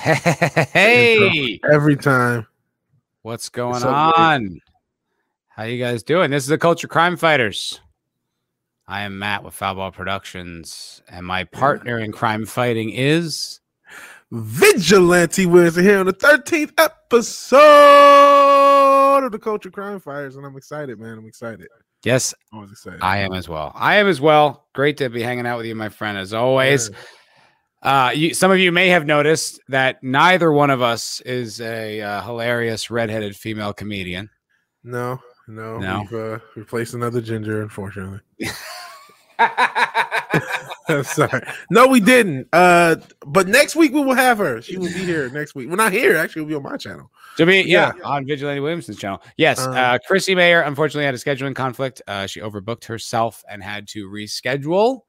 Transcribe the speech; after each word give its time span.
Hey, 0.00 1.60
every 1.70 1.94
time. 1.96 2.46
what's 3.20 3.50
going 3.50 3.82
great. 3.82 3.92
on? 3.92 4.60
How 5.48 5.64
you 5.64 5.78
guys 5.82 6.02
doing? 6.02 6.30
This 6.30 6.44
is 6.44 6.48
the 6.48 6.56
Culture 6.56 6.88
Crime 6.88 7.18
Fighters. 7.18 7.80
I 8.88 9.02
am 9.02 9.18
Matt 9.18 9.44
with 9.44 9.54
Foulball 9.54 9.92
Productions, 9.92 11.02
and 11.08 11.26
my 11.26 11.44
partner 11.44 11.98
in 11.98 12.12
crime 12.12 12.46
fighting 12.46 12.88
is 12.90 13.60
Vigilante 14.32 15.44
Wednesday 15.44 15.82
here 15.82 15.98
on 15.98 16.06
the 16.06 16.14
13th 16.14 16.72
episode 16.78 17.58
of 19.24 19.32
the 19.32 19.38
Culture 19.38 19.70
Crime 19.70 20.00
Fighters, 20.00 20.36
and 20.36 20.46
I'm 20.46 20.56
excited, 20.56 20.98
man. 20.98 21.18
I'm 21.18 21.26
excited. 21.26 21.68
yes, 22.04 22.34
I 22.54 22.58
was 22.58 22.70
excited. 22.72 23.00
I 23.02 23.18
am 23.18 23.34
as 23.34 23.50
well. 23.50 23.70
I 23.74 23.96
am 23.96 24.08
as 24.08 24.18
well. 24.20 24.66
Great 24.72 24.96
to 24.96 25.10
be 25.10 25.20
hanging 25.20 25.46
out 25.46 25.58
with 25.58 25.66
you, 25.66 25.74
my 25.74 25.90
friend, 25.90 26.16
as 26.16 26.32
always. 26.32 26.90
Uh, 27.82 28.12
you, 28.14 28.34
some 28.34 28.50
of 28.50 28.58
you 28.58 28.70
may 28.72 28.88
have 28.88 29.06
noticed 29.06 29.60
that 29.68 30.02
neither 30.02 30.52
one 30.52 30.70
of 30.70 30.82
us 30.82 31.20
is 31.22 31.60
a 31.60 32.00
uh, 32.00 32.22
hilarious 32.22 32.90
redheaded 32.90 33.34
female 33.36 33.72
comedian. 33.72 34.28
No, 34.84 35.18
no, 35.48 35.78
No. 35.78 36.06
We've 36.10 36.20
uh, 36.20 36.38
replaced 36.56 36.94
another 36.94 37.20
ginger, 37.20 37.62
unfortunately. 37.62 38.20
Sorry. 41.02 41.42
No, 41.70 41.86
we 41.86 42.00
didn't. 42.00 42.48
Uh, 42.52 42.96
but 43.26 43.46
next 43.48 43.76
week 43.76 43.92
we 43.92 44.02
will 44.04 44.14
have 44.14 44.38
her. 44.38 44.60
She 44.60 44.76
will 44.76 44.88
be 44.88 45.04
here 45.04 45.30
next 45.30 45.54
week. 45.54 45.68
We're 45.70 45.76
not 45.76 45.92
here. 45.92 46.16
Actually, 46.16 46.42
we'll 46.42 46.48
be 46.48 46.54
on 46.56 46.62
my 46.72 46.76
channel. 46.76 47.10
To 47.36 47.46
be, 47.46 47.60
yeah, 47.62 47.92
Yeah. 47.96 48.04
on 48.04 48.26
Vigilante 48.26 48.60
Williamson's 48.60 48.98
channel. 48.98 49.22
Yes, 49.36 49.64
Um, 49.64 49.72
uh, 49.74 49.98
Chrissy 50.06 50.34
Mayer 50.34 50.62
unfortunately 50.62 51.04
had 51.04 51.14
a 51.14 51.18
scheduling 51.18 51.54
conflict. 51.54 52.02
Uh, 52.06 52.26
she 52.26 52.40
overbooked 52.40 52.84
herself 52.86 53.44
and 53.48 53.62
had 53.62 53.86
to 53.88 54.08
reschedule. 54.08 55.02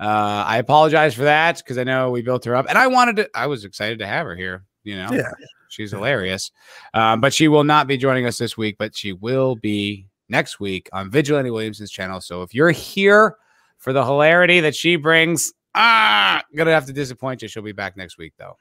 Uh, 0.00 0.44
I 0.46 0.58
apologize 0.58 1.14
for 1.14 1.24
that 1.24 1.56
because 1.58 1.76
I 1.78 1.84
know 1.84 2.10
we 2.10 2.22
built 2.22 2.44
her 2.44 2.54
up, 2.54 2.66
and 2.68 2.78
I 2.78 2.86
wanted 2.86 3.16
to. 3.16 3.30
I 3.34 3.46
was 3.46 3.64
excited 3.64 3.98
to 3.98 4.06
have 4.06 4.26
her 4.26 4.36
here. 4.36 4.64
You 4.84 4.96
know, 4.96 5.10
Yeah. 5.12 5.30
she's 5.68 5.90
hilarious. 5.90 6.50
Um, 6.94 7.20
but 7.20 7.34
she 7.34 7.48
will 7.48 7.64
not 7.64 7.86
be 7.86 7.96
joining 7.96 8.24
us 8.26 8.38
this 8.38 8.56
week, 8.56 8.76
but 8.78 8.96
she 8.96 9.12
will 9.12 9.56
be 9.56 10.06
next 10.28 10.60
week 10.60 10.88
on 10.92 11.10
Vigilante 11.10 11.50
Williamson's 11.50 11.90
channel. 11.90 12.20
So 12.20 12.42
if 12.42 12.54
you're 12.54 12.70
here 12.70 13.36
for 13.78 13.92
the 13.92 14.04
hilarity 14.04 14.60
that 14.60 14.74
she 14.74 14.96
brings, 14.96 15.52
ah, 15.74 16.42
gonna 16.54 16.72
have 16.72 16.86
to 16.86 16.92
disappoint 16.92 17.42
you. 17.42 17.48
She'll 17.48 17.62
be 17.62 17.72
back 17.72 17.96
next 17.96 18.18
week 18.18 18.34
though. 18.38 18.56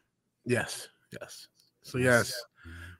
Yes, 0.45 0.87
yes. 1.19 1.47
So 1.83 1.97
yes, 1.97 2.33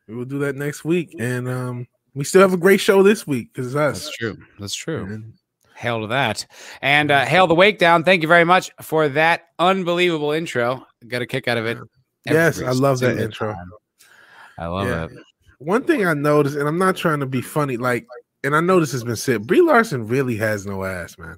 we 0.07 0.15
will 0.15 0.25
do 0.25 0.39
that 0.39 0.55
next 0.55 0.85
week, 0.85 1.15
and 1.19 1.49
um, 1.49 1.87
we 2.13 2.23
still 2.23 2.41
have 2.41 2.53
a 2.53 2.57
great 2.57 2.79
show 2.79 3.03
this 3.03 3.25
week 3.27 3.51
because 3.51 3.67
it's 3.67 3.75
us. 3.75 4.05
That's 4.05 4.17
true. 4.17 4.37
That's 4.59 4.75
true. 4.75 5.05
And 5.05 5.33
Hail 5.77 6.01
to 6.01 6.07
that. 6.07 6.45
And 6.81 7.11
uh, 7.11 7.23
hail 7.25 7.45
the 7.47 7.53
wake 7.55 7.77
down. 7.77 8.03
Thank 8.03 8.23
you 8.23 8.27
very 8.27 8.43
much 8.45 8.71
for 8.81 9.07
that 9.09 9.43
unbelievable 9.59 10.31
intro. 10.31 10.85
Got 11.07 11.21
a 11.21 11.27
kick 11.27 11.47
out 11.47 11.57
of 11.57 11.65
it. 11.67 11.77
Yes, 12.25 12.61
I 12.61 12.71
love 12.71 12.99
that 13.01 13.17
intro. 13.19 13.53
time. 13.53 13.69
I 14.57 14.65
love 14.67 14.87
Yeah. 14.87 15.05
it. 15.05 15.11
One 15.59 15.83
thing 15.83 16.05
I 16.05 16.13
noticed, 16.13 16.55
and 16.55 16.67
I'm 16.67 16.77
not 16.79 16.95
trying 16.97 17.19
to 17.19 17.25
be 17.25 17.41
funny, 17.41 17.77
like, 17.77 18.05
and 18.43 18.55
I 18.55 18.59
know 18.59 18.79
this 18.79 18.91
has 18.91 19.03
been 19.03 19.15
said, 19.15 19.45
Brie 19.47 19.61
Larson 19.61 20.07
really 20.07 20.35
has 20.37 20.65
no 20.65 20.83
ass, 20.83 21.17
man. 21.17 21.37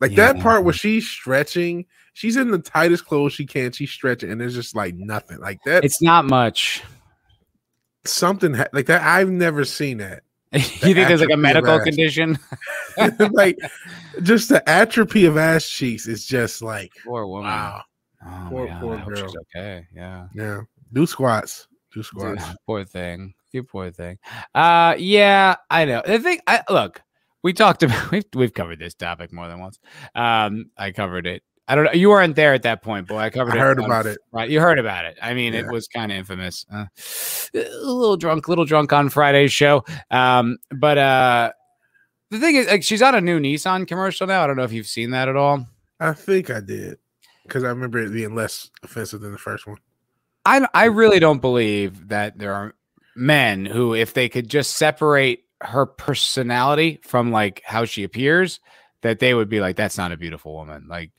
Like 0.00 0.14
that 0.16 0.40
part 0.40 0.64
where 0.64 0.74
she's 0.74 1.08
stretching, 1.08 1.86
she's 2.12 2.36
in 2.36 2.50
the 2.50 2.58
tightest 2.58 3.06
clothes 3.06 3.34
she 3.34 3.46
can, 3.46 3.70
she's 3.70 3.90
stretching, 3.92 4.30
and 4.32 4.40
there's 4.40 4.54
just 4.54 4.74
like 4.74 4.94
nothing. 4.96 5.38
Like 5.38 5.60
that, 5.64 5.84
It's 5.84 6.02
not 6.02 6.24
much. 6.26 6.82
something 8.04 8.54
ha- 8.54 8.66
like 8.72 8.86
that. 8.86 9.02
I've 9.02 9.30
never 9.30 9.64
seen 9.64 9.98
that. 9.98 10.24
you 10.58 10.94
think 10.94 11.08
there's 11.08 11.20
like 11.20 11.30
a 11.32 11.36
medical 11.36 11.80
condition? 11.80 12.38
like 13.32 13.58
just 14.22 14.48
the 14.50 14.62
atrophy 14.68 15.24
of 15.24 15.36
ass 15.36 15.68
cheeks 15.68 16.06
is 16.06 16.26
just 16.26 16.60
like 16.62 16.92
Poor 17.04 17.26
woman. 17.26 17.46
wow. 17.50 17.82
Oh, 18.24 18.46
Poor- 18.50 18.66
God. 18.68 18.80
poor 18.80 18.98
girl. 19.14 19.32
okay. 19.56 19.86
Yeah. 19.94 20.28
Yeah, 20.34 20.60
do 20.92 21.06
squats, 21.06 21.66
do 21.92 22.00
Dude, 22.00 22.06
squats. 22.06 22.44
poor 22.66 22.84
thing. 22.84 23.34
You 23.52 23.62
poor 23.64 23.90
thing. 23.90 24.18
Uh 24.54 24.94
yeah, 24.98 25.56
I 25.70 25.84
know. 25.84 26.02
The 26.06 26.18
thing 26.18 26.40
I 26.46 26.62
look, 26.70 27.02
we 27.42 27.52
talked 27.52 27.82
about 27.82 28.10
we've 28.10 28.24
we've 28.34 28.54
covered 28.54 28.78
this 28.78 28.94
topic 28.94 29.32
more 29.32 29.48
than 29.48 29.58
once. 29.60 29.78
Um, 30.14 30.70
I 30.78 30.92
covered 30.92 31.26
it. 31.26 31.42
I 31.68 31.74
don't 31.74 31.84
know. 31.84 31.92
You 31.92 32.08
weren't 32.10 32.36
there 32.36 32.54
at 32.54 32.62
that 32.62 32.82
point, 32.82 33.06
boy. 33.06 33.18
I 33.18 33.30
covered 33.30 33.54
I 33.54 33.56
it. 33.56 33.60
heard 33.60 33.78
on 33.78 33.84
about 33.84 34.06
it. 34.06 34.18
Right. 34.32 34.50
You 34.50 34.60
heard 34.60 34.78
about 34.78 35.04
it. 35.04 35.16
I 35.22 35.32
mean, 35.34 35.54
it 35.54 35.66
was 35.70 35.86
kind 35.88 36.10
of 36.10 36.18
infamous. 36.18 36.66
Uh, 36.72 36.86
a 37.54 37.58
little 37.84 38.16
drunk, 38.16 38.48
little 38.48 38.64
drunk 38.64 38.92
on 38.92 39.08
Friday's 39.08 39.52
show. 39.52 39.84
Um, 40.10 40.58
but 40.70 40.98
uh 40.98 41.52
the 42.30 42.40
thing 42.40 42.56
is 42.56 42.66
like 42.66 42.82
she's 42.82 43.02
on 43.02 43.14
a 43.14 43.20
new 43.20 43.38
Nissan 43.38 43.86
commercial 43.86 44.26
now. 44.26 44.42
I 44.42 44.46
don't 44.46 44.56
know 44.56 44.64
if 44.64 44.72
you've 44.72 44.86
seen 44.86 45.10
that 45.10 45.28
at 45.28 45.36
all. 45.36 45.66
I 46.00 46.12
think 46.14 46.50
I 46.50 46.60
did 46.60 46.98
because 47.44 47.62
I 47.62 47.68
remember 47.68 47.98
it 47.98 48.12
being 48.12 48.34
less 48.34 48.70
offensive 48.82 49.20
than 49.20 49.32
the 49.32 49.38
first 49.38 49.66
one. 49.66 49.76
I 50.44 50.66
I 50.74 50.86
really 50.86 51.20
don't 51.20 51.40
believe 51.40 52.08
that 52.08 52.38
there 52.38 52.54
are 52.54 52.74
men 53.14 53.66
who, 53.66 53.94
if 53.94 54.14
they 54.14 54.28
could 54.28 54.48
just 54.48 54.76
separate 54.76 55.44
her 55.60 55.86
personality 55.86 57.00
from 57.04 57.30
like 57.30 57.62
how 57.64 57.84
she 57.84 58.02
appears, 58.02 58.60
that 59.02 59.18
they 59.18 59.34
would 59.34 59.48
be 59.48 59.60
like, 59.60 59.76
"That's 59.76 59.98
not 59.98 60.10
a 60.10 60.16
beautiful 60.16 60.54
woman." 60.54 60.86
Like, 60.88 61.12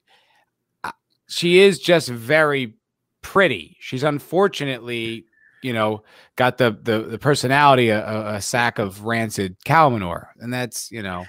she 1.33 1.59
is 1.59 1.79
just 1.79 2.09
very 2.09 2.73
pretty. 3.21 3.77
She's 3.79 4.03
unfortunately, 4.03 5.25
you 5.61 5.73
know, 5.73 6.03
got 6.35 6.57
the 6.57 6.77
the, 6.81 6.99
the 7.03 7.19
personality 7.19 7.89
a, 7.89 8.35
a, 8.35 8.41
sack 8.41 8.79
of 8.79 9.03
rancid 9.03 9.57
cow 9.65 9.89
manure, 9.89 10.29
and 10.39 10.53
that's 10.53 10.91
you 10.91 11.01
know, 11.01 11.25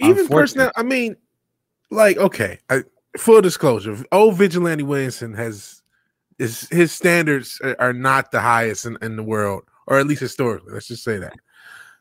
Even 0.00 0.26
personal, 0.26 0.70
I 0.76 0.82
mean, 0.82 1.16
like 1.90 2.16
okay, 2.16 2.58
I, 2.68 2.82
full 3.16 3.40
disclosure, 3.40 3.96
old 4.12 4.36
Vigilante 4.36 4.82
Williamson 4.82 5.34
has 5.34 5.82
is 6.38 6.68
his 6.70 6.92
standards 6.92 7.60
are, 7.62 7.76
are 7.78 7.92
not 7.92 8.32
the 8.32 8.40
highest 8.40 8.86
in, 8.86 8.98
in 9.02 9.16
the 9.16 9.22
world, 9.22 9.62
or 9.86 9.98
at 9.98 10.06
least 10.06 10.20
historically. 10.20 10.72
Let's 10.72 10.88
just 10.88 11.04
say 11.04 11.18
that. 11.18 11.34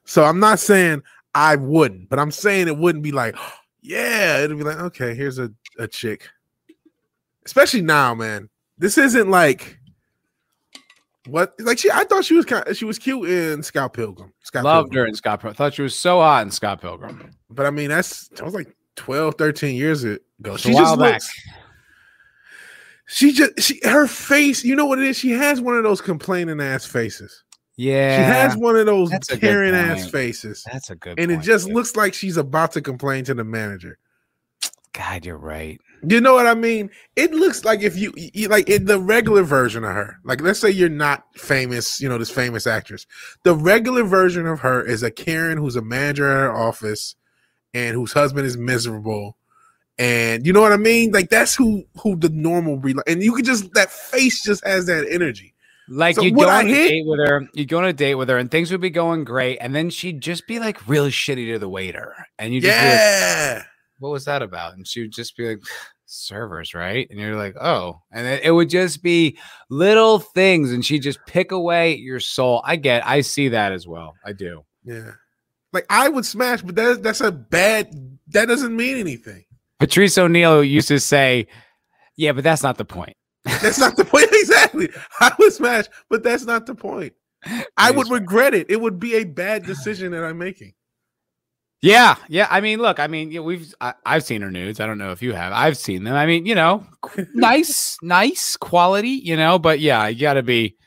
So 0.05 0.23
I'm 0.23 0.39
not 0.39 0.59
saying 0.59 1.03
I 1.35 1.55
wouldn't, 1.55 2.09
but 2.09 2.19
I'm 2.19 2.31
saying 2.31 2.67
it 2.67 2.77
wouldn't 2.77 3.03
be 3.03 3.11
like, 3.11 3.35
yeah, 3.81 4.39
it'd 4.39 4.57
be 4.57 4.63
like, 4.63 4.79
okay, 4.79 5.13
here's 5.13 5.39
a, 5.39 5.51
a 5.77 5.87
chick. 5.87 6.29
Especially 7.45 7.81
now, 7.81 8.13
man. 8.15 8.49
This 8.77 8.97
isn't 8.97 9.29
like 9.29 9.77
what 11.27 11.53
like 11.59 11.77
she 11.77 11.89
I 11.91 12.03
thought 12.03 12.25
she 12.25 12.33
was 12.33 12.45
kind 12.45 12.75
she 12.75 12.85
was 12.85 12.99
cute 12.99 13.29
in 13.29 13.63
Scott 13.63 13.93
Pilgrim. 13.93 14.33
Scott 14.43 14.63
loved 14.63 14.87
Pilgrim. 14.91 15.03
her 15.03 15.07
in 15.07 15.15
Scott. 15.15 15.39
Pilgrim. 15.41 15.55
Thought 15.55 15.73
she 15.75 15.81
was 15.81 15.95
so 15.95 16.19
hot 16.19 16.43
in 16.45 16.51
Scott 16.51 16.81
Pilgrim. 16.81 17.31
But 17.49 17.65
I 17.65 17.69
mean, 17.69 17.89
that's 17.89 18.27
that 18.29 18.43
was 18.43 18.53
like 18.53 18.75
12, 18.95 19.35
13 19.37 19.75
years 19.75 20.03
ago. 20.03 20.19
She 20.57 20.73
just 20.73 20.99
back. 20.99 21.13
looks. 21.13 21.29
She 23.07 23.31
just 23.33 23.59
she 23.61 23.79
her 23.83 24.07
face. 24.07 24.63
You 24.63 24.75
know 24.75 24.85
what 24.85 24.99
it 24.99 25.05
is? 25.05 25.17
She 25.17 25.31
has 25.31 25.61
one 25.61 25.75
of 25.77 25.83
those 25.83 26.01
complaining 26.01 26.59
ass 26.61 26.85
faces. 26.85 27.43
Yeah, 27.75 28.17
She 28.17 28.23
has 28.23 28.55
one 28.55 28.75
of 28.75 28.85
those 28.85 29.09
that's 29.09 29.35
caring 29.35 29.73
ass 29.73 30.07
faces, 30.07 30.63
That's 30.71 30.91
a 30.91 30.95
good. 30.95 31.19
and 31.19 31.31
it 31.31 31.41
just 31.41 31.65
dude. 31.65 31.75
looks 31.75 31.95
like 31.95 32.13
she's 32.13 32.37
about 32.37 32.71
to 32.73 32.81
complain 32.81 33.23
to 33.25 33.33
the 33.33 33.43
manager. 33.43 33.97
God, 34.93 35.25
you're 35.25 35.39
right. 35.39 35.81
You 36.05 36.19
know 36.19 36.33
what 36.33 36.47
I 36.47 36.53
mean? 36.53 36.89
It 37.15 37.31
looks 37.31 37.63
like 37.63 37.81
if 37.81 37.97
you, 37.97 38.13
you 38.15 38.47
like 38.49 38.69
in 38.69 38.85
the 38.85 38.99
regular 38.99 39.43
version 39.43 39.83
of 39.83 39.93
her. 39.93 40.19
Like, 40.23 40.41
let's 40.41 40.59
say 40.59 40.69
you're 40.69 40.89
not 40.89 41.25
famous, 41.35 42.01
you 42.01 42.09
know, 42.09 42.17
this 42.17 42.29
famous 42.29 42.67
actress. 42.67 43.07
The 43.43 43.55
regular 43.55 44.03
version 44.03 44.45
of 44.45 44.59
her 44.59 44.85
is 44.85 45.03
a 45.03 45.11
Karen 45.11 45.57
who's 45.57 45.75
a 45.75 45.81
manager 45.81 46.29
at 46.29 46.41
her 46.41 46.53
office, 46.53 47.15
and 47.73 47.95
whose 47.95 48.13
husband 48.13 48.45
is 48.45 48.57
miserable. 48.57 49.37
And 49.97 50.45
you 50.45 50.53
know 50.53 50.61
what 50.61 50.73
I 50.73 50.77
mean? 50.77 51.11
Like 51.11 51.29
that's 51.29 51.55
who 51.55 51.83
who 52.01 52.15
the 52.15 52.29
normal 52.29 52.77
be 52.77 52.93
like. 52.93 53.07
And 53.07 53.21
you 53.21 53.33
could 53.33 53.45
just 53.45 53.71
that 53.73 53.91
face 53.91 54.43
just 54.43 54.65
has 54.65 54.87
that 54.87 55.07
energy. 55.09 55.53
Like 55.87 56.15
So 56.15 56.21
you 56.21 56.31
go 56.31 56.49
on 56.49 56.67
a 56.67 56.71
date 56.71 57.05
with 57.05 57.19
her, 57.19 57.47
you 57.53 57.65
go 57.65 57.79
on 57.79 57.85
a 57.85 57.93
date 57.93 58.15
with 58.15 58.29
her, 58.29 58.37
and 58.37 58.49
things 58.49 58.71
would 58.71 58.81
be 58.81 58.89
going 58.89 59.23
great, 59.23 59.57
and 59.57 59.75
then 59.75 59.89
she'd 59.89 60.21
just 60.21 60.47
be 60.47 60.59
like 60.59 60.87
really 60.87 61.11
shitty 61.11 61.51
to 61.53 61.59
the 61.59 61.69
waiter, 61.69 62.15
and 62.39 62.53
you 62.53 62.61
just 62.61 62.71
be 62.71 62.85
like, 62.85 62.93
Yeah. 62.93 63.63
"What 63.99 64.09
was 64.09 64.25
that 64.25 64.41
about?" 64.41 64.75
And 64.75 64.87
she 64.87 65.01
would 65.01 65.11
just 65.11 65.35
be 65.35 65.49
like, 65.49 65.59
"Servers, 66.13 66.73
right?" 66.73 67.07
And 67.09 67.19
you're 67.19 67.35
like, 67.35 67.55
"Oh," 67.59 68.01
and 68.11 68.27
it, 68.27 68.43
it 68.43 68.51
would 68.51 68.69
just 68.69 69.03
be 69.03 69.37
little 69.69 70.19
things, 70.19 70.71
and 70.71 70.85
she'd 70.85 71.03
just 71.03 71.19
pick 71.25 71.51
away 71.51 71.95
your 71.95 72.19
soul. 72.19 72.61
I 72.65 72.75
get, 72.75 73.05
I 73.05 73.21
see 73.21 73.49
that 73.49 73.71
as 73.71 73.87
well. 73.87 74.15
I 74.25 74.33
do. 74.33 74.63
Yeah. 74.83 75.11
Like 75.71 75.85
I 75.89 76.09
would 76.09 76.25
smash, 76.25 76.61
but 76.61 76.75
that, 76.75 77.03
that's 77.03 77.21
a 77.21 77.31
bad 77.31 78.19
that 78.27 78.47
doesn't 78.47 78.75
mean 78.75 78.97
anything. 78.97 79.43
Patrice 79.79 80.17
O'Neill 80.17 80.63
used 80.63 80.87
to 80.89 80.99
say, 80.99 81.47
"Yeah, 82.15 82.31
but 82.33 82.43
that's 82.43 82.63
not 82.63 82.77
the 82.77 82.85
point." 82.85 83.17
That's 83.45 83.79
not 83.79 83.97
the 83.97 84.05
point. 84.05 84.29
exactly. 84.31 84.89
I 85.19 85.33
would 85.39 85.53
smash, 85.53 85.85
but 86.09 86.23
that's 86.23 86.45
not 86.45 86.65
the 86.65 86.75
point. 86.75 87.13
I 87.75 87.91
would 87.91 88.09
regret 88.09 88.53
it. 88.53 88.69
It 88.69 88.79
would 88.79 88.99
be 88.99 89.15
a 89.15 89.25
bad 89.25 89.65
decision 89.65 90.11
that 90.13 90.23
I'm 90.23 90.37
making. 90.37 90.73
Yeah, 91.83 92.15
yeah. 92.29 92.47
I 92.49 92.61
mean, 92.61 92.79
look, 92.79 92.97
I 92.97 93.07
mean, 93.07 93.29
yeah, 93.29 93.41
we've 93.41 93.75
I, 93.81 93.93
I've 94.05 94.23
seen 94.23 94.41
her 94.41 94.49
nudes. 94.49 94.79
I 94.79 94.85
don't 94.85 94.97
know 94.97 95.11
if 95.11 95.21
you 95.21 95.33
have. 95.33 95.51
I've 95.51 95.75
seen 95.77 96.05
them. 96.05 96.15
I 96.15 96.25
mean, 96.25 96.45
you 96.45 96.55
know, 96.55 96.85
nice, 97.33 97.97
nice 98.01 98.55
quality, 98.55 99.09
you 99.09 99.35
know. 99.35 99.59
But 99.59 99.81
yeah, 99.81 100.07
you 100.07 100.21
got 100.21 100.35
to 100.35 100.43
be, 100.43 100.77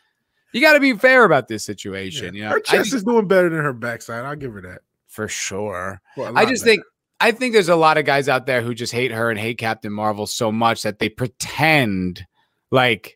you 0.53 0.63
got 0.63 0.73
to 0.73 0.81
be 0.81 0.95
fair 0.95 1.25
about 1.25 1.49
this 1.49 1.67
situation. 1.67 2.35
You 2.35 2.45
know, 2.45 2.51
her 2.51 2.61
chest 2.61 2.95
is 2.95 3.05
doing 3.05 3.29
better 3.29 3.51
than 3.51 3.63
her 3.63 3.75
backside. 3.75 4.25
I'll 4.25 4.37
give 4.37 4.55
her 4.55 4.63
that. 4.63 4.81
for 5.07 5.29
sure. 5.29 6.01
Well, 6.17 6.37
I 6.37 6.47
just 6.47 6.65
better. 6.65 6.77
think, 6.77 6.85
I 7.21 7.33
think 7.33 7.53
there's 7.53 7.69
a 7.69 7.77
lot 7.77 7.99
of 7.99 8.07
guys 8.07 8.27
out 8.27 8.47
there 8.47 8.63
who 8.63 8.75
just 8.75 8.95
hate 8.95 9.13
her 9.13 9.31
and 9.31 9.39
hate 9.39 9.59
Captain 9.59 9.93
Marvel 9.93 10.27
so 10.27 10.51
much 10.51 10.83
that 10.83 10.99
they 10.99 11.11
pretend 11.11 12.27
like 12.71 13.16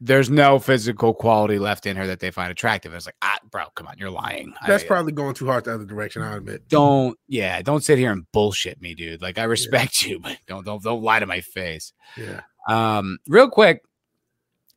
there's 0.00 0.28
no 0.28 0.58
physical 0.58 1.14
quality 1.14 1.58
left 1.58 1.86
in 1.86 1.96
her 1.96 2.06
that 2.06 2.20
they 2.20 2.30
find 2.30 2.50
attractive. 2.50 2.92
It's 2.92 3.06
like, 3.06 3.16
ah, 3.22 3.38
bro, 3.50 3.64
come 3.74 3.86
on, 3.86 3.96
you're 3.98 4.10
lying. 4.10 4.52
That's 4.66 4.84
I- 4.84 4.86
probably 4.86 5.12
going 5.12 5.34
too 5.34 5.46
hard 5.46 5.64
the 5.64 5.74
other 5.74 5.84
direction. 5.86 6.22
I 6.22 6.36
admit. 6.36 6.68
don't 6.68 7.18
yeah, 7.28 7.62
don't 7.62 7.82
sit 7.82 7.98
here 7.98 8.12
and 8.12 8.30
bullshit 8.32 8.80
me, 8.80 8.94
dude. 8.94 9.22
Like 9.22 9.38
I 9.38 9.44
respect 9.44 10.02
you, 10.06 10.18
but 10.20 10.36
don't 10.46 10.64
don't 10.66 10.82
don't 10.82 11.02
lie 11.02 11.20
to 11.20 11.26
my 11.26 11.40
face. 11.40 11.92
Yeah. 12.16 12.42
Um, 12.68 13.18
real 13.28 13.48
quick 13.48 13.82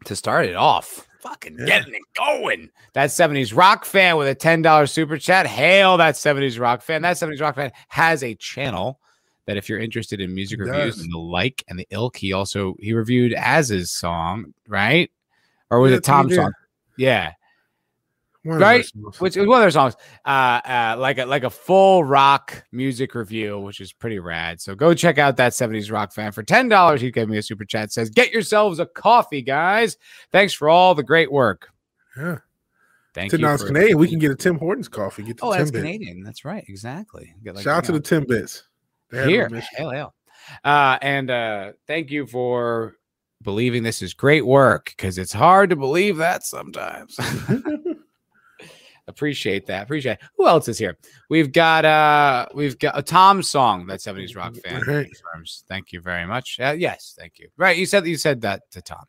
to 0.06 0.16
start 0.16 0.46
it 0.46 0.56
off, 0.56 1.08
fucking 1.20 1.58
Yeah. 1.60 1.66
getting 1.66 1.96
it 1.96 2.02
going. 2.16 2.70
That 2.94 3.10
70s 3.10 3.54
rock 3.56 3.84
fan 3.84 4.16
with 4.16 4.28
a 4.30 4.36
$10 4.36 4.90
super 4.90 5.18
chat. 5.18 5.46
Hail 5.48 5.98
that 5.98 6.16
70s 6.16 6.60
rock 6.60 6.82
fan. 6.82 7.02
That 7.02 7.18
70s 7.18 7.42
rock 7.42 7.56
fan 7.56 7.72
has 7.90 8.24
a 8.24 8.36
channel 8.36 9.00
that 9.46 9.58
if 9.58 9.68
you're 9.68 9.80
interested 9.80 10.22
in 10.22 10.34
music 10.36 10.60
reviews 10.60 11.00
and 11.00 11.12
the 11.12 11.18
like 11.18 11.64
and 11.68 11.80
the 11.80 11.88
ilk, 11.90 12.18
he 12.18 12.34
also 12.34 12.76
he 12.80 12.94
reviewed 12.94 13.34
Az's 13.34 13.92
song, 13.92 14.54
right? 14.68 15.10
Or 15.70 15.80
was 15.80 15.92
Yeah, 15.92 15.98
it 15.98 16.04
Tom's 16.04 16.36
song? 16.36 16.52
Yeah. 16.98 17.32
One 18.44 18.58
Right? 18.58 18.86
Which 19.20 19.36
is 19.36 19.46
one 19.46 19.58
of 19.58 19.64
their 19.64 19.72
songs, 19.72 19.96
uh, 20.26 20.30
uh, 20.64 20.96
like 20.98 21.18
a 21.18 21.26
like 21.26 21.44
a 21.44 21.50
full 21.50 22.06
rock 22.06 22.64
music 22.72 23.14
review, 23.14 23.60
which 23.60 23.82
is 23.82 23.92
pretty 23.92 24.18
rad. 24.20 24.62
So 24.62 24.76
go 24.76 24.94
check 24.94 25.18
out 25.18 25.36
that 25.38 25.52
70s 25.52 25.92
rock 25.92 26.14
fan 26.14 26.32
for 26.32 26.42
ten 26.42 26.70
dollars. 26.70 27.02
He 27.02 27.12
gave 27.12 27.28
me 27.28 27.38
a 27.38 27.42
super 27.42 27.66
chat. 27.66 27.92
Says, 27.92 28.10
"Get 28.10 28.32
yourselves 28.32 28.80
a 28.80 28.86
coffee, 28.86 29.42
guys. 29.42 29.98
Thanks 30.32 30.54
for 30.54 30.70
all 30.70 30.96
the 30.96 31.04
great 31.04 31.30
work. 31.32 31.70
Yeah. 32.18 32.38
Thank 33.14 33.32
Ten 33.32 33.42
you." 33.42 33.46
dollars 33.46 33.64
Canadian. 33.64 33.98
We 33.98 34.08
can 34.08 34.20
get 34.20 34.32
a 34.32 34.36
Tim 34.36 34.58
Hortons 34.58 34.88
coffee. 34.88 35.24
Get 35.24 35.38
the 35.38 35.46
Oh, 35.46 35.52
Tim 35.52 35.60
that's. 35.60 35.72
Canadian. 35.72 36.24
That's 36.24 36.46
right. 36.46 36.64
Exactly. 36.70 37.34
Get 37.44 37.56
like, 37.56 37.66
Shout 37.66 37.80
out 37.80 37.84
to 37.86 37.92
the 37.92 38.00
Timbits. 38.00 38.26
They 38.30 38.38
have 38.40 38.69
here. 39.12 39.50
Hell, 39.76 39.92
hell. 39.92 40.14
Uh, 40.64 40.98
and 41.02 41.30
uh, 41.30 41.72
thank 41.88 42.10
you 42.12 42.26
for 42.26 42.96
believing 43.44 43.84
this 43.84 44.02
is 44.02 44.14
great 44.14 44.46
work 44.46 44.94
because 44.98 45.18
it's 45.18 45.32
hard 45.34 45.70
to 45.70 45.76
believe 45.76 46.18
that 46.18 46.44
sometimes. 46.44 47.18
Appreciate 49.08 49.66
that. 49.66 49.84
Appreciate 49.84 50.14
it. 50.14 50.20
Who 50.38 50.48
else 50.48 50.68
is 50.68 50.78
here? 50.78 50.96
We've 51.32 51.52
got 51.52 51.84
uh 51.84 52.46
we've 52.54 52.78
got 52.78 52.96
a 52.96 53.02
Tom 53.02 53.42
song 53.42 53.88
that 53.88 54.02
70s 54.02 54.36
rock 54.36 54.56
fan 54.58 54.84
Right. 54.86 55.08
confirms. 55.08 55.64
Thank 55.68 55.92
you 55.92 56.00
very 56.00 56.28
much. 56.28 56.60
Uh, 56.60 56.76
yes, 56.78 57.16
thank 57.18 57.40
you. 57.40 57.50
Right, 57.58 57.76
you 57.76 57.88
said 57.88 58.06
you 58.06 58.18
said 58.18 58.42
that 58.42 58.70
to 58.70 58.84
Tom. 58.84 59.04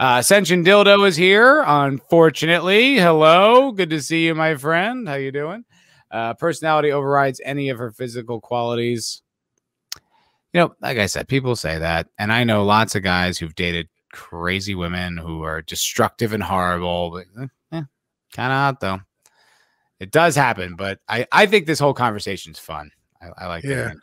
Uh 0.00 0.16
Ascension 0.20 0.64
Dildo 0.64 1.06
is 1.06 1.14
here, 1.14 1.62
unfortunately. 1.66 2.96
Hello, 2.96 3.70
good 3.72 3.90
to 3.90 4.00
see 4.00 4.24
you, 4.24 4.34
my 4.34 4.54
friend. 4.56 5.06
How 5.06 5.16
you 5.16 5.30
doing? 5.30 5.66
Uh 6.10 6.32
personality 6.32 6.92
overrides 6.92 7.38
any 7.44 7.68
of 7.68 7.76
her 7.76 7.90
physical 7.92 8.40
qualities. 8.40 9.20
You 10.54 10.60
know, 10.60 10.74
like 10.80 10.98
I 10.98 11.06
said, 11.06 11.26
people 11.26 11.56
say 11.56 11.78
that, 11.78 12.06
and 12.16 12.32
I 12.32 12.44
know 12.44 12.64
lots 12.64 12.94
of 12.94 13.02
guys 13.02 13.38
who've 13.38 13.54
dated 13.56 13.88
crazy 14.12 14.76
women 14.76 15.16
who 15.16 15.42
are 15.42 15.60
destructive 15.60 16.32
and 16.32 16.44
horrible, 16.44 17.10
but 17.10 17.24
eh, 17.72 17.82
kind 18.32 18.52
of 18.52 18.58
hot 18.58 18.80
though. 18.80 19.00
It 19.98 20.12
does 20.12 20.36
happen, 20.36 20.76
but 20.76 21.00
I, 21.08 21.26
I 21.32 21.46
think 21.46 21.66
this 21.66 21.80
whole 21.80 21.92
conversation's 21.92 22.60
fun. 22.60 22.92
I, 23.20 23.44
I 23.44 23.46
like 23.48 23.64
Yeah. 23.64 23.94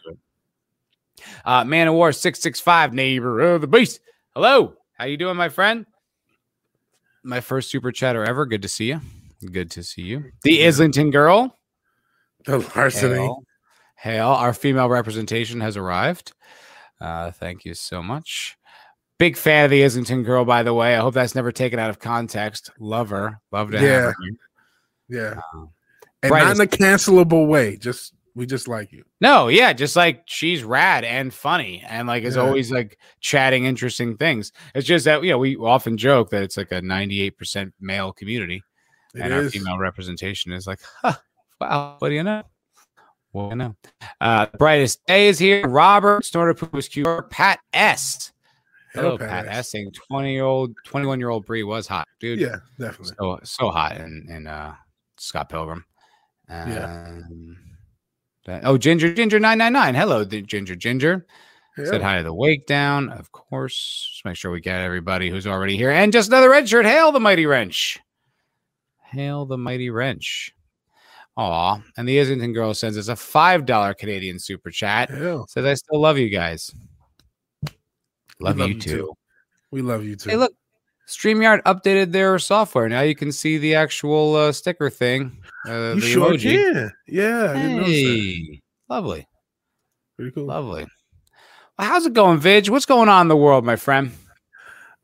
Uh, 1.45 1.63
Man 1.63 1.87
of 1.87 1.93
War 1.93 2.11
six 2.11 2.41
six 2.41 2.59
five 2.59 2.93
neighbor 2.93 3.39
of 3.39 3.61
the 3.61 3.67
beast. 3.67 4.01
Hello, 4.33 4.75
how 4.97 5.05
you 5.05 5.15
doing, 5.15 5.37
my 5.37 5.47
friend? 5.47 5.85
My 7.23 7.39
first 7.39 7.71
super 7.71 7.93
chatter 7.93 8.25
ever. 8.25 8.45
Good 8.45 8.63
to 8.63 8.67
see 8.67 8.89
you. 8.89 8.99
Good 9.51 9.71
to 9.71 9.83
see 9.83 10.01
you. 10.01 10.31
The 10.43 10.65
Islington 10.65 11.11
girl. 11.11 11.57
The 12.45 12.59
larceny. 12.75 13.29
Hail. 14.01 14.27
Our 14.29 14.53
female 14.53 14.89
representation 14.89 15.61
has 15.61 15.77
arrived. 15.77 16.33
Uh, 16.99 17.31
thank 17.31 17.65
you 17.65 17.73
so 17.73 18.01
much. 18.01 18.57
Big 19.19 19.37
fan 19.37 19.65
of 19.65 19.71
the 19.71 19.83
Islington 19.83 20.23
girl, 20.23 20.43
by 20.45 20.63
the 20.63 20.73
way. 20.73 20.95
I 20.95 20.99
hope 20.99 21.13
that's 21.13 21.35
never 21.35 21.51
taken 21.51 21.77
out 21.77 21.91
of 21.91 21.99
context. 21.99 22.71
Love 22.79 23.09
her. 23.09 23.39
Love 23.51 23.69
to 23.71 23.77
have 23.77 23.87
Yeah. 23.87 23.99
her. 24.01 24.15
here. 24.21 24.33
Yeah. 25.09 25.41
Uh, 25.53 25.65
And 26.23 26.29
brightest- 26.29 26.57
not 26.57 26.67
in 26.67 26.73
a 26.73 26.93
cancelable 26.95 27.47
way. 27.47 27.77
Just 27.77 28.13
we 28.33 28.45
just 28.45 28.67
like 28.67 28.91
you. 28.93 29.03
No, 29.19 29.49
yeah, 29.49 29.73
just 29.73 29.95
like 29.97 30.23
she's 30.25 30.63
rad 30.63 31.03
and 31.03 31.33
funny 31.33 31.83
and 31.87 32.07
like 32.07 32.23
is 32.23 32.37
Yeah. 32.37 32.43
always 32.43 32.71
like 32.71 32.97
chatting 33.19 33.65
interesting 33.65 34.15
things. 34.17 34.51
It's 34.73 34.87
just 34.87 35.05
that 35.05 35.21
you 35.23 35.31
know 35.31 35.37
we 35.37 35.57
often 35.57 35.97
joke 35.97 36.29
that 36.29 36.41
it's 36.41 36.55
like 36.57 36.71
a 36.71 36.81
98% 36.81 37.73
male 37.81 38.13
community 38.13 38.63
It 39.13 39.21
and 39.21 39.33
our 39.33 39.49
female 39.49 39.77
representation 39.77 40.53
is 40.53 40.65
like, 40.65 40.79
huh, 41.01 41.15
wow, 41.59 41.95
what 41.99 42.09
do 42.09 42.15
you 42.15 42.23
know? 42.23 42.43
Do 43.33 43.47
you 43.49 43.55
know? 43.55 43.75
Uh 44.19 44.47
brightest 44.57 45.05
day 45.05 45.27
is 45.27 45.39
here. 45.39 45.67
Robert 45.67 46.25
Snorter 46.25 46.53
Poop 46.53 46.73
was. 46.73 46.89
Pat 47.29 47.59
S. 47.73 48.31
Hello, 48.93 49.17
Pat 49.17 49.47
S. 49.47 49.71
Saying 49.71 49.91
20 50.09 50.33
year 50.33 50.43
old, 50.43 50.73
21 50.85 51.19
year 51.19 51.29
old 51.29 51.45
Brie 51.45 51.63
was 51.63 51.87
hot, 51.87 52.07
dude. 52.19 52.39
Yeah, 52.39 52.57
definitely. 52.77 53.15
So 53.17 53.39
so 53.43 53.69
hot 53.69 53.97
in 53.97 54.27
in 54.29 54.47
uh 54.47 54.73
Scott 55.17 55.49
Pilgrim. 55.49 55.85
Yeah. 56.49 57.05
Um, 57.07 57.57
that- 58.45 58.65
oh, 58.65 58.77
Ginger 58.77 59.13
Ginger 59.13 59.39
999. 59.39 59.95
Hello, 59.95 60.23
the 60.25 60.41
Ginger 60.41 60.75
Ginger. 60.75 61.25
Said 61.85 62.01
hi 62.01 62.17
to 62.17 62.23
the 62.23 62.33
wake 62.33 62.67
down, 62.67 63.09
of 63.09 63.31
course. 63.31 64.09
Just 64.11 64.25
make 64.25 64.35
sure 64.35 64.51
we 64.51 64.59
get 64.59 64.81
everybody 64.81 65.29
who's 65.29 65.47
already 65.47 65.77
here. 65.77 65.89
And 65.89 66.11
just 66.11 66.27
another 66.27 66.49
red 66.49 66.67
shirt. 66.67 66.85
Hail 66.85 67.13
the 67.13 67.19
mighty 67.21 67.45
wrench. 67.45 67.97
Hail 69.05 69.45
the 69.45 69.57
mighty 69.57 69.89
wrench. 69.89 70.53
Aw. 71.41 71.81
And 71.97 72.07
the 72.07 72.19
Islington 72.19 72.53
girl 72.53 72.73
sends 72.73 72.97
us 72.97 73.07
a 73.07 73.13
$5 73.13 73.97
Canadian 73.97 74.37
super 74.39 74.69
chat. 74.69 75.09
Hell, 75.09 75.47
Says, 75.47 75.65
I 75.65 75.73
still 75.73 75.99
love 75.99 76.17
you 76.17 76.29
guys. 76.29 76.73
Love, 78.39 78.57
love 78.57 78.69
you, 78.69 78.75
you 78.75 78.79
too. 78.81 78.89
too. 78.97 79.13
we 79.71 79.81
love 79.81 80.03
you 80.03 80.15
too. 80.15 80.29
Hey, 80.29 80.35
look, 80.35 80.53
StreamYard 81.07 81.61
updated 81.63 82.11
their 82.11 82.37
software. 82.39 82.87
Now 82.89 83.01
you 83.01 83.15
can 83.15 83.31
see 83.31 83.57
the 83.57 83.75
actual 83.75 84.35
uh, 84.35 84.51
sticker 84.51 84.89
thing. 84.89 85.37
Uh, 85.67 85.93
you 85.95 86.01
the 86.01 86.07
sure 86.07 86.31
emoji. 86.31 86.73
can. 86.73 86.91
Yeah, 87.07 87.51
I 87.51 87.53
didn't 87.53 87.77
that. 87.77 87.85
Hey, 87.85 88.61
lovely, 88.89 89.27
Pretty 90.17 90.31
cool. 90.31 90.45
lovely. 90.45 90.85
Well, 91.77 91.87
how's 91.87 92.05
it 92.05 92.13
going, 92.13 92.39
Vidge? 92.39 92.69
What's 92.69 92.85
going 92.85 93.09
on 93.09 93.23
in 93.23 93.27
the 93.27 93.37
world, 93.37 93.63
my 93.65 93.75
friend? 93.75 94.11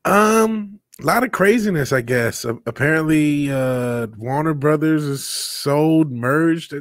Um, 0.05 0.79
a 1.01 1.05
lot 1.05 1.23
of 1.23 1.31
craziness, 1.31 1.91
I 1.93 2.01
guess. 2.01 2.43
Apparently, 2.45 3.51
uh, 3.51 4.07
Warner 4.17 4.53
Brothers 4.53 5.03
is 5.03 5.25
sold, 5.25 6.11
merged 6.11 6.73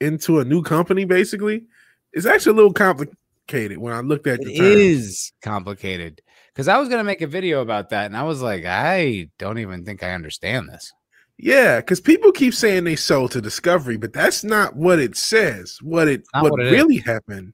into 0.00 0.40
a 0.40 0.44
new 0.44 0.62
company. 0.62 1.04
Basically, 1.04 1.66
it's 2.12 2.26
actually 2.26 2.52
a 2.52 2.56
little 2.56 2.72
complicated 2.72 3.78
when 3.78 3.92
I 3.92 4.00
looked 4.00 4.26
at 4.26 4.40
It 4.40 4.46
the 4.46 4.56
terms. 4.56 5.32
complicated 5.42 6.20
because 6.52 6.68
I 6.68 6.78
was 6.78 6.88
gonna 6.88 7.04
make 7.04 7.22
a 7.22 7.26
video 7.26 7.60
about 7.60 7.90
that, 7.90 8.06
and 8.06 8.16
I 8.16 8.22
was 8.22 8.40
like, 8.42 8.64
I 8.64 9.28
don't 9.38 9.58
even 9.58 9.84
think 9.84 10.02
I 10.02 10.14
understand 10.14 10.68
this. 10.68 10.92
Yeah, 11.36 11.80
because 11.80 12.00
people 12.00 12.30
keep 12.30 12.54
saying 12.54 12.84
they 12.84 12.94
sold 12.96 13.32
to 13.32 13.40
Discovery, 13.40 13.96
but 13.96 14.12
that's 14.12 14.44
not 14.44 14.76
what 14.76 15.00
it 15.00 15.16
says. 15.16 15.78
What 15.82 16.06
it 16.06 16.22
what, 16.32 16.52
what 16.52 16.60
it 16.60 16.66
is. 16.68 16.72
really 16.72 16.98
happened. 16.98 17.52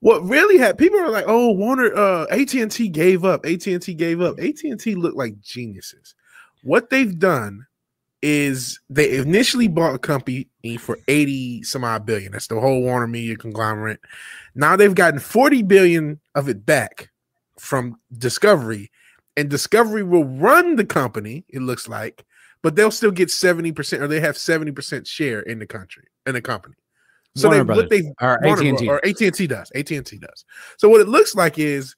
What 0.00 0.22
really 0.22 0.58
happened? 0.58 0.78
People 0.78 1.00
are 1.00 1.10
like, 1.10 1.24
"Oh, 1.26 1.52
Warner, 1.52 1.94
uh, 1.94 2.26
AT 2.30 2.54
and 2.54 2.70
T 2.70 2.88
gave 2.88 3.24
up. 3.24 3.44
AT 3.46 3.66
and 3.66 3.82
T 3.82 3.94
gave 3.94 4.20
up. 4.20 4.38
AT 4.38 4.62
and 4.64 4.80
T 4.80 4.94
looked 4.94 5.16
like 5.16 5.40
geniuses. 5.40 6.14
What 6.62 6.90
they've 6.90 7.18
done 7.18 7.66
is 8.22 8.80
they 8.88 9.16
initially 9.16 9.66
bought 9.68 9.94
a 9.94 9.98
company 9.98 10.48
for 10.78 10.98
eighty 11.08 11.62
some 11.62 11.84
odd 11.84 12.06
billion. 12.06 12.32
That's 12.32 12.46
the 12.46 12.60
whole 12.60 12.82
Warner 12.82 13.06
Media 13.08 13.36
conglomerate. 13.36 14.00
Now 14.54 14.76
they've 14.76 14.94
gotten 14.94 15.20
forty 15.20 15.62
billion 15.62 16.20
of 16.34 16.48
it 16.48 16.64
back 16.64 17.10
from 17.58 17.98
Discovery, 18.16 18.90
and 19.36 19.48
Discovery 19.50 20.02
will 20.02 20.24
run 20.24 20.76
the 20.76 20.84
company. 20.84 21.44
It 21.48 21.62
looks 21.62 21.88
like 21.88 22.24
but 22.62 22.76
they'll 22.76 22.90
still 22.90 23.10
get 23.10 23.28
70% 23.28 24.00
or 24.00 24.06
they 24.06 24.20
have 24.20 24.36
70% 24.36 25.06
share 25.06 25.40
in 25.40 25.58
the 25.58 25.66
country 25.66 26.04
in 26.26 26.34
the 26.34 26.40
company 26.40 26.76
so 27.34 27.48
Warner 27.48 27.64
they 27.64 27.74
what 27.74 27.90
they 27.90 28.02
or 28.20 28.44
AT&T. 28.46 28.86
Bro- 28.86 28.94
or 28.96 29.06
AT&T 29.06 29.46
does 29.46 29.70
AT&T 29.74 30.00
does 30.18 30.44
so 30.76 30.88
what 30.88 31.00
it 31.00 31.08
looks 31.08 31.34
like 31.34 31.58
is 31.58 31.94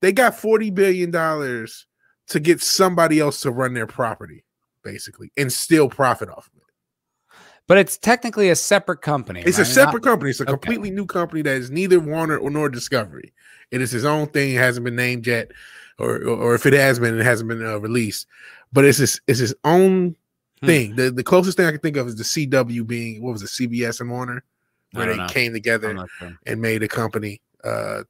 they 0.00 0.12
got 0.12 0.34
40 0.34 0.70
billion 0.70 1.10
dollars 1.10 1.86
to 2.28 2.40
get 2.40 2.60
somebody 2.62 3.20
else 3.20 3.40
to 3.42 3.50
run 3.50 3.74
their 3.74 3.86
property 3.86 4.44
basically 4.82 5.30
and 5.36 5.52
still 5.52 5.88
profit 5.88 6.28
off 6.30 6.46
of 6.48 6.52
it 6.56 7.36
but 7.66 7.76
it's 7.78 7.96
technically 7.98 8.48
a 8.50 8.56
separate 8.56 9.02
company. 9.02 9.40
it's 9.40 9.58
right? 9.58 9.66
a 9.66 9.68
Not- 9.68 9.74
separate 9.74 10.02
company 10.02 10.30
it's 10.30 10.40
a 10.40 10.44
okay. 10.44 10.52
completely 10.52 10.90
new 10.90 11.06
company 11.06 11.42
that 11.42 11.56
is 11.56 11.70
neither 11.70 12.00
Warner 12.00 12.38
or 12.38 12.50
nor 12.50 12.68
Discovery 12.68 13.32
it 13.70 13.80
is 13.80 13.90
his 13.90 14.04
own 14.04 14.28
thing 14.28 14.54
it 14.54 14.58
hasn't 14.58 14.84
been 14.84 14.96
named 14.96 15.26
yet 15.26 15.50
or 15.98 16.24
or, 16.24 16.54
if 16.54 16.64
it 16.64 16.72
has 16.72 16.98
been 16.98 17.20
it 17.20 17.24
hasn't 17.24 17.48
been 17.50 17.64
uh, 17.64 17.76
released 17.78 18.26
but 18.72 18.84
it's 18.86 18.98
his, 18.98 19.20
it's 19.26 19.40
his 19.40 19.54
own 19.64 20.16
Hmm. 20.62 20.66
thing. 20.66 20.94
The 20.96 21.10
the 21.10 21.24
closest 21.24 21.56
thing 21.56 21.64
I 21.66 21.70
can 21.70 21.80
think 21.80 21.96
of 21.96 22.06
is 22.06 22.16
the 22.16 22.22
CW 22.22 22.86
being 22.86 23.22
what 23.22 23.32
was 23.32 23.42
it, 23.42 23.46
CBS 23.46 24.00
and 24.02 24.10
Warner, 24.10 24.44
where 24.92 25.06
they 25.06 25.16
know. 25.16 25.26
came 25.28 25.52
together 25.52 26.06
sure. 26.18 26.36
and 26.46 26.60
made 26.60 26.82
a 26.82 26.88
company 26.88 27.40
uh 27.64 28.02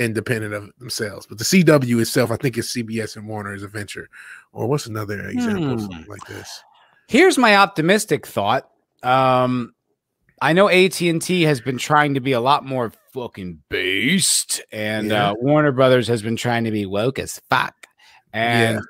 independent 0.00 0.54
of 0.54 0.70
themselves. 0.78 1.26
But 1.26 1.38
the 1.38 1.44
CW 1.44 2.00
itself, 2.00 2.30
I 2.30 2.36
think, 2.36 2.56
is 2.56 2.68
CBS 2.68 3.16
and 3.16 3.28
Warner 3.28 3.52
as 3.52 3.62
a 3.62 3.68
venture. 3.68 4.08
Or 4.52 4.66
what's 4.66 4.86
another 4.86 5.28
example 5.28 5.78
Hmm. 5.86 6.10
like 6.10 6.24
this? 6.26 6.62
Here's 7.08 7.36
my 7.36 7.56
optimistic 7.56 8.26
thought. 8.26 8.70
Um, 9.02 9.74
I 10.40 10.54
know 10.54 10.68
AT 10.70 11.08
and 11.10 11.20
T 11.20 11.42
has 11.42 11.60
been 11.60 11.76
trying 11.78 12.14
to 12.14 12.20
be 12.20 12.32
a 12.32 12.40
lot 12.40 12.64
more 12.64 12.90
fucking 13.12 13.62
beast, 13.68 14.62
and 14.72 15.08
Yeah. 15.10 15.30
uh, 15.30 15.34
Warner 15.40 15.72
Brothers 15.72 16.08
has 16.08 16.22
been 16.22 16.36
trying 16.36 16.64
to 16.64 16.70
be 16.70 16.86
woke 16.86 17.18
as 17.18 17.40
fuck. 17.50 17.74
and 18.34 18.76
Yeah. 18.76 18.82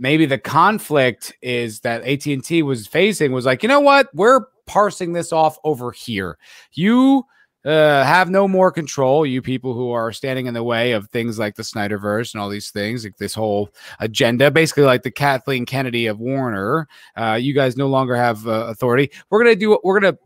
maybe 0.00 0.26
the 0.26 0.38
conflict 0.38 1.32
is 1.40 1.80
that 1.80 2.02
AT&T 2.04 2.64
was 2.64 2.88
facing 2.88 3.30
was 3.30 3.46
like, 3.46 3.62
you 3.62 3.68
know 3.68 3.78
what? 3.78 4.08
We're 4.12 4.40
parsing 4.68 5.12
this 5.12 5.32
off 5.32 5.58
over 5.64 5.90
here. 5.90 6.38
You 6.72 7.24
uh, 7.64 8.04
have 8.04 8.30
no 8.30 8.46
more 8.46 8.70
control. 8.70 9.26
You 9.26 9.42
people 9.42 9.74
who 9.74 9.90
are 9.90 10.12
standing 10.12 10.46
in 10.46 10.54
the 10.54 10.62
way 10.62 10.92
of 10.92 11.08
things 11.08 11.38
like 11.38 11.56
the 11.56 11.64
Snyderverse 11.64 12.32
and 12.32 12.40
all 12.40 12.48
these 12.48 12.70
things, 12.70 13.04
like 13.04 13.16
this 13.16 13.34
whole 13.34 13.70
agenda, 13.98 14.50
basically 14.50 14.84
like 14.84 15.02
the 15.02 15.10
Kathleen 15.10 15.66
Kennedy 15.66 16.06
of 16.06 16.20
Warner. 16.20 16.86
Uh, 17.16 17.38
you 17.40 17.52
guys 17.52 17.76
no 17.76 17.88
longer 17.88 18.14
have 18.14 18.46
uh, 18.46 18.66
authority. 18.68 19.10
We're 19.28 19.42
gonna 19.42 19.56
do. 19.56 19.78
We're 19.82 19.98
gonna 19.98 20.18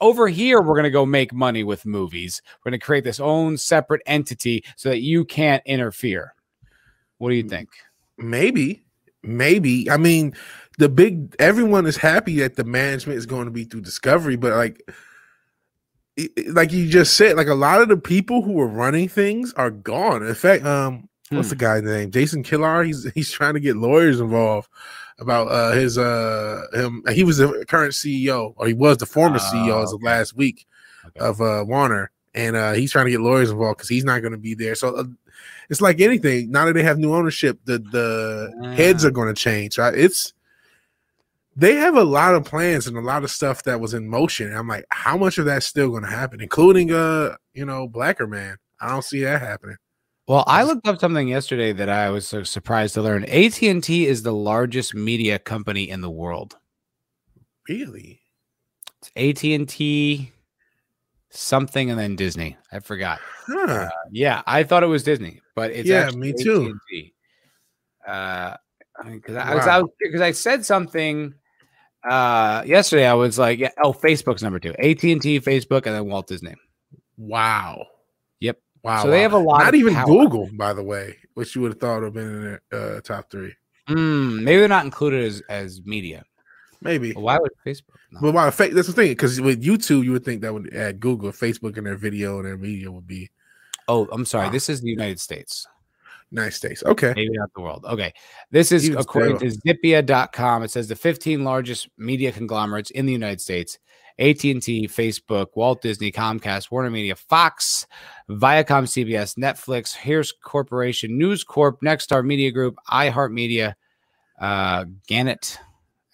over 0.00 0.28
here. 0.28 0.60
We're 0.60 0.76
gonna 0.76 0.90
go 0.90 1.06
make 1.06 1.32
money 1.32 1.64
with 1.64 1.86
movies. 1.86 2.42
We're 2.58 2.70
gonna 2.70 2.80
create 2.80 3.04
this 3.04 3.20
own 3.20 3.56
separate 3.56 4.02
entity 4.04 4.64
so 4.76 4.90
that 4.90 5.00
you 5.00 5.24
can't 5.24 5.62
interfere. 5.64 6.34
What 7.18 7.30
do 7.30 7.36
you 7.36 7.48
think? 7.48 7.70
Maybe, 8.18 8.84
maybe. 9.22 9.90
I 9.90 9.96
mean, 9.96 10.34
the 10.78 10.88
big 10.88 11.34
everyone 11.38 11.86
is 11.86 11.96
happy 11.96 12.38
that 12.40 12.56
the 12.56 12.64
management 12.64 13.18
is 13.18 13.26
going 13.26 13.44
to 13.46 13.50
be 13.50 13.64
through 13.64 13.82
Discovery, 13.82 14.36
but 14.36 14.52
like, 14.52 14.82
like 16.48 16.72
you 16.72 16.88
just 16.88 17.16
said, 17.16 17.36
like 17.36 17.48
a 17.48 17.54
lot 17.54 17.82
of 17.82 17.88
the 17.88 17.96
people 17.96 18.42
who 18.42 18.52
were 18.52 18.66
running 18.68 19.08
things 19.08 19.52
are 19.54 19.70
gone. 19.70 20.24
In 20.24 20.34
fact, 20.34 20.64
um, 20.64 21.08
what's 21.30 21.50
the 21.50 21.56
guy's 21.56 21.82
name? 21.82 22.10
Jason 22.10 22.42
Kilar. 22.42 22.86
He's 22.86 23.10
he's 23.12 23.30
trying 23.30 23.54
to 23.54 23.60
get 23.60 23.76
lawyers 23.76 24.20
involved 24.20 24.68
about 25.18 25.48
uh 25.48 25.72
his 25.72 25.96
uh 25.98 26.62
him. 26.72 27.02
He 27.12 27.24
was 27.24 27.38
the 27.38 27.64
current 27.68 27.92
CEO, 27.92 28.54
or 28.56 28.66
he 28.66 28.74
was 28.74 28.98
the 28.98 29.06
former 29.06 29.38
CEO 29.38 29.82
as 29.82 29.92
of 29.92 29.96
okay. 29.96 30.06
last 30.06 30.36
week 30.36 30.66
Okay. 31.06 31.20
of 31.20 31.40
uh 31.40 31.64
Warner, 31.66 32.10
and 32.34 32.56
uh 32.56 32.72
he's 32.72 32.90
trying 32.92 33.04
to 33.06 33.10
get 33.10 33.20
lawyers 33.20 33.50
involved 33.50 33.78
because 33.78 33.88
he's 33.90 34.04
not 34.04 34.20
going 34.20 34.32
to 34.32 34.38
be 34.38 34.54
there. 34.54 34.74
So. 34.74 34.96
Uh, 34.96 35.04
it's 35.70 35.80
like 35.80 36.00
anything. 36.02 36.50
Now 36.50 36.66
that 36.66 36.74
they 36.74 36.82
have 36.82 36.98
new 36.98 37.14
ownership, 37.14 37.58
the 37.64 37.78
the 37.78 38.74
heads 38.76 39.02
Ah. 39.04 39.08
are 39.08 39.10
going 39.10 39.28
to 39.28 39.40
change. 39.40 39.78
Right? 39.78 39.94
It's 39.96 40.34
they 41.56 41.76
have 41.76 41.96
a 41.96 42.04
lot 42.04 42.34
of 42.34 42.44
plans 42.44 42.86
and 42.86 42.96
a 42.96 43.00
lot 43.00 43.24
of 43.24 43.30
stuff 43.30 43.62
that 43.64 43.80
was 43.80 43.94
in 43.94 44.08
motion. 44.08 44.48
And 44.48 44.56
I'm 44.56 44.68
like, 44.68 44.84
how 44.90 45.16
much 45.16 45.38
of 45.38 45.44
that's 45.44 45.66
still 45.66 45.90
going 45.90 46.02
to 46.02 46.10
happen, 46.10 46.40
including 46.40 46.92
uh, 46.92 47.36
you 47.52 47.64
know, 47.64 47.86
Blacker 47.88 48.26
Man. 48.26 48.56
I 48.80 48.88
don't 48.88 49.04
see 49.04 49.22
that 49.22 49.40
happening. 49.40 49.76
Well, 50.26 50.44
I 50.46 50.64
looked 50.64 50.88
up 50.88 50.98
something 51.00 51.28
yesterday 51.28 51.72
that 51.72 51.88
I 51.88 52.10
was 52.10 52.26
so 52.26 52.42
surprised 52.44 52.94
to 52.94 53.02
learn. 53.02 53.24
AT 53.24 53.62
and 53.62 53.84
T 53.84 54.06
is 54.06 54.22
the 54.22 54.32
largest 54.32 54.94
media 54.94 55.38
company 55.38 55.88
in 55.88 56.00
the 56.00 56.10
world. 56.10 56.56
Really? 57.68 58.20
It's 59.00 59.10
AT 59.44 59.44
and 59.50 59.68
T, 59.68 60.32
something, 61.30 61.90
and 61.90 61.98
then 61.98 62.16
Disney. 62.16 62.56
I 62.72 62.80
forgot. 62.80 63.20
Huh. 63.46 63.90
Yeah, 64.10 64.42
I 64.46 64.62
thought 64.62 64.82
it 64.82 64.86
was 64.86 65.02
Disney, 65.02 65.42
but 65.54 65.70
it's 65.70 65.88
Yeah, 65.88 66.10
me 66.10 66.32
too. 66.32 66.74
AT&T. 66.90 67.14
Uh, 68.06 68.56
I 68.98 69.02
mean, 69.04 69.16
because 69.16 69.36
I 69.36 69.80
was 69.80 69.90
because 70.00 70.20
I 70.20 70.32
said 70.32 70.64
something 70.64 71.34
uh 72.08 72.62
yesterday. 72.66 73.06
I 73.06 73.14
was 73.14 73.38
like, 73.38 73.58
yeah, 73.58 73.70
oh, 73.82 73.92
Facebook's 73.92 74.42
number 74.42 74.58
two, 74.58 74.74
AT 74.78 75.02
and 75.02 75.22
T, 75.22 75.40
Facebook, 75.40 75.86
and 75.86 75.94
then 75.94 76.06
Walt 76.06 76.26
Disney. 76.26 76.54
Wow. 77.16 77.86
Yep. 78.40 78.58
Wow. 78.82 79.02
so 79.02 79.10
they 79.10 79.22
have 79.22 79.32
a 79.32 79.38
lot. 79.38 79.64
Not 79.64 79.74
even 79.74 79.94
power. 79.94 80.06
Google, 80.06 80.50
by 80.54 80.72
the 80.72 80.82
way, 80.82 81.16
which 81.34 81.54
you 81.54 81.62
would 81.62 81.72
have 81.72 81.80
thought 81.80 82.02
would 82.02 82.04
have 82.04 82.14
been 82.14 82.28
in 82.28 82.42
their 82.70 82.96
uh, 82.96 83.00
top 83.00 83.30
three. 83.30 83.54
Mm, 83.88 84.42
maybe 84.42 84.58
they're 84.58 84.68
not 84.68 84.84
included 84.84 85.24
as 85.24 85.42
as 85.48 85.82
media. 85.84 86.24
Maybe. 86.80 87.12
Why 87.12 87.38
would 87.38 87.52
Facebook? 87.66 87.96
No. 88.10 88.20
But 88.20 88.34
why? 88.34 88.50
That's 88.50 88.86
the 88.86 88.92
thing, 88.92 89.12
because 89.12 89.40
with 89.40 89.62
YouTube, 89.62 90.04
you 90.04 90.12
would 90.12 90.24
think 90.24 90.42
that 90.42 90.52
would 90.52 90.74
add 90.74 91.00
Google, 91.00 91.32
Facebook, 91.32 91.78
and 91.78 91.86
their 91.86 91.96
video 91.96 92.38
and 92.38 92.46
their 92.46 92.58
media 92.58 92.90
would 92.90 93.06
be 93.06 93.30
Oh, 93.88 94.08
I'm 94.10 94.24
sorry. 94.24 94.46
Wow. 94.46 94.52
This 94.52 94.68
is 94.68 94.80
the 94.80 94.88
United 94.88 95.20
States. 95.20 95.66
United 96.34 96.52
States. 96.52 96.82
Okay. 96.84 97.12
maybe 97.14 97.30
not 97.32 97.50
the 97.54 97.60
world. 97.60 97.84
Okay. 97.84 98.12
This 98.50 98.72
is 98.72 98.86
Even 98.86 98.98
according 98.98 99.38
to 99.38 99.46
Zippia.com. 99.46 100.62
It 100.64 100.70
says 100.70 100.88
the 100.88 100.96
15 100.96 101.44
largest 101.44 101.88
media 101.96 102.32
conglomerates 102.32 102.90
in 102.90 103.06
the 103.06 103.12
United 103.12 103.40
States. 103.40 103.78
AT&T, 104.18 104.86
Facebook, 104.88 105.48
Walt 105.56 105.82
Disney, 105.82 106.12
Comcast, 106.12 106.70
Warner 106.70 106.90
Media, 106.90 107.16
Fox, 107.16 107.84
Viacom, 108.30 108.84
CBS, 108.84 109.36
Netflix, 109.36 109.92
Hearst 109.92 110.40
Corporation, 110.40 111.18
News 111.18 111.42
Corp, 111.42 111.80
Nexstar 111.80 112.24
Media 112.24 112.52
Group, 112.52 112.76
iHeartMedia, 112.88 113.74
uh, 114.40 114.84
Gannett, 115.08 115.58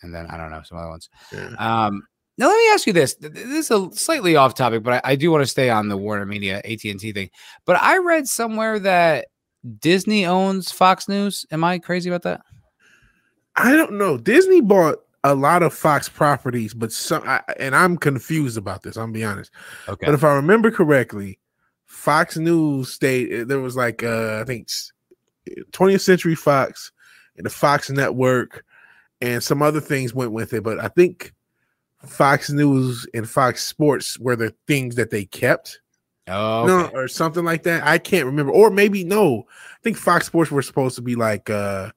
and 0.03 0.15
then 0.15 0.27
I 0.31 0.39
don't 0.39 0.51
know 0.51 0.63
some 0.65 0.79
other 0.79 0.89
ones. 0.89 1.11
Yeah. 1.31 1.51
Um, 1.59 2.03
now 2.39 2.47
let 2.47 2.57
me 2.57 2.71
ask 2.73 2.87
you 2.87 2.95
this: 2.95 3.17
Th- 3.17 3.33
th- 3.35 3.47
This 3.47 3.71
is 3.71 3.71
a 3.71 3.91
slightly 3.93 4.35
off 4.35 4.55
topic, 4.55 4.83
but 4.83 5.05
I, 5.05 5.13
I 5.13 5.17
do 5.17 5.31
want 5.31 5.43
to 5.43 5.47
stay 5.47 5.69
on 5.69 5.89
the 5.89 5.97
Warner 5.99 6.25
Media 6.25 6.63
AT 6.65 6.83
and 6.85 6.99
T 6.99 7.13
thing. 7.13 7.29
But 7.67 7.77
I 7.83 7.99
read 7.99 8.27
somewhere 8.27 8.79
that 8.79 9.27
Disney 9.79 10.27
owns 10.27 10.71
Fox 10.71 11.09
News. 11.09 11.47
Am 11.51 11.65
I 11.65 11.79
crazy 11.79 12.09
about 12.09 12.23
that? 12.23 12.43
I 13.57 13.73
don't 13.73 13.93
know. 13.93 14.17
Disney 14.17 14.61
bought 14.61 14.99
a 15.25 15.35
lot 15.35 15.63
of 15.63 15.75
Fox 15.75 16.09
properties, 16.09 16.73
but 16.73 16.93
some, 16.93 17.23
I, 17.27 17.43
and 17.59 17.75
I'm 17.75 17.97
confused 17.97 18.57
about 18.57 18.83
this. 18.83 18.97
I'm 18.97 19.13
be 19.13 19.25
honest. 19.25 19.51
Okay. 19.89 20.07
But 20.07 20.15
if 20.15 20.25
I 20.25 20.35
remember 20.35 20.71
correctly, 20.71 21.39
Fox 21.87 22.37
News 22.37 22.93
stayed. 22.93 23.49
There 23.49 23.61
was 23.61 23.77
like 23.77 24.03
uh, 24.03 24.41
I 24.41 24.45
think 24.45 24.69
20th 25.73 26.01
Century 26.01 26.35
Fox 26.35 26.93
and 27.37 27.45
the 27.45 27.51
Fox 27.51 27.91
Network, 27.91 28.65
and 29.21 29.43
some 29.43 29.61
other 29.61 29.81
things 29.81 30.15
went 30.15 30.33
with 30.33 30.53
it. 30.55 30.63
But 30.63 30.79
I 30.79 30.89
think 30.89 31.35
Fox 32.07 32.49
News 32.49 33.07
and 33.13 33.29
Fox 33.29 33.65
Sports 33.67 34.19
were 34.19 34.37
the 34.37 34.55
things 34.67 34.95
that 34.95 35.11
they 35.11 35.25
kept. 35.25 35.81
Oh, 36.31 36.67
No, 36.67 36.87
or 36.95 37.09
something 37.09 37.45
like 37.45 37.63
that. 37.65 37.83
I 37.85 37.99
can't 37.99 38.27
remember. 38.27 38.53
Or 38.53 38.71
maybe 38.71 39.05
no. 39.05 39.47
I 39.51 39.79
think 39.83 39.97
Fox 39.97 40.27
Sports 40.27 40.51
were 40.51 40.63
supposed 40.63 40.97
to 40.97 41.03
be 41.03 41.15
like 41.15 41.49
uh 41.51 41.91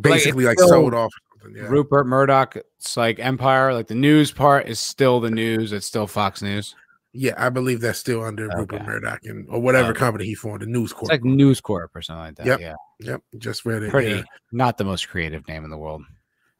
basically 0.00 0.44
like, 0.44 0.58
still- 0.58 0.68
sold 0.68 0.94
off. 0.94 1.12
Yeah. 1.54 1.64
Rupert 1.64 2.06
Murdoch. 2.06 2.56
It's 2.78 2.96
like 2.96 3.18
Empire. 3.18 3.74
Like 3.74 3.86
the 3.86 3.94
news 3.94 4.32
part 4.32 4.66
is 4.66 4.80
still 4.80 5.20
the 5.20 5.30
news. 5.30 5.72
It's 5.74 5.84
still 5.84 6.06
Fox 6.06 6.40
News. 6.40 6.74
Yeah, 7.12 7.34
I 7.36 7.50
believe 7.50 7.82
that's 7.82 7.98
still 7.98 8.24
under 8.24 8.48
Rupert 8.56 8.84
Murdoch 8.86 9.20
and 9.24 9.46
or 9.50 9.60
whatever 9.60 9.90
Okay. 9.90 9.98
company 9.98 10.24
he 10.24 10.34
formed, 10.34 10.62
the 10.62 10.66
News 10.66 10.92
Corp. 10.94 11.02
It's 11.02 11.10
like 11.10 11.22
News 11.24 11.60
Corp 11.60 11.94
or 11.94 12.00
something 12.00 12.24
like 12.24 12.36
that. 12.36 12.46
Yep. 12.46 12.60
Yeah. 12.60 12.74
yep, 12.98 13.20
just 13.38 13.66
read 13.66 13.82
it. 13.82 13.90
Pretty. 13.90 14.16
yeah. 14.16 14.22
Not 14.52 14.78
the 14.78 14.84
most 14.84 15.08
creative 15.08 15.46
name 15.46 15.64
in 15.64 15.70
the 15.70 15.76
world. 15.76 16.02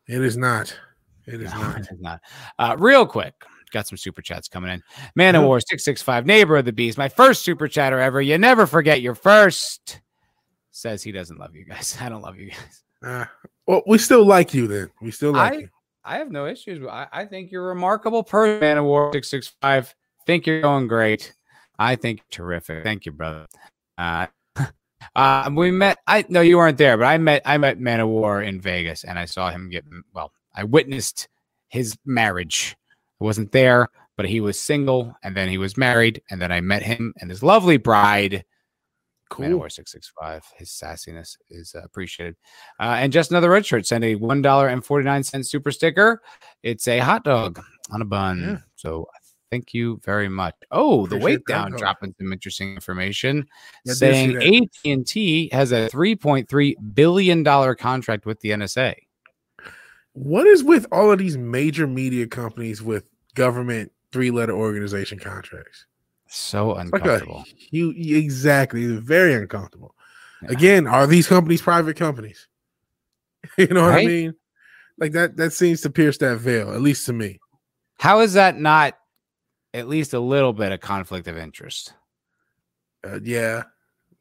It 0.07 0.23
is 0.23 0.37
not. 0.37 0.79
It 1.27 1.41
is 1.41 1.51
No, 1.55 1.61
not. 1.63 1.77
it 1.79 1.89
is 1.91 2.01
not. 2.01 2.21
Uh, 2.59 2.77
real 2.79 3.07
quick, 3.07 3.33
got 3.71 3.87
some 3.87 3.99
super 3.99 4.23
chats 4.23 4.49
coming 4.49 4.71
in. 4.71 4.83
Man 5.15 5.35
of. 5.35 5.45
War 5.45 5.61
six 5.61 5.85
six 5.85 6.03
five, 6.03 6.27
neighbor 6.27 6.57
of 6.57 6.65
the 6.65 6.73
beast, 6.73 6.99
my 6.99 7.09
first 7.09 7.43
super 7.43 7.69
chatter 7.69 7.99
ever. 8.01 8.21
You 8.23 8.39
never 8.39 8.67
forget 8.67 9.01
your 9.01 9.15
first. 9.15 10.01
Says 10.71 11.03
he 11.03 11.13
doesn't 11.13 11.39
love 11.39 11.55
you 11.55 11.65
guys. 11.65 11.97
I 12.01 12.09
don't 12.09 12.23
love 12.23 12.37
you 12.37 12.51
guys. 12.51 12.83
Uh, 13.03 13.25
well, 13.67 13.83
we 13.87 13.99
still 13.99 14.25
like 14.25 14.55
you 14.55 14.67
then. 14.67 14.91
We 15.01 15.11
still 15.11 15.33
like 15.33 15.53
I- 15.53 15.57
you. 15.57 15.69
I 16.07 16.19
have 16.19 16.31
no 16.31 16.47
issues. 16.47 16.87
I, 16.87 17.07
I 17.11 17.25
think 17.25 17.51
you're 17.51 17.65
a 17.65 17.69
remarkable 17.69 18.23
person. 18.23 18.61
Man 18.61 18.77
of 18.77 18.85
War 18.85 19.11
six 19.13 19.31
six 19.31 19.55
five. 19.63 19.95
Think 20.27 20.47
you're 20.47 20.61
going 20.61 20.87
great. 20.87 21.33
I 21.79 21.97
think 21.97 22.23
terrific. 22.31 22.85
Thank 22.85 23.07
you, 23.07 23.13
brother. 23.13 23.47
Uh, 23.97 24.27
uh, 25.17 25.51
we 25.55 25.71
met. 25.71 25.99
I 26.07 26.25
no, 26.29 26.41
you 26.41 26.59
weren't 26.59 26.79
there, 26.79 26.97
but 26.99 27.07
I 27.07 27.19
met. 27.19 27.43
I 27.45 27.57
met 27.59 27.81
Man 27.81 28.01
of 28.01 28.09
War 28.09 28.43
in 28.43 28.61
Vegas, 28.61 29.05
and 29.05 29.19
I 29.19 29.25
saw 29.25 29.51
him 29.51 29.71
get. 29.71 29.85
Well, 30.13 30.33
I 30.55 30.65
witnessed 30.65 31.29
his 31.69 31.97
marriage. 32.05 32.77
Wasn't 33.25 33.53
there, 33.53 33.89
but 34.17 34.27
he 34.27 34.41
was 34.41 34.59
single, 34.61 35.17
and 35.23 35.35
then 35.35 35.49
he 35.49 35.57
was 35.59 35.77
married, 35.79 36.23
and 36.31 36.41
then 36.41 36.53
I 36.53 36.61
met 36.61 36.83
him 36.83 37.15
and 37.21 37.31
his 37.31 37.43
lovely 37.43 37.79
bride. 37.79 38.45
Cool. 39.31 39.57
War 39.57 39.71
six 39.71 39.91
six 39.91 40.13
five. 40.21 40.45
His 40.57 40.69
sassiness 40.69 41.37
is 41.49 41.75
uh, 41.75 41.81
appreciated. 41.83 42.37
Uh, 42.79 42.97
and 43.01 43.13
just 43.13 43.31
another 43.31 43.49
red 43.51 43.65
shirt. 43.65 43.87
Send 43.87 44.05
a 44.05 44.15
one 44.17 44.43
dollar 44.43 44.69
and 44.69 44.85
forty 44.85 45.05
nine 45.05 45.23
cent 45.25 45.47
super 45.47 45.73
sticker. 45.73 46.21
It's 46.63 46.87
a 46.87 46.99
hot 46.99 47.25
dog 47.25 47.61
on 47.91 48.03
a 48.03 48.05
bun. 48.05 48.41
Yeah. 48.41 48.59
So 48.77 49.09
thank 49.51 49.73
you 49.73 50.01
very 50.05 50.29
much. 50.29 50.55
Oh, 50.71 51.07
the 51.07 51.17
Appreciate 51.17 51.25
weight 51.25 51.47
down 51.47 51.71
dog. 51.71 51.81
dropping 51.81 52.15
some 52.19 52.33
interesting 52.33 52.75
information, 52.75 53.47
Yeah, 53.87 53.93
I 53.93 53.95
did 53.95 53.97
see 53.97 54.41
saying. 54.41 54.63
AT 54.65 54.91
and 54.93 55.07
T 55.07 55.49
has 55.53 55.73
a 55.73 55.89
three 55.89 56.15
point 56.15 56.49
three 56.49 56.77
billion 56.93 57.43
dollar 57.43 57.75
contract 57.75 58.27
with 58.27 58.39
the 58.41 58.51
NSA. 58.51 58.95
What 60.13 60.47
is 60.47 60.63
with 60.63 60.87
all 60.93 61.11
of 61.11 61.19
these 61.19 61.37
major 61.37 61.87
media 61.89 62.27
companies 62.29 62.81
with 62.83 63.05
government 63.35 63.93
three 64.13 64.31
letter 64.31 64.53
organization 64.53 65.19
contracts? 65.19 65.87
So 66.29 66.77
It's 66.79 66.91
like 66.93 67.03
a 67.05 67.05
uncomfortable. 67.15 67.45
huge, 67.57 67.97
exactly. 68.11 68.87
Very 68.97 69.35
uncomfortable. 69.35 69.95
Yeah. 70.43 70.51
Again, 70.53 70.87
are 70.87 71.07
these 71.07 71.27
companies 71.29 71.63
private 71.63 71.97
companies? 71.97 72.49
you 73.59 73.67
know 73.69 73.83
what 73.83 73.95
I 73.95 74.07
mean? 74.07 74.35
Like 74.99 75.13
that. 75.13 75.37
That 75.37 75.53
seems 75.53 75.81
to 75.83 75.91
pierce 75.91 76.19
that 76.19 76.39
veil, 76.39 76.73
at 76.73 76.81
least 76.81 77.07
to 77.07 77.13
me. 77.13 77.39
How 77.99 78.21
is 78.21 78.33
that 78.35 78.59
not 78.59 78.99
at 79.73 79.89
least 79.89 80.13
a 80.15 80.21
little 80.21 80.53
bit 80.53 80.73
of 80.73 80.81
conflict 80.81 81.29
of 81.29 81.37
interest? 81.37 81.95
Uh, 83.05 83.21
yeah, 83.23 83.65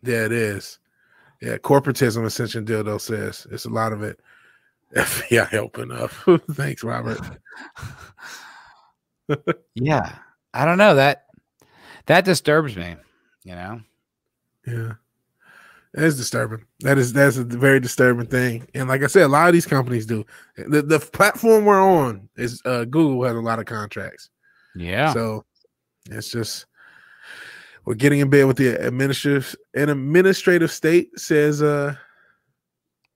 yeah, 0.03 0.25
it 0.25 0.32
is. 0.32 0.79
Yeah, 1.41 1.58
corporatism, 1.58 2.25
Ascension 2.25 2.65
Dildo 2.65 3.00
says 3.01 3.48
it's 3.51 3.65
a 3.65 3.70
lot 3.70 3.91
of 3.93 4.03
it. 4.03 4.20
FBI 4.96 5.50
helping 5.50 5.91
up. 5.91 6.12
Thanks, 6.51 6.84
Robert. 6.84 7.20
Yeah, 9.75 10.15
I 10.53 10.65
don't 10.65 10.77
know 10.77 10.96
that 10.96 11.25
that 12.08 12.25
disturbs 12.25 12.75
me. 12.75 12.96
You 13.44 13.56
know. 13.56 13.82
Yeah, 14.65 14.94
That 15.94 16.06
is 16.06 16.15
disturbing. 16.18 16.65
That 16.80 16.98
is 16.98 17.12
that's 17.12 17.36
a 17.38 17.44
very 17.44 17.80
disturbing 17.82 18.27
thing. 18.27 18.68
And 18.74 18.88
like 18.88 19.03
I 19.03 19.08
said, 19.08 19.24
a 19.24 19.27
lot 19.27 19.48
of 19.48 19.53
these 19.53 19.65
companies 19.65 20.06
do. 20.06 20.25
The 20.56 20.82
the 20.82 21.00
platform 21.00 21.65
we're 21.65 21.82
on 21.82 22.30
is 22.38 22.62
uh, 22.65 22.86
Google 22.86 23.24
has 23.25 23.36
a 23.36 23.39
lot 23.42 23.60
of 23.60 23.65
contracts. 23.65 24.30
Yeah. 24.75 25.12
So 25.13 25.44
it's 26.10 26.32
just 26.32 26.65
we're 27.86 27.96
getting 27.96 28.20
in 28.20 28.30
bed 28.30 28.46
with 28.46 28.56
the 28.58 28.70
administrative 28.86 29.53
an 29.74 29.89
administrative 29.89 30.72
state 30.72 31.18
says 31.20 31.62
uh 31.62 31.96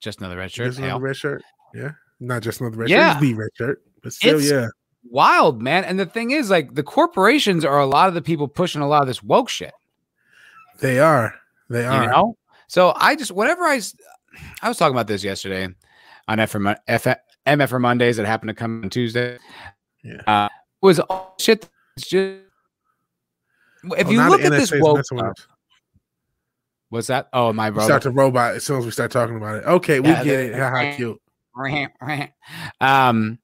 just 0.01 0.19
another 0.19 0.37
red 0.37 0.51
shirt. 0.51 0.67
just 0.67 0.79
another 0.79 0.99
red 1.03 1.15
shirt. 1.15 1.41
Yeah. 1.73 1.91
Not 2.19 2.41
just 2.43 2.59
another 2.61 2.77
red 2.77 2.89
Yeah. 2.89 3.13
shirt, 3.13 3.23
it's 3.23 3.31
the 3.31 3.33
red 3.35 3.49
shirt. 3.55 3.81
But 4.03 4.13
still, 4.13 4.35
It's- 4.37 4.51
yeah. 4.51 4.67
Wild, 5.09 5.61
man. 5.61 5.83
And 5.83 5.99
the 5.99 6.05
thing 6.05 6.31
is, 6.31 6.49
like, 6.49 6.73
the 6.75 6.83
corporations 6.83 7.63
are 7.65 7.79
a 7.79 7.85
lot 7.85 8.07
of 8.07 8.13
the 8.13 8.21
people 8.21 8.47
pushing 8.47 8.81
a 8.81 8.87
lot 8.87 9.01
of 9.01 9.07
this 9.07 9.23
woke 9.23 9.49
shit. 9.49 9.73
They 10.79 10.99
are. 10.99 11.33
They 11.69 11.85
are. 11.85 12.03
You 12.03 12.09
know? 12.09 12.37
So 12.67 12.93
I 12.95 13.15
just 13.15 13.31
whenever 13.31 13.63
I 13.63 13.75
was 14.67 14.77
talking 14.77 14.95
about 14.95 15.07
this 15.07 15.23
yesterday 15.23 15.67
on 16.27 16.37
FM, 16.37 16.75
F, 16.87 17.07
MFR 17.45 17.79
Mondays 17.81 18.17
that 18.17 18.25
happened 18.25 18.49
to 18.49 18.53
come 18.53 18.83
on 18.83 18.89
Tuesday. 18.89 19.37
Yeah. 20.03 20.21
Uh, 20.27 20.49
was 20.81 20.99
all 20.99 21.35
shit. 21.39 21.67
just 21.97 22.13
if 22.13 24.07
Oh, 24.07 24.11
you 24.11 24.21
look 24.29 24.41
the 24.41 24.47
at 24.47 24.51
this 24.51 24.71
woke 24.75 25.03
stuff, 25.05 25.47
what's 26.89 27.07
that? 27.07 27.29
Oh, 27.33 27.53
my 27.53 27.69
brother. 27.69 27.87
start 27.87 28.01
to 28.03 28.11
robot 28.11 28.55
as 28.55 28.63
soon 28.65 28.79
as 28.79 28.85
we 28.85 28.91
start 28.91 29.11
talking 29.11 29.37
about 29.37 29.55
it. 29.57 29.65
Okay, 29.65 29.99
we 29.99 30.09
Yeah, 30.09 30.23
get 30.23 30.39
it. 30.39 30.55
How, 30.55 30.69
how 30.75 30.95
cute. 30.95 31.21
um 32.81 33.39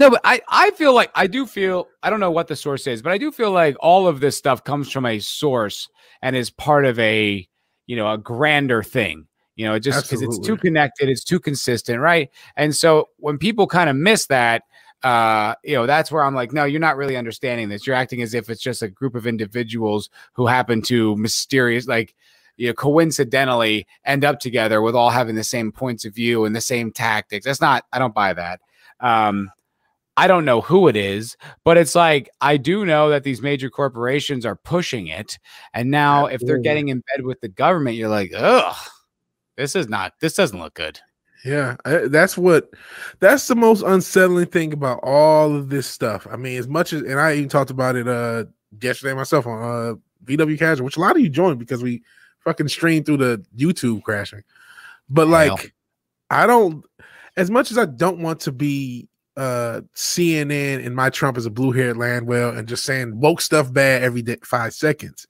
no 0.00 0.10
but 0.10 0.20
i 0.24 0.40
i 0.48 0.70
feel 0.72 0.94
like 0.94 1.10
i 1.14 1.26
do 1.26 1.46
feel 1.46 1.86
i 2.02 2.10
don't 2.10 2.20
know 2.20 2.30
what 2.30 2.48
the 2.48 2.56
source 2.56 2.86
is 2.86 3.02
but 3.02 3.12
i 3.12 3.18
do 3.18 3.30
feel 3.30 3.50
like 3.50 3.76
all 3.80 4.06
of 4.06 4.20
this 4.20 4.36
stuff 4.36 4.64
comes 4.64 4.90
from 4.90 5.06
a 5.06 5.18
source 5.18 5.88
and 6.22 6.36
is 6.36 6.50
part 6.50 6.84
of 6.84 6.98
a 6.98 7.46
you 7.86 7.96
know 7.96 8.12
a 8.12 8.18
grander 8.18 8.82
thing 8.82 9.26
you 9.58 9.66
know 9.66 9.74
it 9.74 9.80
just 9.80 10.04
because 10.04 10.22
it's 10.22 10.38
too 10.38 10.56
connected 10.56 11.08
it's 11.08 11.24
too 11.24 11.40
consistent 11.40 12.00
right? 12.00 12.30
And 12.56 12.74
so 12.74 13.08
when 13.16 13.38
people 13.38 13.66
kind 13.66 13.90
of 13.90 13.96
miss 13.96 14.26
that 14.26 14.62
uh 15.02 15.54
you 15.62 15.74
know 15.74 15.86
that's 15.86 16.10
where 16.10 16.24
i'm 16.24 16.34
like 16.34 16.52
no 16.52 16.64
you're 16.64 16.80
not 16.80 16.96
really 16.96 17.16
understanding 17.16 17.68
this. 17.68 17.86
You're 17.86 17.96
acting 17.96 18.22
as 18.22 18.34
if 18.34 18.48
it's 18.50 18.62
just 18.62 18.82
a 18.82 18.88
group 18.88 19.14
of 19.14 19.26
individuals 19.26 20.10
who 20.32 20.46
happen 20.46 20.80
to 20.82 21.16
mysterious 21.16 21.86
like 21.86 22.14
you 22.56 22.68
know 22.68 22.74
coincidentally 22.74 23.86
end 24.04 24.24
up 24.24 24.40
together 24.40 24.80
with 24.80 24.94
all 24.94 25.10
having 25.10 25.34
the 25.34 25.44
same 25.44 25.72
points 25.72 26.04
of 26.04 26.14
view 26.14 26.44
and 26.44 26.54
the 26.54 26.60
same 26.60 26.92
tactics. 26.92 27.44
That's 27.44 27.60
not 27.60 27.84
i 27.92 27.98
don't 27.98 28.14
buy 28.14 28.32
that. 28.32 28.60
Um 29.00 29.50
i 30.18 30.26
don't 30.26 30.44
know 30.44 30.60
who 30.60 30.88
it 30.88 30.96
is 30.96 31.36
but 31.64 31.76
it's 31.76 31.94
like 31.94 32.28
i 32.40 32.56
do 32.56 32.84
know 32.84 33.08
that 33.08 33.22
these 33.24 33.40
major 33.42 33.70
corporations 33.70 34.44
are 34.44 34.56
pushing 34.56 35.06
it 35.06 35.38
and 35.74 35.90
now 35.90 36.26
if 36.26 36.40
they're 36.40 36.56
getting 36.62 36.88
in 36.88 37.02
bed 37.14 37.24
with 37.24 37.40
the 37.40 37.48
government 37.48 37.96
you're 37.96 38.08
like 38.08 38.32
ugh 38.36 38.76
this 39.56 39.74
is 39.74 39.88
not 39.88 40.12
this 40.20 40.34
doesn't 40.34 40.58
look 40.60 40.74
good 40.74 40.98
Yeah, 41.44 41.76
I- 41.84 42.08
that's 42.08 42.36
what 42.36 42.70
that's 43.20 43.46
the 43.46 43.54
most 43.56 43.82
unsettling 43.82 44.46
thing 44.46 44.72
about 44.72 44.98
all 45.04 45.54
of 45.54 45.68
this 45.68 45.86
stuff. 45.86 46.26
I 46.30 46.36
mean, 46.36 46.58
as 46.58 46.66
much 46.66 46.92
as 46.92 47.02
and 47.02 47.18
I 47.20 47.34
even 47.34 47.48
talked 47.48 47.70
about 47.70 47.94
it 47.96 48.08
uh 48.08 48.44
yesterday 48.82 49.14
myself 49.14 49.46
on 49.46 49.62
uh 49.62 49.94
VW 50.24 50.58
Casual, 50.58 50.84
which 50.84 50.96
a 50.96 51.00
lot 51.00 51.14
of 51.16 51.22
you 51.22 51.28
joined 51.28 51.58
because 51.60 51.80
we 51.82 52.02
fucking 52.40 52.66
streamed 52.68 53.06
through 53.06 53.18
the 53.18 53.44
YouTube 53.56 54.02
crashing. 54.02 54.42
But 55.08 55.28
like 55.28 55.72
I 56.30 56.46
don't 56.46 56.84
as 57.36 57.50
much 57.52 57.70
as 57.70 57.78
I 57.78 57.84
don't 57.86 58.18
want 58.20 58.40
to 58.40 58.52
be 58.52 59.08
uh 59.38 59.80
CNN 59.94 60.84
and 60.84 60.94
my 60.94 61.08
Trump 61.08 61.38
is 61.38 61.46
a 61.46 61.50
blue 61.50 61.72
haired 61.72 61.96
landwell 61.96 62.50
and 62.50 62.68
just 62.68 62.84
saying 62.84 63.18
woke 63.18 63.40
stuff 63.40 63.72
bad 63.72 64.02
every 64.02 64.20
day 64.20 64.36
five 64.44 64.74
seconds. 64.74 65.26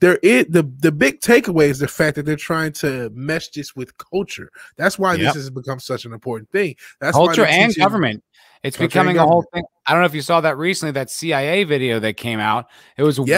There 0.00 0.16
is 0.22 0.46
the 0.50 0.70
the 0.80 0.92
big 0.92 1.20
takeaway 1.20 1.68
is 1.68 1.78
the 1.78 1.88
fact 1.88 2.16
that 2.16 2.26
they're 2.26 2.36
trying 2.36 2.72
to 2.74 3.10
mesh 3.14 3.48
this 3.50 3.74
with 3.74 3.96
culture. 3.96 4.50
That's 4.76 4.98
why 4.98 5.14
Yep. 5.14 5.20
this 5.20 5.34
has 5.36 5.50
become 5.50 5.78
such 5.80 6.04
an 6.04 6.12
important 6.12 6.50
thing. 6.50 6.74
That's 7.00 7.16
culture 7.16 7.46
and 7.46 7.70
teaching- 7.70 7.82
government 7.82 8.22
it's 8.64 8.76
Culture 8.78 8.88
becoming 8.88 9.18
a 9.18 9.26
whole 9.26 9.44
thing 9.52 9.62
i 9.86 9.92
don't 9.92 10.00
know 10.00 10.06
if 10.06 10.14
you 10.14 10.22
saw 10.22 10.40
that 10.40 10.56
recently 10.56 10.90
that 10.92 11.10
cia 11.10 11.64
video 11.64 12.00
that 12.00 12.16
came 12.16 12.40
out 12.40 12.64
it 12.96 13.02
was 13.02 13.20
woke 13.20 13.28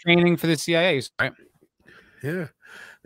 training 0.00 0.34
for 0.34 0.46
the 0.46 0.56
cia 0.56 0.98
right 1.20 1.32
Yeah, 2.22 2.46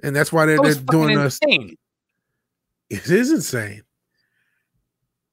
and 0.05 0.15
that's 0.15 0.33
why 0.33 0.47
they're, 0.47 0.59
That 0.59 0.63
they're 0.63 0.75
doing 0.93 1.19
us. 1.19 1.41
It 1.43 3.11
is 3.11 3.33
insane. 3.33 3.83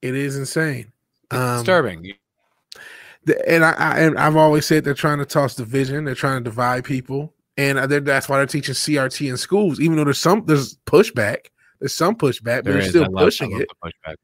It 0.02 0.14
is 0.16 0.36
insane. 0.36 0.92
Um, 1.30 1.58
disturbing 1.58 2.14
the- 3.24 3.48
and 3.50 3.64
I, 3.64 3.72
I 3.72 3.98
and 4.00 4.18
I've 4.18 4.36
always 4.36 4.66
said 4.66 4.84
they're 4.84 4.94
trying 4.94 5.18
to 5.18 5.24
toss 5.26 5.54
division. 5.54 6.04
They're 6.04 6.14
trying 6.14 6.38
to 6.44 6.44
divide 6.50 6.84
people, 6.84 7.32
and 7.56 7.78
they're, 7.90 8.00
that's 8.00 8.28
why 8.28 8.36
they're 8.38 8.46
teaching 8.46 8.74
CRT 8.74 9.30
in 9.30 9.36
schools. 9.36 9.80
Even 9.80 9.96
though 9.96 10.04
there's 10.04 10.18
some 10.18 10.44
there's 10.44 10.76
pushback, 10.86 11.46
there's 11.80 11.94
some 11.94 12.14
pushback, 12.16 12.42
but 12.62 12.64
There 12.64 12.72
they're 12.74 12.82
is. 12.82 12.88
still 12.90 13.10
love- 13.10 13.24
pushing 13.24 13.58
it. 13.60 13.68
pushback. 13.82 14.16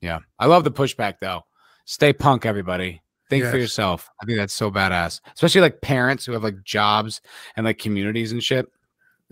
Yeah, 0.00 0.18
I 0.38 0.46
love 0.46 0.64
the 0.64 0.72
pushback 0.72 1.14
though. 1.20 1.42
Stay 1.84 2.12
punk, 2.12 2.44
everybody. 2.46 3.00
Think 3.30 3.46
for 3.46 3.56
yourself. 3.56 4.10
I 4.22 4.26
think 4.26 4.36
that's 4.36 4.52
so 4.52 4.70
badass, 4.70 5.20
especially 5.34 5.62
like 5.62 5.80
parents 5.80 6.26
who 6.26 6.32
have 6.32 6.42
like 6.44 6.62
jobs 6.64 7.22
and 7.56 7.64
like 7.64 7.78
communities 7.78 8.32
and 8.32 8.42
shit. 8.42 8.66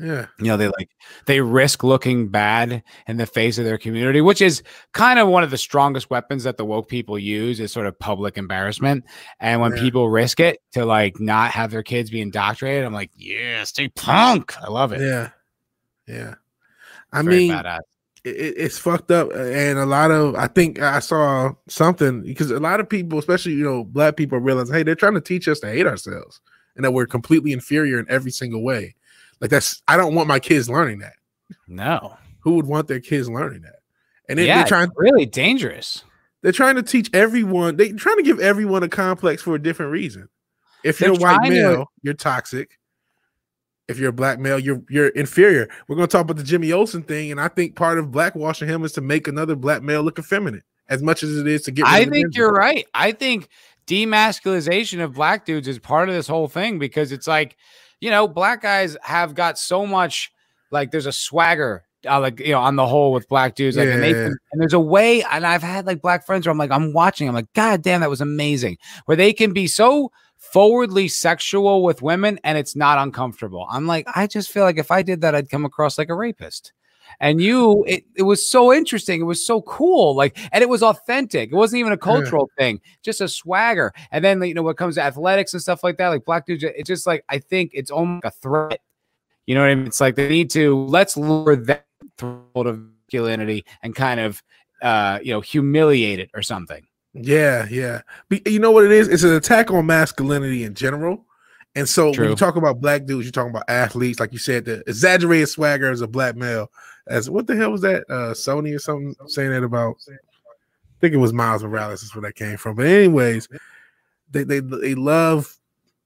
Yeah, 0.02 0.26
You 0.38 0.46
know, 0.46 0.56
they 0.56 0.68
like 0.68 0.88
they 1.26 1.40
risk 1.40 1.84
looking 1.84 2.28
bad 2.28 2.82
in 3.06 3.16
the 3.18 3.26
face 3.26 3.58
of 3.58 3.64
their 3.66 3.76
community, 3.76 4.20
which 4.22 4.40
is 4.40 4.62
kind 4.92 5.18
of 5.18 5.28
one 5.28 5.42
of 5.42 5.50
the 5.50 5.58
strongest 5.58 6.08
weapons 6.08 6.44
that 6.44 6.56
the 6.56 6.64
woke 6.64 6.88
people 6.88 7.18
use 7.18 7.60
is 7.60 7.70
sort 7.70 7.86
of 7.86 7.98
public 7.98 8.38
embarrassment. 8.38 9.04
And 9.40 9.60
when 9.60 9.72
Yeah. 9.76 9.82
people 9.82 10.08
risk 10.08 10.40
it 10.40 10.60
to 10.72 10.86
like 10.86 11.20
not 11.20 11.50
have 11.50 11.70
their 11.70 11.82
kids 11.82 12.08
be 12.10 12.20
indoctrinated, 12.22 12.84
I'm 12.86 12.94
like, 12.94 13.10
yeah, 13.14 13.64
stay 13.64 13.88
punk. 13.88 14.54
I 14.62 14.70
love 14.70 14.92
it. 14.92 15.00
yeah, 15.02 15.30
yeah. 16.06 16.34
I 17.12 17.22
Very 17.22 17.48
mean, 17.48 17.54
it- 18.24 18.54
it's 18.56 18.78
fucked 18.78 19.10
up 19.10 19.32
and 19.34 19.78
a 19.78 19.86
lot 19.86 20.10
of 20.10 20.34
i 20.34 20.46
think 20.46 20.78
i 20.78 20.98
saw 20.98 21.50
something 21.68 22.20
because 22.20 22.50
a 22.50 22.60
lot 22.60 22.78
of 22.78 22.86
people 22.86 23.18
especially 23.18 23.52
you 23.52 23.64
know 23.64 23.82
black 23.82 24.14
people 24.14 24.38
realize 24.38 24.68
hey 24.70 24.82
they're 24.82 24.94
trying 24.94 25.14
to 25.14 25.22
teach 25.22 25.48
us 25.48 25.58
to 25.58 25.66
hate 25.66 25.86
ourselves 25.86 26.42
and 26.76 26.84
that 26.84 26.90
we're 26.92 27.06
completely 27.06 27.50
inferior 27.50 27.98
in 27.98 28.04
every 28.10 28.30
single 28.30 28.62
way 28.62 28.94
like 29.40 29.50
that's 29.50 29.82
i 29.88 29.96
don't 29.96 30.14
want 30.14 30.28
my 30.28 30.38
kids 30.38 30.68
learning 30.68 30.98
that 31.00 31.14
No. 31.68 32.16
who 32.40 32.54
would 32.56 32.66
want 32.66 32.88
their 32.88 33.00
kids 33.00 33.28
learning 33.28 33.62
that 33.62 33.76
and 34.28 34.38
then 34.38 34.46
yeah, 34.46 34.58
they're 34.58 34.66
trying 34.66 34.90
really 34.96 35.26
dangerous. 35.26 36.04
they're 36.42 36.52
trying 36.52 36.76
to 36.76 36.82
teach 36.82 37.10
everyone 37.12 37.76
they're 37.76 37.92
trying 37.94 38.16
to 38.16 38.22
give 38.22 38.40
everyone 38.40 38.82
a 38.82 38.88
complex 38.88 39.42
for 39.42 39.54
a 39.54 39.62
different 39.62 39.92
reason 39.92 40.28
if 40.84 40.98
They're 40.98 41.08
you're 41.08 41.18
a 41.18 41.20
white 41.20 41.34
trying 41.36 41.50
to- 41.50 41.56
male 41.62 41.86
you're 42.02 42.14
toxic 42.14 42.78
if 43.88 43.98
you're 43.98 44.10
a 44.10 44.12
black 44.12 44.38
male, 44.38 44.56
you're 44.56 44.80
you're 44.88 45.08
inferior. 45.08 45.68
We're 45.88 45.96
gonna 45.96 46.06
talk 46.06 46.20
about 46.20 46.36
the 46.36 46.44
Jimmy 46.44 46.70
Olsen 46.70 47.02
thing, 47.02 47.32
and 47.32 47.40
I 47.40 47.48
think 47.48 47.74
part 47.74 47.98
of 47.98 48.06
blackwashing 48.12 48.68
him 48.68 48.84
is 48.84 48.92
to 48.92 49.00
make 49.00 49.26
another 49.26 49.56
black 49.56 49.82
male 49.82 50.04
look 50.04 50.16
effeminate, 50.16 50.62
as 50.88 51.02
much 51.02 51.24
as 51.24 51.36
it 51.36 51.48
is 51.48 51.62
to 51.62 51.72
get. 51.72 51.82
rid 51.86 51.90
I 51.90 52.04
think 52.04 52.36
you're 52.36 52.52
right. 52.52 52.86
I 52.94 53.10
think 53.10 53.48
demasculization 53.88 55.02
of 55.02 55.14
black 55.14 55.44
dudes 55.44 55.66
is 55.68 55.80
part 55.80 56.08
of 56.08 56.14
this 56.14 56.28
whole 56.28 56.46
thing 56.46 56.78
because 56.78 57.10
it's 57.12 57.26
like, 57.26 57.56
you 58.00 58.10
know, 58.10 58.26
black 58.26 58.62
guys 58.62 58.96
have 59.02 59.34
got 59.34 59.58
so 59.58 59.86
much 59.86 60.32
like 60.70 60.90
there's 60.90 61.06
a 61.06 61.12
swagger 61.12 61.84
uh, 62.08 62.18
like 62.20 62.40
you 62.40 62.52
know 62.52 62.60
on 62.60 62.76
the 62.76 62.86
whole 62.86 63.12
with 63.12 63.28
black 63.28 63.54
dudes 63.54 63.76
like 63.76 63.88
and 63.88 64.02
they 64.02 64.12
Yeah. 64.12 64.26
and 64.52 64.60
there's 64.60 64.72
a 64.72 64.80
way 64.80 65.22
and 65.24 65.46
I've 65.46 65.62
had 65.62 65.84
like 65.86 66.00
black 66.00 66.24
friends 66.24 66.46
where 66.46 66.50
I'm 66.52 66.56
like 66.58 66.70
I'm 66.70 66.94
watching 66.94 67.28
I'm 67.28 67.34
like 67.34 67.52
god 67.52 67.82
damn 67.82 68.00
that 68.00 68.08
was 68.08 68.22
amazing 68.22 68.78
where 69.04 69.16
they 69.16 69.32
can 69.34 69.52
be 69.52 69.66
so 69.66 70.10
forwardly 70.38 71.08
sexual 71.08 71.82
with 71.82 72.00
women 72.00 72.38
and 72.42 72.56
it's 72.56 72.74
not 72.74 72.96
uncomfortable. 72.98 73.66
I'm 73.70 73.86
like 73.86 74.06
I 74.14 74.26
just 74.26 74.50
feel 74.50 74.62
like 74.64 74.78
if 74.78 74.90
I 74.90 75.02
did 75.02 75.20
that 75.20 75.34
I'd 75.34 75.50
come 75.50 75.66
across 75.66 75.98
like 75.98 76.08
a 76.08 76.14
rapist. 76.14 76.72
And 77.20 77.40
you, 77.40 77.84
it, 77.84 78.04
it 78.16 78.22
was 78.22 78.48
so 78.48 78.72
interesting. 78.72 79.20
It 79.20 79.24
was 79.24 79.44
so 79.44 79.60
cool. 79.62 80.14
Like, 80.14 80.38
and 80.52 80.62
it 80.62 80.68
was 80.70 80.82
authentic. 80.82 81.52
It 81.52 81.54
wasn't 81.54 81.80
even 81.80 81.92
a 81.92 81.98
cultural 81.98 82.50
thing, 82.56 82.80
just 83.02 83.20
a 83.20 83.28
swagger. 83.28 83.92
And 84.10 84.24
then, 84.24 84.42
you 84.42 84.54
know, 84.54 84.62
what 84.62 84.78
comes 84.78 84.94
to 84.94 85.02
athletics 85.02 85.52
and 85.52 85.60
stuff 85.60 85.84
like 85.84 85.98
that, 85.98 86.08
like 86.08 86.24
black 86.24 86.46
dudes, 86.46 86.64
it's 86.64 86.88
just 86.88 87.06
like, 87.06 87.22
I 87.28 87.38
think 87.38 87.72
it's 87.74 87.90
almost 87.90 88.24
a 88.24 88.30
threat. 88.30 88.80
You 89.46 89.54
know 89.54 89.60
what 89.60 89.70
I 89.70 89.74
mean? 89.74 89.86
It's 89.86 90.00
like 90.00 90.14
they 90.14 90.30
need 90.30 90.48
to, 90.50 90.76
let's 90.76 91.16
lower 91.16 91.56
that 91.56 91.84
threshold 92.16 92.66
of 92.66 92.80
masculinity 92.80 93.66
and 93.82 93.94
kind 93.94 94.20
of, 94.20 94.42
uh, 94.80 95.18
you 95.22 95.32
know, 95.32 95.42
humiliate 95.42 96.20
it 96.20 96.30
or 96.34 96.40
something. 96.40 96.86
Yeah, 97.12 97.66
yeah. 97.70 98.02
But 98.28 98.46
you 98.46 98.60
know 98.60 98.70
what 98.70 98.84
it 98.84 98.92
is? 98.92 99.08
It's 99.08 99.24
an 99.24 99.34
attack 99.34 99.70
on 99.70 99.84
masculinity 99.84 100.64
in 100.64 100.74
general. 100.74 101.26
And 101.74 101.88
so 101.88 102.10
when 102.12 102.30
you 102.30 102.34
talk 102.34 102.56
about 102.56 102.80
black 102.80 103.04
dudes, 103.04 103.26
you're 103.26 103.32
talking 103.32 103.50
about 103.50 103.68
athletes, 103.68 104.18
like 104.18 104.32
you 104.32 104.38
said, 104.38 104.64
the 104.64 104.82
exaggerated 104.88 105.48
swagger 105.48 105.90
as 105.90 106.00
a 106.00 106.08
black 106.08 106.34
male. 106.34 106.70
As 107.10 107.28
what 107.28 107.46
the 107.46 107.56
hell 107.56 107.72
was 107.72 107.82
that? 107.82 108.04
Uh 108.08 108.32
Sony 108.32 108.74
or 108.74 108.78
something 108.78 109.14
saying 109.26 109.50
that 109.50 109.62
about 109.62 109.96
I 110.08 111.00
think 111.00 111.14
it 111.14 111.18
was 111.18 111.32
Miles 111.32 111.62
Morales 111.62 112.02
is 112.02 112.14
where 112.14 112.22
that 112.22 112.36
came 112.36 112.56
from. 112.56 112.76
But 112.76 112.86
anyways, 112.86 113.48
they 114.30 114.44
they 114.44 114.60
they 114.60 114.94
love 114.94 115.56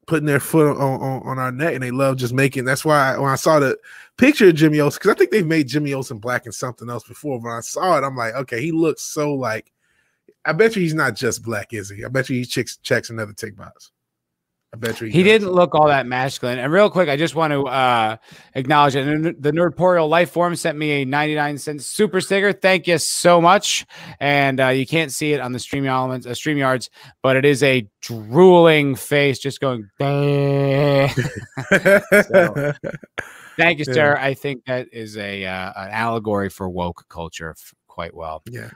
putting 0.06 0.26
their 0.26 0.40
foot 0.40 0.76
on, 0.76 1.00
on, 1.00 1.22
on 1.22 1.38
our 1.38 1.50
neck 1.50 1.74
and 1.74 1.82
they 1.82 1.90
love 1.90 2.16
just 2.16 2.34
making 2.34 2.64
that's 2.64 2.84
why 2.84 3.16
when 3.16 3.30
I 3.30 3.36
saw 3.36 3.58
the 3.58 3.78
picture 4.16 4.48
of 4.48 4.54
Jimmy 4.54 4.80
Olsen, 4.80 4.98
because 5.00 5.14
I 5.14 5.18
think 5.18 5.30
they've 5.30 5.46
made 5.46 5.68
Jimmy 5.68 5.94
Olsen 5.94 6.18
black 6.18 6.44
and 6.44 6.54
something 6.54 6.90
else 6.90 7.04
before. 7.04 7.40
When 7.40 7.52
I 7.52 7.60
saw 7.60 7.96
it, 7.96 8.04
I'm 8.04 8.16
like, 8.16 8.34
okay, 8.34 8.60
he 8.60 8.70
looks 8.70 9.02
so 9.02 9.32
like 9.34 9.72
I 10.44 10.52
bet 10.52 10.76
you 10.76 10.82
he's 10.82 10.94
not 10.94 11.14
just 11.16 11.42
black, 11.42 11.72
is 11.72 11.88
he? 11.88 12.04
I 12.04 12.08
bet 12.08 12.28
you 12.28 12.36
he 12.36 12.44
checks 12.44 12.76
checks 12.78 13.10
another 13.10 13.32
tick 13.32 13.56
box. 13.56 13.92
I 14.74 14.76
bet 14.76 15.00
you 15.00 15.06
he 15.06 15.22
didn't 15.22 15.52
look 15.52 15.72
all 15.76 15.86
that 15.86 16.04
masculine. 16.04 16.58
And 16.58 16.72
real 16.72 16.90
quick, 16.90 17.08
I 17.08 17.16
just 17.16 17.36
want 17.36 17.52
to 17.52 17.62
uh, 17.62 18.16
acknowledge 18.54 18.96
it. 18.96 19.40
The 19.40 19.52
Nerdporial 19.52 20.08
Life 20.08 20.32
Form 20.32 20.56
sent 20.56 20.76
me 20.76 21.02
a 21.02 21.04
99 21.04 21.58
cent 21.58 21.80
super 21.80 22.20
sticker. 22.20 22.52
Thank 22.52 22.88
you 22.88 22.98
so 22.98 23.40
much. 23.40 23.86
And 24.18 24.60
uh, 24.60 24.70
you 24.70 24.84
can't 24.84 25.12
see 25.12 25.32
it 25.32 25.40
on 25.40 25.52
the 25.52 25.60
stream 25.60 25.86
elements, 25.86 26.26
uh, 26.26 26.34
stream 26.34 26.58
yards, 26.58 26.90
but 27.22 27.36
it 27.36 27.44
is 27.44 27.62
a 27.62 27.88
drooling 28.00 28.96
face 28.96 29.38
just 29.38 29.60
going. 29.60 29.88
so, 30.00 30.08
thank 33.56 33.78
you, 33.78 33.84
sir. 33.84 34.16
Yeah. 34.16 34.24
I 34.24 34.34
think 34.34 34.64
that 34.64 34.88
is 34.92 35.16
a 35.16 35.44
uh, 35.44 35.72
an 35.76 35.90
allegory 35.92 36.48
for 36.48 36.68
woke 36.68 37.04
culture 37.08 37.54
quite 37.86 38.12
well. 38.12 38.42
Yeah, 38.50 38.70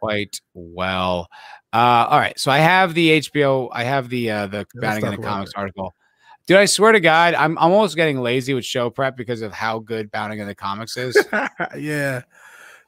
quite 0.00 0.40
well. 0.54 1.28
Uh, 1.72 2.06
all 2.08 2.18
right, 2.18 2.38
so 2.38 2.50
I 2.50 2.58
have 2.58 2.94
the 2.94 3.20
HBO. 3.20 3.68
I 3.72 3.84
have 3.84 4.08
the 4.08 4.30
uh, 4.30 4.46
the 4.46 4.66
Bounding 4.76 5.12
Into 5.12 5.22
Comics 5.22 5.52
article. 5.54 5.94
Dude, 6.46 6.56
I 6.56 6.64
swear 6.64 6.92
to 6.92 7.00
God, 7.00 7.34
I'm, 7.34 7.58
I'm 7.58 7.72
almost 7.72 7.94
getting 7.94 8.20
lazy 8.20 8.54
with 8.54 8.64
show 8.64 8.88
prep 8.88 9.18
because 9.18 9.42
of 9.42 9.52
how 9.52 9.80
good 9.80 10.10
Bounding 10.10 10.38
Into 10.38 10.54
Comics 10.54 10.96
is. 10.96 11.14
yeah, 11.76 12.22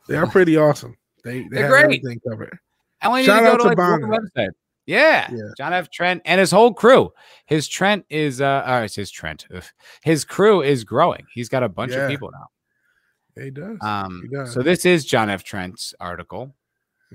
they 0.08 0.16
are 0.16 0.26
pretty 0.26 0.56
awesome. 0.56 0.96
They, 1.24 1.46
they 1.50 1.62
are 1.62 1.68
great. 1.68 1.84
Everything 1.84 2.20
covered. 2.26 2.58
I 3.02 3.08
only 3.08 3.24
Shout 3.24 3.42
need 3.42 3.50
to 3.50 3.56
go 3.56 3.74
to, 3.74 3.82
like 3.82 4.00
website. 4.00 4.50
Yeah. 4.86 5.28
yeah. 5.30 5.42
John 5.56 5.72
F. 5.72 5.90
Trent 5.90 6.22
and 6.24 6.40
his 6.40 6.50
whole 6.50 6.74
crew. 6.74 7.12
His 7.46 7.68
Trent 7.68 8.04
is 8.08 8.40
uh 8.40 8.64
oh, 8.66 8.82
it's 8.82 8.96
his 8.96 9.10
Trent. 9.10 9.46
Ugh. 9.54 9.62
His 10.02 10.24
crew 10.24 10.62
is 10.62 10.84
growing. 10.84 11.26
He's 11.32 11.48
got 11.48 11.62
a 11.62 11.68
bunch 11.68 11.92
yeah. 11.92 12.04
of 12.04 12.10
people 12.10 12.30
now. 12.32 13.42
He 13.42 13.50
does. 13.50 13.78
Um 13.82 14.22
he 14.22 14.36
does. 14.36 14.52
so 14.52 14.62
this 14.62 14.84
is 14.84 15.04
John 15.04 15.30
F. 15.30 15.44
Trent's 15.44 15.94
article. 16.00 16.54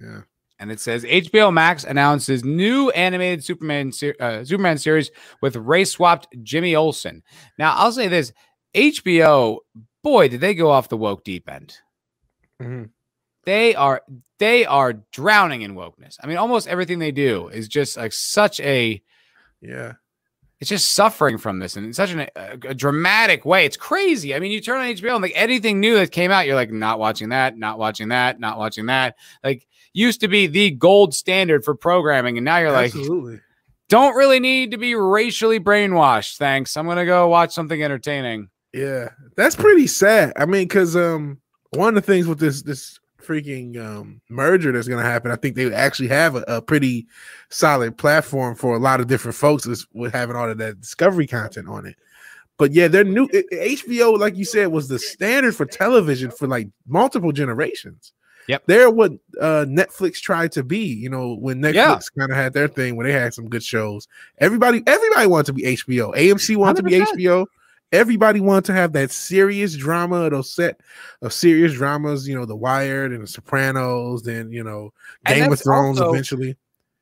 Yeah 0.02 0.22
and 0.60 0.72
it 0.72 0.80
says 0.80 1.04
HBO 1.04 1.54
Max 1.54 1.84
announces 1.84 2.44
new 2.44 2.90
animated 2.92 3.44
Superman 3.44 3.92
uh, 4.20 4.44
Superman 4.44 4.78
series 4.78 5.12
with 5.42 5.56
race 5.56 5.92
swapped 5.92 6.28
Jimmy 6.44 6.76
Olsen. 6.76 7.24
Now, 7.58 7.76
I'll 7.76 7.92
say 7.92 8.08
this: 8.08 8.32
HBO, 8.74 9.60
boy, 10.04 10.28
did 10.30 10.42
they 10.42 10.54
go 10.54 10.72
off 10.72 10.90
the 10.90 10.98
woke 10.98 11.24
deep 11.24 11.50
end. 11.50 11.78
Mm-hmm. 12.62 12.86
They 13.44 13.76
are 13.76 14.02
they 14.40 14.66
are 14.66 14.94
drowning 15.12 15.62
in 15.62 15.76
wokeness. 15.76 16.18
I 16.22 16.28
mean, 16.28 16.38
almost 16.38 16.68
everything 16.68 17.00
they 17.00 17.12
do 17.12 17.50
is 17.50 17.68
just 17.68 17.98
like 17.98 18.14
such 18.14 18.60
a 18.62 19.02
yeah 19.62 19.94
it's 20.62 20.70
just 20.70 20.94
suffering 20.94 21.38
from 21.38 21.60
this 21.60 21.76
in 21.76 21.92
such 21.94 22.12
an, 22.12 22.22
a, 22.22 22.58
a, 22.70 22.74
dramatic 22.74 23.46
way. 23.46 23.66
It's 23.66 23.76
crazy. 23.76 24.34
I 24.34 24.40
mean, 24.40 24.52
you 24.52 24.62
turn 24.62 24.80
on 24.80 24.88
HBO 24.88 25.14
and 25.14 25.22
like 25.22 25.34
anything 25.36 25.82
new 25.82 25.96
that 25.96 26.14
came 26.14 26.32
out, 26.32 26.48
you're 26.48 26.56
like, 26.56 26.72
not 26.72 26.98
watching 26.98 27.30
that, 27.30 27.58
not 27.58 27.78
watching 27.78 28.08
that, 28.08 28.40
not 28.40 28.58
watching 28.58 28.86
that. 28.86 29.18
Like 29.44 29.68
used 29.96 30.20
to 30.22 30.28
be 30.28 30.46
the 30.46 30.72
gold 30.72 31.14
standard 31.14 31.64
for 31.64 31.74
programming, 31.74 32.38
and 32.38 32.46
now 32.46 32.58
you're 32.58 32.76
Absolutely. 32.76 33.34
like, 33.34 33.42
don't 33.88 34.16
really 34.16 34.40
need 34.40 34.72
to 34.72 34.78
be 34.78 34.94
racially 34.94 35.60
brainwashed. 35.60 36.38
Thanks. 36.38 36.76
I'm 36.76 36.86
gonna 36.86 37.06
go 37.06 37.28
watch 37.28 37.54
something 37.54 37.82
entertaining. 37.82 38.50
Yeah, 38.74 39.10
that's 39.38 39.56
pretty 39.56 39.88
sad. 39.88 40.34
I 40.36 40.46
mean, 40.46 40.68
because 40.68 40.96
um, 40.96 41.40
one 41.72 41.90
of 41.90 41.96
the 41.96 42.02
things 42.02 42.28
with 42.28 42.40
this 42.40 42.62
this 42.62 43.00
freaking 43.26 43.78
um, 43.78 44.22
merger 44.30 44.72
that's 44.72 44.88
going 44.88 45.04
to 45.04 45.10
happen. 45.10 45.32
I 45.32 45.36
think 45.36 45.56
they 45.56 45.74
actually 45.74 46.10
have 46.10 46.36
a, 46.36 46.44
a, 46.48 46.62
pretty 46.62 47.08
solid 47.50 47.98
platform 47.98 48.54
for 48.54 48.76
a 48.76 48.80
lot 48.80 49.00
of 49.00 49.08
different 49.08 49.34
folks 49.34 49.68
with 49.94 50.14
having 50.14 50.36
all 50.36 50.48
of 50.48 50.60
that 50.60 50.80
discovery 50.80 51.26
content 51.26 51.68
on 51.68 51.88
it. 51.88 51.96
But 52.60 52.72
yeah, 52.72 52.88
their 52.88 53.04
new 53.04 53.28
HBO, 53.28 54.20
like 54.20 54.38
you 54.38 54.46
said, 54.46 54.68
was 54.68 54.88
the 54.88 55.00
standard 55.00 55.56
for 55.56 55.66
television 55.66 56.30
for 56.30 56.48
like 56.48 56.70
multiple 56.86 57.32
generations. 57.32 58.14
Yep, 58.48 58.64
they're 58.68 58.92
what 58.92 59.12
uh, 59.42 59.66
Netflix 59.68 60.22
tried 60.22 60.52
to 60.54 60.64
be. 60.64 60.86
You 60.86 61.10
know, 61.10 61.36
when 61.36 61.62
Netflix 61.62 61.74
yeah. 61.74 62.00
kind 62.20 62.32
of 62.32 62.38
had 62.38 62.54
their 62.54 62.68
thing, 62.68 62.96
when 62.96 63.06
they 63.06 63.14
had 63.14 63.34
some 63.34 63.50
good 63.50 63.64
shows, 63.64 64.08
everybody 64.38 64.84
everybody 64.86 65.28
wanted 65.28 65.48
to 65.48 65.54
be 65.54 65.64
HBO. 65.64 66.16
AMC 66.16 66.56
wanted 66.56 66.86
100%. 66.86 67.08
to 67.08 67.16
be 67.16 67.24
HBO 67.24 67.46
everybody 67.92 68.40
wanted 68.40 68.66
to 68.66 68.74
have 68.74 68.94
that 68.94 69.12
serious 69.12 69.76
drama, 69.76 70.30
those 70.30 70.54
set 70.54 70.82
of 71.22 71.34
serious 71.34 71.74
dramas, 71.74 72.28
you 72.28 72.36
know, 72.36 72.46
The 72.46 72.56
Wired 72.56 73.12
and 73.12 73.24
The 73.24 73.28
Sopranos, 73.28 74.24
then 74.24 74.52
you 74.52 74.64
know, 74.64 74.94
Game 75.26 75.52
of 75.52 75.62
Thrones 75.62 76.00
also, 76.00 76.14
eventually. 76.14 76.58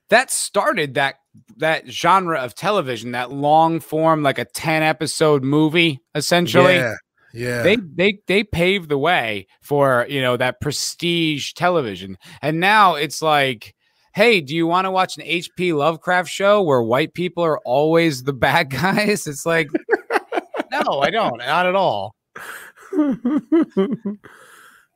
That 0.09 0.31
started 0.31 0.95
that 0.95 1.15
that 1.57 1.89
genre 1.89 2.39
of 2.39 2.53
television, 2.53 3.11
that 3.11 3.31
long 3.31 3.79
form, 3.79 4.21
like 4.21 4.37
a 4.37 4.45
10 4.45 4.83
episode 4.83 5.43
movie, 5.43 6.01
essentially. 6.13 6.75
Yeah. 6.75 6.95
Yeah. 7.33 7.63
They 7.63 7.77
they 7.77 8.19
they 8.27 8.43
paved 8.43 8.89
the 8.89 8.97
way 8.97 9.47
for, 9.61 10.05
you 10.07 10.21
know, 10.21 10.37
that 10.37 10.61
prestige 10.61 11.53
television. 11.53 12.17
And 12.41 12.59
now 12.59 12.95
it's 12.95 13.21
like 13.21 13.75
hey, 14.13 14.39
do 14.41 14.55
you 14.55 14.67
want 14.67 14.85
to 14.85 14.91
watch 14.91 15.17
an 15.17 15.23
HP 15.23 15.75
Lovecraft 15.75 16.29
show 16.29 16.61
where 16.61 16.83
white 16.83 17.15
people 17.15 17.43
are 17.43 17.57
always 17.65 18.23
the 18.23 18.33
bad 18.33 18.69
guys? 18.69 19.27
It's 19.27 19.45
like 19.45 19.69
no, 20.71 21.01
I 21.01 21.09
don't. 21.09 21.37
Not 21.37 21.65
at 21.65 21.75
all. 21.75 22.15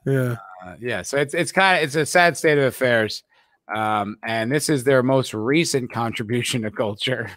yeah. 0.06 0.38
Uh, 0.66 0.76
yeah. 0.80 1.02
So 1.02 1.18
it's 1.18 1.34
it's 1.34 1.52
kind 1.52 1.78
of 1.78 1.84
it's 1.84 1.96
a 1.96 2.06
sad 2.06 2.38
state 2.38 2.58
of 2.58 2.64
affairs. 2.66 3.24
Um, 3.74 4.16
and 4.24 4.52
this 4.52 4.70
is 4.70 4.86
their 4.86 5.04
most 5.04 5.34
recent 5.34 5.92
contribution 5.92 6.62
to 6.62 6.72
culture. 6.72 7.30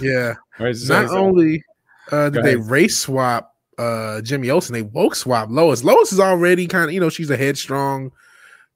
Yeah. 0.00 0.34
Not 0.58 1.10
only 1.10 1.62
uh, 2.10 2.30
did 2.30 2.44
they 2.44 2.56
race 2.56 2.98
swap 2.98 3.54
uh, 3.78 4.20
Jimmy 4.22 4.50
Olsen, 4.50 4.72
they 4.72 4.82
woke 4.82 5.14
swap 5.14 5.48
Lois. 5.50 5.84
Lois 5.84 6.12
is 6.12 6.20
already 6.20 6.66
kind 6.66 6.86
of, 6.86 6.92
you 6.92 7.00
know, 7.00 7.08
she's 7.08 7.30
a 7.30 7.36
headstrong 7.36 8.10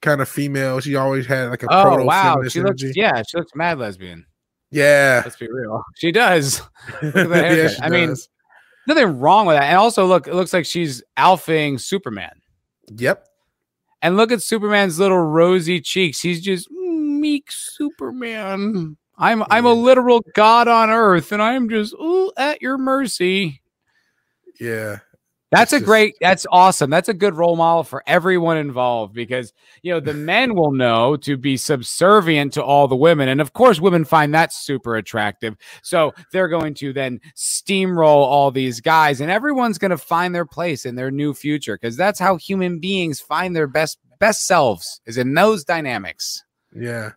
kind 0.00 0.20
of 0.20 0.28
female. 0.28 0.80
She 0.80 0.96
always 0.96 1.26
had 1.26 1.50
like 1.50 1.62
a 1.62 1.66
oh 1.70 2.04
wow, 2.04 2.36
she 2.48 2.60
energy. 2.60 2.86
looks 2.86 2.96
yeah, 2.96 3.22
she 3.28 3.38
looks 3.38 3.52
mad 3.54 3.78
lesbian. 3.78 4.26
Yeah, 4.70 5.22
let's 5.24 5.36
be 5.36 5.48
real, 5.50 5.82
she 5.96 6.12
does. 6.12 6.62
yeah, 7.02 7.68
she 7.68 7.82
I 7.82 7.88
does. 7.88 7.90
mean, 7.90 8.16
nothing 8.86 9.18
wrong 9.18 9.46
with 9.46 9.56
that. 9.56 9.64
And 9.64 9.76
also, 9.76 10.06
look, 10.06 10.26
it 10.26 10.34
looks 10.34 10.52
like 10.52 10.66
she's 10.66 11.02
alphaing 11.16 11.80
Superman. 11.80 12.40
Yep. 12.96 13.26
And 14.02 14.16
look 14.16 14.32
at 14.32 14.42
Superman's 14.42 14.98
little 14.98 15.18
rosy 15.18 15.80
cheeks. 15.80 16.20
He's 16.20 16.42
just 16.42 16.70
meek 16.70 17.50
Superman. 17.50 18.96
I'm 19.16 19.44
I'm 19.50 19.66
a 19.66 19.72
literal 19.72 20.24
god 20.34 20.68
on 20.68 20.90
earth, 20.90 21.32
and 21.32 21.40
I'm 21.42 21.68
just 21.68 21.94
ooh, 21.94 22.32
at 22.36 22.60
your 22.60 22.78
mercy. 22.78 23.61
Yeah. 24.60 24.98
That's 25.52 25.74
a 25.74 25.76
just, 25.76 25.84
great, 25.84 26.14
that's 26.18 26.46
awesome. 26.50 26.88
That's 26.88 27.10
a 27.10 27.14
good 27.14 27.34
role 27.34 27.56
model 27.56 27.84
for 27.84 28.02
everyone 28.06 28.56
involved 28.56 29.12
because, 29.12 29.52
you 29.82 29.92
know, 29.92 30.00
the 30.00 30.14
men 30.14 30.54
will 30.54 30.72
know 30.72 31.14
to 31.18 31.36
be 31.36 31.58
subservient 31.58 32.54
to 32.54 32.64
all 32.64 32.88
the 32.88 32.96
women. 32.96 33.28
And 33.28 33.38
of 33.38 33.52
course, 33.52 33.78
women 33.78 34.06
find 34.06 34.32
that 34.32 34.50
super 34.50 34.96
attractive. 34.96 35.54
So 35.82 36.14
they're 36.32 36.48
going 36.48 36.72
to 36.76 36.94
then 36.94 37.20
steamroll 37.36 38.06
all 38.24 38.50
these 38.50 38.80
guys 38.80 39.20
and 39.20 39.30
everyone's 39.30 39.76
going 39.76 39.90
to 39.90 39.98
find 39.98 40.34
their 40.34 40.46
place 40.46 40.86
in 40.86 40.94
their 40.94 41.10
new 41.10 41.34
future 41.34 41.76
because 41.76 41.98
that's 41.98 42.18
how 42.18 42.36
human 42.36 42.80
beings 42.80 43.20
find 43.20 43.54
their 43.54 43.66
best, 43.66 43.98
best 44.20 44.46
selves 44.46 45.02
is 45.04 45.18
in 45.18 45.34
those 45.34 45.64
dynamics. 45.64 46.42
Yeah. 46.74 47.10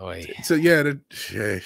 Oy. 0.00 0.24
So, 0.42 0.54
yeah, 0.54 0.82
the, 0.82 1.62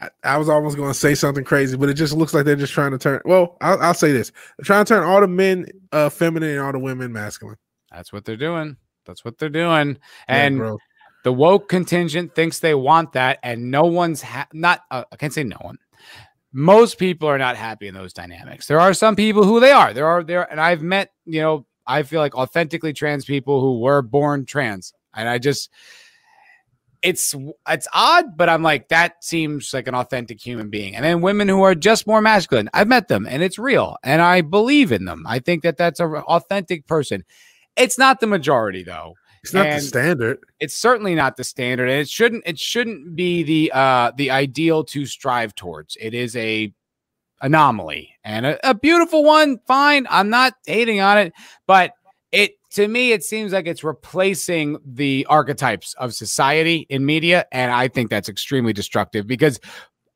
yeah 0.00 0.08
I, 0.24 0.36
was 0.36 0.48
almost 0.48 0.76
going 0.76 0.90
to 0.90 0.98
say 0.98 1.14
something 1.14 1.44
crazy, 1.44 1.76
but 1.76 1.88
it 1.88 1.94
just 1.94 2.14
looks 2.14 2.32
like 2.32 2.44
they're 2.44 2.56
just 2.56 2.72
trying 2.72 2.92
to 2.92 2.98
turn. 2.98 3.20
Well, 3.24 3.56
I'll, 3.60 3.80
I'll 3.80 3.94
say 3.94 4.12
this: 4.12 4.32
they're 4.56 4.64
trying 4.64 4.84
to 4.84 4.88
turn 4.88 5.04
all 5.04 5.20
the 5.20 5.28
men 5.28 5.66
uh, 5.92 6.08
feminine 6.08 6.50
and 6.50 6.60
all 6.60 6.72
the 6.72 6.78
women 6.78 7.12
masculine. 7.12 7.56
That's 7.90 8.12
what 8.12 8.24
they're 8.24 8.36
doing. 8.36 8.76
That's 9.04 9.24
what 9.24 9.38
they're 9.38 9.48
doing. 9.48 9.98
And 10.28 10.58
yeah, 10.58 10.76
the 11.24 11.32
woke 11.32 11.68
contingent 11.68 12.34
thinks 12.34 12.60
they 12.60 12.74
want 12.74 13.12
that, 13.12 13.38
and 13.42 13.70
no 13.70 13.84
one's 13.84 14.22
ha- 14.22 14.48
not. 14.52 14.82
Uh, 14.90 15.04
I 15.12 15.16
can't 15.16 15.32
say 15.32 15.44
no 15.44 15.58
one. 15.60 15.78
Most 16.52 16.98
people 16.98 17.28
are 17.28 17.38
not 17.38 17.56
happy 17.56 17.86
in 17.86 17.94
those 17.94 18.12
dynamics. 18.12 18.66
There 18.66 18.80
are 18.80 18.94
some 18.94 19.14
people 19.16 19.44
who 19.44 19.60
they 19.60 19.70
are. 19.70 19.92
There 19.92 20.06
are 20.06 20.24
there, 20.24 20.50
and 20.50 20.60
I've 20.60 20.82
met 20.82 21.12
you 21.26 21.40
know 21.40 21.66
I 21.86 22.02
feel 22.02 22.20
like 22.20 22.34
authentically 22.34 22.92
trans 22.92 23.24
people 23.24 23.60
who 23.60 23.80
were 23.80 24.02
born 24.02 24.46
trans, 24.46 24.92
and 25.14 25.28
I 25.28 25.38
just 25.38 25.70
it's 27.02 27.34
it's 27.68 27.88
odd, 27.94 28.36
but 28.36 28.48
I'm 28.48 28.62
like 28.62 28.88
that 28.88 29.24
seems 29.24 29.72
like 29.72 29.88
an 29.88 29.94
authentic 29.94 30.44
human 30.44 30.68
being. 30.68 30.94
And 30.94 31.04
then 31.04 31.20
women 31.20 31.48
who 31.48 31.62
are 31.62 31.74
just 31.74 32.06
more 32.06 32.20
masculine, 32.20 32.68
I've 32.74 32.88
met 32.88 33.08
them, 33.08 33.26
and 33.26 33.42
it's 33.42 33.58
real, 33.58 33.96
and 34.02 34.20
I 34.20 34.42
believe 34.42 34.92
in 34.92 35.04
them. 35.04 35.24
I 35.26 35.38
think 35.38 35.62
that 35.62 35.76
that's 35.76 36.00
an 36.00 36.14
authentic 36.14 36.86
person. 36.86 37.24
It's 37.76 37.98
not 37.98 38.20
the 38.20 38.26
majority, 38.26 38.82
though. 38.82 39.14
It's 39.42 39.54
not 39.54 39.66
and 39.66 39.78
the 39.78 39.86
standard. 39.86 40.38
It's 40.58 40.74
certainly 40.74 41.14
not 41.14 41.36
the 41.36 41.44
standard, 41.44 41.88
and 41.88 42.00
it 42.00 42.08
shouldn't. 42.08 42.42
It 42.46 42.58
shouldn't 42.58 43.16
be 43.16 43.42
the 43.42 43.72
uh 43.74 44.12
the 44.16 44.30
ideal 44.30 44.84
to 44.84 45.06
strive 45.06 45.54
towards. 45.54 45.96
It 45.98 46.12
is 46.12 46.36
a 46.36 46.72
anomaly 47.40 48.14
and 48.22 48.44
a, 48.44 48.70
a 48.70 48.74
beautiful 48.74 49.24
one. 49.24 49.58
Fine, 49.66 50.06
I'm 50.10 50.28
not 50.28 50.54
hating 50.66 51.00
on 51.00 51.16
it, 51.16 51.32
but 51.66 51.94
it 52.32 52.59
to 52.70 52.88
me 52.88 53.12
it 53.12 53.24
seems 53.24 53.52
like 53.52 53.66
it's 53.66 53.84
replacing 53.84 54.78
the 54.84 55.26
archetypes 55.28 55.94
of 55.94 56.14
society 56.14 56.86
in 56.88 57.04
media 57.04 57.44
and 57.52 57.72
i 57.72 57.88
think 57.88 58.10
that's 58.10 58.28
extremely 58.28 58.72
destructive 58.72 59.26
because 59.26 59.60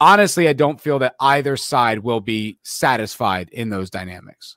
honestly 0.01 0.49
i 0.49 0.53
don't 0.53 0.81
feel 0.81 0.99
that 0.99 1.15
either 1.21 1.57
side 1.57 1.99
will 2.01 2.21
be 2.21 2.59
satisfied 2.63 3.49
in 3.51 3.71
those 3.71 3.91
dynamics 3.91 4.57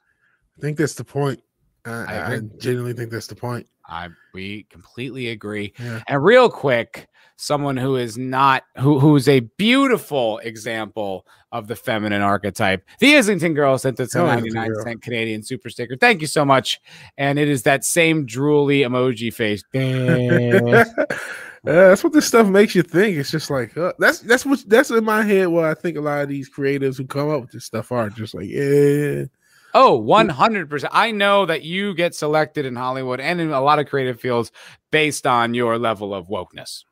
i 0.57 0.62
think 0.62 0.77
that's 0.77 0.95
the 0.95 1.03
point 1.03 1.41
I, 1.88 1.91
I 1.91 2.33
I, 2.33 2.39
genuinely 2.60 2.93
think 2.93 3.12
that's 3.12 3.27
the 3.27 3.36
point. 3.36 3.67
I 3.88 4.10
we 4.33 4.63
completely 4.63 5.29
agree. 5.29 5.73
Yeah. 5.79 6.01
And 6.07 6.23
real 6.23 6.49
quick, 6.49 7.07
someone 7.38 7.78
who 7.78 7.95
is 7.95 8.17
not 8.17 8.63
who 8.78 9.00
who's 9.00 9.28
a 9.28 9.39
beautiful 9.41 10.39
example 10.39 11.26
of 11.52 11.67
the 11.67 11.76
feminine 11.76 12.21
archetype. 12.21 12.84
The 13.00 13.15
Islington 13.15 13.54
girl 13.54 13.78
sent 13.78 14.00
us 14.00 14.13
a 14.15 14.21
Oh, 14.21 14.26
99 14.26 14.67
girl. 14.67 14.84
cent 14.84 15.02
Canadian 15.02 15.43
super 15.43 15.69
sticker. 15.69 15.95
Thank 15.95 16.19
you 16.21 16.28
so 16.28 16.43
much. 16.43 16.82
And 17.17 17.39
it 17.39 17.47
is 17.47 17.63
that 17.63 17.86
same 17.86 18.26
drooly 18.28 18.80
emoji 18.80 19.34
face. 19.34 19.63
Yeah, 19.73 20.84
that's 21.63 22.04
what 22.04 22.13
this 22.13 22.28
stuff 22.28 22.47
makes 22.47 22.76
you 22.76 22.84
think. 22.84 23.17
It's 23.17 23.32
just 23.32 23.50
like 23.50 23.78
uh, 23.78 23.93
that's 24.00 24.19
that's 24.19 24.45
what 24.45 24.63
that's 24.67 24.89
in 24.89 25.04
my 25.06 25.23
head. 25.23 25.47
What 25.47 25.65
I 25.65 25.73
think 25.73 25.97
a 25.97 26.02
lot 26.02 26.21
of 26.21 26.30
these 26.30 26.50
creatives 26.50 26.97
who 26.97 27.06
come 27.06 27.30
up 27.30 27.41
with 27.41 27.52
this 27.52 27.65
stuff 27.65 27.91
are 27.91 28.10
just 28.10 28.34
like, 28.34 28.47
yeah, 28.50 29.26
Oh, 29.73 30.02
100%. 30.02 30.88
I 30.91 31.12
know 31.12 31.45
that 31.45 31.62
you 31.62 31.93
get 31.93 32.15
selected 32.15 32.65
in 32.65 32.76
Hollywood 32.76 33.19
and 33.19 33.39
in 33.39 33.52
a 33.52 33.62
lot 33.62 33.78
of 33.80 33.88
creative 33.88 34.19
fields 34.19 34.52
based 34.91 35.28
on 35.28 35.54
your 35.54 35.78
level 35.78 36.15
of 36.15 36.28
wokeness. 36.30 36.84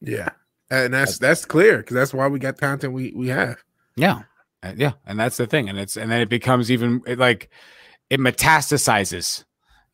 Yeah, 0.00 0.30
and 0.70 0.92
that's 0.94 1.18
that's 1.18 1.44
clear 1.44 1.78
because 1.78 1.94
that's 1.94 2.14
why 2.14 2.26
we 2.28 2.38
got 2.38 2.56
content 2.58 2.92
we 2.92 3.12
we 3.14 3.28
have. 3.28 3.56
Yeah. 3.96 4.22
Uh, 4.62 4.72
yeah. 4.76 4.92
And 5.06 5.18
that's 5.20 5.36
the 5.36 5.46
thing. 5.46 5.68
And 5.68 5.78
it's, 5.78 5.96
and 5.96 6.10
then 6.10 6.20
it 6.20 6.28
becomes 6.28 6.70
even 6.70 7.00
it, 7.06 7.16
like 7.18 7.48
it 8.10 8.18
metastasizes, 8.20 9.44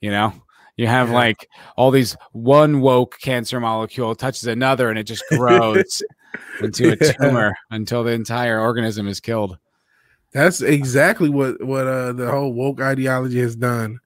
you 0.00 0.10
know? 0.10 0.32
You 0.76 0.86
have 0.86 1.08
Yeah. 1.08 1.14
like 1.14 1.48
all 1.76 1.90
these 1.90 2.16
one 2.32 2.80
woke 2.80 3.18
cancer 3.20 3.60
molecule 3.60 4.14
touches 4.14 4.46
another 4.46 4.88
and 4.90 4.98
it 4.98 5.04
just 5.04 5.22
grows 5.28 6.02
into 6.60 6.92
a 6.92 6.96
Yeah. 7.00 7.12
tumor 7.12 7.54
until 7.70 8.04
the 8.04 8.12
entire 8.12 8.58
organism 8.58 9.06
is 9.06 9.20
killed. 9.20 9.58
That's 10.32 10.62
exactly 10.62 11.28
what 11.28 11.62
what 11.62 11.86
uh 11.86 12.12
the 12.12 12.30
whole 12.30 12.52
woke 12.52 12.80
ideology 12.80 13.40
has 13.40 13.54
done. 13.54 14.00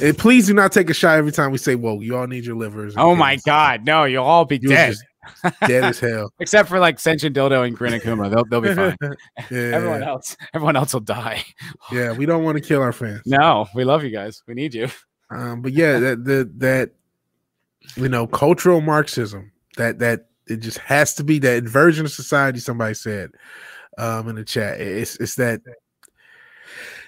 And 0.00 0.16
please 0.16 0.46
do 0.46 0.54
not 0.54 0.70
take 0.70 0.88
a 0.90 0.94
shot 0.94 1.18
every 1.18 1.32
time 1.32 1.50
we 1.50 1.58
say 1.58 1.74
woke. 1.74 2.02
You 2.02 2.16
all 2.16 2.28
need 2.28 2.44
your 2.44 2.56
livers. 2.56 2.94
Oh 2.96 3.16
my. 3.16 3.38
God. 3.44 3.84
No, 3.84 4.04
you'll 4.04 4.22
all 4.24 4.44
be 4.44 4.58
You 4.62 4.68
dead. 4.68 4.90
just 4.92 5.04
dead 5.66 5.84
as 5.84 6.00
hell. 6.00 6.32
Except 6.40 6.68
for 6.68 6.78
like 6.78 6.98
Sentient 6.98 7.34
Dildo 7.36 7.66
and 7.66 7.76
Karina 7.78 8.00
Kuma. 8.00 8.28
They'll, 8.28 8.44
they'll 8.44 8.60
be 8.60 8.74
fine. 8.74 8.96
yeah, 9.50 9.70
Everyone 9.74 10.02
else, 10.02 10.36
everyone 10.54 10.76
else 10.76 10.92
will 10.92 11.00
die. 11.00 11.44
yeah, 11.92 12.12
we 12.12 12.26
don't 12.26 12.44
want 12.44 12.56
to 12.56 12.62
kill 12.62 12.82
our 12.82 12.92
fans. 12.92 13.22
No, 13.26 13.66
we 13.74 13.84
love 13.84 14.04
you 14.04 14.10
guys. 14.10 14.42
We 14.46 14.54
need 14.54 14.74
you. 14.74 14.88
Um, 15.30 15.62
but 15.62 15.72
yeah, 15.72 15.98
that 15.98 16.24
the 16.24 16.50
that 16.58 16.90
you 17.96 18.08
know 18.08 18.26
cultural 18.26 18.80
Marxism 18.80 19.52
that 19.76 19.98
that 19.98 20.26
it 20.46 20.58
just 20.58 20.78
has 20.78 21.14
to 21.14 21.24
be 21.24 21.38
that 21.40 21.56
inversion 21.56 22.04
of 22.04 22.12
society. 22.12 22.58
Somebody 22.60 22.94
said 22.94 23.30
um, 23.98 24.28
in 24.28 24.36
the 24.36 24.44
chat. 24.44 24.80
It's 24.80 25.16
it's 25.16 25.34
that 25.36 25.60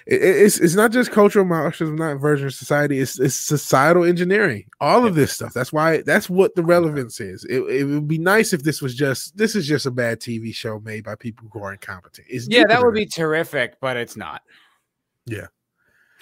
it- 0.07 0.21
it's 0.21 0.59
it's 0.59 0.75
not 0.75 0.91
just 0.91 1.11
cultural 1.11 1.45
Marxism, 1.45 1.95
not 1.95 2.17
version 2.17 2.47
of 2.47 2.53
society. 2.53 2.99
It's 2.99 3.19
it's 3.19 3.35
societal 3.35 4.03
engineering. 4.05 4.65
All 4.79 5.05
of 5.05 5.15
this 5.15 5.33
stuff. 5.33 5.53
That's 5.53 5.73
why 5.73 6.01
that's 6.01 6.29
what 6.29 6.55
the 6.55 6.63
relevance 6.63 7.19
is. 7.19 7.43
It, 7.45 7.59
it 7.61 7.83
would 7.83 8.07
be 8.07 8.17
nice 8.17 8.53
if 8.53 8.63
this 8.63 8.81
was 8.81 8.95
just 8.95 9.37
this 9.37 9.55
is 9.55 9.67
just 9.67 9.85
a 9.85 9.91
bad 9.91 10.19
TV 10.19 10.53
show 10.55 10.79
made 10.79 11.03
by 11.03 11.15
people 11.15 11.47
who 11.51 11.61
are 11.61 11.73
incompetent. 11.73 12.27
It's 12.29 12.47
Yeah, 12.49 12.63
that 12.67 12.81
would 12.81 12.93
be 12.93 13.05
terrific, 13.05 13.79
but 13.81 13.97
it's 13.97 14.15
not. 14.15 14.41
Yeah. 15.25 15.47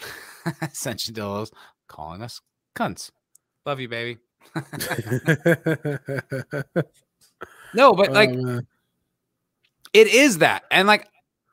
Sentient 0.73 1.51
calling 1.87 2.21
us 2.21 2.41
cunts. 2.75 3.11
Love 3.65 3.79
you, 3.79 3.89
baby. 3.89 4.17
No, 7.73 7.93
but 7.93 8.13
like 8.13 8.29
Um, 8.29 8.65
it 9.91 10.07
is 10.07 10.37
that 10.37 10.63
and 10.71 10.87
like 10.87 11.09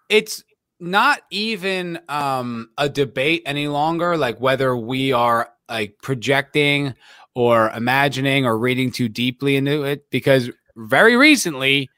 it's 0.08 0.44
not 0.82 1.20
even 1.30 2.00
um 2.08 2.68
a 2.76 2.88
debate 2.88 3.40
any 3.46 3.68
longer 3.68 4.16
like 4.16 4.40
whether 4.40 4.76
we 4.76 5.12
are 5.12 5.48
like 5.68 5.94
projecting 6.02 6.92
or 7.36 7.70
imagining 7.70 8.44
or 8.44 8.58
reading 8.58 8.90
too 8.90 9.08
deeply 9.08 9.54
into 9.54 9.84
it 9.84 10.10
because 10.10 10.50
very 10.76 11.16
recently 11.16 11.88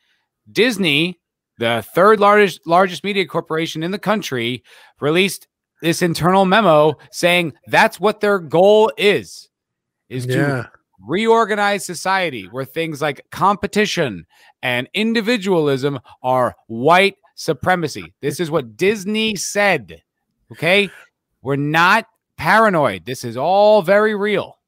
disney 0.53 1.19
the 1.59 1.83
third 1.95 2.21
largest 2.21 2.61
largest 2.67 3.03
media 3.05 3.25
corporation 3.25 3.83
in 3.83 3.91
the 3.91 3.99
country 3.99 4.63
released 5.01 5.49
this 5.81 6.03
internal 6.03 6.45
memo 6.45 6.93
saying 7.11 7.55
that's 7.69 7.99
what 7.99 8.21
their 8.21 8.39
goal 8.39 8.93
is 8.99 9.49
is 10.11 10.27
to 10.27 10.39
yeah. 10.39 10.67
reorganize 11.01 11.87
society 11.87 12.49
where 12.51 12.67
things 12.67 13.01
like 13.01 13.25
competition 13.31 14.27
and 14.63 14.91
individualism 14.93 15.99
are 16.23 16.55
white 16.67 17.17
supremacy. 17.35 18.13
This 18.21 18.41
is 18.41 18.51
what 18.51 18.77
Disney 18.77 19.37
said. 19.37 20.03
Okay. 20.53 20.91
We're 21.43 21.57
not 21.57 22.07
paranoid. 22.37 23.05
This 23.05 23.25
is 23.25 23.37
all 23.37 23.83
very 23.83 24.15
real. 24.15 24.59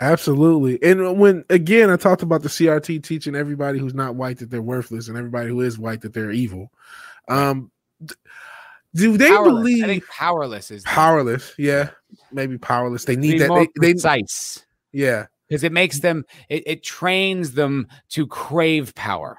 Absolutely. 0.00 0.82
And 0.82 1.18
when 1.18 1.44
again 1.50 1.90
I 1.90 1.96
talked 1.96 2.22
about 2.22 2.42
the 2.42 2.48
CRT 2.48 3.02
teaching 3.04 3.34
everybody 3.36 3.78
who's 3.78 3.94
not 3.94 4.16
white 4.16 4.38
that 4.38 4.50
they're 4.50 4.62
worthless 4.62 5.08
and 5.08 5.16
everybody 5.16 5.48
who 5.48 5.60
is 5.60 5.78
white 5.78 6.00
that 6.00 6.12
they're 6.12 6.32
evil. 6.32 6.72
Um 7.28 7.70
do 8.94 9.16
they 9.16 9.28
Powerless. 9.28 9.52
believe 9.54 9.84
I 9.84 9.86
think 9.86 10.06
powerless 10.08 10.70
is 10.70 10.82
powerless? 10.84 11.54
Yeah, 11.56 11.90
maybe 12.30 12.58
powerless. 12.58 13.04
They 13.04 13.16
need 13.16 13.40
that. 13.40 13.48
more 13.48 13.60
They, 13.60 13.68
they 13.80 13.92
precise 13.94 14.66
yeah. 14.92 15.26
because 15.48 15.64
it 15.64 15.72
makes 15.72 16.00
them, 16.00 16.24
it, 16.50 16.62
it 16.66 16.82
trains 16.82 17.52
them 17.52 17.88
to 18.10 18.26
crave 18.26 18.94
power. 18.94 19.38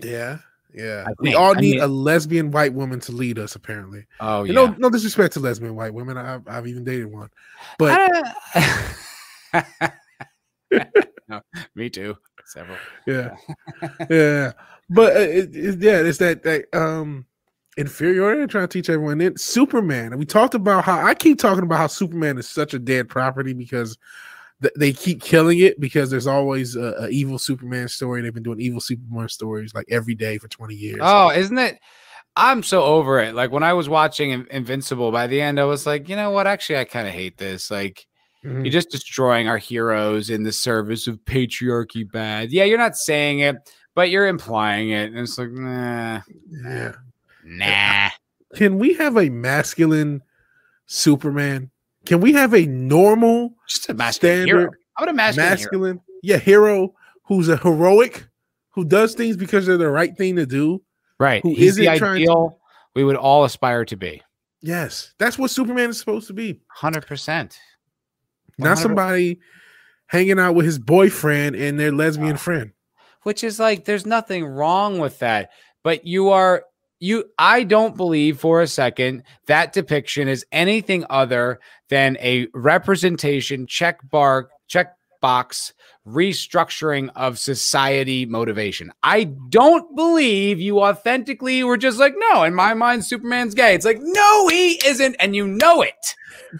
Yeah. 0.00 0.38
Yeah. 0.76 1.06
We 1.20 1.34
all 1.34 1.56
I 1.56 1.60
need 1.60 1.74
mean- 1.76 1.82
a 1.82 1.86
lesbian 1.86 2.50
white 2.50 2.74
woman 2.74 3.00
to 3.00 3.12
lead 3.12 3.38
us, 3.38 3.56
apparently. 3.56 4.06
Oh, 4.20 4.44
yeah. 4.44 4.52
No, 4.52 4.66
no 4.78 4.90
disrespect 4.90 5.32
to 5.34 5.40
lesbian 5.40 5.74
white 5.74 5.94
women. 5.94 6.16
I've, 6.18 6.46
I've 6.46 6.66
even 6.66 6.84
dated 6.84 7.06
one. 7.06 7.30
But 7.78 7.98
I- 9.54 9.64
no, 11.28 11.40
me 11.74 11.90
too. 11.90 12.16
Several. 12.44 12.78
yeah 13.08 13.34
yeah 14.08 14.52
but 14.88 15.16
uh, 15.16 15.20
it, 15.20 15.56
it- 15.56 15.80
yeah 15.80 15.98
it's 16.00 16.18
that 16.18 16.44
that 16.44 16.66
um 16.72 17.26
inferiority 17.76 18.46
trying 18.46 18.68
to 18.68 18.72
teach 18.72 18.88
everyone 18.88 19.18
then 19.18 19.36
superman 19.36 20.12
and 20.12 20.18
we 20.20 20.24
talked 20.24 20.54
about 20.54 20.84
how 20.84 21.04
i 21.04 21.12
keep 21.12 21.40
talking 21.40 21.64
about 21.64 21.78
how 21.78 21.88
superman 21.88 22.38
is 22.38 22.48
such 22.48 22.72
a 22.72 22.78
dead 22.78 23.08
property 23.08 23.52
because 23.52 23.98
th- 24.62 24.74
they 24.78 24.92
keep 24.92 25.22
killing 25.22 25.58
it 25.60 25.78
because 25.80 26.10
there's 26.10 26.26
always 26.26 26.76
a, 26.76 26.94
a 27.00 27.08
evil 27.08 27.38
superman 27.38 27.88
story 27.88 28.22
they've 28.22 28.32
been 28.34 28.42
doing 28.42 28.60
evil 28.60 28.80
superman 28.80 29.28
stories 29.28 29.74
like 29.74 29.86
every 29.90 30.14
day 30.14 30.38
for 30.38 30.48
20 30.48 30.74
years 30.74 30.98
Oh, 31.02 31.30
isn't 31.30 31.58
it? 31.58 31.78
I'm 32.38 32.62
so 32.62 32.82
over 32.84 33.18
it. 33.20 33.34
Like 33.34 33.50
when 33.50 33.62
I 33.62 33.72
was 33.72 33.88
watching 33.88 34.30
In- 34.30 34.46
Invincible, 34.50 35.10
by 35.10 35.26
the 35.26 35.40
end, 35.40 35.58
I 35.58 35.64
was 35.64 35.86
like, 35.86 36.08
you 36.08 36.16
know 36.16 36.30
what? 36.30 36.46
Actually, 36.46 36.78
I 36.80 36.84
kind 36.84 37.08
of 37.08 37.14
hate 37.14 37.38
this. 37.38 37.70
Like, 37.70 38.06
Mhm. 38.44 38.62
you're 38.64 38.72
just 38.72 38.90
destroying 38.90 39.48
our 39.48 39.56
heroes 39.58 40.28
in 40.28 40.42
the 40.42 40.52
service 40.52 41.06
of 41.06 41.18
patriarchy 41.24 42.10
bad. 42.10 42.52
Yeah, 42.52 42.64
you're 42.64 42.76
not 42.78 42.94
saying 42.96 43.38
it, 43.38 43.56
but 43.94 44.10
you're 44.10 44.26
implying 44.28 44.90
it. 44.90 45.10
And 45.12 45.18
it's 45.18 45.38
like, 45.38 45.50
nah, 45.50 46.20
yeah 46.62 46.92
nah. 47.42 48.10
can 48.54 48.78
we 48.78 48.92
have 48.94 49.16
a 49.16 49.30
masculine 49.30 50.22
superman 50.86 51.70
can 52.06 52.20
we 52.20 52.32
have 52.32 52.54
a 52.54 52.64
normal 52.66 53.54
Just 53.68 53.88
a 53.88 53.94
masculine 53.94 54.46
hero. 54.46 54.60
Standard 54.60 54.78
I 54.98 55.02
would 55.02 55.10
imagine 55.10 55.42
masculine. 55.42 56.00
hero. 56.06 56.18
yeah, 56.22 56.38
hero 56.38 56.94
who's 57.24 57.48
a 57.48 57.56
heroic, 57.58 58.26
who 58.70 58.84
does 58.84 59.14
things 59.14 59.36
because 59.36 59.66
they're 59.66 59.76
the 59.76 59.90
right 59.90 60.16
thing 60.16 60.36
to 60.36 60.46
do. 60.46 60.82
Right. 61.18 61.42
who 61.42 61.54
He's 61.54 61.76
the 61.76 61.82
isn't 61.84 61.98
trying 61.98 62.16
to- 62.16 62.22
ideal 62.22 62.58
we 62.94 63.04
would 63.04 63.16
all 63.16 63.44
aspire 63.44 63.84
to 63.86 63.96
be. 63.96 64.22
Yes, 64.62 65.12
that's 65.18 65.38
what 65.38 65.50
Superman 65.50 65.90
is 65.90 65.98
supposed 65.98 66.26
to 66.28 66.32
be. 66.32 66.60
100%. 66.80 67.56
Not 68.58 68.78
somebody 68.78 69.38
hanging 70.06 70.38
out 70.38 70.54
with 70.54 70.64
his 70.64 70.78
boyfriend 70.78 71.56
and 71.56 71.78
their 71.78 71.92
lesbian 71.92 72.36
friend. 72.38 72.72
which 73.24 73.44
is 73.44 73.58
like 73.60 73.84
there's 73.84 74.06
nothing 74.06 74.44
wrong 74.46 74.98
with 74.98 75.18
that 75.18 75.50
but 75.82 76.06
you 76.06 76.28
are 76.30 76.62
you 76.98 77.24
i 77.38 77.62
don't 77.62 77.96
believe 77.96 78.40
for 78.40 78.62
a 78.62 78.66
second 78.66 79.22
that 79.46 79.72
depiction 79.72 80.28
is 80.28 80.46
anything 80.52 81.04
other 81.10 81.60
than 81.88 82.16
a 82.20 82.46
representation 82.54 83.66
check 83.66 83.98
bar 84.10 84.48
check 84.66 84.96
box 85.20 85.72
restructuring 86.06 87.10
of 87.16 87.38
society 87.38 88.26
motivation. 88.26 88.92
I 89.02 89.24
don't 89.48 89.96
believe 89.96 90.60
you 90.60 90.80
authentically 90.80 91.64
were 91.64 91.76
just 91.76 91.98
like 91.98 92.14
no 92.16 92.44
in 92.44 92.54
my 92.54 92.74
mind 92.74 93.04
superman's 93.04 93.54
gay. 93.54 93.74
It's 93.74 93.84
like 93.84 93.98
no 94.00 94.48
he 94.48 94.74
isn't 94.86 95.16
and 95.18 95.34
you 95.34 95.46
know 95.46 95.82
it. 95.82 96.14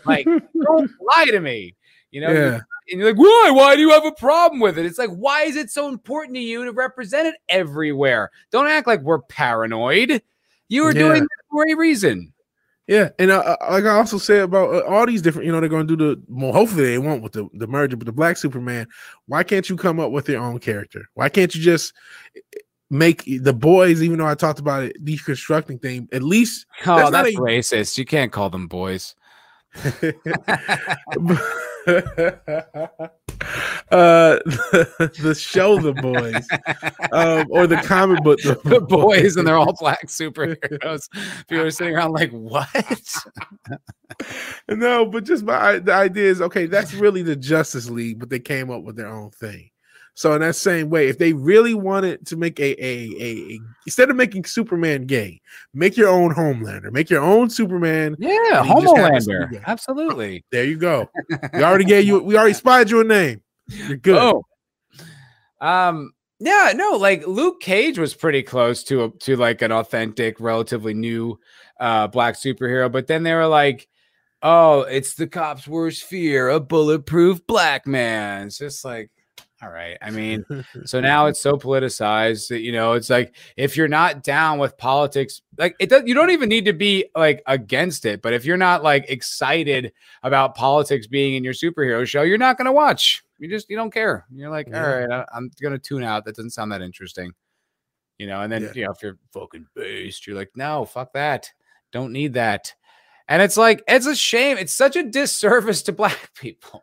Like 0.04 0.24
don't 0.64 0.90
lie 1.16 1.26
to 1.26 1.40
me. 1.40 1.74
You 2.10 2.22
know 2.22 2.32
yeah, 2.32 2.60
and 2.90 3.00
you're 3.00 3.10
like, 3.10 3.18
why? 3.18 3.50
Why 3.52 3.74
do 3.74 3.80
you 3.82 3.90
have 3.90 4.04
a 4.04 4.12
problem 4.12 4.60
with 4.60 4.78
it? 4.78 4.86
It's 4.86 4.98
like, 4.98 5.10
why 5.10 5.42
is 5.42 5.56
it 5.56 5.70
so 5.70 5.88
important 5.88 6.34
to 6.36 6.40
you 6.42 6.64
to 6.64 6.72
represent 6.72 7.26
it 7.28 7.34
everywhere? 7.48 8.30
Don't 8.50 8.66
act 8.68 8.86
like 8.86 9.00
we're 9.02 9.22
paranoid. 9.22 10.22
You 10.68 10.84
are 10.84 10.92
Yeah. 10.92 10.98
doing 11.00 11.22
it 11.24 11.28
for 11.50 11.64
a 11.68 11.74
reason. 11.74 12.32
yeah, 12.88 13.08
and 13.18 13.30
uh, 13.32 13.56
uh, 13.60 13.66
like 13.72 13.84
I 13.84 13.90
also 13.96 14.18
said 14.18 14.42
about 14.42 14.72
uh, 14.74 14.80
all 14.86 15.06
these 15.06 15.20
different, 15.22 15.46
you 15.46 15.52
know, 15.52 15.58
they're 15.60 15.68
going 15.68 15.86
to 15.88 15.96
do 15.96 16.14
the. 16.14 16.22
Well, 16.28 16.52
hopefully 16.52 16.84
they 16.86 16.98
won't 16.98 17.22
with 17.22 17.32
the 17.32 17.48
the 17.54 17.66
merger, 17.66 17.96
but 17.96 18.06
the 18.06 18.12
Black 18.12 18.36
Superman. 18.36 18.86
Why 19.26 19.42
can't 19.42 19.68
you 19.68 19.76
come 19.76 19.98
up 19.98 20.12
with 20.12 20.28
your 20.28 20.40
own 20.40 20.58
character? 20.60 21.08
Why 21.14 21.28
can't 21.28 21.52
you 21.54 21.60
just 21.62 21.92
make 22.90 23.24
the 23.26 23.52
boys? 23.52 24.02
Even 24.02 24.18
though 24.18 24.26
I 24.28 24.34
talked 24.36 24.60
about 24.60 24.84
it, 24.84 25.04
deconstructing 25.04 25.82
thing, 25.82 26.08
at 26.12 26.22
least 26.22 26.66
Oh, 26.86 26.96
That's 26.96 27.10
that's, 27.10 27.34
not 27.34 27.42
a- 27.42 27.44
racist. 27.44 27.98
You 27.98 28.04
can't 28.04 28.30
call 28.30 28.50
them 28.50 28.68
boys. 28.68 29.14
uh, 33.90 34.38
the, 34.44 35.12
the 35.22 35.34
show 35.34 35.78
The 35.78 35.92
Boys, 35.92 36.46
um, 37.12 37.46
or 37.50 37.66
the 37.66 37.76
comic 37.82 38.22
book 38.22 38.40
The, 38.42 38.58
the 38.64 38.80
boys 38.80 39.36
and 39.36 39.46
they're 39.46 39.56
all 39.56 39.74
black 39.78 40.06
superheroes. 40.06 41.08
People 41.48 41.66
are 41.66 41.70
sitting 41.70 41.94
around 41.94 42.12
like, 42.12 42.30
what? 42.30 43.16
no, 44.68 45.06
but 45.06 45.24
just 45.24 45.44
my 45.44 45.78
the 45.78 45.92
idea 45.92 46.30
is 46.30 46.40
okay. 46.40 46.66
That's 46.66 46.94
really 46.94 47.22
the 47.22 47.36
Justice 47.36 47.90
League, 47.90 48.18
but 48.18 48.30
they 48.30 48.40
came 48.40 48.70
up 48.70 48.82
with 48.82 48.96
their 48.96 49.08
own 49.08 49.30
thing. 49.30 49.70
So 50.16 50.32
in 50.32 50.40
that 50.40 50.56
same 50.56 50.88
way, 50.88 51.08
if 51.08 51.18
they 51.18 51.34
really 51.34 51.74
wanted 51.74 52.26
to 52.28 52.36
make 52.38 52.58
a, 52.58 52.72
a, 52.82 53.10
a, 53.20 53.52
a 53.52 53.60
instead 53.84 54.08
of 54.08 54.16
making 54.16 54.46
Superman 54.46 55.04
gay, 55.04 55.42
make 55.74 55.94
your 55.94 56.08
own 56.08 56.34
Homelander, 56.34 56.90
make 56.90 57.10
your 57.10 57.20
own 57.20 57.50
Superman. 57.50 58.16
Yeah, 58.18 58.60
and 58.60 58.66
he 58.66 58.80
just 58.80 58.96
happens 58.96 59.26
to 59.26 59.46
be 59.50 59.56
Homelander. 59.56 59.64
Absolutely. 59.66 60.44
There 60.50 60.64
you 60.64 60.78
go. 60.78 61.10
We 61.52 61.62
already 61.62 61.84
gave 61.84 62.06
you. 62.06 62.18
We 62.20 62.38
already 62.38 62.54
spied 62.54 62.88
you 62.88 63.00
a 63.00 63.04
name. 63.04 63.42
You're 63.68 63.98
good. 63.98 64.16
Oh. 64.16 64.42
Um 65.60 66.12
yeah, 66.38 66.72
no, 66.74 66.92
like 66.92 67.26
Luke 67.26 67.60
Cage 67.60 67.98
was 67.98 68.14
pretty 68.14 68.42
close 68.42 68.82
to 68.84 69.04
a, 69.04 69.10
to 69.10 69.36
like 69.36 69.60
an 69.60 69.70
authentic, 69.70 70.40
relatively 70.40 70.94
new 70.94 71.38
uh 71.78 72.06
black 72.06 72.36
superhero, 72.36 72.90
but 72.90 73.06
then 73.06 73.22
they 73.22 73.34
were 73.34 73.46
like, 73.46 73.86
"Oh, 74.42 74.80
it's 74.80 75.12
the 75.12 75.26
cop's 75.26 75.68
worst 75.68 76.04
fear, 76.04 76.48
a 76.48 76.58
bulletproof 76.58 77.46
black 77.46 77.86
man." 77.86 78.46
It's 78.46 78.56
just 78.56 78.82
like, 78.82 79.10
all 79.62 79.70
right. 79.70 79.96
I 80.02 80.10
mean, 80.10 80.44
so 80.84 81.00
now 81.00 81.26
it's 81.26 81.40
so 81.40 81.56
politicized 81.56 82.48
that 82.48 82.60
you 82.60 82.72
know 82.72 82.92
it's 82.92 83.08
like 83.08 83.34
if 83.56 83.76
you're 83.76 83.88
not 83.88 84.22
down 84.22 84.58
with 84.58 84.76
politics 84.76 85.40
like 85.56 85.74
it 85.80 85.88
does 85.88 86.02
you 86.04 86.14
don't 86.14 86.30
even 86.30 86.48
need 86.50 86.66
to 86.66 86.74
be 86.74 87.06
like 87.16 87.42
against 87.46 88.04
it 88.04 88.20
but 88.20 88.34
if 88.34 88.44
you're 88.44 88.58
not 88.58 88.82
like 88.82 89.08
excited 89.08 89.92
about 90.22 90.54
politics 90.54 91.06
being 91.06 91.34
in 91.36 91.42
your 91.44 91.54
superhero 91.54 92.06
show 92.06 92.20
you're 92.22 92.36
not 92.38 92.58
going 92.58 92.66
to 92.66 92.72
watch. 92.72 93.22
You 93.38 93.48
just 93.48 93.68
you 93.70 93.76
don't 93.76 93.90
care. 93.92 94.26
You're 94.30 94.50
like 94.50 94.68
Yeah. 94.68 94.84
all 94.84 94.96
right 94.98 95.10
I, 95.10 95.24
i'm 95.34 95.50
going 95.60 95.72
to 95.72 95.78
tune 95.78 96.02
out. 96.02 96.24
That 96.26 96.36
doesn't 96.36 96.50
sound 96.50 96.72
that 96.72 96.82
interesting. 96.82 97.32
You 98.18 98.26
know 98.26 98.42
and 98.42 98.52
then 98.52 98.62
Yeah. 98.62 98.72
you 98.74 98.84
know 98.84 98.90
if 98.92 99.02
you're 99.02 99.18
fucking 99.32 99.66
based 99.74 100.26
you're 100.26 100.36
like 100.36 100.50
no 100.54 100.84
fuck 100.84 101.12
that. 101.14 101.50
Don't 101.92 102.12
need 102.12 102.34
that. 102.34 102.74
And 103.28 103.40
it's 103.40 103.56
like 103.56 103.82
it's 103.88 104.06
a 104.06 104.14
shame. 104.14 104.58
It's 104.58 104.72
such 104.74 104.96
a 104.96 105.02
disservice 105.02 105.80
to 105.82 105.92
black 105.94 106.32
people 106.34 106.82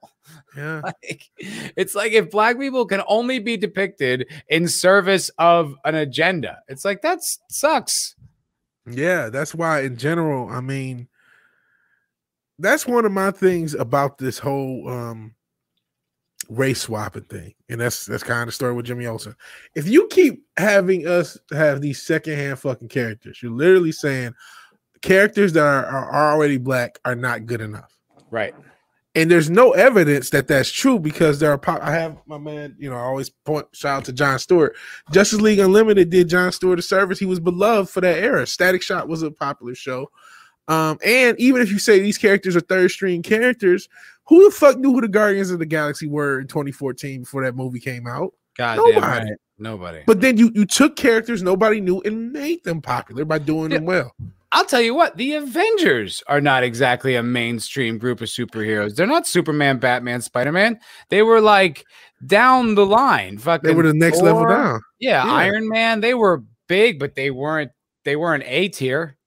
yeah. 0.56 0.82
like 0.84 1.30
it's 1.76 1.96
like 1.96 2.12
if 2.12 2.30
black 2.30 2.60
people 2.60 2.86
can 2.86 3.02
only 3.08 3.40
be 3.40 3.58
depicted 3.58 4.28
in 4.50 4.68
service 4.68 5.30
of 5.38 5.76
an 5.86 5.96
agenda 5.96 6.60
it's 6.68 6.86
like 6.86 7.02
that 7.02 7.20
sucks 7.50 8.16
Yeah, 8.86 9.30
that's 9.30 9.56
why 9.56 9.82
in 9.82 9.98
general, 9.98 10.50
I 10.50 10.62
mean, 10.62 11.08
that's 12.60 12.86
one 12.86 13.06
of 13.06 13.12
my 13.12 13.32
things 13.32 13.74
about 13.74 14.18
this 14.18 14.38
whole 14.40 14.88
um 14.90 15.36
race 16.50 16.82
swapping 16.82 17.24
thing. 17.24 17.54
And 17.70 17.80
that's 17.80 18.06
that's 18.06 18.24
kind 18.24 18.42
of 18.42 18.48
the 18.48 18.52
story 18.52 18.74
with 18.74 18.86
Jimmy 18.86 19.08
Olsen. 19.08 19.36
If 19.76 19.88
you 19.88 20.08
keep 20.10 20.46
having 20.58 21.08
us 21.08 21.38
have 21.52 21.82
these 21.82 22.02
secondhand 22.02 22.60
fucking 22.60 22.90
characters, 22.90 23.42
you're 23.42 23.52
literally 23.52 23.92
saying 23.92 24.34
characters 25.02 25.54
that 25.54 25.64
are, 25.64 25.86
are 25.86 26.34
already 26.34 26.58
black 26.58 27.00
are 27.06 27.16
not 27.16 27.46
good 27.46 27.62
enough. 27.62 27.98
right 28.32 28.54
And 29.16 29.30
there's 29.30 29.50
no 29.50 29.72
evidence 29.74 30.32
that 30.32 30.48
that's 30.48 30.72
true 30.72 30.98
because 31.00 31.40
there 31.40 31.52
are. 31.52 31.58
Po- 31.58 31.78
I 31.82 31.92
have 31.92 32.18
my 32.26 32.38
man, 32.40 32.76
you 32.80 32.90
know, 32.90 32.96
I 32.96 33.02
always 33.02 33.30
point 33.30 33.68
shout 33.72 33.98
out 33.98 34.06
to 34.06 34.14
John 34.14 34.40
Stewart. 34.40 34.76
Justice 35.12 35.40
League 35.40 35.60
Unlimited 35.60 36.10
did 36.10 36.30
John 36.30 36.52
Stewart 36.52 36.80
a 36.80 36.82
service. 36.82 37.20
He 37.20 37.26
was 37.28 37.40
beloved 37.40 37.90
for 37.92 38.02
that 38.02 38.18
era. 38.24 38.48
Static 38.48 38.82
Shock 38.82 39.08
was 39.08 39.22
a 39.22 39.30
popular 39.30 39.76
show. 39.76 40.10
Um, 40.68 40.98
and 41.06 41.40
even 41.40 41.62
if 41.62 41.70
you 41.70 41.78
say 41.78 42.00
these 42.00 42.18
characters 42.18 42.56
are 42.56 42.62
third 42.62 42.90
string 42.90 43.22
characters, 43.22 43.88
who 44.26 44.46
the 44.46 44.56
fuck 44.56 44.78
knew 44.80 44.94
who 44.94 45.02
the 45.02 45.08
Guardians 45.08 45.52
of 45.52 45.60
the 45.60 45.66
Galaxy 45.66 46.08
were 46.08 46.40
in 46.40 46.48
2014 46.48 47.22
before 47.22 47.44
that 47.44 47.56
movie 47.56 47.80
came 47.80 48.08
out? 48.08 48.34
god 48.56 48.78
Nobody. 48.78 48.94
damn 49.02 49.10
right 49.10 49.34
nobody 49.58 50.00
But 50.06 50.22
then 50.22 50.38
you 50.38 50.52
you 50.54 50.66
took 50.66 50.96
characters 50.96 51.42
nobody 51.42 51.82
knew 51.82 52.02
and 52.02 52.32
made 52.32 52.64
them 52.64 52.82
popular 52.84 53.26
by 53.26 53.40
doing 53.40 53.70
them 53.72 53.86
well. 53.86 54.14
I'll 54.54 54.66
tell 54.66 54.82
you 54.82 54.94
what 54.96 55.18
the 55.18 55.34
avengers 55.34 56.24
are 56.28 56.40
not 56.42 56.64
exactly 56.64 57.16
a 57.16 57.24
mainstream 57.24 57.98
group 57.98 58.22
of 58.22 58.28
superheroes 58.28 58.96
they're 58.96 59.08
not 59.08 59.28
superman 59.28 59.78
batman 59.78 60.22
spider-man 60.22 60.80
they 61.10 61.22
were 61.22 61.42
like 61.42 61.86
down 62.26 62.76
the 62.76 62.86
line 62.86 63.38
fucking 63.38 63.68
They 63.68 63.76
were 63.76 63.84
the 63.84 63.94
next 63.94 64.22
level 64.22 64.46
down. 64.48 64.80
yeah, 65.00 65.26
Yeah. 65.26 65.34
iron 65.34 65.68
man 65.68 66.00
they 66.02 66.14
were 66.14 66.44
big 66.68 67.00
but 67.00 67.16
they 67.16 67.32
weren't 67.32 67.72
they 68.06 68.16
weren't 68.16 68.44
a 68.46 68.70
tier 68.70 69.18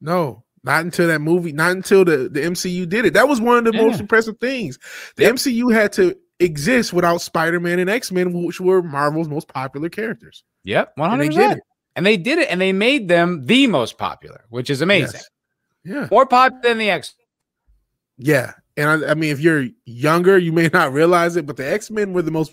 No, 0.00 0.44
not 0.64 0.84
until 0.84 1.08
that 1.08 1.20
movie, 1.20 1.52
not 1.52 1.72
until 1.72 2.04
the, 2.04 2.28
the 2.28 2.40
MCU 2.40 2.88
did 2.88 3.04
it. 3.04 3.14
That 3.14 3.28
was 3.28 3.40
one 3.40 3.58
of 3.58 3.64
the 3.64 3.72
most 3.72 4.00
impressive 4.00 4.36
things. 4.40 4.78
The 5.16 5.24
Yep. 5.24 5.34
MCU 5.34 5.72
had 5.74 5.92
to 5.94 6.14
exist 6.40 6.92
without 6.92 7.20
Spider-Man 7.20 7.78
and 7.78 7.90
X-Men, 7.90 8.32
which 8.32 8.60
were 8.60 8.82
Marvel's 8.82 9.28
most 9.28 9.48
popular 9.48 9.88
characters. 9.88 10.44
yep 10.64 10.92
100% 10.96 11.12
And 11.12 11.20
they 11.22 11.28
did 11.28 11.52
it. 11.58 11.62
And 11.96 12.04
they 12.06 12.16
did 12.16 12.38
it 12.38 12.48
and 12.50 12.60
they 12.60 12.72
made 12.72 13.08
them 13.08 13.44
the 13.46 13.66
most 13.66 13.98
popular 13.98 14.44
which 14.50 14.70
is 14.70 14.80
amazing 14.80 15.20
Yes. 15.20 15.28
Yeah. 15.84 16.08
more 16.10 16.26
popular 16.26 16.62
than 16.62 16.78
the 16.78 16.90
X. 16.90 17.14
Yeah. 18.18 18.52
And 18.76 18.88
I, 19.04 19.10
I 19.10 19.14
mean, 19.14 19.30
if 19.32 19.40
you're 19.40 19.66
younger, 19.84 20.38
you 20.38 20.52
may 20.52 20.68
not 20.72 20.92
realize 20.92 21.36
it, 21.36 21.44
but 21.44 21.56
the 21.56 21.70
X-Men 21.70 22.12
were 22.12 22.22
the 22.22 22.30
most 22.30 22.52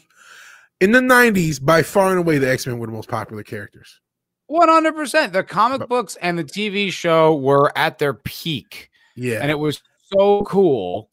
in 0.82 0.92
the 0.94 1.00
90s, 1.00 1.64
by 1.64 1.84
far 1.84 2.10
and 2.10 2.20
away, 2.20 2.38
the 2.40 2.50
X-Men 2.50 2.80
were 2.80 2.88
the 2.88 2.94
most 2.94 3.10
popular 3.10 3.44
characters. 3.44 4.00
One 4.48 4.68
hundred 4.70 4.96
percent. 4.96 5.32
The 5.34 5.44
comic 5.44 5.88
books 5.88 6.16
and 6.22 6.40
the 6.40 6.44
TV 6.44 6.92
show 6.92 7.36
were 7.36 7.72
at 7.78 8.00
their 8.00 8.14
peak, 8.16 8.90
Yeah. 9.16 9.40
and 9.42 9.52
it 9.52 9.60
was 9.60 9.84
so 10.18 10.44
cool. 10.46 11.12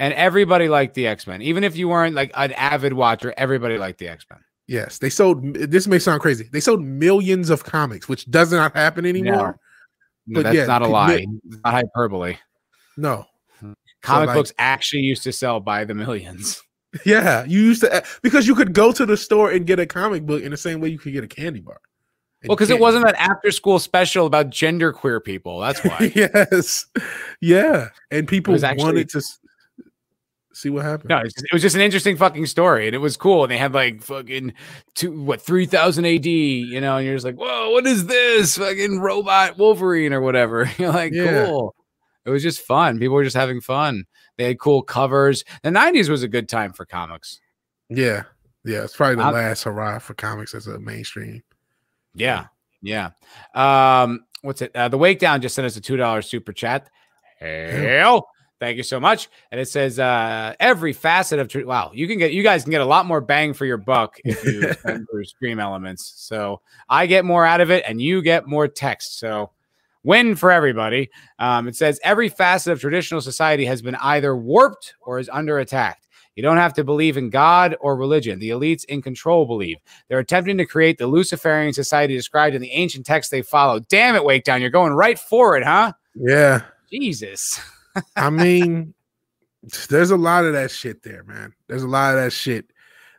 And 0.00 0.12
everybody 0.14 0.68
liked 0.68 0.94
the 0.94 1.06
X 1.06 1.26
Men, 1.26 1.40
even 1.42 1.62
if 1.62 1.76
you 1.76 1.88
weren't 1.88 2.14
like 2.16 2.32
an 2.34 2.52
avid 2.52 2.94
watcher. 2.94 3.32
Everybody 3.36 3.78
liked 3.78 3.98
the 4.00 4.08
X 4.08 4.26
Men. 4.28 4.40
Yes. 4.68 4.98
They 4.98 5.10
sold 5.10 5.54
this 5.54 5.88
may 5.88 5.98
sound 5.98 6.20
crazy. 6.20 6.48
They 6.52 6.60
sold 6.60 6.82
millions 6.84 7.50
of 7.50 7.64
comics, 7.64 8.08
which 8.08 8.30
does 8.30 8.52
not 8.52 8.76
happen 8.76 9.04
anymore. 9.04 9.58
No, 10.26 10.34
But 10.40 10.42
that's 10.44 10.56
yeah, 10.56 10.66
not 10.66 10.82
a 10.82 10.86
lie. 10.86 11.26
It's 11.44 11.58
not 11.64 11.72
hyperbole. 11.74 12.36
No. 12.96 13.24
Hmm. 13.58 13.72
Comic 14.02 14.28
like- 14.28 14.36
books 14.36 14.52
actually 14.58 15.02
used 15.02 15.24
to 15.24 15.32
sell 15.32 15.58
by 15.58 15.84
the 15.84 15.94
millions. 15.94 16.62
Yeah, 17.04 17.44
you 17.44 17.60
used 17.60 17.82
to 17.82 17.96
eh, 17.96 18.00
because 18.22 18.46
you 18.46 18.54
could 18.54 18.72
go 18.72 18.92
to 18.92 19.04
the 19.04 19.16
store 19.16 19.50
and 19.50 19.66
get 19.66 19.78
a 19.78 19.84
comic 19.84 20.24
book 20.24 20.42
in 20.42 20.52
the 20.52 20.56
same 20.56 20.80
way 20.80 20.88
you 20.88 20.98
could 20.98 21.12
get 21.12 21.22
a 21.22 21.28
candy 21.28 21.60
bar. 21.60 21.78
Well, 22.46 22.56
because 22.56 22.70
it 22.70 22.80
wasn't 22.80 23.06
an 23.06 23.14
after 23.16 23.50
school 23.50 23.78
special 23.78 24.24
about 24.24 24.48
gender 24.48 24.90
queer 24.90 25.20
people. 25.20 25.60
That's 25.60 25.84
why. 25.84 26.10
yes, 26.16 26.86
yeah, 27.42 27.88
and 28.10 28.26
people 28.26 28.54
actually- 28.64 28.82
wanted 28.82 29.10
to 29.10 29.20
see 30.60 30.70
what 30.70 30.84
happened. 30.84 31.08
No, 31.10 31.18
it's 31.18 31.34
just- 31.34 31.44
it 31.46 31.52
was 31.52 31.62
just 31.62 31.74
an 31.76 31.80
interesting 31.82 32.16
fucking 32.16 32.46
story, 32.46 32.86
and 32.86 32.94
it 32.94 32.98
was 32.98 33.16
cool. 33.16 33.44
And 33.44 33.50
they 33.50 33.58
had 33.58 33.72
like 33.74 34.02
fucking 34.02 34.52
two, 34.94 35.20
what 35.22 35.40
three 35.40 35.66
thousand 35.66 36.04
AD, 36.06 36.26
you 36.26 36.80
know, 36.80 36.96
and 36.96 37.06
you're 37.06 37.14
just 37.16 37.24
like, 37.24 37.36
whoa, 37.36 37.70
what 37.70 37.86
is 37.86 38.06
this? 38.06 38.56
Fucking 38.58 39.00
robot 39.00 39.56
Wolverine 39.58 40.12
or 40.12 40.20
whatever. 40.20 40.70
You're 40.78 40.92
like, 40.92 41.12
Yeah. 41.12 41.46
cool. 41.46 41.74
It 42.24 42.30
was 42.30 42.42
just 42.42 42.60
fun. 42.60 42.98
People 42.98 43.14
were 43.14 43.24
just 43.24 43.36
having 43.36 43.60
fun. 43.60 44.04
They 44.36 44.44
had 44.44 44.58
cool 44.58 44.82
covers. 44.82 45.44
The 45.62 45.70
'90s 45.70 46.08
was 46.08 46.22
a 46.22 46.28
good 46.28 46.48
time 46.48 46.72
for 46.72 46.84
comics. 46.84 47.40
Yeah, 47.88 48.24
yeah, 48.64 48.84
it's 48.84 48.94
probably 48.96 49.16
the 49.16 49.22
I'm- 49.22 49.34
last 49.34 49.62
hurrah 49.64 49.98
for 49.98 50.12
comics 50.14 50.54
as 50.54 50.66
a 50.66 50.78
mainstream. 50.78 51.42
Yeah, 52.14 52.46
yeah. 52.82 53.10
Um, 53.54 54.20
what's 54.42 54.60
it? 54.62 54.76
Uh, 54.76 54.88
the 54.88 54.98
Wake 54.98 55.18
Down 55.20 55.40
just 55.40 55.54
sent 55.54 55.64
us 55.66 55.76
a 55.76 55.80
two 55.80 55.96
dollars 55.96 56.28
super 56.28 56.52
chat. 56.52 56.90
Hell, 57.40 58.28
thank 58.60 58.76
you 58.76 58.82
so 58.82 59.00
much. 59.00 59.28
And 59.50 59.60
it 59.60 59.68
says 59.68 59.98
uh, 59.98 60.54
every 60.60 60.92
facet 60.92 61.38
of 61.38 61.66
wow, 61.66 61.90
you 61.94 62.06
can 62.06 62.18
get 62.18 62.32
you 62.32 62.42
guys 62.42 62.62
can 62.62 62.70
get 62.70 62.80
a 62.80 62.86
lot 62.86 63.06
more 63.06 63.20
bang 63.20 63.52
for 63.54 63.66
your 63.66 63.76
buck 63.76 64.18
if 64.24 64.44
you 64.44 64.72
spend 64.80 65.06
for 65.10 65.24
stream 65.24 65.58
elements. 65.58 66.14
So 66.16 66.60
I 66.88 67.06
get 67.06 67.24
more 67.24 67.44
out 67.44 67.60
of 67.60 67.70
it, 67.70 67.84
and 67.86 68.00
you 68.00 68.22
get 68.22 68.46
more 68.46 68.68
text. 68.68 69.18
So 69.18 69.50
win 70.04 70.36
for 70.36 70.50
everybody. 70.50 71.10
Um, 71.38 71.68
it 71.68 71.76
says 71.76 72.00
every 72.02 72.28
facet 72.28 72.72
of 72.72 72.80
traditional 72.80 73.20
society 73.20 73.64
has 73.66 73.82
been 73.82 73.96
either 73.96 74.36
warped 74.36 74.94
or 75.02 75.18
is 75.18 75.28
under 75.28 75.58
attack. 75.58 76.02
You 76.34 76.42
don't 76.42 76.56
have 76.56 76.74
to 76.74 76.84
believe 76.84 77.16
in 77.16 77.30
God 77.30 77.76
or 77.80 77.96
religion. 77.96 78.38
The 78.38 78.50
elites 78.50 78.84
in 78.84 79.02
control 79.02 79.44
believe. 79.44 79.78
They're 80.06 80.20
attempting 80.20 80.56
to 80.58 80.66
create 80.66 80.96
the 80.96 81.08
Luciferian 81.08 81.72
society 81.72 82.14
described 82.14 82.54
in 82.54 82.62
the 82.62 82.70
ancient 82.70 83.06
texts 83.06 83.32
they 83.32 83.42
follow. 83.42 83.80
Damn 83.80 84.14
it, 84.14 84.24
Wake 84.24 84.44
Down. 84.44 84.60
You're 84.60 84.70
going 84.70 84.92
right 84.92 85.18
for 85.18 85.56
it, 85.56 85.64
huh? 85.64 85.94
Yeah, 86.14 86.62
Jesus. 86.90 87.60
I 88.16 88.30
mean, 88.30 88.94
there's 89.88 90.10
a 90.10 90.16
lot 90.16 90.44
of 90.44 90.52
that 90.52 90.70
shit 90.70 91.02
there, 91.02 91.24
man. 91.24 91.54
There's 91.66 91.82
a 91.82 91.88
lot 91.88 92.14
of 92.16 92.22
that 92.22 92.32
shit. 92.32 92.66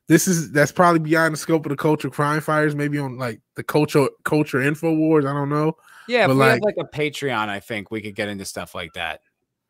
This 0.08 0.28
is 0.28 0.52
that's 0.52 0.72
probably 0.72 1.00
beyond 1.00 1.34
the 1.34 1.38
scope 1.38 1.66
of 1.66 1.70
the 1.70 1.76
culture 1.76 2.10
crime 2.10 2.42
fires. 2.42 2.76
Maybe 2.76 2.98
on 2.98 3.18
like 3.18 3.42
the 3.56 3.64
culture 3.64 4.08
culture 4.24 4.60
info 4.62 4.94
wars. 4.94 5.26
I 5.26 5.34
don't 5.34 5.50
know. 5.50 5.78
Yeah, 6.08 6.24
if 6.24 6.30
But 6.30 6.36
we 6.38 6.42
had 6.42 6.62
like- 6.62 6.76
like 6.78 6.88
a 6.94 6.98
Patreon, 6.98 7.50
I 7.50 7.60
think 7.60 7.92
we 7.92 8.02
could 8.02 8.16
get 8.16 8.28
into 8.30 8.44
stuff 8.46 8.74
like 8.74 8.94
that. 8.94 9.22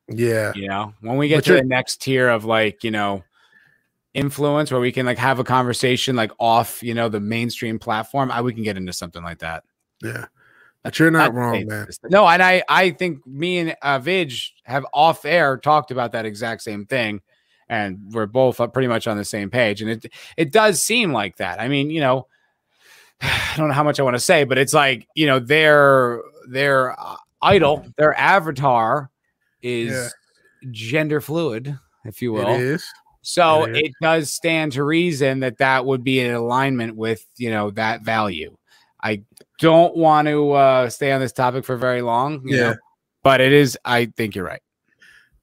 Yeah, 0.07 0.53
You 0.55 0.67
know, 0.69 0.93
when 1.01 1.17
we 1.17 1.27
get 1.27 1.37
But 1.39 1.45
to 1.45 1.53
the 1.55 1.63
next 1.63 2.01
tier 2.01 2.29
of 2.29 2.43
like, 2.43 2.83
you 2.83 2.89
know, 2.89 3.23
influence 4.13 4.71
where 4.71 4.81
we 4.81 4.91
can 4.91 5.05
like 5.05 5.17
have 5.19 5.37
a 5.39 5.43
conversation 5.43 6.15
like 6.15 6.31
off, 6.39 6.81
you 6.81 6.93
know, 6.93 7.09
the 7.09 7.19
mainstream 7.19 7.77
platform, 7.77 8.31
I 8.31 8.41
we 8.41 8.53
can 8.53 8.63
get 8.63 8.77
into 8.77 8.93
something 8.93 9.23
like 9.23 9.39
that. 9.39 9.63
yeah. 10.01 10.25
But 10.81 10.97
you're 10.97 11.11
not 11.11 11.33
wrong, 11.33 11.67
man. 11.67 11.87
No, 12.09 12.25
and 12.25 12.41
I 12.41 12.63
I 12.69 12.91
think 12.91 13.27
me 13.27 13.59
and 13.59 13.75
uh, 13.81 13.99
Vig 13.99 14.31
have 14.69 14.85
off 14.93 15.25
air 15.25 15.57
talked 15.57 15.91
about 15.91 16.11
that 16.13 16.25
exact 16.25 16.61
same 16.61 16.85
thing, 16.85 17.21
and 17.67 17.99
we're 18.11 18.25
both 18.27 18.57
pretty 18.73 18.87
much 18.87 19.07
on 19.07 19.17
the 19.17 19.25
same 19.25 19.49
page. 19.49 19.81
And 19.81 19.91
it 19.91 20.05
it 20.37 20.51
does 20.51 20.81
seem 20.81 21.11
like 21.11 21.37
that. 21.37 21.59
I 21.59 21.67
mean, 21.67 21.89
you 21.89 22.01
know, 22.01 22.27
I 23.21 23.53
don't 23.57 23.67
know 23.67 23.73
how 23.73 23.83
much 23.83 23.99
I 23.99 24.03
want 24.03 24.15
to 24.15 24.19
say, 24.19 24.43
but 24.43 24.57
it's 24.57 24.73
like 24.73 25.07
you 25.15 25.27
know 25.27 25.39
their 25.39 26.21
their 26.47 26.99
uh, 26.99 27.17
idol, 27.41 27.85
their 27.97 28.13
avatar 28.17 29.09
is 29.61 29.91
Yeah. 30.61 30.71
gender 30.71 31.21
fluid, 31.21 31.77
if 32.05 32.21
you 32.21 32.31
will. 32.33 32.55
It 32.55 32.61
is. 32.61 32.93
So 33.21 33.65
It 33.65 33.71
is. 33.71 33.79
it 33.83 33.95
does 34.01 34.31
stand 34.31 34.71
to 34.73 34.83
reason 34.83 35.41
that 35.41 35.57
that 35.57 35.85
would 35.85 36.03
be 36.03 36.21
in 36.21 36.33
alignment 36.33 36.95
with 36.95 37.25
you 37.37 37.49
know 37.51 37.71
that 37.71 38.01
value. 38.03 38.55
I 39.01 39.23
don't 39.59 39.95
want 39.95 40.27
to 40.27 40.51
uh, 40.51 40.89
stay 40.89 41.11
on 41.11 41.21
this 41.21 41.31
topic 41.31 41.63
for 41.65 41.77
very 41.77 42.01
long, 42.01 42.41
you 42.45 42.57
know, 42.57 42.69
Yeah. 42.69 42.75
But 43.23 43.41
it 43.41 43.53
is. 43.53 43.77
I 43.85 44.05
think 44.17 44.35
you're 44.35 44.45
right. 44.45 44.61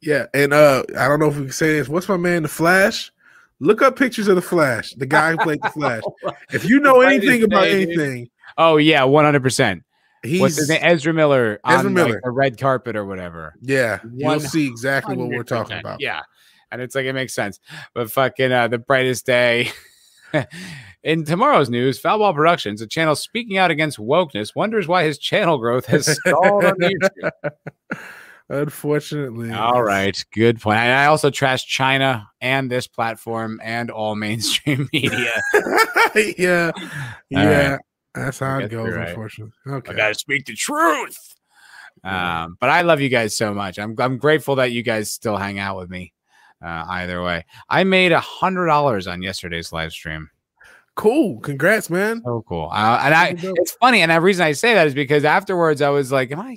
Yeah, 0.00 0.26
and 0.34 0.52
uh, 0.52 0.84
I 0.98 1.08
don't 1.08 1.20
know 1.20 1.28
if 1.28 1.36
we 1.36 1.44
can 1.44 1.52
say 1.52 1.78
this. 1.78 1.88
What's 1.88 2.08
my 2.08 2.16
man, 2.16 2.42
the 2.42 2.48
Flash? 2.48 3.12
Look 3.58 3.80
up 3.82 3.96
pictures 3.96 4.28
of 4.28 4.36
the 4.36 4.42
Flash, 4.42 4.92
the 4.94 5.06
guy 5.06 5.30
who 5.32 5.38
played 5.38 5.62
the 5.62 5.70
Flash. 5.70 6.02
If 6.52 6.68
you 6.68 6.78
know 6.80 7.00
anything 7.00 7.42
about 7.42 7.64
dude. 7.64 7.88
anything, 7.88 8.28
Oh 8.58 8.76
yeah, 8.76 9.04
one 9.04 9.24
hundred 9.24 9.42
percent. 9.42 9.82
he's 10.22 10.40
What's 10.40 10.56
his 10.56 10.68
name? 10.68 10.80
Ezra 10.82 11.12
Miller 11.12 11.58
Ezra 11.66 11.86
on 11.86 11.94
Miller. 11.94 12.12
Like, 12.14 12.22
the 12.22 12.30
red 12.30 12.58
carpet 12.58 12.96
or 12.96 13.04
whatever. 13.04 13.54
yeah, 13.60 14.00
you'll 14.14 14.40
see 14.40 14.66
exactly 14.66 15.16
what 15.16 15.28
we're 15.28 15.42
talking 15.44 15.78
about. 15.78 16.00
Yeah. 16.00 16.22
And 16.72 16.82
it's 16.82 16.94
like 16.96 17.06
it 17.06 17.12
makes 17.12 17.32
sense. 17.32 17.60
But 17.94 18.10
fucking 18.10 18.50
uh, 18.50 18.68
the 18.68 18.78
brightest 18.78 19.24
day. 19.24 19.70
In 21.06 21.24
tomorrow's 21.24 21.70
news, 21.70 22.02
Foulball 22.02 22.34
Productions, 22.34 22.80
a 22.80 22.86
channel 22.88 23.14
speaking 23.14 23.58
out 23.58 23.70
against 23.70 23.96
wokeness, 23.96 24.56
wonders 24.56 24.88
why 24.88 25.04
his 25.04 25.18
channel 25.18 25.56
growth 25.56 25.86
has 25.86 26.04
stalled 26.18 26.64
on 26.64 26.74
YouTube. 26.80 27.30
Unfortunately, 28.48 29.52
All 29.52 29.84
right, 29.84 30.20
good 30.32 30.60
point. 30.60 30.78
And 30.78 30.92
I 30.92 31.06
also 31.06 31.30
trash 31.30 31.64
China 31.64 32.28
and 32.40 32.68
this 32.68 32.88
platform 32.88 33.60
and 33.62 33.88
all 33.88 34.16
mainstream 34.16 34.88
media. 34.92 35.40
yeah, 36.36 36.72
All 36.74 36.82
yeah. 37.30 37.70
right. 37.70 37.80
That's 38.12 38.40
how 38.40 38.58
it 38.58 38.68
goes. 38.72 38.92
right. 38.92 39.10
Unfortunately, 39.10 39.54
I 39.64 39.70
okay. 39.74 39.94
gotta 39.94 40.14
speak 40.16 40.46
the 40.46 40.54
truth. 40.54 41.36
Um, 42.02 42.56
but 42.58 42.68
I 42.68 42.82
love 42.82 43.00
you 43.00 43.10
guys 43.10 43.36
so 43.36 43.54
much. 43.54 43.78
I'm 43.78 43.94
I'm 44.00 44.18
grateful 44.18 44.56
that 44.56 44.72
you 44.72 44.82
guys 44.82 45.12
still 45.12 45.36
hang 45.36 45.60
out 45.60 45.76
with 45.76 45.88
me. 45.88 46.12
Uh, 46.60 46.84
either 46.88 47.22
way, 47.22 47.44
I 47.68 47.84
made 47.84 48.10
a 48.10 48.18
hundred 48.18 48.66
dollars 48.66 49.06
on 49.06 49.22
yesterday's 49.22 49.72
live 49.72 49.92
stream. 49.92 50.30
Cool. 50.96 51.40
Congrats, 51.40 51.90
man. 51.90 52.22
So 52.24 52.42
cool. 52.48 52.70
Uh, 52.72 53.00
and 53.02 53.14
I, 53.14 53.34
it's 53.38 53.72
funny. 53.72 54.00
And 54.00 54.10
the 54.10 54.20
reason 54.20 54.44
I 54.44 54.52
say 54.52 54.74
that 54.74 54.86
is 54.86 54.94
because 54.94 55.24
afterwards 55.24 55.82
I 55.82 55.90
was 55.90 56.10
like, 56.10 56.32
am 56.32 56.40
I, 56.40 56.52
am 56.52 56.56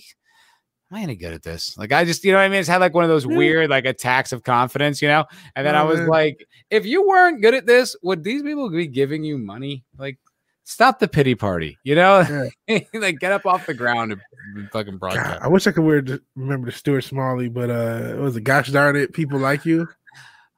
I 0.98 1.02
any 1.02 1.16
good 1.16 1.34
at 1.34 1.44
this? 1.44 1.78
Like, 1.78 1.92
I 1.92 2.06
just, 2.06 2.24
you 2.24 2.32
know 2.32 2.38
what 2.38 2.46
I 2.46 2.50
mean? 2.50 2.62
It's 2.62 2.70
had 2.70 2.80
like 2.80 2.94
one 2.94 3.04
of 3.04 3.10
those 3.10 3.26
Yeah. 3.26 3.36
weird, 3.36 3.70
like 3.70 3.86
attacks 3.86 4.32
of 4.32 4.44
confidence, 4.44 5.02
you 5.02 5.10
know? 5.10 5.26
And 5.56 5.68
then 5.68 5.76
I 5.76 5.84
was 5.84 6.00
man. 6.00 6.08
like, 6.08 6.46
if 6.70 6.86
you 6.86 7.06
weren't 7.08 7.42
good 7.42 7.54
at 7.54 7.66
this, 7.66 7.96
would 8.02 8.24
these 8.24 8.42
people 8.42 8.70
be 8.70 8.88
giving 8.88 9.24
you 9.26 9.38
money? 9.38 9.84
Like, 9.98 10.18
stop 10.64 11.00
the 11.00 11.08
pity 11.10 11.36
party, 11.36 11.78
you 11.84 11.96
know? 11.96 12.50
like, 12.94 13.20
get 13.20 13.34
up 13.34 13.46
off 13.46 13.66
the 13.66 13.74
ground 13.74 14.14
and 14.14 14.72
fucking 14.72 14.94
God, 14.94 15.00
broadcast. 15.00 15.42
I 15.42 15.50
wish 15.50 15.68
I 15.68 15.72
could 15.74 15.84
wear 15.84 16.02
remember 16.38 16.68
the 16.68 16.72
Stuart 16.72 17.02
Smalley, 17.02 17.50
but 17.50 17.70
uh, 17.70 18.14
it 18.16 18.18
was 18.18 18.38
a 18.38 18.42
gosh 18.42 18.70
darn 18.70 18.96
it, 18.96 19.12
people 19.12 19.38
like 19.38 19.66
you. 19.66 19.82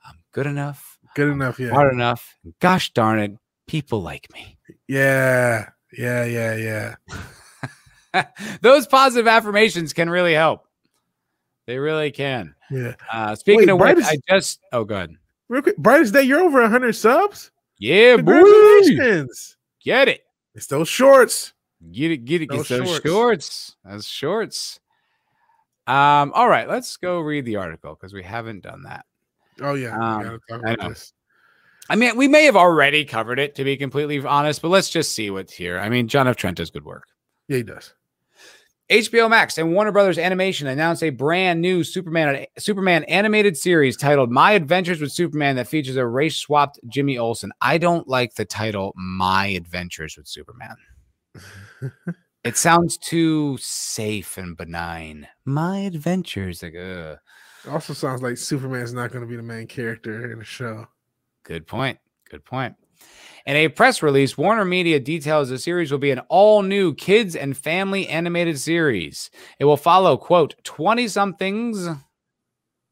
I'm 0.05 0.15
good 0.33 0.45
enough, 0.45 0.99
Good 1.15 1.29
enough, 1.29 1.59
yeah, 1.59 1.71
hard 1.71 1.91
enough. 1.93 2.37
Gosh 2.61 2.93
darn 2.93 3.19
it, 3.19 3.31
people 3.67 4.01
like 4.01 4.31
me. 4.33 4.57
yeah, 4.87 5.69
yeah, 5.97 6.25
yeah, 6.25 6.95
yeah. 8.13 8.25
Those 8.61 8.87
positive 8.87 9.27
affirmations 9.27 9.93
can 9.93 10.09
really 10.09 10.33
help. 10.33 10.65
They 11.67 11.77
really 11.77 12.11
can. 12.11 12.55
Yeah. 12.69 12.95
Uh, 13.11 13.35
speaking 13.35 13.67
Wait, 13.67 13.69
of 13.69 13.79
which, 13.97 14.05
I 14.05 14.17
just 14.29 14.59
oh 14.73 14.83
good. 14.83 15.15
Real 15.47 15.61
quick, 15.61 15.77
brightest 15.77 16.13
day, 16.13 16.23
you're 16.23 16.41
over 16.41 16.67
hundred 16.67 16.93
subs. 16.93 17.51
Yeah, 17.79 18.17
boy. 18.17 18.39
Congratulations! 18.41 19.57
Get 19.83 20.07
it. 20.07 20.21
It's 20.55 20.67
those 20.67 20.87
shorts. 20.89 21.53
Get 21.91 22.11
it, 22.11 22.25
get 22.25 22.41
it, 22.41 22.47
get 22.47 22.57
Those 22.57 22.67
those 22.67 22.87
shorts. 22.87 23.05
shorts. 23.05 23.75
Those 23.85 24.07
shorts. 24.07 24.79
Um, 25.87 26.31
all 26.33 26.47
right, 26.47 26.69
let's 26.69 26.95
go 26.97 27.19
read 27.21 27.45
the 27.45 27.55
article 27.55 27.95
because 27.95 28.13
we 28.13 28.23
haven't 28.23 28.61
done 28.63 28.83
that. 28.83 29.05
Oh 29.61 29.73
yeah, 29.73 29.95
Um, 29.95 30.39
I 30.65 30.75
know. 30.75 30.89
this. 30.89 31.13
I 31.91 31.95
mean, 31.97 32.15
we 32.15 32.29
may 32.29 32.45
have 32.45 32.55
already 32.55 33.03
covered 33.03 33.37
it 33.37 33.53
to 33.55 33.65
be 33.65 33.75
completely 33.75 34.17
honest, 34.25 34.61
but 34.61 34.69
let's 34.69 34.89
just 34.89 35.11
see 35.11 35.29
what's 35.29 35.51
here. 35.51 35.77
I 35.77 35.89
mean, 35.89 36.07
John 36.07 36.25
F. 36.25 36.37
Trent 36.37 36.55
does 36.55 36.69
good 36.69 36.85
work. 36.85 37.03
Yeah, 37.49 37.57
he 37.57 37.63
does. 37.63 37.93
HBO 38.89 39.29
Max 39.29 39.57
and 39.57 39.73
Warner 39.73 39.91
Brothers 39.91 40.17
Animation 40.17 40.67
announced 40.67 41.03
a 41.03 41.09
brand 41.09 41.59
new 41.59 41.83
Superman 41.83 42.45
Superman 42.57 43.03
animated 43.05 43.57
series 43.57 43.97
titled 43.97 44.31
My 44.31 44.53
Adventures 44.53 45.01
with 45.01 45.11
Superman 45.11 45.57
that 45.57 45.67
features 45.67 45.97
a 45.97 46.07
race 46.07 46.37
swapped 46.37 46.79
Jimmy 46.87 47.17
Olsen. 47.17 47.51
I 47.59 47.77
don't 47.77 48.07
like 48.07 48.35
the 48.35 48.45
title 48.45 48.93
My 48.95 49.47
Adventures 49.47 50.15
with 50.15 50.29
Superman. 50.29 50.77
it 52.45 52.55
sounds 52.55 52.97
too 52.97 53.57
safe 53.59 54.37
and 54.37 54.55
benign. 54.55 55.27
My 55.43 55.79
Adventures, 55.79 56.63
like, 56.63 56.75
ugh. 56.75 57.17
Also 57.69 57.93
sounds 57.93 58.21
like 58.21 58.37
Superman's 58.37 58.93
not 58.93 59.11
going 59.11 59.25
to 59.25 59.29
be 59.29 59.35
the 59.35 59.43
main 59.43 59.67
character 59.67 60.31
in 60.31 60.39
the 60.39 60.45
show. 60.45 60.87
Good 61.43 61.67
point. 61.67 61.97
Good 62.29 62.45
point. 62.45 62.75
In 63.45 63.55
a 63.55 63.67
press 63.69 64.03
release, 64.03 64.37
Warner 64.37 64.65
Media 64.65 64.99
details 64.99 65.49
the 65.49 65.57
series 65.57 65.91
will 65.91 65.97
be 65.99 66.11
an 66.11 66.19
all 66.29 66.61
new 66.61 66.93
kids 66.93 67.35
and 67.35 67.57
family 67.57 68.07
animated 68.07 68.59
series. 68.59 69.31
It 69.59 69.65
will 69.65 69.77
follow, 69.77 70.17
quote, 70.17 70.55
20 70.63 71.07
somethings 71.07 71.89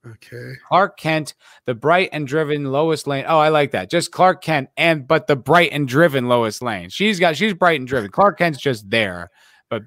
Okay. 0.08 0.54
Clark 0.68 0.98
Kent, 0.98 1.36
the 1.66 1.76
bright 1.76 2.10
and 2.14 2.26
driven 2.26 2.72
Lois 2.72 3.06
Lane. 3.06 3.26
Oh, 3.28 3.38
I 3.38 3.50
like 3.50 3.72
that. 3.72 3.90
Just 3.90 4.12
Clark 4.12 4.42
Kent 4.42 4.70
and 4.78 5.08
but 5.08 5.28
the 5.28 5.36
bright 5.36 5.72
and 5.74 5.88
driven 5.88 6.28
Lois 6.28 6.62
Lane. 6.62 6.90
She's 6.90 7.20
got 7.20 7.36
she's 7.36 7.54
bright 7.54 7.80
and 7.80 7.88
driven. 7.88 8.10
Clark 8.10 8.38
Kent's 8.38 8.60
just 8.60 8.90
there. 8.90 9.30
Yeah. 9.72 9.80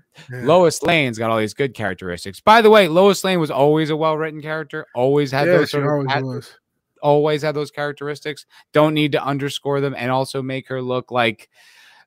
Lois 0.45 0.83
Lane's 0.83 1.19
got 1.19 1.31
all 1.31 1.39
these 1.39 1.55
good 1.55 1.75
characteristics. 1.75 2.41
By 2.41 2.63
the 2.63 2.71
way, 2.71 2.87
Lois 2.87 3.25
Lane 3.25 3.41
was 3.41 3.51
always 3.51 3.91
a 3.91 3.97
well-written 3.97 4.41
character. 4.41 4.87
Always 4.95 5.33
had 5.33 5.49
yeah, 5.49 5.57
those 5.57 5.73
sort 5.73 5.85
of 5.85 5.91
always 5.91 6.13
had-. 6.13 6.23
Always 7.03 7.43
had 7.43 7.55
those 7.55 7.71
characteristics. 7.71 8.47
Don't 8.73 8.95
need 8.95 9.13
to 9.13 9.25
underscore 9.25 9.81
them 9.81 9.95
and 9.97 10.11
also 10.11 10.43
make 10.43 10.69
her 10.69 10.81
look 10.81 11.11
like 11.11 11.49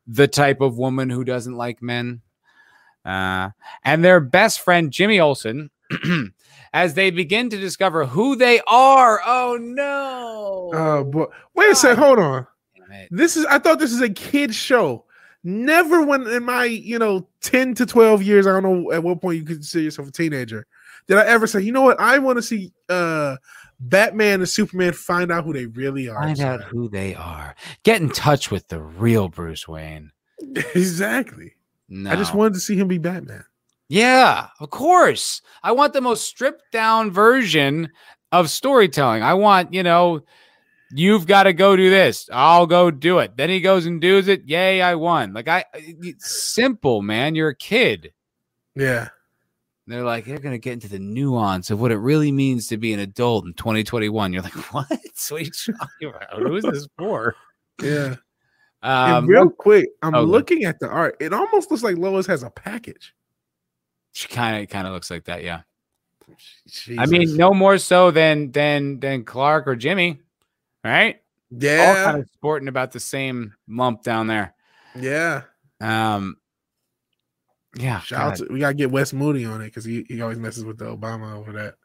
the 0.08 0.28
type 0.28 0.62
of 0.62 0.78
woman 0.78 1.10
who 1.10 1.24
doesn't 1.24 1.56
like 1.56 1.82
men. 1.82 2.22
Uh, 3.04 3.50
and 3.84 4.04
their 4.04 4.20
best 4.20 4.62
friend, 4.62 4.92
Jimmy 4.92 5.20
Olsen, 5.20 5.70
as 6.74 6.94
they 6.94 7.12
begin 7.12 7.50
to 7.50 7.58
discover 7.58 8.06
who 8.06 8.36
they 8.36 8.60
are. 8.68 9.22
Oh, 9.26 9.58
no. 9.62 10.72
Oh 10.74 11.04
boy. 11.04 11.26
Wait 11.54 11.72
a 11.72 11.76
second. 11.76 12.04
Hold 12.04 12.20
on. 12.20 12.48
This 13.12 13.38
is 13.38 13.46
I 13.46 13.60
thought 13.60 13.80
this 13.80 13.92
is 13.92 14.02
a 14.02 14.10
kid 14.10 14.54
show. 14.56 15.06
Never 15.44 16.02
when 16.02 16.26
in 16.28 16.44
my, 16.44 16.66
you 16.66 16.98
know, 16.98 17.28
10 17.42 17.76
to 17.76 17.86
12 17.86 18.24
years, 18.24 18.48
I 18.48 18.60
don't 18.60 18.64
know 18.64 18.92
at 18.92 19.04
what 19.04 19.22
point 19.22 19.38
you 19.38 19.46
consider 19.46 19.84
yourself 19.84 20.08
a 20.08 20.12
teenager, 20.12 20.66
did 21.08 21.18
I 21.18 21.26
ever 21.26 21.46
say, 21.46 21.62
you 21.62 21.72
know 21.72 21.84
what, 21.84 22.00
I 22.00 22.18
want 22.18 22.38
to 22.38 22.42
see 22.42 22.72
uh 22.90 23.36
Batman 23.80 24.40
and 24.40 24.50
Superman 24.50 24.94
find 24.94 25.32
out 25.32 25.44
who 25.44 25.54
they 25.54 25.66
really 25.66 26.08
are. 26.08 26.22
Find 26.22 26.40
out 26.40 26.64
who 26.64 26.90
they 26.90 27.16
are. 27.16 27.56
Get 27.84 28.02
in 28.02 28.10
touch 28.10 28.52
with 28.52 28.68
the 28.68 28.82
real 28.82 29.28
Bruce 29.28 29.68
Wayne. 29.68 30.12
exactly. 30.56 31.54
No. 31.90 32.12
I 32.12 32.16
just 32.16 32.34
wanted 32.34 32.54
to 32.54 32.60
see 32.60 32.76
him 32.76 32.88
be 32.88 32.98
Batman. 32.98 33.46
Yeah, 33.88 34.48
of 34.60 34.70
course. 34.72 35.42
I 35.62 35.72
want 35.72 35.94
the 35.94 36.02
most 36.02 36.26
stripped 36.26 36.72
down 36.72 37.12
version 37.12 37.92
of 38.32 38.50
storytelling. 38.50 39.22
I 39.22 39.36
want, 39.36 39.74
you 39.74 39.84
know, 39.84 40.22
you've 40.92 41.28
got 41.28 41.44
to 41.44 41.54
go 41.54 41.76
do 41.76 41.90
this. 41.90 42.28
I'll 42.32 42.66
go 42.66 42.90
do 42.90 43.20
it. 43.20 43.38
Then 43.38 43.50
he 43.50 43.62
goes 43.62 43.86
and 43.86 44.02
does 44.02 44.28
it. 44.28 44.44
Yay, 44.46 44.82
I 44.82 44.96
won. 44.96 45.34
Like 45.34 45.48
I 45.48 45.66
simple, 46.18 47.04
man. 47.04 47.36
You're 47.36 47.50
a 47.50 47.56
kid. 47.56 48.14
Yeah. 48.76 49.10
They're 49.88 50.04
like, 50.04 50.26
they're 50.26 50.40
gonna 50.40 50.58
get 50.58 50.74
into 50.74 50.88
the 50.88 51.00
nuance 51.00 51.70
of 51.70 51.80
what 51.80 51.92
it 51.92 51.98
really 51.98 52.32
means 52.32 52.68
to 52.68 52.78
be 52.78 52.94
an 52.94 53.00
adult 53.00 53.46
in 53.46 53.54
2021. 53.54 54.34
You're 54.34 54.42
like, 54.42 54.54
what? 54.74 54.88
You 54.92 55.46
talking 55.50 56.10
about? 56.10 56.40
Who 56.40 56.56
is 56.56 56.64
this 56.64 56.88
for? 56.98 57.36
Yeah. 57.82 58.16
Um, 58.82 59.28
real 59.28 59.50
quick, 59.50 59.90
I'm 60.04 60.14
oh, 60.14 60.26
good. 60.26 60.32
looking 60.32 60.64
at 60.66 60.80
the 60.80 60.88
art. 60.88 61.18
It 61.20 61.34
almost 61.34 61.72
looks 61.72 61.84
like 61.84 61.98
Lois 61.98 62.28
has 62.28 62.44
a 62.44 62.52
package. 62.52 63.16
she 64.14 64.28
kind 64.28 64.62
of 64.62 64.70
kind 64.70 64.86
of 64.88 64.94
looks 64.94 65.10
like 65.10 65.26
that, 65.26 65.44
yeah. 65.44 65.62
I 66.98 67.06
mean, 67.06 67.36
no 67.36 67.54
more 67.54 67.78
so 67.78 68.12
than 68.12 68.52
than 68.52 69.00
than 69.00 69.24
Clark 69.24 69.68
or 69.68 69.76
Jimmy, 69.76 70.20
right? 70.84 71.22
Yeah, 71.52 71.96
all 71.98 72.12
kind 72.12 72.22
of 72.22 72.30
sporting 72.34 72.68
about 72.68 72.92
the 72.92 73.00
same 73.00 73.54
lump 73.68 74.04
down 74.04 74.28
there. 74.28 74.56
yeah. 75.00 75.44
Um, 75.82 76.38
yeah. 77.76 78.00
Shout 78.02 78.22
out 78.22 78.36
to, 78.38 78.48
we 78.50 78.60
gotta 78.60 78.74
get 78.74 78.92
Wes 78.92 79.14
Moody 79.14 79.46
on 79.46 79.62
it 79.62 79.66
because 79.66 79.86
he, 79.86 80.06
he 80.08 80.22
always 80.22 80.40
messes 80.40 80.64
with 80.66 80.78
the 80.78 80.86
Obama 80.86 81.36
over 81.36 81.52
that. 81.54 81.76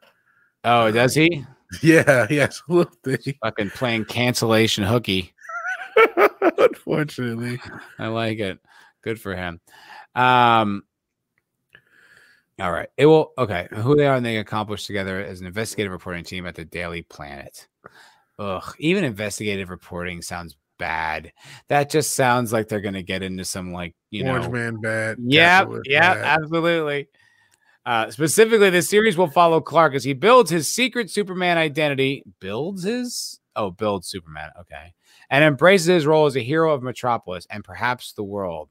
oh, 0.63 0.91
does 0.91 1.15
he? 1.15 1.45
Yeah, 1.81 2.27
he 2.27 2.35
has 2.35 2.61
a 2.67 2.73
little 2.73 2.93
thing. 3.01 3.35
Fucking 3.41 3.69
playing 3.69 4.03
cancellation 4.03 4.83
hooky. 4.83 5.33
Unfortunately, 6.57 7.61
I 7.97 8.07
like 8.07 8.39
it. 8.39 8.59
Good 9.03 9.21
for 9.21 9.33
him. 9.33 9.61
Um, 10.13 10.83
All 12.59 12.73
right. 12.73 12.89
It 12.97 13.05
will 13.05 13.31
okay. 13.37 13.69
Who 13.71 13.95
they 13.95 14.05
are 14.05 14.17
and 14.17 14.25
they 14.25 14.35
accomplish 14.35 14.85
together 14.85 15.23
as 15.23 15.39
an 15.39 15.47
investigative 15.47 15.93
reporting 15.93 16.25
team 16.25 16.45
at 16.45 16.55
the 16.55 16.65
Daily 16.65 17.03
Planet. 17.03 17.69
Ugh, 18.37 18.75
even 18.79 19.05
investigative 19.05 19.69
reporting 19.69 20.21
sounds 20.21 20.57
bad. 20.81 21.31
That 21.67 21.91
just 21.91 22.15
sounds 22.15 22.51
like 22.51 22.67
they're 22.67 22.81
gonna 22.81 23.03
get 23.03 23.21
into 23.21 23.45
some 23.45 23.71
like 23.71 23.93
you 24.09 24.25
Orange 24.25 24.45
know 24.47 24.51
Man 24.51 24.81
bad. 24.81 25.17
Yeah, 25.21 25.65
yeah, 25.85 26.37
absolutely. 26.41 27.07
Uh, 27.85 28.09
specifically, 28.09 28.71
the 28.71 28.81
series 28.81 29.15
will 29.15 29.29
follow 29.29 29.61
Clark 29.61 29.93
as 29.93 30.03
he 30.03 30.13
builds 30.13 30.49
his 30.49 30.67
secret 30.67 31.11
Superman 31.11 31.59
identity. 31.59 32.23
Builds 32.39 32.83
his 32.83 33.39
oh, 33.55 33.69
builds 33.69 34.09
Superman. 34.09 34.49
Okay, 34.61 34.93
and 35.29 35.43
embraces 35.43 35.85
his 35.87 36.07
role 36.07 36.25
as 36.25 36.35
a 36.35 36.41
hero 36.41 36.73
of 36.73 36.81
Metropolis 36.81 37.45
and 37.51 37.63
perhaps 37.63 38.13
the 38.13 38.23
world. 38.23 38.69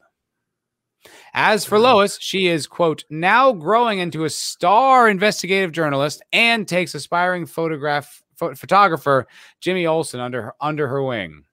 As 1.32 1.64
for 1.64 1.78
Mhm. 1.78 1.82
Lois, 1.82 2.18
she 2.20 2.48
is 2.48 2.66
quote 2.66 3.04
now 3.08 3.52
growing 3.52 4.00
into 4.00 4.24
a 4.24 4.30
star 4.30 5.08
investigative 5.08 5.72
journalist 5.72 6.22
and 6.32 6.66
takes 6.66 6.94
aspiring 6.94 7.46
photograph 7.46 8.20
pho- 8.36 8.54
photographer 8.54 9.26
Jimmy 9.60 9.86
Olsen 9.86 10.18
under 10.20 10.42
her, 10.42 10.54
under 10.60 10.88
her 10.88 11.02
wing. 11.02 11.44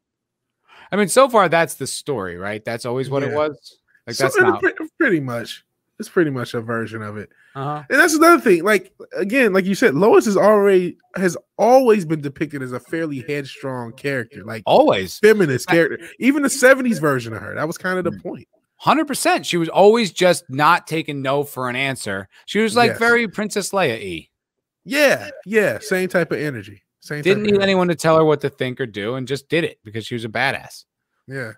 I 0.91 0.95
mean, 0.95 1.07
so 1.07 1.27
far 1.29 1.49
that's 1.49 1.75
the 1.75 1.87
story, 1.87 2.37
right? 2.37 2.63
That's 2.63 2.85
always 2.85 3.09
what 3.09 3.23
it 3.23 3.33
was. 3.33 3.79
Like 4.05 4.15
So, 4.15 4.23
that's 4.25 4.37
not. 4.37 4.61
pre- 4.61 4.73
pretty 4.99 5.19
much. 5.19 5.63
It's 5.99 6.09
pretty 6.09 6.29
much 6.29 6.53
a 6.53 6.61
version 6.61 7.01
of 7.01 7.17
it. 7.17 7.29
Uh-huh. 7.55 7.83
And 7.89 7.99
that's 7.99 8.13
another 8.13 8.39
thing. 8.39 8.63
Like 8.63 8.93
again, 9.15 9.51
like 9.51 9.65
you 9.65 9.73
said, 9.73 9.95
Lois 9.95 10.27
is 10.27 10.37
already 10.37 10.95
has 11.15 11.35
always 11.57 12.05
been 12.05 12.21
depicted 12.21 12.61
as 12.61 12.71
a 12.71 12.79
fairly 12.79 13.21
headstrong 13.27 13.93
character, 13.93 14.43
like 14.43 14.61
Always. 14.67 15.17
feminist 15.17 15.67
character. 15.67 16.07
Even 16.19 16.43
the 16.43 16.49
70s 16.49 17.01
version 17.01 17.33
of 17.33 17.41
her. 17.41 17.55
That 17.55 17.65
was 17.65 17.77
kind 17.79 17.97
of 17.97 18.05
Mm. 18.05 18.11
the 18.15 18.19
point. 18.21 18.47
100%. 18.85 19.43
She 19.43 19.57
was 19.57 19.69
always 19.69 20.11
just 20.11 20.43
not 20.49 20.85
taking 20.85 21.23
no 21.23 21.43
for 21.43 21.67
an 21.67 21.75
answer. 21.75 22.29
She 22.45 22.59
was 22.59 22.75
like 22.75 22.91
Yes. 22.91 22.99
very 22.99 23.27
Princess 23.27 23.71
Leia 23.71 23.99
e. 23.99 24.29
Yeah, 24.85 25.31
yeah. 25.47 25.79
Same 25.79 26.07
type 26.09 26.31
of 26.31 26.37
energy. 26.39 26.83
Same 27.07 27.21
Didn't 27.21 27.43
need 27.43 27.61
anyone 27.61 27.87
to 27.87 27.95
tell 27.95 28.17
her 28.17 28.25
what 28.25 28.41
to 28.41 28.49
think 28.49 28.81
or 28.81 28.85
do 28.85 29.15
and 29.15 29.27
just 29.27 29.47
did 29.47 29.63
it 29.63 29.79
because 29.83 30.05
she 30.05 30.15
was 30.15 30.25
a 30.25 30.29
badass. 30.29 30.83
Yeah. 31.27 31.53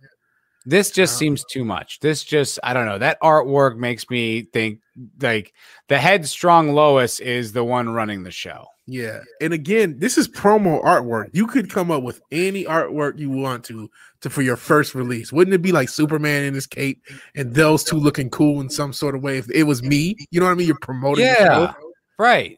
This 0.65 0.91
just 0.91 1.17
seems 1.17 1.43
too 1.45 1.65
much. 1.65 1.99
This 1.99 2.23
just, 2.23 2.59
I 2.61 2.73
don't 2.73 2.85
know. 2.85 2.99
That 2.99 3.19
artwork 3.21 3.77
makes 3.77 4.07
me 4.09 4.43
think 4.43 4.81
like 5.19 5.53
the 5.87 5.97
headstrong 5.97 6.73
Lois 6.73 7.19
is 7.19 7.53
the 7.53 7.63
one 7.63 7.89
running 7.89 8.23
the 8.23 8.31
show. 8.31 8.67
Yeah. 8.85 9.21
And 9.41 9.53
again, 9.53 9.97
this 9.97 10.17
is 10.17 10.27
promo 10.27 10.83
artwork. 10.83 11.29
You 11.33 11.47
could 11.47 11.71
come 11.71 11.89
up 11.89 12.03
with 12.03 12.21
any 12.31 12.65
artwork 12.65 13.17
you 13.17 13.31
want 13.31 13.63
to 13.65 13.89
to 14.21 14.29
for 14.29 14.41
your 14.41 14.57
first 14.57 14.93
release. 14.93 15.31
Wouldn't 15.31 15.53
it 15.55 15.61
be 15.61 15.71
like 15.71 15.89
Superman 15.89 16.43
in 16.43 16.53
his 16.53 16.67
cape 16.67 17.01
and 17.35 17.53
those 17.53 17.83
two 17.83 17.97
looking 17.97 18.29
cool 18.29 18.61
in 18.61 18.69
some 18.69 18.93
sort 18.93 19.15
of 19.15 19.23
way? 19.23 19.37
If 19.37 19.49
it 19.49 19.63
was 19.63 19.81
me, 19.81 20.15
you 20.29 20.39
know 20.39 20.45
what 20.45 20.51
I 20.51 20.55
mean? 20.55 20.67
You're 20.67 20.77
promoting 20.81 21.25
the 21.25 21.35
show. 21.35 21.43
Yeah. 21.43 21.73
Right. 22.19 22.57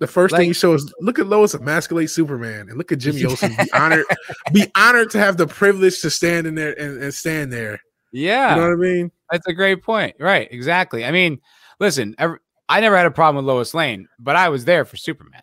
The 0.00 0.06
first 0.06 0.32
Like- 0.32 0.40
thing 0.40 0.48
you 0.48 0.54
show 0.54 0.72
is 0.74 0.92
look 1.00 1.18
at 1.18 1.26
Lois 1.26 1.54
emasculate 1.54 2.10
Superman 2.10 2.68
and 2.68 2.76
look 2.78 2.90
at 2.90 2.98
Jimmy 2.98 3.24
Olsen. 3.26 3.54
Be 3.56 3.70
honored, 3.72 4.04
be 4.52 4.66
honored 4.74 5.10
to 5.10 5.18
have 5.18 5.36
the 5.36 5.46
privilege 5.46 6.00
to 6.00 6.10
stand 6.10 6.46
in 6.46 6.54
there 6.54 6.72
and, 6.80 7.02
and 7.02 7.14
stand 7.14 7.52
there. 7.52 7.80
Yeah. 8.12 8.54
You 8.56 8.60
know 8.62 8.68
what 8.68 8.72
I 8.72 8.76
mean? 8.76 9.12
That's 9.30 9.46
a 9.46 9.52
great 9.52 9.82
point. 9.84 10.16
Right. 10.18 10.48
Exactly. 10.50 11.04
I 11.04 11.10
mean, 11.12 11.38
listen, 11.78 12.14
ev- 12.18 12.38
I 12.68 12.80
never 12.80 12.96
had 12.96 13.06
a 13.06 13.10
problem 13.10 13.44
with 13.44 13.54
Lois 13.54 13.74
Lane, 13.74 14.08
but 14.18 14.36
I 14.36 14.48
was 14.48 14.64
there 14.64 14.84
for 14.84 14.96
Superman. 14.96 15.42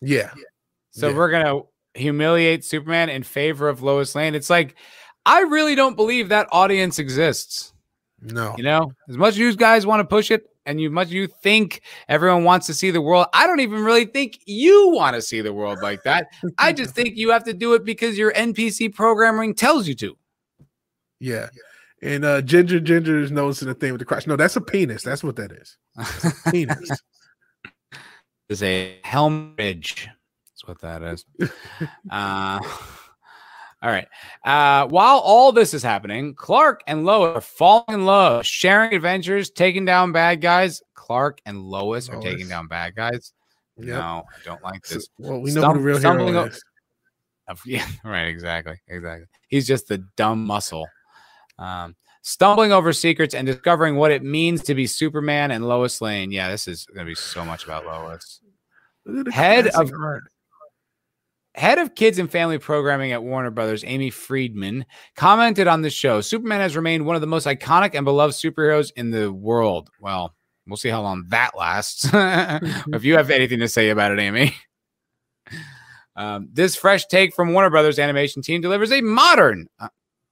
Yeah. 0.00 0.32
So 0.92 1.08
Yeah. 1.10 1.16
we're 1.16 1.30
gonna 1.30 1.60
humiliate 1.94 2.64
Superman 2.64 3.08
in 3.10 3.22
favor 3.22 3.68
of 3.68 3.82
Lois 3.82 4.14
Lane. 4.14 4.34
It's 4.34 4.50
like 4.50 4.74
I 5.26 5.40
really 5.42 5.74
don't 5.74 5.96
believe 5.96 6.30
that 6.30 6.48
audience 6.50 6.98
exists. 6.98 7.72
No. 8.22 8.54
You 8.56 8.64
know, 8.64 8.92
as 9.08 9.16
much 9.18 9.34
as 9.34 9.38
you 9.38 9.54
guys 9.54 9.86
want 9.86 10.00
to 10.00 10.04
push 10.04 10.30
it, 10.30 10.44
and 10.66 10.80
you 10.80 10.90
much 10.90 11.08
you 11.08 11.26
think 11.26 11.82
everyone 12.08 12.44
wants 12.44 12.66
to 12.66 12.74
see 12.74 12.90
the 12.90 13.00
world, 13.00 13.26
I 13.32 13.46
don't 13.46 13.60
even 13.60 13.82
really 13.82 14.06
think 14.06 14.40
you 14.46 14.90
want 14.90 15.14
to 15.16 15.22
see 15.22 15.40
the 15.40 15.52
world 15.52 15.78
like 15.82 16.02
that. 16.04 16.28
I 16.58 16.72
just 16.74 16.94
think 16.94 17.16
you 17.16 17.30
have 17.30 17.44
to 17.44 17.54
do 17.54 17.74
it 17.74 17.84
because 17.84 18.18
your 18.18 18.32
NPC 18.32 18.94
programming 18.94 19.54
tells 19.54 19.88
you 19.88 19.94
to. 19.96 20.16
Yeah. 21.18 21.48
And 22.02 22.24
uh 22.24 22.40
Ginger 22.40 22.80
Ginger 22.80 23.20
is 23.20 23.30
noticing 23.30 23.68
the 23.68 23.74
thing 23.74 23.92
with 23.92 23.98
the 23.98 24.06
crotch. 24.06 24.26
No, 24.26 24.36
that's 24.36 24.56
a 24.56 24.60
penis. 24.60 25.02
That's 25.02 25.22
what 25.22 25.36
that 25.36 25.52
is. 25.52 25.76
Penis. 26.50 26.90
is 28.50 28.62
a 28.62 28.98
helm 29.04 29.54
ridge. 29.56 30.08
That's 30.46 30.66
what 30.66 30.80
that 30.80 31.02
is. 31.02 31.24
uh, 32.10 32.60
all 33.82 33.90
right. 33.90 34.06
Uh, 34.44 34.86
while 34.88 35.18
all 35.18 35.52
this 35.52 35.72
is 35.74 35.82
happening, 35.82 36.34
Clark 36.34 36.82
and 36.86 37.04
Lois 37.04 37.36
are 37.36 37.40
falling 37.40 37.84
in 37.88 38.04
love, 38.06 38.44
sharing 38.46 38.94
adventures, 38.94 39.50
taking 39.50 39.84
down 39.84 40.12
bad 40.12 40.40
guys. 40.40 40.82
Clark 40.94 41.40
and 41.46 41.62
Lois, 41.62 42.08
are 42.08 42.20
taking 42.20 42.48
down 42.48 42.66
bad 42.68 42.94
guys. 42.94 43.32
Yep. 43.78 43.86
No, 43.88 44.24
I 44.28 44.44
don't 44.44 44.62
like 44.62 44.84
So- 44.86 44.96
this. 44.96 45.08
well, 45.18 45.40
we 45.40 45.52
know 45.52 45.62
Stum- 45.62 45.72
who 45.72 45.78
the 45.78 45.84
real 45.84 45.98
hero 45.98 46.44
is. 46.46 46.62
Of- 47.48 47.62
Yeah, 47.66 47.86
right. 48.04 48.26
Exactly. 48.28 48.76
Exactly. 48.86 49.26
He's 49.48 49.66
just 49.66 49.88
the 49.88 50.04
dumb 50.16 50.44
muscle. 50.44 50.86
Um, 51.58 51.96
stumbling 52.22 52.72
over 52.72 52.92
secrets 52.92 53.34
and 53.34 53.46
discovering 53.46 53.96
what 53.96 54.10
it 54.12 54.22
means 54.22 54.62
to 54.64 54.74
be 54.74 54.86
Superman 54.86 55.50
and 55.50 55.66
Lois 55.66 56.00
Lane. 56.00 56.30
Yeah, 56.30 56.48
this 56.50 56.68
is 56.68 56.84
going 56.86 57.06
to 57.06 57.10
be 57.10 57.14
so 57.16 57.44
much 57.44 57.64
about 57.64 57.86
Lois. 57.86 58.40
Look 59.06 59.20
at 59.20 59.24
the 59.24 59.32
Head 59.32 59.66
of- 59.68 59.90
art. 59.98 60.24
Head 61.60 61.78
of 61.78 61.94
Kids 61.94 62.18
and 62.18 62.30
Family 62.30 62.56
Programming 62.56 63.12
at 63.12 63.22
Warner 63.22 63.50
Brothers, 63.50 63.84
Amy 63.86 64.08
Friedman, 64.08 64.86
commented 65.14 65.66
on 65.68 65.82
the 65.82 65.90
show 65.90 66.22
Superman 66.22 66.62
has 66.62 66.74
remained 66.74 67.04
one 67.04 67.16
of 67.16 67.20
the 67.20 67.26
most 67.26 67.46
iconic 67.46 67.94
and 67.94 68.06
beloved 68.06 68.34
superheroes 68.34 68.92
in 68.96 69.10
the 69.10 69.30
world. 69.30 69.90
Well, 70.00 70.34
we'll 70.66 70.78
see 70.78 70.88
how 70.88 71.02
long 71.02 71.26
that 71.28 71.50
lasts. 71.54 72.08
if 72.14 73.04
you 73.04 73.18
have 73.18 73.28
anything 73.28 73.58
to 73.58 73.68
say 73.68 73.90
about 73.90 74.10
it, 74.10 74.18
Amy. 74.20 74.54
Um, 76.16 76.48
this 76.50 76.76
fresh 76.76 77.04
take 77.04 77.34
from 77.34 77.52
Warner 77.52 77.68
Brothers 77.68 77.98
animation 77.98 78.40
team 78.40 78.62
delivers 78.62 78.90
a 78.90 79.02
modern, 79.02 79.66
uh, 79.78 79.88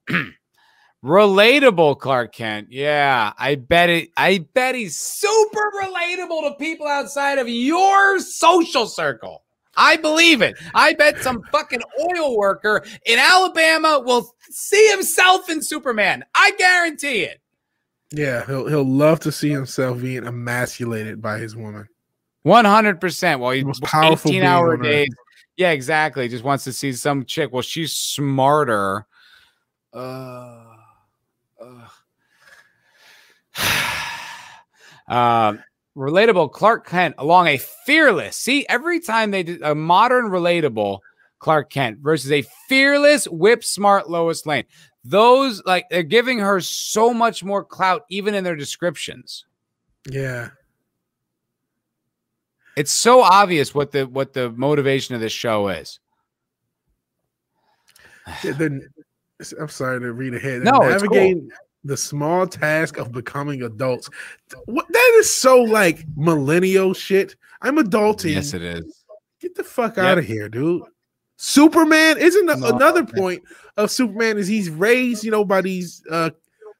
relatable 1.04 1.98
Clark 1.98 2.34
Kent. 2.34 2.68
Yeah, 2.70 3.34
I 3.38 3.56
bet 3.56 3.90
it. 3.90 4.08
I 4.16 4.46
bet 4.54 4.76
he's 4.76 4.96
super 4.96 5.72
relatable 5.82 6.48
to 6.48 6.54
people 6.58 6.86
outside 6.86 7.36
of 7.38 7.50
your 7.50 8.18
social 8.18 8.86
circle. 8.86 9.44
I 9.78 9.96
believe 9.96 10.42
it. 10.42 10.58
I 10.74 10.92
bet 10.94 11.22
some 11.22 11.42
fucking 11.52 11.80
oil 12.00 12.36
worker 12.36 12.84
in 13.06 13.18
Alabama 13.18 14.02
will 14.04 14.34
see 14.50 14.88
himself 14.88 15.48
in 15.48 15.62
Superman. 15.62 16.24
I 16.34 16.50
guarantee 16.58 17.22
it. 17.22 17.40
Yeah, 18.10 18.44
he'll 18.46 18.66
he'll 18.66 18.84
love 18.84 19.20
to 19.20 19.32
see 19.32 19.50
himself 19.50 20.00
being 20.00 20.26
emasculated 20.26 21.22
by 21.22 21.38
his 21.38 21.54
woman. 21.54 21.88
One 22.42 22.64
hundred 22.64 23.00
percent. 23.00 23.40
Well, 23.40 23.52
he's 23.52 23.64
Most 23.64 23.82
powerful 23.82 24.30
eighteen 24.30 24.42
hour 24.42 24.76
days. 24.76 25.08
Yeah, 25.56 25.70
exactly. 25.70 26.28
Just 26.28 26.44
wants 26.44 26.64
to 26.64 26.72
see 26.72 26.92
some 26.92 27.24
chick. 27.24 27.52
Well, 27.52 27.62
she's 27.62 27.92
smarter. 27.92 29.06
Uh, 29.92 30.64
uh. 31.60 31.88
um, 35.08 35.62
relatable 35.98 36.52
Clark 36.52 36.86
Kent 36.86 37.16
along 37.18 37.48
a 37.48 37.58
fearless. 37.58 38.36
See, 38.36 38.64
every 38.68 39.00
time 39.00 39.32
they 39.32 39.42
did 39.42 39.62
a 39.62 39.74
modern 39.74 40.26
relatable 40.26 41.00
Clark 41.40 41.70
Kent 41.70 41.98
versus 41.98 42.30
a 42.32 42.42
fearless, 42.68 43.26
whip 43.26 43.64
smart 43.64 44.08
Lois 44.08 44.46
Lane. 44.46 44.64
Those 45.04 45.62
like 45.64 45.86
they're 45.90 46.02
giving 46.02 46.38
her 46.38 46.60
so 46.60 47.12
much 47.12 47.42
more 47.44 47.64
clout, 47.64 48.04
even 48.10 48.34
in 48.34 48.44
their 48.44 48.56
descriptions. 48.56 49.44
Yeah. 50.10 50.50
It's 52.76 52.92
so 52.92 53.22
obvious 53.22 53.74
what 53.74 53.92
the 53.92 54.06
what 54.06 54.32
the 54.32 54.50
motivation 54.50 55.14
of 55.14 55.20
this 55.20 55.32
show 55.32 55.68
is. 55.68 55.98
Then 58.42 58.88
I'm 59.58 59.68
sorry 59.68 60.00
to 60.00 60.12
read 60.12 60.34
ahead. 60.34 60.62
No, 60.62 60.82
it's 60.82 61.02
cool. 61.02 61.48
The 61.84 61.96
small 61.96 62.46
task 62.46 62.96
of 62.98 63.12
becoming 63.12 63.62
adults. 63.62 64.10
What 64.66 64.86
that 64.90 65.16
is 65.18 65.30
so 65.30 65.62
like 65.62 66.04
millennial 66.16 66.92
shit. 66.94 67.36
I'm 67.62 67.76
adulting. 67.76 68.34
Yes, 68.34 68.54
it 68.54 68.62
is. 68.62 69.04
Get 69.40 69.54
the 69.54 69.64
fuck 69.64 69.96
Yep. 69.96 70.04
out 70.04 70.18
of 70.18 70.24
here, 70.24 70.48
dude. 70.48 70.82
Superman 71.36 72.18
isn't 72.18 72.46
No, 72.46 72.54
another 72.54 73.04
man. 73.04 73.12
point 73.14 73.42
of 73.76 73.90
Superman 73.90 74.38
is 74.38 74.48
he's 74.48 74.68
raised, 74.70 75.22
you 75.24 75.30
know, 75.30 75.44
by 75.44 75.60
these 75.60 76.02
uh 76.10 76.30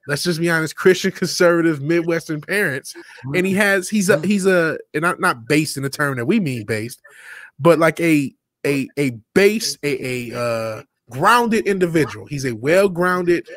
let's 0.09 0.23
just 0.23 0.41
be 0.41 0.49
honest, 0.51 0.75
Christian 0.75 1.13
conservative 1.13 1.83
Midwestern 1.83 2.41
parents, 2.41 2.95
and 3.35 3.47
he 3.47 3.53
has 3.55 3.89
he's 3.89 4.09
a 4.11 4.21
he's 4.27 4.47
a 4.47 4.79
and 4.95 5.03
not 5.03 5.21
not 5.21 5.47
based 5.47 5.77
in 5.77 5.83
the 5.85 5.91
term 5.91 6.17
that 6.17 6.27
we 6.27 6.41
mean 6.41 6.65
based, 6.67 7.01
but 7.61 7.79
like 7.79 8.01
a 8.01 8.35
a 8.67 8.89
a 8.99 9.11
base 9.35 9.79
a 9.85 10.33
a 10.33 10.39
uh 10.39 10.83
grounded 11.11 11.67
individual. 11.67 12.27
He's 12.27 12.45
a 12.45 12.53
well-grounded, 12.53 13.49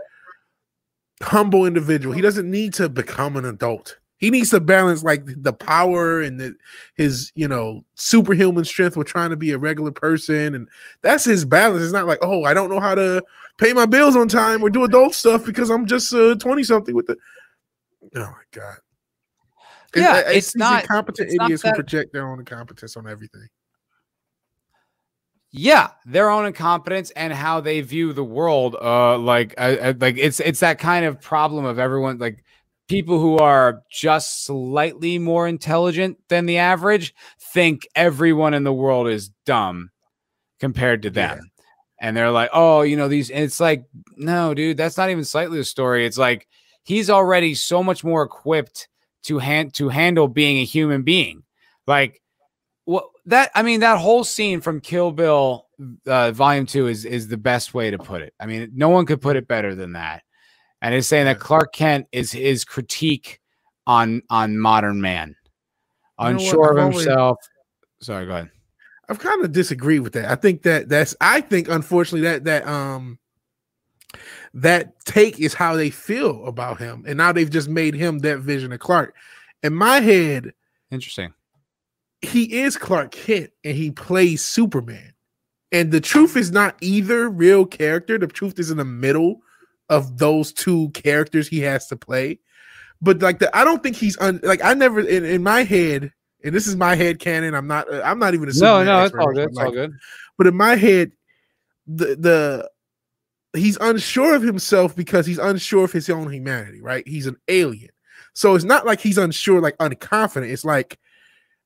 humble 1.22 1.66
individual. 1.66 2.14
He 2.14 2.22
doesn't 2.22 2.50
need 2.50 2.74
to 2.76 2.90
become 2.90 3.36
an 3.38 3.46
adult. 3.46 3.98
He 4.18 4.30
needs 4.30 4.52
to 4.52 4.60
balance 4.60 5.04
like 5.04 5.24
the 5.26 5.54
power 5.54 6.22
and 6.22 6.40
the, 6.40 6.54
his, 6.94 7.32
you 7.34 7.48
know, 7.48 7.84
superhuman 7.96 8.66
strength 8.66 8.96
with 8.96 9.08
trying 9.08 9.32
to 9.32 9.36
be 9.36 9.52
a 9.52 9.58
regular 9.58 9.92
person, 9.92 10.54
and 10.54 10.68
that's 11.02 11.26
his 11.26 11.44
balance. 11.44 11.84
It's 11.84 11.92
not 11.94 12.06
like, 12.06 12.20
oh, 12.22 12.44
I 12.44 12.54
don't 12.54 12.70
know 12.70 12.80
how 12.80 12.94
to 12.94 13.24
pay 13.58 13.74
my 13.74 13.88
bills 13.88 14.16
on 14.16 14.28
time 14.28 14.62
or 14.62 14.70
do 14.70 14.84
adult 14.84 15.16
stuff 15.16 15.44
because 15.44 15.72
I'm 15.72 15.88
just 15.88 16.14
uh, 16.14 16.36
twenty 16.36 16.64
something 16.64 16.94
with 16.96 17.08
the. 17.08 17.18
Oh 18.16 18.20
my 18.20 18.44
god! 18.52 18.78
Yeah, 19.96 20.18
It's, 20.20 20.30
it's 20.30 20.48
it's 20.48 20.56
not 20.56 21.46
idiots 21.46 21.64
that- 21.64 21.70
who 21.70 21.76
project 21.76 22.14
their 22.14 22.30
own 22.30 22.40
incompetence 22.40 22.96
on 22.98 23.08
everything. 23.08 23.48
Yeah, 25.54 25.90
their 26.06 26.30
own 26.30 26.46
incompetence 26.46 27.12
and 27.12 27.34
how 27.34 27.60
they 27.60 27.82
view 27.82 28.14
the 28.14 28.24
world. 28.24 28.76
Uh, 28.82 29.18
like, 29.18 29.54
uh, 29.58 29.76
uh, 29.82 29.94
like 30.00 30.18
it's 30.18 30.40
it's 30.40 30.62
that 30.62 30.80
kind 30.80 31.06
of 31.06 31.20
problem 31.20 31.66
of 31.66 31.78
everyone 31.78 32.20
like 32.20 32.44
people 32.88 33.20
who 33.20 33.38
are 33.38 33.84
just 33.90 34.46
slightly 34.46 35.18
more 35.18 35.48
intelligent 35.48 36.18
than 36.28 36.46
the 36.46 36.58
average 36.58 37.14
think 37.54 37.88
everyone 37.96 38.54
in 38.54 38.64
the 38.64 38.74
world 38.74 39.08
is 39.08 39.30
dumb 39.46 39.90
compared 40.60 41.02
to 41.02 41.10
them. 41.10 41.40
Yeah. 41.40 41.64
And 42.08 42.18
they're 42.18 42.32
like, 42.32 42.50
oh, 42.52 42.82
you 42.82 42.98
know, 42.98 43.08
these, 43.08 43.30
it's 43.30 43.60
like, 43.60 43.86
no, 44.18 44.54
dude, 44.54 44.76
that's 44.76 44.98
not 44.98 45.10
even 45.10 45.24
slightly 45.24 45.58
the 45.58 45.64
story. 45.64 46.06
It's 46.06 46.18
like 46.18 46.48
he's 46.84 47.10
already 47.10 47.56
so 47.56 47.84
much 47.84 48.04
more 48.04 48.24
equipped 48.24 48.90
to 49.24 49.38
hand 49.38 49.74
to 49.76 49.88
handle 49.88 50.28
being 50.28 50.58
a 50.58 50.66
human 50.66 51.04
being. 51.04 51.44
Like, 51.88 52.22
what 52.86 53.06
that 53.26 53.52
I 53.56 53.64
mean, 53.64 53.80
that 53.82 54.00
whole 54.00 54.24
scene 54.24 54.62
from 54.62 54.82
Kill 54.82 55.12
Bill 55.12 55.68
uh, 56.08 56.32
Volume 56.32 56.66
Two 56.66 56.88
is 56.88 57.06
is 57.06 57.28
the 57.28 57.38
best 57.38 57.74
way 57.74 57.92
to 57.92 57.98
put 57.98 58.22
it. 58.22 58.34
I 58.40 58.46
mean, 58.46 58.72
no 58.74 58.90
one 58.90 59.06
could 59.06 59.22
put 59.22 59.36
it 59.36 59.48
better 59.48 59.76
than 59.76 59.94
that. 59.94 60.24
And 60.82 60.96
it's 60.96 61.08
saying 61.08 61.26
that 61.26 61.40
Clark 61.40 61.74
Kent 61.74 62.08
is 62.12 62.32
his 62.32 62.66
critique 62.66 63.40
on 63.88 64.22
on 64.30 64.58
modern 64.58 65.00
man, 65.02 65.36
You 66.20 66.28
unsure 66.28 66.72
of 66.72 66.78
I've 66.78 66.84
always- 66.86 67.06
himself. 67.06 67.38
Sorry, 68.02 68.26
go 68.26 68.32
ahead. 68.34 68.50
I've 69.10 69.20
kind 69.20 69.44
of 69.44 69.52
disagreed 69.52 70.02
with 70.02 70.14
that. 70.14 70.32
I 70.32 70.36
think 70.36 70.64
that 70.64 70.88
that's 70.90 71.16
I 71.22 71.42
think 71.42 71.68
unfortunately 71.68 72.22
that 72.22 72.46
that 72.46 72.68
um 72.68 73.20
that 74.54 75.00
take 75.06 75.40
is 75.40 75.54
how 75.54 75.76
they 75.76 75.90
feel 75.90 76.46
about 76.46 76.80
him. 76.80 77.04
And 77.08 77.18
now 77.18 77.32
they've 77.32 77.50
just 77.50 77.70
made 77.70 77.94
him 77.94 78.20
that 78.20 78.40
vision 78.40 78.72
of 78.72 78.80
Clark. 78.80 79.16
In 79.64 79.74
my 79.74 80.00
head, 80.00 80.54
Interesting. 80.90 81.34
He 82.22 82.62
is 82.62 82.78
Clark 82.78 83.12
Kent 83.12 83.52
and 83.64 83.76
he 83.76 83.92
plays 83.92 84.44
Superman. 84.44 85.14
And 85.72 85.92
the 85.92 86.02
truth 86.02 86.36
is 86.36 86.52
not 86.52 86.76
either 86.82 87.30
real 87.30 87.66
character. 87.66 88.18
The 88.18 88.28
truth 88.28 88.60
is 88.60 88.72
in 88.72 88.78
the 88.78 88.86
middle 88.86 89.42
of 89.90 90.18
those 90.18 90.52
two 90.52 90.90
characters 90.90 91.48
he 91.48 91.60
has 91.62 91.88
to 91.88 91.96
play. 91.96 92.40
But 93.02 93.22
like 93.22 93.40
the, 93.40 93.56
I 93.56 93.64
don't 93.64 93.82
think 93.82 93.96
he's 93.96 94.18
un, 94.20 94.40
like 94.44 94.64
I 94.64 94.74
never 94.74 95.00
in, 95.00 95.26
in 95.26 95.42
my 95.42 95.64
head, 95.64 96.12
and 96.44 96.54
this 96.54 96.68
is 96.68 96.76
my 96.76 96.96
head 96.96 97.20
canon. 97.20 97.56
I'm 97.56 97.68
not 97.68 97.92
I'm 97.92 98.20
not 98.20 98.34
even 98.34 98.50
a 98.50 98.52
No, 98.52 98.54
Superman 98.54 98.86
no, 98.86 99.04
it's 99.06 99.16
all 99.16 99.34
good. 99.34 99.50
It's 99.50 99.58
all 99.58 99.72
good. 99.72 99.94
but 100.38 100.48
in 100.48 100.56
my 100.56 100.76
head, 100.76 101.12
the 101.88 102.16
the 102.16 102.70
he's 103.60 103.78
unsure 103.82 104.36
of 104.36 104.44
himself 104.44 104.96
because 104.96 105.26
he's 105.26 105.40
unsure 105.40 105.86
of 105.86 105.92
his 105.92 106.10
own 106.10 106.32
humanity, 106.32 106.82
right? 106.82 107.08
He's 107.08 107.28
an 107.28 107.38
alien. 107.48 107.90
So 108.34 108.56
it's 108.56 108.64
not 108.64 108.86
like 108.86 109.02
he's 109.02 109.18
unsure, 109.18 109.60
like 109.62 109.78
unconfident. 109.80 110.50
It's 110.50 110.64
like, 110.64 110.98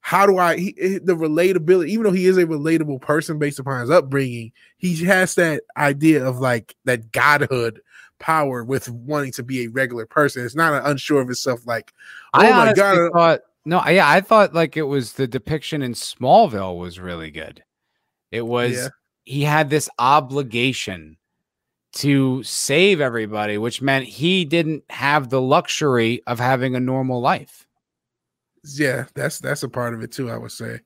how 0.05 0.27
do 0.27 0.37
I 0.37 0.55
he, 0.55 0.75
he- 0.79 0.99
the 0.99 1.15
relatability, 1.15 1.87
even 1.87 2.03
though 2.03 2.11
he 2.11 2.27
is 2.27 2.37
a 2.37 2.45
relatable 2.45 3.01
person 3.01 3.39
based 3.39 3.57
upon 3.57 3.81
his 3.81 3.89
upbringing, 3.89 4.51
he 4.77 5.03
has 5.05 5.33
that 5.33 5.63
idea 5.77 6.23
of 6.23 6.37
like 6.37 6.75
that 6.85 7.11
godhood 7.11 7.81
power 8.19 8.63
with 8.63 8.87
wanting 8.87 9.31
to 9.31 9.41
be 9.41 9.63
a 9.63 9.67
regular 9.69 10.05
person. 10.05 10.45
It's 10.45 10.53
not 10.53 10.73
an 10.73 10.91
unsure 10.91 11.21
of 11.21 11.27
himself, 11.27 11.65
like, 11.65 11.91
oh 12.35 12.41
I 12.45 12.51
my 12.67 12.73
god, 12.73 12.97
uh, 12.99 13.09
thought 13.13 13.39
no, 13.65 13.79
I- 13.79 13.89
yeah, 13.91 14.07
I 14.07 14.21
thought 14.21 14.53
like 14.53 14.77
it 14.77 14.83
was 14.83 15.13
the 15.13 15.25
depiction 15.25 15.81
in 15.81 15.93
Smallville 15.93 16.77
was 16.77 16.99
really 16.99 17.31
good. 17.31 17.63
It 18.31 18.45
was 18.45 18.73
Yeah. 18.75 18.87
he 19.23 19.41
had 19.41 19.71
this 19.71 19.89
obligation 19.97 21.17
to 21.93 22.43
save 22.43 23.01
everybody, 23.01 23.57
which 23.57 23.81
meant 23.81 24.05
he 24.05 24.45
didn't 24.45 24.83
have 24.91 25.29
the 25.31 25.41
luxury 25.41 26.21
of 26.27 26.37
having 26.39 26.75
a 26.75 26.79
normal 26.79 27.21
life. 27.21 27.64
Yeah, 28.65 29.05
that's 29.15 29.39
that's 29.39 29.63
a 29.63 29.69
part 29.69 29.93
of 29.93 30.01
it 30.01 30.11
too, 30.11 30.29
I 30.29 30.37
would 30.37 30.51
say. 30.51 30.79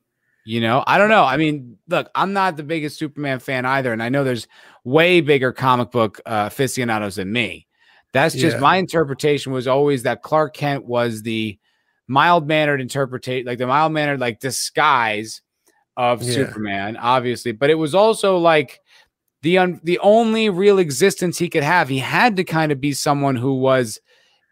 You 0.44 0.60
know, 0.60 0.82
I 0.86 0.96
don't 0.98 1.10
know. 1.10 1.24
I 1.24 1.36
mean, 1.36 1.76
look, 1.88 2.08
I'm 2.14 2.32
not 2.32 2.56
the 2.56 2.62
biggest 2.62 2.98
Superman 2.98 3.38
fan 3.40 3.64
either, 3.66 3.92
and 3.92 4.02
I 4.02 4.08
know 4.08 4.24
there's 4.24 4.48
way 4.84 5.20
bigger 5.20 5.52
comic 5.52 5.90
book 5.90 6.20
uh, 6.26 6.44
aficionados 6.50 7.16
than 7.16 7.30
me. 7.32 7.66
That's 8.12 8.34
just 8.34 8.56
Yeah. 8.56 8.60
my 8.60 8.76
interpretation. 8.76 9.52
Was 9.52 9.66
always 9.68 10.02
that 10.04 10.22
Clark 10.22 10.54
Kent 10.54 10.86
was 10.86 11.22
the 11.22 11.58
mild 12.08 12.48
mannered 12.48 12.80
interpretation, 12.80 13.46
like 13.46 13.58
the 13.58 13.66
mild 13.66 13.92
mannered 13.92 14.18
like 14.20 14.40
disguise 14.40 15.42
of 15.96 16.22
Yeah. 16.22 16.32
Superman, 16.32 16.96
obviously, 16.96 17.52
but 17.52 17.70
it 17.70 17.76
was 17.76 17.94
also 17.94 18.38
like 18.38 18.80
the 19.42 19.58
un- 19.58 19.80
the 19.84 19.98
only 20.00 20.48
real 20.48 20.78
existence 20.78 21.38
he 21.38 21.48
could 21.48 21.62
have. 21.62 21.88
He 21.88 21.98
had 21.98 22.36
to 22.36 22.44
kind 22.44 22.72
of 22.72 22.80
be 22.80 22.92
someone 22.92 23.36
who 23.36 23.54
was 23.54 23.98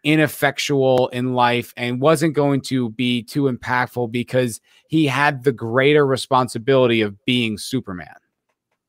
ineffectual 0.03 1.07
in 1.09 1.33
life 1.33 1.73
and 1.75 2.01
wasn't 2.01 2.33
going 2.33 2.61
to 2.61 2.89
be 2.91 3.23
too 3.23 3.43
impactful 3.43 4.11
because 4.11 4.61
he 4.87 5.05
had 5.05 5.43
the 5.43 5.51
greater 5.51 6.05
responsibility 6.05 7.01
of 7.01 7.23
being 7.25 7.57
Superman. 7.57 8.15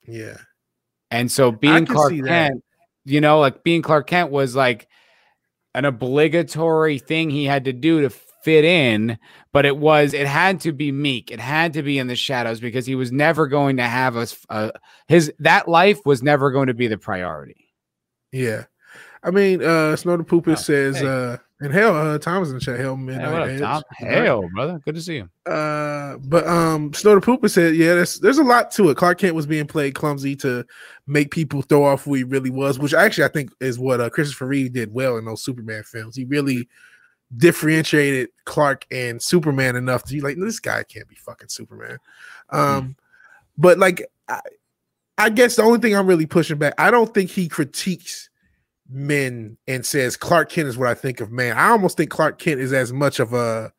Yeah. 0.06 0.38
And 1.10 1.30
so 1.30 1.50
being 1.50 1.86
Clark. 1.86 2.14
Kent, 2.24 2.62
you 3.04 3.20
know, 3.20 3.40
like 3.40 3.64
being 3.64 3.82
Clark 3.82 4.06
Kent 4.06 4.30
was 4.30 4.54
like 4.54 4.88
an 5.74 5.84
obligatory 5.84 6.98
thing 6.98 7.30
he 7.30 7.44
had 7.44 7.64
to 7.64 7.72
do 7.72 8.02
to 8.02 8.10
fit 8.10 8.64
in, 8.64 9.18
but 9.52 9.66
it 9.66 9.76
was 9.76 10.14
it 10.14 10.26
had 10.26 10.60
to 10.60 10.72
be 10.72 10.92
meek. 10.92 11.30
It 11.30 11.40
had 11.40 11.72
to 11.74 11.82
be 11.82 11.98
in 11.98 12.06
the 12.06 12.16
shadows 12.16 12.60
because 12.60 12.86
he 12.86 12.94
was 12.94 13.12
never 13.12 13.46
going 13.46 13.76
to 13.76 13.82
have 13.82 14.16
a, 14.16 14.26
uh, 14.48 14.70
his 15.08 15.32
that 15.40 15.68
life 15.68 15.98
was 16.04 16.22
never 16.22 16.50
going 16.50 16.68
to 16.68 16.74
be 16.74 16.86
the 16.86 16.98
priority. 16.98 17.68
Yeah. 18.32 18.64
I 19.22 19.30
mean, 19.30 19.62
uh 19.62 19.96
Snowden 19.96 20.24
Poopus 20.24 20.52
Oh, 20.60 20.62
says 20.62 20.98
hey. 20.98 21.06
uh 21.06 21.36
and 21.62 21.72
hell 21.74 21.94
uh 21.94 22.18
Thomas 22.18 22.48
in 22.48 22.54
the 22.54 22.60
chat, 22.60 22.78
hell 22.80 22.96
Hey, 22.96 23.02
midnight. 23.02 23.32
what. 23.32 23.58
Tom? 23.58 23.82
Hail, 23.98 24.48
brother. 24.54 24.80
Good 24.84 24.94
to 24.94 25.02
see 25.02 25.16
you. 25.16 25.28
Uh 25.52 26.16
but 26.18 26.46
um 26.46 26.92
Snowden 26.94 27.20
Poopus 27.20 27.52
said, 27.54 27.74
yeah, 27.76 27.94
there's 27.94 28.18
there's 28.20 28.38
a 28.38 28.44
lot 28.44 28.70
to 28.72 28.88
it. 28.90 28.96
Clark 28.96 29.18
Kent 29.18 29.34
was 29.34 29.46
being 29.46 29.66
played 29.66 29.94
clumsy 29.94 30.34
to 30.36 30.64
make 31.06 31.30
people 31.30 31.60
throw 31.62 31.84
off 31.84 32.04
who 32.04 32.14
he 32.14 32.24
really 32.24 32.50
was, 32.50 32.78
which 32.78 32.94
actually 32.94 33.24
I 33.24 33.28
think 33.28 33.50
is 33.60 33.78
what 33.78 34.00
uh 34.00 34.08
Christopher 34.10 34.46
Reeve 34.46 34.72
did 34.72 34.92
well 34.94 35.18
in 35.18 35.24
those 35.26 35.42
Superman 35.42 35.82
films. 35.82 36.16
He 36.16 36.24
really 36.24 36.66
differentiated 37.36 38.30
Clark 38.44 38.86
and 38.90 39.22
Superman 39.22 39.76
enough 39.76 40.02
to 40.04 40.12
be 40.14 40.20
like, 40.20 40.36
this 40.38 40.60
guy 40.60 40.82
can't 40.82 41.08
be 41.08 41.14
fucking 41.16 41.48
Superman. 41.48 41.98
Um, 42.50 42.96
but 43.56 43.78
like 43.78 44.04
I, 44.28 44.40
I 45.18 45.28
guess 45.30 45.56
the 45.56 45.62
only 45.62 45.78
thing 45.78 45.94
I'm 45.94 46.06
really 46.06 46.26
pushing 46.26 46.58
back, 46.58 46.74
I 46.78 46.90
don't 46.90 47.12
think 47.12 47.30
he 47.30 47.46
critiques 47.48 48.29
men 48.90 49.56
and 49.68 49.86
says 49.86 50.16
Clark 50.16 50.50
Kent 50.50 50.68
is 50.68 50.76
what 50.76 50.88
I 50.88 50.94
think 50.94 51.20
of 51.20 51.30
man. 51.30 51.56
I 51.56 51.68
almost 51.68 51.96
think 51.96 52.10
Clark 52.10 52.38
Kent 52.38 52.60
is 52.60 52.72
as 52.72 52.92
much 52.92 53.20
of 53.20 53.32
a 53.32 53.72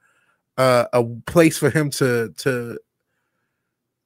a, 0.58 0.88
a 0.94 1.04
place 1.26 1.58
for 1.58 1.70
him 1.70 1.90
to 1.92 2.34
to 2.38 2.78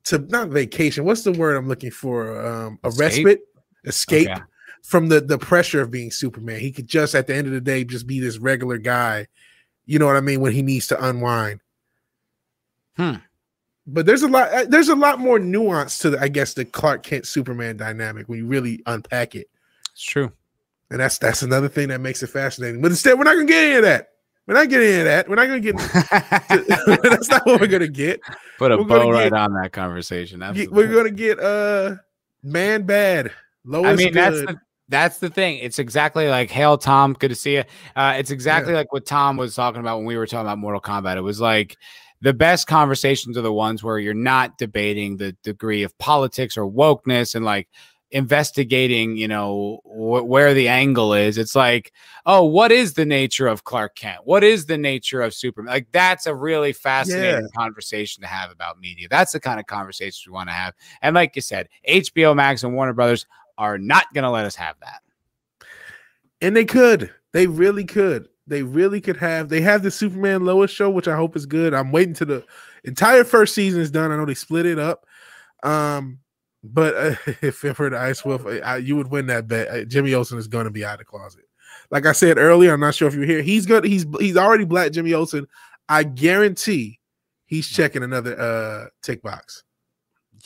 to 0.05 0.19
not 0.19 0.49
vacation. 0.49 1.05
What's 1.05 1.23
the 1.23 1.31
word 1.31 1.55
I'm 1.55 1.67
looking 1.67 1.91
for? 1.91 2.45
Um, 2.45 2.79
a 2.83 2.87
Escape? 2.89 3.01
respite, 3.25 3.39
escape 3.85 4.29
Okay. 4.29 4.41
from 4.83 5.09
the 5.09 5.21
the 5.21 5.37
pressure 5.37 5.81
of 5.81 5.91
being 5.91 6.11
Superman. 6.11 6.59
He 6.59 6.71
could 6.71 6.87
just 6.87 7.15
at 7.15 7.27
the 7.27 7.35
end 7.35 7.47
of 7.47 7.53
the 7.53 7.61
day 7.61 7.83
just 7.83 8.07
be 8.07 8.19
this 8.19 8.37
regular 8.37 8.77
guy. 8.77 9.27
You 9.85 9.99
know 9.99 10.05
what 10.07 10.15
I 10.15 10.21
mean? 10.21 10.41
When 10.41 10.51
he 10.53 10.61
needs 10.63 10.87
to 10.87 11.05
unwind. 11.05 11.59
Hmm. 12.97 13.15
But 13.87 14.07
there's 14.07 14.23
a 14.23 14.27
lot. 14.27 14.51
uh, 14.51 14.65
There's 14.67 14.89
a 14.89 14.95
lot 14.95 15.19
more 15.19 15.37
nuance 15.37 15.99
to 15.99 16.09
the, 16.11 16.19
I 16.19 16.27
guess, 16.27 16.55
the 16.55 16.65
Clark 16.65 17.03
Kent 17.03 17.27
Superman 17.27 17.77
dynamic 17.77 18.27
when 18.27 18.39
you 18.39 18.47
really 18.47 18.81
unpack 18.87 19.35
it, 19.35 19.47
It's 19.91 20.01
true. 20.01 20.31
And 20.91 20.99
that's 20.99 21.17
that's 21.17 21.41
another 21.41 21.69
thing 21.69 21.89
that 21.89 22.01
makes 22.01 22.21
it 22.23 22.27
fascinating. 22.27 22.81
But 22.81 22.91
instead, 22.91 23.17
we're 23.17 23.23
not 23.25 23.35
gonna 23.35 23.45
get 23.45 23.69
into 23.69 23.81
that. 23.81 24.07
We're 24.47 24.53
not 24.53 24.69
getting 24.69 24.89
into 24.89 25.03
that. 25.05 25.27
We're 25.27 25.35
not 25.35 25.47
gonna 25.47 25.59
get. 25.59 25.77
that's 27.03 27.29
not 27.29 27.45
what 27.45 27.59
we're 27.61 27.67
gonna 27.67 27.87
get. 27.87 28.19
Put 28.57 28.71
a 28.71 28.77
We're 28.77 28.83
bow 28.83 29.11
right 29.11 29.31
get- 29.31 29.33
on 29.33 29.53
that 29.53 29.71
conversation. 29.71 30.43
Absolutely. 30.43 30.75
We're 30.75 30.93
gonna 30.93 31.11
get 31.11 31.39
uh 31.39 31.95
man 32.43 32.83
bad. 32.83 33.31
Lois 33.65 33.87
I 33.87 33.95
mean, 33.95 34.13
that's 34.13 34.41
the 34.41 34.57
that's 34.87 35.17
the 35.17 35.29
thing. 35.29 35.57
It's 35.57 35.79
exactly 35.79 36.27
like 36.27 36.51
Hail 36.51 36.77
Tom, 36.77 37.13
good 37.13 37.29
to 37.29 37.35
see 37.35 37.55
you. 37.55 37.63
Uh, 37.95 38.15
it's 38.17 38.29
exactly 38.29 38.75
like 38.75 38.93
what 38.93 39.07
Tom 39.07 39.35
was 39.35 39.55
talking 39.55 39.79
about 39.79 39.97
when 39.97 40.05
we 40.05 40.15
were 40.15 40.27
talking 40.27 40.45
about 40.45 40.59
Mortal 40.59 40.79
Kombat. 40.79 41.17
It 41.17 41.21
was 41.21 41.41
like 41.41 41.75
the 42.21 42.33
best 42.33 42.67
conversations 42.67 43.35
are 43.37 43.41
the 43.41 43.51
ones 43.51 43.83
where 43.83 43.97
you're 43.97 44.13
not 44.13 44.59
debating 44.59 45.17
the 45.17 45.31
degree 45.43 45.81
of 45.81 45.97
politics 45.97 46.55
or 46.55 46.69
wokeness 46.69 47.33
and 47.33 47.43
like 47.43 47.67
investigating, 48.15 49.17
you 49.17 49.27
know, 49.27 49.81
wh- 49.83 50.25
where 50.25 50.53
the 50.53 50.67
angle 50.69 51.13
is. 51.13 51.37
It's 51.37 51.53
like, 51.55 51.91
oh, 52.25 52.43
what 52.45 52.71
is 52.71 52.93
the 52.93 53.05
nature 53.05 53.45
of 53.45 53.65
Clark 53.65 53.95
Kent? 53.95 54.21
What 54.23 54.43
is 54.43 54.65
the 54.65 54.77
nature 54.77 55.21
of 55.21 55.33
Superman? 55.33 55.73
Like 55.73 55.91
that's 55.91 56.25
a 56.25 56.33
really 56.33 56.71
fascinating 56.73 57.49
conversation 57.55 58.21
to 58.21 58.27
have 58.27 58.51
about 58.51 58.79
media. 58.79 59.07
That's 59.09 59.33
the 59.33 59.39
kind 59.39 59.59
of 59.59 59.65
conversation 59.67 60.31
we 60.31 60.33
want 60.33 60.49
to 60.49 60.53
have. 60.53 60.73
And 61.01 61.13
like 61.13 61.35
you 61.35 61.41
said, 61.41 61.67
HBO 61.87 62.35
Max 62.35 62.63
and 62.63 62.73
Warner 62.73 62.93
Brothers 62.93 63.25
are 63.57 63.77
not 63.77 64.05
going 64.13 64.23
to 64.23 64.29
let 64.29 64.45
us 64.45 64.55
have 64.55 64.75
that. 64.81 65.01
and 66.41 66.55
they 66.55 66.65
could. 66.65 67.13
They 67.33 67.47
really 67.47 67.83
could. 67.83 68.29
They 68.47 68.63
really 68.63 69.01
could 69.01 69.17
have. 69.17 69.49
They 69.49 69.61
have 69.61 69.83
the 69.83 69.91
Superman 69.91 70.45
Lois 70.45 70.71
show, 70.71 70.89
which 70.89 71.07
I 71.07 71.15
hope 71.15 71.35
is 71.35 71.45
good. 71.45 71.73
I'm 71.73 71.91
waiting 71.91 72.13
to 72.15 72.25
the 72.25 72.45
entire 72.85 73.23
first 73.25 73.53
season 73.55 73.81
is 73.81 73.91
done. 73.91 74.11
I 74.11 74.17
know 74.17 74.25
they 74.25 74.35
split 74.35 74.65
it 74.65 74.79
up. 74.79 75.05
Um, 75.63 76.19
but 76.73 76.95
uh, 76.95 77.15
if 77.41 77.55
for 77.57 77.89
the 77.89 77.97
Ice 77.97 78.23
Wolf, 78.25 78.45
I, 78.45 78.59
I- 78.59 78.77
you 78.77 78.95
would 78.95 79.11
win 79.11 79.27
that 79.27 79.47
bet. 79.47 79.67
Uh, 79.69 79.85
Jimmy 79.85 80.13
Olsen 80.13 80.37
is 80.37 80.47
going 80.47 80.65
to 80.65 80.71
be 80.71 80.83
out 80.85 80.93
of 80.93 80.99
the 80.99 81.05
closet. 81.05 81.43
Like 81.91 82.05
I 82.05 82.13
said 82.13 82.37
earlier, 82.37 82.73
I'm 82.73 82.79
not 82.79 82.95
sure 82.95 83.07
if 83.07 83.13
you're 83.13 83.25
here. 83.25 83.41
He's 83.41 83.65
good. 83.65 83.83
He's 83.83 84.05
he's 84.19 84.37
already 84.37 84.65
black 84.65 84.91
Jimmy 84.91 85.13
Olsen 85.13 85.47
I 85.89 86.03
guarantee 86.03 86.99
he's 87.45 87.67
checking 87.69 88.03
another 88.03 88.39
uh 88.39 88.85
tick 89.01 89.21
box. 89.21 89.63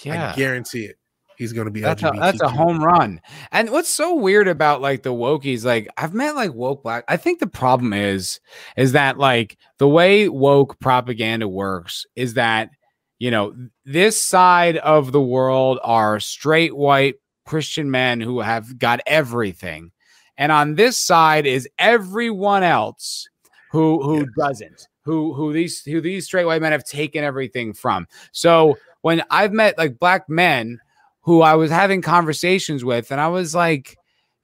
Yeah. 0.04 0.32
I 0.32 0.36
guarantee 0.36 0.86
it. 0.86 0.98
He's 1.38 1.54
gonna 1.54 1.72
be 1.72 1.80
That's 1.80 2.04
a, 2.04 2.12
that's 2.14 2.42
a 2.42 2.50
home 2.50 2.84
run. 2.84 3.22
And 3.54 3.70
what's 3.70 3.90
so 3.90 4.16
weird 4.16 4.50
about 4.50 4.82
like 4.82 5.04
the 5.04 5.14
wokies, 5.14 5.64
like 5.64 5.88
I've 5.96 6.14
met 6.14 6.36
like 6.36 6.54
woke 6.54 6.84
black. 6.84 7.06
I 7.08 7.16
think 7.16 7.40
the 7.40 7.48
problem 7.48 7.94
is, 7.94 8.42
is 8.76 8.92
that 8.92 9.18
like 9.18 9.58
the 9.78 9.88
way 9.88 10.28
woke 10.28 10.78
propaganda 10.80 11.48
works 11.48 12.06
is 12.18 12.34
that, 12.34 12.72
you 13.20 13.30
know, 13.30 13.54
this 13.86 14.24
side 14.24 14.78
of 14.78 15.12
the 15.12 15.22
world 15.22 15.80
are 15.84 16.20
straight 16.20 16.76
white 16.76 17.16
Christian 17.46 17.92
men 17.92 18.22
who 18.22 18.40
have 18.40 18.80
got 18.80 19.02
everything. 19.06 19.92
And 20.38 20.52
on 20.52 20.76
this 20.76 20.98
side 20.98 21.46
is 21.46 21.68
everyone 21.78 22.64
else 22.64 23.28
who 23.72 24.02
who 24.02 24.26
doesn't, 24.38 24.88
who 25.04 25.34
who 25.34 25.52
these 25.52 25.84
who 25.84 26.00
these 26.00 26.26
straight 26.26 26.46
white 26.46 26.62
men 26.62 26.72
have 26.72 26.86
taken 26.86 27.24
everything 27.24 27.74
from. 27.74 28.08
So 28.32 28.78
when 29.02 29.22
I've 29.30 29.52
met 29.52 29.78
like 29.78 30.00
black 30.00 30.30
men 30.30 30.80
who 31.22 31.42
I 31.42 31.56
was 31.56 31.70
having 31.70 32.02
conversations 32.02 32.86
with, 32.86 33.12
and 33.12 33.20
I 33.20 33.28
was 33.28 33.54
like, 33.54 33.98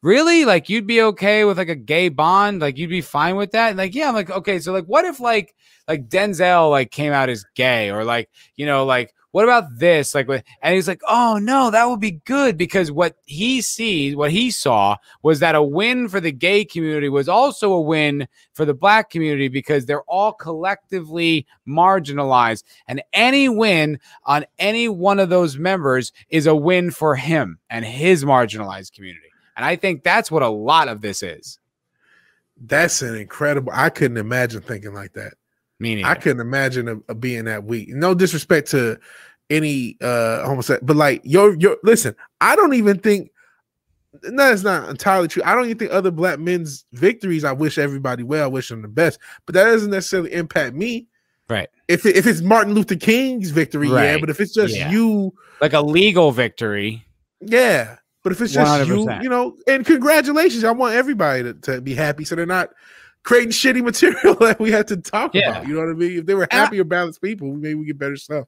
really? 0.05 0.45
Like, 0.45 0.69
you'd 0.69 0.85
be 0.85 1.01
okay 1.01 1.45
with 1.45 1.57
like 1.57 1.69
a 1.69 1.75
gay 1.75 2.09
bond? 2.09 2.61
Like, 2.61 2.77
you'd 2.77 2.91
be 2.91 3.01
fine 3.01 3.35
with 3.35 3.51
that? 3.51 3.69
And 3.69 3.77
like, 3.77 3.95
yeah, 3.95 4.07
I'm 4.07 4.13
like, 4.13 4.29
okay, 4.29 4.59
so 4.59 4.71
like, 4.71 4.85
what 4.85 5.03
if 5.03 5.19
like, 5.19 5.55
like 5.87 6.07
Denzel 6.07 6.69
like 6.69 6.91
came 6.91 7.11
out 7.11 7.27
as 7.29 7.45
gay, 7.55 7.89
or 7.89 8.03
like, 8.05 8.29
you 8.55 8.67
know, 8.67 8.85
like, 8.85 9.13
what 9.31 9.43
about 9.43 9.79
this? 9.79 10.15
Like, 10.15 10.29
and 10.29 10.75
he's 10.75 10.87
like, 10.87 11.01
oh 11.09 11.39
no, 11.41 11.69
that 11.71 11.89
would 11.89 11.99
be 11.99 12.21
good 12.25 12.55
because 12.55 12.91
what 12.91 13.17
he 13.25 13.61
sees, 13.61 14.15
what 14.15 14.31
he 14.31 14.49
saw 14.49 14.95
was 15.23 15.39
that 15.39 15.55
a 15.55 15.63
win 15.63 16.07
for 16.07 16.21
the 16.21 16.31
gay 16.31 16.63
community 16.63 17.09
was 17.09 17.27
also 17.27 17.73
a 17.73 17.81
win 17.81 18.27
for 18.53 18.63
the 18.63 18.73
black 18.73 19.09
community 19.09 19.49
because 19.49 19.85
they're 19.85 20.03
all 20.03 20.31
collectively 20.31 21.45
marginalized, 21.67 22.63
and 22.87 23.01
any 23.11 23.49
win 23.49 23.99
on 24.23 24.45
any 24.59 24.87
one 24.87 25.19
of 25.19 25.29
those 25.29 25.57
members 25.57 26.13
is 26.29 26.45
a 26.45 26.55
win 26.55 26.91
for 26.91 27.15
him 27.15 27.57
and 27.69 27.83
his 27.83 28.23
marginalized 28.23 28.93
community. 28.93 29.29
And 29.55 29.65
I 29.65 29.75
think 29.75 30.03
that's 30.03 30.29
what 30.29 30.43
a 30.43 30.49
lot 30.49 30.87
of 30.87 31.01
this 31.01 31.23
is. 31.23 31.59
That's 32.57 33.01
an 33.01 33.15
incredible. 33.15 33.71
I 33.73 33.89
couldn't 33.89 34.17
imagine 34.17 34.61
thinking 34.61 34.93
like 34.93 35.13
that. 35.13 35.33
Meaning, 35.79 36.05
I 36.05 36.15
couldn't 36.15 36.39
imagine 36.39 36.87
a, 36.87 36.97
a 37.09 37.15
being 37.15 37.45
that 37.45 37.65
weak. 37.65 37.89
No 37.89 38.13
disrespect 38.13 38.69
to 38.71 38.97
any 39.49 39.97
uh 40.01 40.43
homosexual, 40.45 40.85
but 40.85 40.95
like 40.95 41.21
your 41.23 41.55
your 41.57 41.77
listen, 41.83 42.15
I 42.39 42.55
don't 42.55 42.73
even 42.73 42.99
think 42.99 43.29
that's 44.21 44.63
not 44.63 44.89
entirely 44.89 45.27
true. 45.27 45.43
I 45.45 45.53
don't 45.53 45.65
even 45.65 45.77
think 45.77 45.91
other 45.91 46.11
black 46.11 46.39
men's 46.39 46.85
victories. 46.93 47.43
I 47.43 47.51
wish 47.51 47.77
everybody 47.77 48.23
well, 48.23 48.45
I 48.45 48.47
wish 48.47 48.69
them 48.69 48.81
the 48.81 48.87
best, 48.87 49.19
but 49.45 49.53
that 49.53 49.65
doesn't 49.65 49.91
necessarily 49.91 50.31
impact 50.33 50.75
me. 50.75 51.07
Right. 51.49 51.67
If 51.87 52.05
it, 52.05 52.15
if 52.15 52.25
it's 52.25 52.41
Martin 52.41 52.73
Luther 52.73 52.95
King's 52.95 53.51
victory, 53.51 53.89
yeah. 53.89 54.17
But 54.17 54.29
if 54.29 54.39
it's 54.39 54.53
just 54.53 54.75
Yeah. 54.75 54.89
you, 54.89 55.33
like 55.61 55.73
a 55.73 55.81
legal 55.81 56.31
victory. 56.31 57.05
yeah. 57.41 57.97
But 58.25 58.31
if 58.31 58.41
it's 58.41 58.53
just 58.53 58.87
you, 58.87 58.95
100%. 59.05 59.21
you 59.21 59.29
know, 59.29 59.55
and 59.67 59.85
congratulations, 59.85 60.63
I 60.63 60.71
want 60.71 60.95
everybody 60.95 61.43
to, 61.43 61.53
to 61.53 61.79
be 61.79 61.93
happy, 61.93 62.25
so 62.25 62.33
they're 62.35 62.47
not 62.47 62.71
creating 63.21 63.51
shitty 63.51 63.83
material 63.83 64.33
that 64.39 64.59
we 64.59 64.71
had 64.71 64.87
to 64.87 64.97
talk 64.97 65.35
Yeah. 65.35 65.51
about. 65.51 65.67
You 65.67 65.75
know 65.75 65.81
what 65.81 65.89
I 65.91 65.93
mean? 65.93 66.17
If 66.19 66.25
they 66.25 66.33
were 66.33 66.47
And 66.49 66.53
I- 66.53 66.55
happy 66.55 66.79
or 66.79 66.85
balanced 66.85 67.21
people, 67.21 67.53
maybe 67.53 67.75
we 67.75 67.85
get 67.85 67.99
better 67.99 68.17
stuff. 68.17 68.47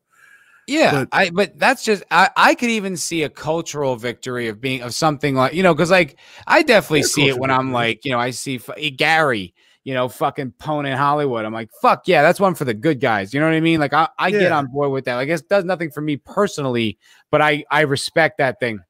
Yeah, 0.66 0.92
But- 1.06 1.10
I 1.12 1.30
but 1.30 1.60
that's 1.60 1.86
just 1.86 2.04
I, 2.10 2.32
I 2.36 2.56
could 2.56 2.72
even 2.72 2.98
see 2.98 3.22
a 3.22 3.30
cultural 3.30 3.96
victory 3.98 4.48
of 4.48 4.60
being 4.60 4.82
of 4.82 4.96
something 4.96 5.36
like 5.36 5.54
you 5.54 5.62
know 5.62 5.76
because 5.76 5.92
like 5.92 6.18
I 6.48 6.64
definitely 6.64 7.04
see 7.04 7.28
it 7.30 7.38
when 7.38 7.52
I'm 7.52 7.72
like 7.72 8.04
you 8.04 8.12
know 8.12 8.20
I 8.20 8.32
see 8.32 8.60
eh, 8.76 8.90
Gary 8.90 9.54
you 9.86 9.94
know 9.94 10.10
fucking 10.10 10.56
pwn 10.60 10.86
in 10.86 10.98
Hollywood 10.98 11.46
I'm 11.46 11.54
like 11.54 11.70
fuck 11.82 12.08
yeah 12.10 12.22
that's 12.22 12.42
one 12.42 12.54
for 12.54 12.66
the 12.66 12.74
good 12.74 13.00
guys 13.00 13.34
you 13.34 13.40
know 13.40 13.46
what 13.46 13.56
I 13.56 13.62
mean 13.62 13.80
like 13.80 13.94
I, 13.94 14.10
I 14.20 14.30
get 14.30 14.52
on 14.52 14.68
board 14.68 14.92
with 14.92 15.06
that 15.06 15.16
like 15.16 15.30
it 15.30 15.48
does 15.48 15.64
nothing 15.64 15.90
for 15.90 16.02
me 16.02 16.18
personally 16.18 16.98
but 17.32 17.42
I 17.42 17.64
I 17.72 17.82
respect 17.82 18.40
that 18.40 18.60
thing 18.60 18.82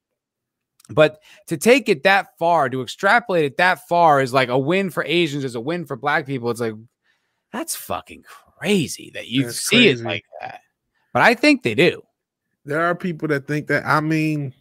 but 0.90 1.20
to 1.46 1.56
take 1.56 1.88
it 1.88 2.02
that 2.02 2.38
far 2.38 2.68
to 2.68 2.82
extrapolate 2.82 3.44
it 3.44 3.56
that 3.56 3.86
far 3.88 4.20
is 4.20 4.32
like 4.32 4.48
a 4.48 4.58
win 4.58 4.90
for 4.90 5.04
Asians 5.04 5.44
is 5.44 5.54
a 5.54 5.60
win 5.60 5.84
for 5.84 5.96
black 5.96 6.26
people 6.26 6.50
it's 6.50 6.60
like 6.60 6.74
that's 7.52 7.76
fucking 7.76 8.24
crazy 8.58 9.10
that 9.14 9.28
you 9.28 9.44
That's 9.44 9.60
see 9.60 9.88
it 9.88 10.00
like 10.00 10.24
that 10.40 10.60
but 11.12 11.22
I 11.22 11.34
think 11.34 11.62
they 11.62 11.74
do. 11.74 12.02
There 12.64 12.80
are 12.80 12.94
people 12.94 13.28
that 13.28 13.46
think 13.46 13.66
that. 13.68 13.84
I 13.84 14.00
mean, 14.00 14.52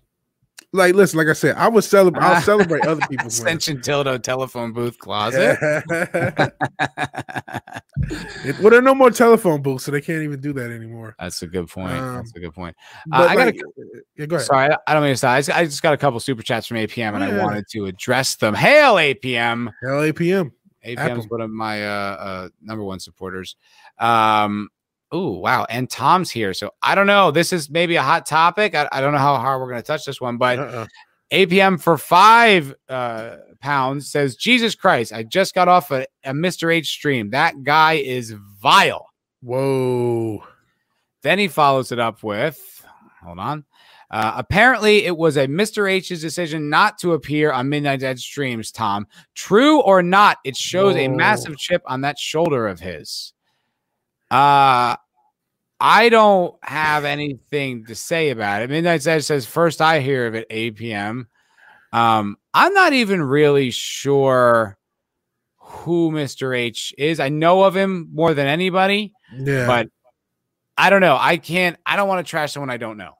like, 0.73 0.93
listen, 0.95 1.17
like 1.17 1.27
I 1.27 1.33
said, 1.33 1.55
I 1.55 1.67
would 1.67 1.83
celebrate. 1.83 2.23
I'll 2.23 2.41
celebrate 2.41 2.85
other 2.85 3.05
people's. 3.09 3.39
Ascension 3.39 3.77
Tildo 3.79 4.21
telephone 4.21 4.73
booth 4.73 4.97
closet. 4.99 5.57
It- 8.45 8.57
well, 8.59 8.69
there 8.69 8.79
are 8.79 8.83
no 8.83 8.95
more 8.95 9.11
telephone 9.11 9.61
booths, 9.61 9.83
so 9.85 9.91
they 9.91 10.01
can't 10.01 10.21
even 10.23 10.39
do 10.39 10.53
that 10.53 10.71
anymore. 10.71 11.15
That's 11.19 11.41
a 11.41 11.47
good 11.47 11.67
point. 11.67 11.93
Um, 11.97 12.15
That's 12.17 12.33
a 12.35 12.39
good 12.39 12.53
point. 12.53 12.75
But 13.07 13.29
I 13.29 13.35
gotta- 13.35 13.53
yeah, 14.15 14.25
go 14.27 14.35
ahead. 14.37 14.45
Sorry, 14.45 14.75
I- 14.87 14.93
don't 14.93 15.03
mean 15.03 15.13
to 15.13 15.17
stop. 15.17 15.31
I 15.31 15.39
just, 15.39 15.57
I 15.57 15.65
just 15.65 15.81
got 15.81 15.93
a 15.93 15.97
couple 15.97 16.19
super 16.19 16.43
chats 16.43 16.67
from 16.67 16.77
APM 16.77 17.15
and 17.15 17.23
I 17.23 17.43
wanted 17.43 17.65
to 17.71 17.85
address 17.85 18.35
them. 18.35 18.53
Hail 18.53 18.95
APM. 18.95 19.71
Hail 19.81 19.99
APM 20.01 20.51
APM 20.85 21.17
is 21.19 21.29
one 21.29 21.41
of 21.41 21.49
my 21.49 21.85
uh, 21.85 21.89
uh, 21.89 22.49
number 22.61 22.83
one 22.83 22.99
supporters. 22.99 23.55
Um, 23.99 24.69
oh 25.11 25.37
wow, 25.39 25.65
and 25.69 25.89
Tom's 25.89 26.31
here. 26.31 26.53
So 26.53 26.71
I 26.81 26.95
don't 26.95 27.07
know. 27.07 27.31
This 27.31 27.53
is 27.53 27.69
maybe 27.69 27.95
a 27.95 28.03
hot 28.03 28.25
topic. 28.25 28.75
I, 28.75 28.87
I 28.91 29.01
don't 29.01 29.13
know 29.13 29.19
how 29.19 29.37
hard 29.37 29.61
we're 29.61 29.69
going 29.69 29.81
to 29.81 29.87
touch 29.87 30.05
this 30.05 30.21
one, 30.21 30.37
but 30.37 30.59
Uh-uh. 30.59 30.87
APM 31.31 31.81
for 31.81 31.97
five 31.97 32.73
uh, 32.87 33.37
pounds 33.59 34.09
says, 34.09 34.35
Jesus 34.35 34.75
Christ, 34.75 35.11
I 35.11 35.23
just 35.23 35.53
got 35.53 35.67
off 35.67 35.91
a, 35.91 36.05
a 36.23 36.31
Mr. 36.31 36.73
H 36.73 36.87
stream. 36.87 37.31
That 37.31 37.63
guy 37.63 37.93
is 37.93 38.33
vile. 38.61 39.07
Whoa. 39.41 40.43
Then 41.23 41.39
he 41.39 41.47
follows 41.47 41.91
it 41.91 41.99
up 41.99 42.23
with, 42.23 42.85
hold 43.21 43.39
on. 43.39 43.65
Uh, 44.09 44.33
apparently, 44.37 45.03
it 45.03 45.17
was 45.17 45.35
a 45.35 45.47
Mr. 45.47 45.91
H's 45.91 46.21
decision 46.21 46.69
not 46.69 46.97
to 46.99 47.11
appear 47.11 47.51
on 47.51 47.67
Midnight 47.67 48.03
Edge 48.03 48.21
streams, 48.21 48.71
Tom. 48.71 49.05
True 49.35 49.81
or 49.81 50.01
not, 50.01 50.37
it 50.45 50.55
shows 50.55 50.95
a 50.95 51.09
massive 51.09 51.57
chip 51.57 51.81
on 51.85 52.01
that 52.01 52.17
shoulder 52.17 52.67
of 52.67 52.79
his. 52.79 53.33
Uh, 54.29 54.95
I 55.79 56.09
don't 56.09 56.55
have 56.63 57.05
anything 57.05 57.85
to 57.85 57.95
say 57.95 58.29
about 58.29 58.61
it. 58.63 58.69
Midnight 58.69 59.05
Edge 59.05 59.23
says, 59.23 59.45
first 59.45 59.81
I 59.81 59.99
hear 59.99 60.25
of 60.27 60.35
it, 60.35 60.47
8 60.49 60.75
p.m. 60.75 61.27
Um, 61.93 62.37
I'm 62.53 62.73
not 62.73 62.93
even 62.93 63.21
really 63.21 63.69
sure 63.71 64.77
who 65.57 66.11
Mr. 66.11 66.57
H 66.57 66.93
is. 66.97 67.19
I 67.19 67.29
know 67.29 67.63
of 67.63 67.75
him 67.75 68.09
more 68.11 68.33
than 68.33 68.47
anybody 68.47 69.13
Yeah. 69.37 69.67
but 69.67 69.89
I 70.77 70.89
don't 70.89 71.01
know. 71.01 71.17
I 71.19 71.37
can't. 71.37 71.77
I 71.85 71.95
don't 71.95 72.07
want 72.07 72.25
to 72.25 72.29
trash 72.29 72.53
someone 72.53 72.69
I 72.69 72.77
don't 72.77 72.97
know. 72.97 73.13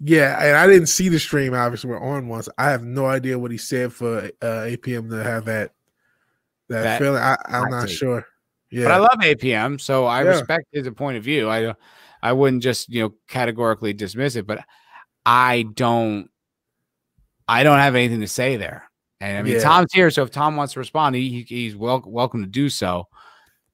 yeah, 0.00 0.36
and 0.42 0.56
I 0.56 0.66
didn't 0.66 0.88
see 0.88 1.08
the 1.08 1.18
stream. 1.18 1.54
Obviously, 1.54 1.90
we're 1.90 2.00
on 2.02 2.28
once. 2.28 2.48
I 2.58 2.70
have 2.70 2.82
no 2.82 3.06
idea 3.06 3.38
what 3.38 3.50
he 3.52 3.56
said 3.58 3.92
for 3.92 4.18
uh, 4.42 4.66
APM 4.66 5.10
to 5.10 5.22
have 5.22 5.44
that 5.44 5.72
that, 6.68 6.82
That 6.82 6.98
feeling. 6.98 7.22
I, 7.22 7.36
I'm 7.46 7.70
not 7.70 7.88
sure. 7.88 8.26
Yeah, 8.70 8.84
But 8.84 8.92
I 8.92 8.96
love 8.98 9.18
APM, 9.22 9.80
so 9.80 10.04
I 10.06 10.22
Yeah. 10.22 10.30
respect 10.30 10.64
his 10.72 10.88
point 10.90 11.16
of 11.16 11.24
view. 11.24 11.48
I 11.48 11.74
I 12.22 12.32
wouldn't 12.32 12.62
just 12.62 12.88
you 12.88 13.02
know 13.02 13.14
categorically 13.28 13.92
dismiss 13.92 14.36
it, 14.36 14.46
but 14.46 14.64
I 15.26 15.64
don't. 15.74 16.30
I 17.46 17.62
don't 17.62 17.78
have 17.78 17.94
anything 17.94 18.20
to 18.20 18.28
say 18.28 18.56
there. 18.56 18.90
And 19.20 19.38
I 19.38 19.42
mean, 19.42 19.54
Yeah. 19.54 19.60
Tom's 19.60 19.92
here, 19.92 20.10
so 20.10 20.22
if 20.22 20.30
Tom 20.30 20.56
wants 20.56 20.74
to 20.74 20.80
respond, 20.80 21.16
he, 21.16 21.30
he- 21.42 21.54
he's 21.62 21.74
wel- 21.74 22.04
welcome 22.06 22.42
to 22.42 22.48
do 22.48 22.68
so. 22.68 23.08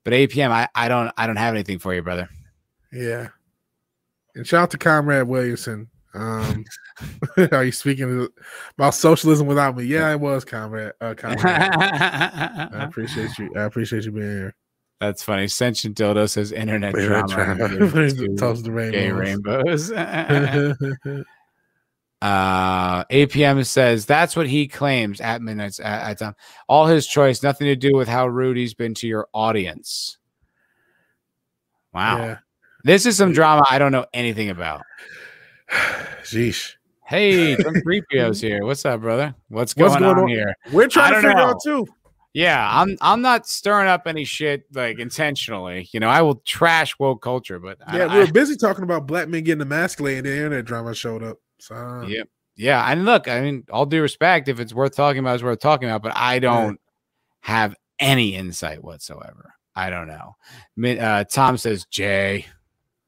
But 0.04 0.12
APM, 0.12 0.50
I, 0.50 0.68
I 0.74 0.88
don't 0.88 1.10
I 1.16 1.26
don't 1.26 1.36
have 1.36 1.54
anything 1.54 1.78
for 1.78 1.92
you, 1.94 2.02
brother. 2.02 2.28
yeah. 2.92 3.28
And 4.36 4.46
shout 4.46 4.62
out 4.64 4.70
to 4.72 4.78
Comrade 4.78 5.26
Williamson. 5.28 5.88
Um, 6.14 6.64
are 7.52 7.64
you 7.64 7.72
speaking 7.72 8.28
about 8.78 8.94
socialism 8.94 9.46
without 9.46 9.76
me? 9.76 9.84
Yeah, 9.84 10.06
I 10.08 10.16
was, 10.16 10.44
Comrade. 10.44 10.92
Uh, 11.00 11.14
Comrade. 11.14 11.40
I 11.44 12.68
appreciate 12.84 13.36
you. 13.38 13.52
I 13.56 13.62
appreciate 13.62 14.04
you 14.04 14.12
being 14.12 14.26
here. 14.26 14.54
Funny. 15.22 15.48
Sentient 15.48 15.96
Dildo 15.96 16.28
says 16.28 16.52
internet 16.52 16.94
drama. 16.94 17.28
try- 17.28 17.68
gives 17.76 18.14
to 18.14 18.36
Toast 18.36 18.64
the 18.64 18.70
gay 18.70 19.10
rainbows. 19.10 19.90
rainbows. 19.92 20.76
Uh, 22.22 23.04
APM 23.06 23.66
says 23.66 24.06
that's 24.06 24.34
what 24.34 24.46
he 24.48 24.66
claims 24.66 25.20
at 25.20 25.42
midnight 25.42 25.78
at, 25.80 26.10
at 26.12 26.18
time. 26.18 26.34
All 26.68 26.86
his 26.86 27.06
choice, 27.06 27.42
nothing 27.42 27.66
to 27.66 27.76
do 27.76 27.94
with 27.94 28.08
how 28.08 28.26
rude 28.26 28.56
he's 28.56 28.72
been 28.72 28.94
to 28.94 29.06
your 29.06 29.28
audience. 29.34 30.16
Wow, 31.92 32.16
Yeah. 32.18 32.36
this 32.82 33.04
is 33.04 33.18
some 33.18 33.32
drama 33.32 33.62
I 33.68 33.78
don't 33.78 33.92
know 33.92 34.06
anything 34.14 34.48
about. 34.48 34.80
Sheesh. 36.22 36.72
Hey, 37.04 37.56
some 37.56 37.74
Creepios 37.86 38.40
here. 38.40 38.64
What's 38.64 38.86
up, 38.86 39.02
brother? 39.02 39.34
What's 39.48 39.74
going, 39.74 39.90
What's 39.90 40.00
going 40.00 40.16
on, 40.16 40.22
on? 40.22 40.28
here? 40.28 40.54
We're 40.72 40.88
trying 40.88 41.12
to 41.12 41.16
figure 41.20 41.34
know. 41.34 41.48
out 41.50 41.60
too. 41.62 41.86
Yeah, 42.34 42.68
I'm 42.70 42.96
I'm 43.00 43.22
not 43.22 43.46
stirring 43.46 43.88
up 43.88 44.02
any 44.06 44.24
shit 44.24 44.64
like 44.74 44.98
intentionally. 44.98 45.88
You 45.92 46.00
know, 46.00 46.08
I 46.08 46.20
will 46.20 46.36
trash 46.44 46.98
woke 46.98 47.22
culture, 47.22 47.60
but 47.60 47.78
Yeah, 47.92 48.06
I, 48.06 48.14
we 48.14 48.24
were 48.24 48.32
busy 48.32 48.56
talking 48.56 48.82
about 48.82 49.06
black 49.06 49.28
men 49.28 49.44
getting 49.44 49.62
emasculated, 49.62 50.26
and 50.26 50.26
the 50.26 50.36
internet 50.36 50.64
drama 50.64 50.94
showed 50.94 51.22
up. 51.22 51.38
So 51.60 51.76
uh, 51.76 52.06
Yeah. 52.06 52.24
Yeah. 52.56 52.84
And 52.90 53.04
look, 53.04 53.28
I 53.28 53.40
mean, 53.40 53.64
all 53.70 53.86
due 53.86 54.02
respect, 54.02 54.48
if 54.48 54.58
it's 54.58 54.74
worth 54.74 54.96
talking 54.96 55.20
about, 55.20 55.34
it's 55.34 55.42
worth 55.44 55.60
talking 55.60 55.88
about, 55.88 56.02
but 56.02 56.12
I 56.16 56.40
don't 56.40 56.80
have 57.40 57.74
any 57.98 58.34
insight 58.34 58.82
whatsoever. 58.82 59.54
I 59.76 59.90
don't 59.90 60.08
know. 60.08 60.36
Uh, 61.00 61.24
Tom 61.24 61.56
says 61.56 61.84
Jay, 61.86 62.46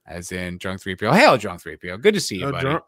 as 0.07 0.31
in 0.31 0.59
drunk 0.59 0.81
three 0.81 0.95
PO. 0.97 1.13
Hail 1.13 1.37
drunk 1.37 1.63
three 1.63 1.77
PO. 1.77 1.97
Good 1.99 2.15
to 2.15 2.21
see 2.21 2.37
you, 2.37 2.43
Hell, 2.43 2.53
buddy. 2.53 2.65
drunk. 2.65 2.85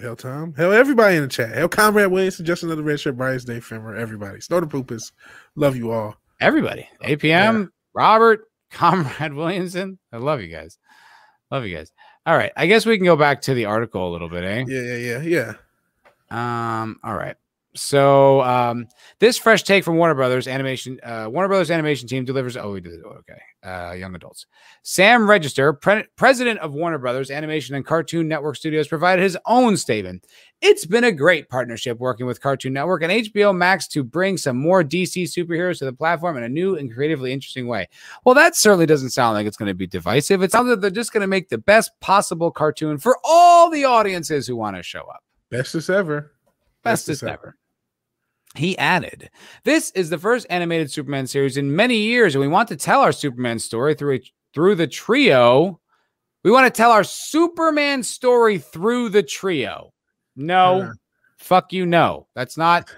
Hell, 0.00 0.16
Tom. 0.16 0.54
Hell, 0.56 0.72
everybody 0.72 1.16
in 1.16 1.22
the 1.22 1.28
chat. 1.28 1.54
Hell, 1.54 1.68
Comrade 1.68 2.10
Williamson, 2.10 2.44
just 2.44 2.62
another 2.62 2.82
red 2.82 3.00
shirt, 3.00 3.16
Bryce 3.16 3.44
Day 3.44 3.58
Femmer, 3.58 3.98
everybody. 3.98 4.40
Snow 4.40 4.60
the 4.60 4.66
Poopers. 4.66 5.12
Love 5.56 5.76
you 5.76 5.90
all. 5.90 6.16
Everybody. 6.40 6.88
APM, 7.02 7.70
Robert, 7.94 8.48
Comrade 8.70 9.34
Williamson. 9.34 9.98
I 10.12 10.18
love 10.18 10.40
you 10.40 10.48
guys. 10.48 10.78
Love 11.50 11.64
you 11.64 11.76
guys. 11.76 11.90
All 12.26 12.36
right. 12.36 12.52
I 12.56 12.66
guess 12.66 12.86
we 12.86 12.96
can 12.96 13.06
go 13.06 13.16
back 13.16 13.42
to 13.42 13.54
the 13.54 13.64
article 13.64 14.08
a 14.08 14.12
little 14.12 14.28
bit, 14.28 14.44
eh? 14.44 14.64
Yeah, 14.68 14.80
yeah, 14.82 15.20
yeah, 15.20 15.54
yeah. 16.30 16.82
Um, 16.82 17.00
all 17.02 17.14
right. 17.14 17.36
So 17.80 18.42
um 18.42 18.86
this 19.18 19.38
fresh 19.38 19.62
take 19.62 19.84
from 19.84 19.96
Warner 19.96 20.14
Brothers 20.14 20.46
animation, 20.48 20.98
uh 21.02 21.28
Warner 21.30 21.48
Brothers 21.48 21.70
animation 21.70 22.08
team 22.08 22.24
delivers 22.24 22.56
oh 22.56 22.72
we 22.72 22.80
did 22.80 22.92
it. 22.94 23.02
okay. 23.04 23.40
Uh 23.62 23.92
young 23.92 24.14
adults. 24.14 24.46
Sam 24.82 25.28
Register, 25.28 25.72
pre- 25.72 26.04
president 26.16 26.60
of 26.60 26.74
Warner 26.74 26.98
Brothers 26.98 27.30
Animation 27.30 27.74
and 27.74 27.84
Cartoon 27.84 28.28
Network 28.28 28.56
Studios, 28.56 28.88
provided 28.88 29.22
his 29.22 29.36
own 29.46 29.76
statement. 29.76 30.26
It's 30.60 30.86
been 30.86 31.04
a 31.04 31.12
great 31.12 31.48
partnership 31.48 31.98
working 31.98 32.26
with 32.26 32.40
Cartoon 32.40 32.72
Network 32.72 33.02
and 33.02 33.12
HBO 33.12 33.56
Max 33.56 33.86
to 33.88 34.02
bring 34.02 34.36
some 34.36 34.56
more 34.56 34.82
DC 34.82 35.24
superheroes 35.24 35.78
to 35.78 35.84
the 35.84 35.92
platform 35.92 36.36
in 36.36 36.42
a 36.42 36.48
new 36.48 36.76
and 36.76 36.92
creatively 36.92 37.32
interesting 37.32 37.66
way. 37.68 37.88
Well, 38.24 38.34
that 38.34 38.56
certainly 38.56 38.86
doesn't 38.86 39.10
sound 39.10 39.34
like 39.34 39.46
it's 39.46 39.56
going 39.56 39.68
to 39.68 39.74
be 39.74 39.86
divisive. 39.86 40.42
It 40.42 40.50
sounds 40.50 40.68
like 40.68 40.80
they're 40.80 40.90
just 40.90 41.12
going 41.12 41.20
to 41.20 41.26
make 41.28 41.48
the 41.48 41.58
best 41.58 41.90
possible 42.00 42.50
cartoon 42.50 42.98
for 42.98 43.18
all 43.24 43.70
the 43.70 43.84
audiences 43.84 44.46
who 44.46 44.56
want 44.56 44.76
to 44.76 44.82
show 44.82 45.02
up 45.02 45.22
Bestest 45.50 45.90
ever. 45.90 46.32
bestest 46.82 47.22
ever. 47.22 47.56
He 48.56 48.76
added, 48.78 49.30
This 49.64 49.90
is 49.92 50.10
the 50.10 50.18
first 50.18 50.46
animated 50.50 50.90
Superman 50.90 51.26
series 51.26 51.56
in 51.56 51.74
many 51.74 51.96
years, 51.98 52.34
and 52.34 52.40
we 52.42 52.48
want 52.48 52.68
to 52.68 52.76
tell 52.76 53.00
our 53.00 53.12
Superman 53.12 53.58
story 53.58 53.94
through 53.94 54.14
a, 54.16 54.20
through 54.54 54.74
the 54.76 54.86
trio. 54.86 55.80
We 56.44 56.50
want 56.50 56.66
to 56.72 56.76
tell 56.76 56.90
our 56.90 57.04
Superman 57.04 58.02
story 58.02 58.58
through 58.58 59.10
the 59.10 59.22
trio. 59.22 59.92
No, 60.36 60.82
Uh. 60.82 60.92
fuck 61.36 61.72
you, 61.72 61.84
no. 61.86 62.26
That's 62.34 62.56
not. 62.56 62.90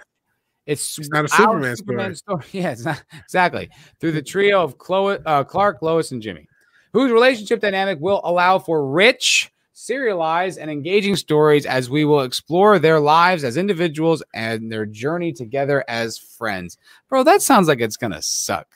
It's, 0.66 0.98
It's 0.98 1.08
not 1.10 1.24
a 1.30 1.42
our 1.42 1.76
Superman 1.76 2.14
story. 2.14 2.44
Yeah, 2.52 2.70
it's 2.70 2.84
not 2.84 3.02
exactly 3.18 3.70
through 3.98 4.12
the 4.12 4.22
trio 4.22 4.62
of 4.62 4.78
Chloe, 4.78 5.18
uh, 5.26 5.42
Clark, 5.44 5.82
Lois, 5.82 6.12
and 6.12 6.22
Jimmy, 6.22 6.46
whose 6.92 7.10
relationship 7.10 7.60
dynamic 7.60 7.98
will 8.00 8.20
allow 8.24 8.58
for 8.58 8.86
rich, 8.88 9.50
serialized, 9.80 10.58
and 10.58 10.70
engaging 10.70 11.16
stories 11.16 11.66
as 11.66 11.90
we 11.90 12.04
will 12.04 12.20
explore 12.20 12.78
their 12.78 13.00
lives 13.00 13.44
as 13.44 13.56
individuals 13.56 14.22
and 14.34 14.70
their 14.70 14.86
journey 14.86 15.32
together 15.32 15.84
as 15.88 16.18
friends. 16.18 16.78
Bro, 17.08 17.24
that 17.24 17.42
sounds 17.42 17.68
like 17.68 17.80
it's 17.80 17.96
gonna 17.96 18.22
suck. 18.22 18.66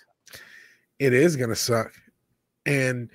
It 0.98 1.12
is 1.12 1.36
gonna 1.36 1.56
suck, 1.56 1.92
and 2.66 3.10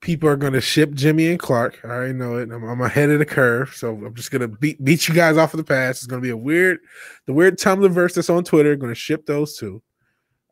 people 0.00 0.28
are 0.28 0.36
gonna 0.36 0.60
ship 0.60 0.92
Jimmy 0.94 1.28
and 1.28 1.38
Clark. 1.38 1.80
I 1.84 1.88
already 1.88 2.12
know 2.14 2.36
it. 2.36 2.50
I'm, 2.50 2.64
I'm 2.64 2.80
ahead 2.80 3.10
of 3.10 3.18
the 3.18 3.26
curve, 3.26 3.74
so 3.74 3.94
I'm 3.94 4.14
just 4.14 4.30
gonna 4.30 4.48
beat 4.48 4.82
beat 4.82 5.08
you 5.08 5.14
guys 5.14 5.36
off 5.36 5.54
of 5.54 5.58
the 5.58 5.64
pass. 5.64 5.98
It's 5.98 6.06
gonna 6.06 6.22
be 6.22 6.30
a 6.30 6.36
weird, 6.36 6.78
the 7.26 7.32
weird 7.32 7.58
Tumblr 7.58 7.90
verse 7.90 8.14
that's 8.14 8.30
on 8.30 8.44
Twitter. 8.44 8.76
Gonna 8.76 8.94
ship 8.94 9.26
those 9.26 9.56
two. 9.56 9.82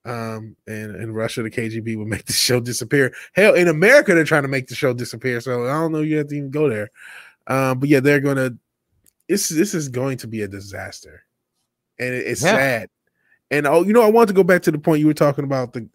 Um, 0.08 0.56
and 0.66 0.96
in 0.96 1.12
Russia, 1.12 1.42
the 1.42 1.50
KGB 1.50 1.96
would 1.98 2.08
make 2.08 2.24
the 2.24 2.32
show 2.48 2.60
disappear. 2.60 3.12
Hell, 3.34 3.54
in 3.54 3.68
America, 3.68 4.14
they're 4.14 4.24
trying 4.24 4.42
to 4.42 4.48
make 4.48 4.66
the 4.68 4.74
show 4.74 4.94
disappear. 4.94 5.40
So 5.40 5.64
I 5.66 5.72
don't 5.72 5.92
know. 5.92 6.00
You 6.00 6.18
have 6.18 6.28
to 6.28 6.36
even 6.36 6.50
go 6.50 6.68
there. 6.68 6.88
Um, 7.46 7.78
but 7.78 7.88
yeah, 7.88 8.00
they're 8.00 8.20
gonna. 8.20 8.52
This 9.28 9.48
this 9.48 9.74
is 9.74 9.88
going 9.88 10.16
to 10.18 10.26
be 10.26 10.42
a 10.42 10.48
disaster, 10.48 11.24
and 11.98 12.14
it- 12.14 12.26
it's 12.26 12.42
Yeah. 12.42 12.56
sad. 12.56 12.90
And 13.50 13.66
oh, 13.66 13.82
you 13.82 13.92
know, 13.92 14.02
I 14.02 14.10
want 14.10 14.28
to 14.28 14.34
go 14.34 14.42
back 14.42 14.62
to 14.62 14.70
the 14.70 14.78
point 14.78 15.00
you 15.00 15.06
were 15.06 15.14
talking 15.14 15.44
about 15.44 15.72
the 15.74 15.88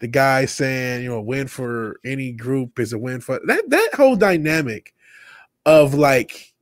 the 0.00 0.08
guy 0.08 0.46
saying, 0.46 1.04
you 1.04 1.08
know, 1.10 1.16
a 1.16 1.22
win 1.22 1.46
for 1.46 2.00
any 2.04 2.32
group 2.32 2.80
is 2.80 2.92
a 2.92 2.98
win 2.98 3.20
for 3.20 3.40
that 3.46 3.70
that 3.70 3.90
whole 3.94 4.16
dynamic 4.16 4.92
of 5.66 5.94
like 5.94 6.52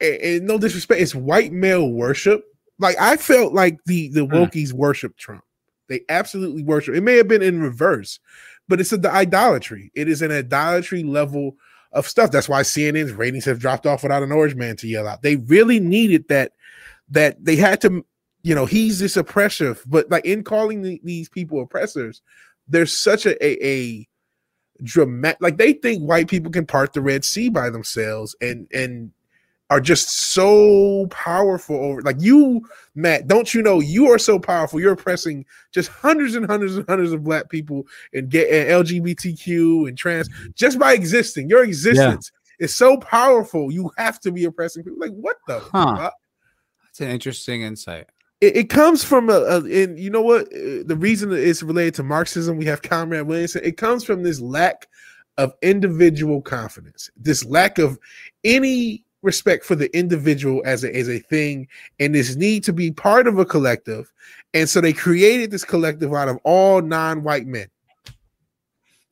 and, 0.00 0.14
and 0.22 0.46
no 0.46 0.58
disrespect, 0.58 1.00
it's 1.00 1.14
white 1.14 1.52
male 1.52 1.90
worship. 1.90 2.44
Like 2.78 2.96
I 3.00 3.16
felt 3.16 3.52
like 3.52 3.78
the 3.86 4.08
the 4.10 4.24
Hmm. 4.24 4.34
Wokies 4.36 4.72
worship 4.72 5.16
Trump. 5.16 5.42
They 5.88 6.02
absolutely 6.08 6.62
worship. 6.62 6.94
It 6.94 7.02
may 7.02 7.16
have 7.16 7.28
been 7.28 7.42
in 7.42 7.60
reverse, 7.60 8.20
but 8.68 8.80
it's 8.80 8.92
a, 8.92 8.98
the 8.98 9.10
idolatry. 9.10 9.90
It 9.94 10.08
is 10.08 10.22
an 10.22 10.30
idolatry 10.30 11.02
level 11.02 11.56
of 11.92 12.06
stuff. 12.06 12.30
That's 12.30 12.48
why 12.48 12.62
CNN's 12.62 13.12
ratings 13.12 13.44
have 13.46 13.58
dropped 13.58 13.86
off 13.86 14.02
without 14.02 14.22
an 14.22 14.32
orange 14.32 14.54
man 14.54 14.76
to 14.76 14.88
yell 14.88 15.08
out. 15.08 15.22
They 15.22 15.36
really 15.36 15.80
needed 15.80 16.28
that. 16.28 16.52
That 17.10 17.42
they 17.42 17.56
had 17.56 17.80
to, 17.80 18.04
you 18.42 18.54
know, 18.54 18.66
he's 18.66 18.98
this 18.98 19.16
oppressive, 19.16 19.82
but 19.86 20.10
like 20.10 20.26
in 20.26 20.44
calling 20.44 20.82
the, 20.82 21.00
these 21.02 21.30
people 21.30 21.62
oppressors, 21.62 22.20
there's 22.68 22.96
such 22.96 23.24
a 23.24 23.42
a, 23.42 23.66
a 23.66 24.08
dramatic 24.82 25.40
like 25.40 25.56
they 25.56 25.72
think 25.72 26.02
white 26.02 26.28
people 26.28 26.52
can 26.52 26.66
part 26.66 26.92
the 26.92 27.00
red 27.00 27.24
sea 27.24 27.48
by 27.48 27.70
themselves 27.70 28.36
and 28.40 28.68
and 28.72 29.10
are 29.70 29.80
just 29.80 30.10
so 30.32 31.06
powerful 31.10 31.76
over 31.76 32.00
like 32.02 32.16
you 32.20 32.66
matt 32.94 33.26
don't 33.28 33.52
you 33.52 33.60
know 33.62 33.80
you 33.80 34.06
are 34.10 34.18
so 34.18 34.38
powerful 34.38 34.80
you're 34.80 34.92
oppressing 34.92 35.44
just 35.72 35.88
hundreds 35.90 36.34
and 36.34 36.46
hundreds 36.46 36.76
and 36.76 36.88
hundreds 36.88 37.12
of 37.12 37.22
black 37.22 37.48
people 37.50 37.86
and 38.14 38.30
get 38.30 38.48
and 38.50 38.86
lgbtq 38.86 39.86
and 39.88 39.98
trans 39.98 40.28
just 40.54 40.78
by 40.78 40.94
existing 40.94 41.48
your 41.50 41.62
existence 41.64 42.32
is 42.58 42.74
so 42.74 42.96
powerful 42.96 43.70
you 43.70 43.90
have 43.98 44.18
to 44.18 44.32
be 44.32 44.44
oppressing 44.44 44.82
people 44.82 44.98
like 44.98 45.12
what 45.12 45.36
the 45.46 45.60
Huh. 45.60 45.96
fuck? 45.96 46.14
That's 46.86 47.00
an 47.00 47.08
interesting 47.10 47.62
insight. 47.62 48.06
it, 48.40 48.56
it 48.56 48.70
comes 48.70 49.04
from 49.04 49.28
a, 49.28 49.34
a 49.34 49.56
and 49.58 49.98
you 49.98 50.08
know 50.10 50.22
what 50.22 50.46
Uh, 50.46 50.82
the 50.86 50.96
reason 50.98 51.30
it's 51.32 51.62
related 51.62 51.94
to 51.96 52.02
marxism 52.02 52.56
we 52.56 52.64
have 52.64 52.80
comrade 52.82 53.26
williamson 53.26 53.60
it 53.64 53.76
comes 53.76 54.02
from 54.02 54.22
this 54.22 54.40
lack 54.40 54.88
of 55.36 55.52
individual 55.62 56.40
confidence 56.40 57.10
this 57.16 57.44
lack 57.44 57.78
of 57.78 57.98
any 58.44 59.04
respect 59.22 59.64
for 59.64 59.74
the 59.74 59.94
individual 59.96 60.62
as 60.64 60.84
a, 60.84 60.94
as 60.94 61.08
a 61.08 61.18
thing 61.18 61.66
and 61.98 62.14
this 62.14 62.36
need 62.36 62.62
to 62.62 62.72
be 62.72 62.90
part 62.90 63.26
of 63.26 63.38
a 63.38 63.44
collective 63.44 64.12
and 64.54 64.68
so 64.68 64.80
they 64.80 64.92
created 64.92 65.50
this 65.50 65.64
collective 65.64 66.14
out 66.14 66.28
of 66.28 66.38
all 66.44 66.80
non-white 66.80 67.46
men. 67.46 67.66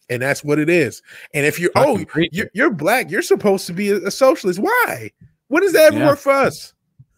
And 0.08 0.22
that's 0.22 0.44
what 0.44 0.58
it 0.58 0.70
is. 0.70 1.02
And 1.34 1.44
if 1.44 1.58
you're 1.58 1.72
oh 1.74 2.04
you're, 2.30 2.48
you're 2.54 2.70
black 2.70 3.10
you're 3.10 3.22
supposed 3.22 3.66
to 3.66 3.72
be 3.72 3.90
a, 3.90 3.96
a 4.06 4.10
socialist. 4.10 4.60
Why? 4.60 5.10
When 5.48 5.62
does 5.62 5.72
that 5.72 5.92
ever 5.92 5.98
Yeah. 5.98 6.06
work 6.06 6.18
for 6.18 6.32
us? 6.32 6.72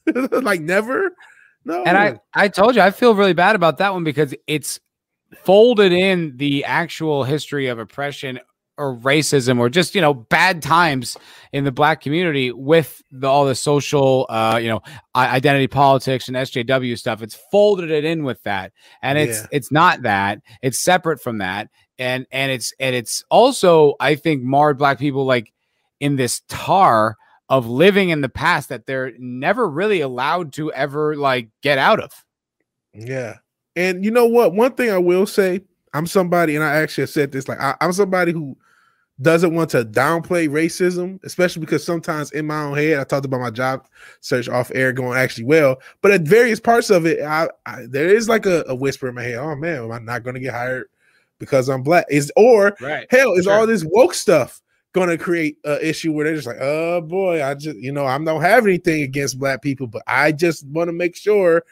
Like 0.33 0.63
never? 0.63 1.13
No. 1.67 1.85
And 1.85 1.99
I, 1.99 2.19
I 2.33 2.49
told 2.49 2.75
you, 2.75 2.81
I 2.81 2.91
feel 2.91 3.15
really 3.15 3.35
bad 3.35 3.55
about 3.55 3.77
that 3.77 3.93
one 3.93 4.05
because 4.05 4.35
it's 4.47 4.81
folded 5.45 5.93
in 5.93 6.35
the 6.39 6.65
actual 6.65 7.25
history 7.25 7.67
of 7.67 7.79
oppression 7.79 8.41
or 8.79 8.97
racism 8.97 9.59
or 9.59 9.69
just 9.69 9.95
you 9.95 10.01
know 10.01 10.15
bad 10.15 10.63
times 10.63 11.17
in 11.53 11.65
the 11.65 11.73
black 11.73 12.01
community 12.01 12.53
with 12.53 13.03
the, 13.11 13.27
all 13.27 13.45
the 13.45 13.55
social 13.55 14.25
uh 14.31 14.59
you 14.63 14.69
know 14.69 14.81
identity 15.17 15.67
politics 15.67 16.29
and 16.29 16.37
SJW 16.37 16.97
stuff 16.99 17.21
it's 17.23 17.39
folded 17.51 17.91
it 17.91 18.05
in 18.05 18.25
with 18.25 18.43
that 18.45 18.73
and 19.03 19.19
it's 19.19 19.41
Yeah. 19.41 19.47
it's 19.53 19.73
not 19.73 20.03
that 20.03 20.41
it's 20.63 20.79
separate 20.79 21.21
from 21.21 21.39
that 21.39 21.69
and 21.99 22.27
and 22.31 22.53
it's 22.53 22.73
and 22.79 22.95
it's 22.95 23.25
also 23.31 23.95
i 24.01 24.15
think 24.15 24.43
marred 24.43 24.79
black 24.79 24.99
people 24.99 25.25
like 25.27 25.53
in 26.01 26.17
this 26.17 26.43
tar 26.49 27.17
of 27.49 27.67
living 27.67 28.11
in 28.11 28.21
the 28.21 28.29
past 28.29 28.69
that 28.69 28.87
they're 28.87 29.13
never 29.19 29.69
really 29.69 30.01
allowed 30.01 30.53
to 30.53 30.73
ever 30.73 31.17
like 31.17 31.49
get 31.63 31.79
out 31.79 31.99
of 32.01 32.13
Yeah. 32.95 33.37
And 33.77 34.05
you 34.05 34.11
know 34.11 34.27
what? 34.27 34.55
One 34.55 34.73
thing 34.73 34.91
I 34.91 34.99
will 34.99 35.25
say, 35.27 35.61
I'm 35.95 36.07
somebody, 36.07 36.57
and 36.57 36.65
I 36.65 36.77
actually 36.77 37.07
said 37.07 37.31
this, 37.31 37.47
like 37.49 37.61
I, 37.61 37.77
I'm 37.81 37.93
somebody 37.93 38.33
who 38.33 38.57
doesn't 39.21 39.53
want 39.55 39.69
to 39.71 39.85
downplay 39.85 40.49
racism, 40.49 41.19
especially 41.25 41.61
because 41.61 41.85
sometimes 41.85 42.31
in 42.33 42.47
my 42.47 42.63
own 42.63 42.77
head, 42.77 42.99
I 43.01 43.05
talked 43.05 43.27
about 43.27 43.41
my 43.41 43.51
job 43.51 43.87
search 44.21 44.49
off 44.49 44.71
air 44.75 44.93
going 44.93 45.19
actually 45.19 45.45
well, 45.45 45.79
but 46.03 46.13
at 46.13 46.21
various 46.23 46.61
parts 46.61 46.89
of 46.91 47.05
it, 47.07 47.21
I, 47.23 47.49
I 47.67 47.87
there 47.89 48.09
is 48.09 48.29
like 48.29 48.47
a, 48.47 48.65
a 48.69 48.75
whisper 48.75 49.09
in 49.09 49.15
my 49.17 49.23
head, 49.25 49.37
oh 49.39 49.57
man, 49.57 49.83
am 49.85 49.93
I 49.93 49.99
not 49.99 50.23
going 50.23 50.35
to 50.35 50.41
get 50.41 50.55
hired 50.55 50.87
because 51.41 51.69
I'm 51.69 51.83
black? 51.83 52.07
Is 52.11 52.33
or 52.37 52.77
right 52.81 53.07
hell 53.11 53.33
is 53.35 53.45
Sure. 53.45 53.55
all 53.55 53.67
this 53.67 53.85
woke 53.85 54.15
stuff 54.15 54.61
going 54.93 55.09
to 55.09 55.19
create 55.19 55.59
an 55.65 55.79
issue 55.83 56.13
where 56.13 56.25
they're 56.25 56.35
just 56.37 56.47
like, 56.47 56.61
oh 56.61 57.01
boy, 57.01 57.45
I 57.45 57.55
just 57.55 57.77
you 57.79 57.91
know 57.91 58.07
I 58.07 58.17
don't 58.19 58.41
have 58.41 58.65
anything 58.67 59.03
against 59.03 59.39
black 59.39 59.63
people, 59.63 59.89
but 59.89 60.03
I 60.07 60.31
just 60.31 60.65
want 60.69 60.89
to 60.89 60.93
make 60.93 61.17
sure 61.17 61.65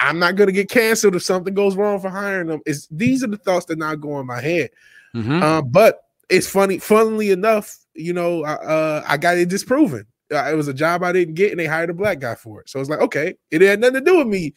I'm 0.00 0.18
not 0.18 0.36
going 0.36 0.48
to 0.48 0.52
get 0.52 0.70
canceled 0.70 1.14
if 1.14 1.22
something 1.22 1.52
goes 1.52 1.76
wrong 1.76 2.00
for 2.00 2.08
hiring 2.08 2.46
them. 2.48 2.60
Is 2.64 2.88
these 2.90 3.22
are 3.22 3.28
the 3.28 3.36
thoughts 3.36 3.66
that 3.66 3.78
now 3.78 3.94
go 3.96 4.18
in 4.18 4.26
my 4.26 4.40
head. 4.40 4.70
Mhm. 5.14 5.42
Um, 5.42 5.68
but 5.70 6.02
it's 6.28 6.48
funny. 6.48 6.78
Funnily 6.78 7.30
enough, 7.30 7.76
you 7.94 8.12
know, 8.12 8.44
I- 8.44 8.54
uh, 8.64 9.04
I 9.06 9.16
got 9.16 9.36
it 9.38 9.48
disproven. 9.48 10.06
Uh, 10.32 10.44
it 10.50 10.54
was 10.56 10.66
a 10.66 10.74
job 10.74 11.04
I 11.04 11.12
didn't 11.12 11.34
get, 11.34 11.52
and 11.52 11.60
they 11.60 11.66
hired 11.66 11.88
a 11.90 11.94
black 11.94 12.18
guy 12.18 12.34
for 12.34 12.60
it. 12.60 12.68
So 12.68 12.80
it's 12.80 12.90
like, 12.90 13.00
okay, 13.00 13.34
it 13.52 13.60
had 13.62 13.78
nothing 13.80 13.94
to 13.94 14.00
do 14.00 14.18
with 14.18 14.26
me. 14.26 14.54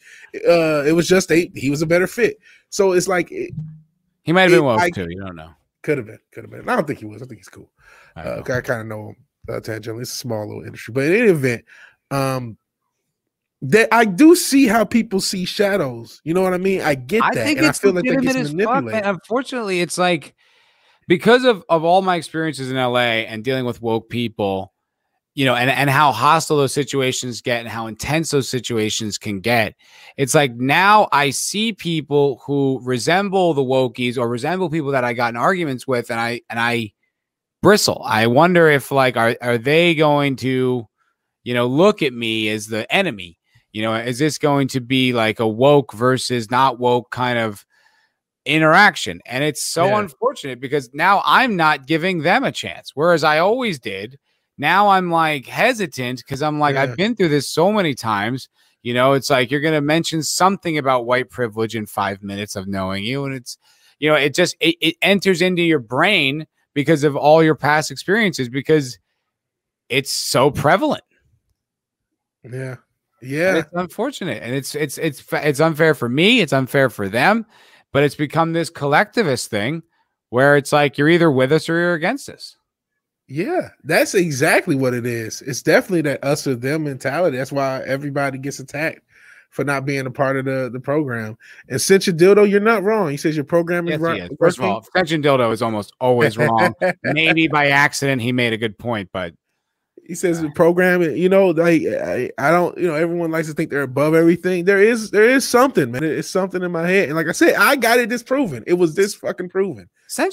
Uh, 0.48 0.82
it 0.84 0.92
was 0.92 1.06
just 1.06 1.28
they 1.28 1.50
he 1.54 1.70
was 1.70 1.80
a 1.82 1.86
better 1.86 2.08
fit. 2.08 2.38
So 2.70 2.92
it's 2.92 3.06
like 3.06 3.30
it 3.30 3.52
he 4.22 4.32
might 4.32 4.42
have 4.42 4.50
been 4.50 4.64
woke 4.64 4.80
I- 4.80 4.90
too 4.90 5.06
you 5.08 5.20
don't 5.20 5.36
know 5.36 5.50
could 5.82 5.96
have 5.96 6.06
been, 6.06 6.18
could 6.32 6.44
have 6.44 6.50
been. 6.50 6.68
I 6.68 6.76
don't 6.76 6.86
think 6.86 6.98
he 6.98 7.06
was. 7.06 7.22
I 7.22 7.26
think 7.26 7.38
he's 7.40 7.48
cool. 7.48 7.70
I 8.16 8.20
Uh, 8.22 8.40
I 8.40 8.60
kind 8.60 8.80
of 8.82 8.86
know 8.86 9.08
him 9.08 9.16
uh, 9.48 9.60
tangentially. 9.60 10.02
It's 10.02 10.12
a 10.12 10.16
small 10.16 10.46
little 10.46 10.62
industry, 10.64 10.92
but 10.92 11.04
in 11.04 11.12
any 11.14 11.30
event, 11.30 11.64
um, 12.10 12.58
that 13.62 13.88
I 13.92 14.04
do 14.06 14.34
see 14.36 14.66
how 14.66 14.84
people 14.84 15.20
see 15.20 15.44
shadows. 15.44 16.20
You 16.24 16.34
know 16.34 16.42
what 16.42 16.52
I 16.52 16.58
mean? 16.58 16.80
I 16.82 16.96
get 16.96 17.22
I 17.22 17.34
that, 17.34 17.44
think 17.46 17.58
and 17.58 17.66
I 17.66 17.70
it's 17.70 17.78
feel 17.78 17.92
like 17.92 18.04
that 18.04 18.10
legitimate 18.16 18.34
gets 18.36 18.48
as 18.50 18.50
fuck, 18.50 18.74
manipulated. 18.84 19.08
Unfortunately, 19.08 19.80
it's 19.80 19.96
like 19.98 20.34
because 21.10 21.42
of 21.42 21.64
of 21.68 21.82
all 21.82 22.02
my 22.02 22.14
experiences 22.14 22.70
in 22.70 22.76
LA 22.76 23.26
and 23.26 23.42
dealing 23.42 23.64
with 23.64 23.82
woke 23.82 24.08
people, 24.08 24.72
you 25.34 25.44
know, 25.44 25.56
and 25.56 25.68
and 25.68 25.90
how 25.90 26.12
hostile 26.12 26.58
those 26.58 26.72
situations 26.72 27.40
get 27.40 27.58
and 27.58 27.68
how 27.68 27.88
intense 27.88 28.30
those 28.30 28.48
situations 28.48 29.18
can 29.18 29.40
get. 29.40 29.74
It's 30.16 30.36
like 30.36 30.54
now 30.54 31.08
I 31.10 31.30
see 31.30 31.72
people 31.72 32.40
who 32.46 32.78
resemble 32.84 33.54
the 33.54 33.60
wokies 33.60 34.16
or 34.16 34.28
resemble 34.28 34.70
people 34.70 34.92
that 34.92 35.02
I 35.02 35.12
got 35.12 35.30
in 35.30 35.36
arguments 35.36 35.84
with, 35.84 36.12
and 36.12 36.20
I 36.20 36.42
and 36.48 36.60
I 36.60 36.92
bristle. 37.60 38.02
I 38.06 38.28
wonder 38.28 38.68
if 38.68 38.92
like 38.92 39.16
are 39.16 39.36
are 39.42 39.58
they 39.58 39.96
going 39.96 40.36
to, 40.36 40.86
you 41.42 41.54
know, 41.54 41.66
look 41.66 42.02
at 42.02 42.12
me 42.12 42.48
as 42.50 42.68
the 42.68 42.90
enemy? 42.94 43.36
You 43.72 43.82
know, 43.82 43.94
is 43.96 44.20
this 44.20 44.38
going 44.38 44.68
to 44.68 44.80
be 44.80 45.12
like 45.12 45.40
a 45.40 45.48
woke 45.48 45.92
versus 45.92 46.52
not 46.52 46.78
woke 46.78 47.10
kind 47.10 47.40
of 47.40 47.66
interaction? 48.50 49.20
And 49.26 49.44
it's 49.44 49.64
so 49.64 49.86
Yeah. 49.86 50.00
unfortunate 50.00 50.60
because 50.60 50.90
now 50.92 51.22
I'm 51.24 51.56
not 51.56 51.86
giving 51.86 52.22
them 52.22 52.44
a 52.44 52.52
chance, 52.52 52.92
whereas 52.94 53.24
I 53.24 53.38
always 53.38 53.78
did. 53.78 54.18
Now 54.58 54.88
I'm 54.88 55.10
like 55.10 55.46
hesitant 55.46 56.18
because 56.18 56.42
I'm 56.42 56.58
like, 56.58 56.74
Yeah. 56.74 56.82
I've 56.82 56.96
been 56.96 57.16
through 57.16 57.30
this 57.30 57.48
so 57.48 57.72
many 57.72 57.94
times. 57.94 58.48
You 58.82 58.94
know, 58.94 59.12
it's 59.12 59.30
like 59.30 59.50
you're 59.50 59.60
going 59.60 59.74
to 59.74 59.80
mention 59.80 60.22
something 60.22 60.78
about 60.78 61.06
white 61.06 61.30
privilege 61.30 61.76
in 61.76 61.86
five 61.86 62.22
minutes 62.22 62.56
of 62.56 62.66
knowing 62.66 63.04
you. 63.04 63.24
And 63.24 63.34
it's, 63.34 63.58
you 63.98 64.08
know, 64.08 64.16
it 64.16 64.34
just, 64.34 64.56
it, 64.60 64.76
it 64.80 64.96
enters 65.02 65.42
into 65.42 65.62
your 65.62 65.78
brain 65.80 66.46
because 66.74 67.04
of 67.04 67.16
all 67.16 67.42
your 67.42 67.54
past 67.54 67.90
experiences 67.90 68.48
because 68.48 68.98
it's 69.88 70.14
so 70.14 70.50
prevalent. 70.50 71.04
yeah, 72.44 72.76
And 73.20 73.30
yeah, 73.30 73.56
it's 73.56 73.68
unfortunate, 73.74 74.42
and 74.42 74.54
it's 74.54 74.74
it's 74.74 74.96
it's 74.98 75.22
it's 75.32 75.60
unfair 75.60 75.94
for 75.94 76.08
me. 76.08 76.40
It's 76.40 76.52
unfair 76.52 76.88
for 76.90 77.08
them, 77.08 77.44
but 77.92 78.02
it's 78.02 78.14
become 78.14 78.52
this 78.52 78.70
collectivist 78.70 79.50
thing 79.50 79.82
where 80.30 80.56
it's 80.56 80.72
like 80.72 80.96
you're 80.98 81.08
either 81.08 81.30
with 81.30 81.52
us 81.52 81.68
or 81.68 81.78
you're 81.78 81.94
against 81.94 82.28
us. 82.28 82.56
yeah. 83.28 83.70
That's 83.84 84.14
exactly 84.14 84.76
what 84.76 84.94
it 84.94 85.06
is. 85.06 85.42
It's 85.42 85.62
definitely 85.62 86.02
that 86.02 86.24
us 86.24 86.46
or 86.46 86.54
them 86.54 86.84
mentality. 86.84 87.36
That's 87.36 87.52
why 87.52 87.82
everybody 87.82 88.38
gets 88.38 88.58
attacked 88.60 89.00
for 89.50 89.64
not 89.64 89.84
being 89.84 90.06
a 90.06 90.10
part 90.10 90.36
of 90.36 90.44
the, 90.44 90.70
the 90.72 90.78
program. 90.78 91.36
And 91.68 91.80
since 91.80 92.06
your 92.06 92.14
dildo, 92.14 92.48
you're 92.48 92.60
not 92.60 92.84
wrong. 92.84 93.10
He 93.10 93.16
says 93.16 93.34
your 93.34 93.44
program 93.44 93.88
is 93.88 93.92
Yes, 93.92 94.00
right. 94.00 94.22
is. 94.22 94.30
First 94.38 94.58
of 94.58 94.64
all, 94.64 94.84
and 94.94 95.24
dildo 95.24 95.52
is 95.52 95.60
almost 95.62 95.92
always 96.00 96.38
wrong. 96.38 96.72
Maybe 97.02 97.48
by 97.48 97.68
accident 97.68 98.22
he 98.22 98.30
made 98.30 98.52
a 98.52 98.56
good 98.56 98.78
point, 98.78 99.10
but 99.12 99.34
He 100.10 100.16
says 100.16 100.42
the 100.42 100.50
program, 100.50 101.02
you 101.02 101.28
know, 101.28 101.50
like 101.50 101.82
I, 101.82 102.32
I 102.36 102.50
don't, 102.50 102.76
you 102.76 102.88
know, 102.88 102.96
everyone 102.96 103.30
likes 103.30 103.46
to 103.46 103.54
think 103.54 103.70
they're 103.70 103.82
above 103.82 104.12
everything. 104.12 104.64
There 104.64 104.82
is, 104.82 105.12
there 105.12 105.22
is 105.22 105.48
something, 105.48 105.92
man. 105.92 106.02
It's 106.02 106.26
something 106.26 106.64
in 106.64 106.72
my 106.72 106.88
head, 106.88 107.10
and 107.10 107.16
like 107.16 107.28
I 107.28 107.32
said, 107.32 107.54
I 107.54 107.76
got 107.76 108.00
it 108.00 108.08
disproven. 108.08 108.64
It 108.66 108.72
was 108.72 108.96
this 108.96 109.14
fucking 109.14 109.50
proven. 109.50 109.88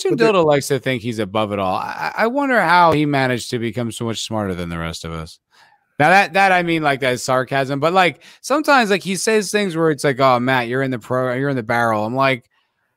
And 0.09 0.19
dildo 0.19 0.43
likes 0.43 0.67
to 0.69 0.79
think 0.79 1.03
he's 1.03 1.19
above 1.19 1.51
it 1.51 1.59
all. 1.59 1.75
I, 1.75 2.11
I 2.17 2.25
wonder 2.25 2.59
how 2.59 2.91
he 2.91 3.05
managed 3.05 3.51
to 3.51 3.59
become 3.59 3.91
so 3.91 4.05
much 4.05 4.23
smarter 4.23 4.55
than 4.55 4.69
the 4.69 4.79
rest 4.79 5.05
of 5.05 5.11
us. 5.11 5.37
Now 5.99 6.09
that 6.09 6.33
that 6.33 6.51
I 6.51 6.63
mean 6.63 6.81
like 6.81 7.01
that 7.01 7.13
is 7.13 7.21
sarcasm, 7.21 7.79
but 7.79 7.93
like 7.93 8.23
sometimes 8.41 8.89
like 8.89 9.03
he 9.03 9.15
says 9.15 9.51
things 9.51 9.75
where 9.75 9.91
it's 9.91 10.03
like, 10.03 10.19
"Oh, 10.19 10.39
Matt, 10.39 10.69
you're 10.69 10.81
in 10.81 10.89
the 10.89 10.97
pro, 10.97 11.35
you're 11.35 11.49
in 11.49 11.55
the 11.55 11.61
barrel." 11.61 12.03
I'm 12.03 12.15
like, 12.15 12.49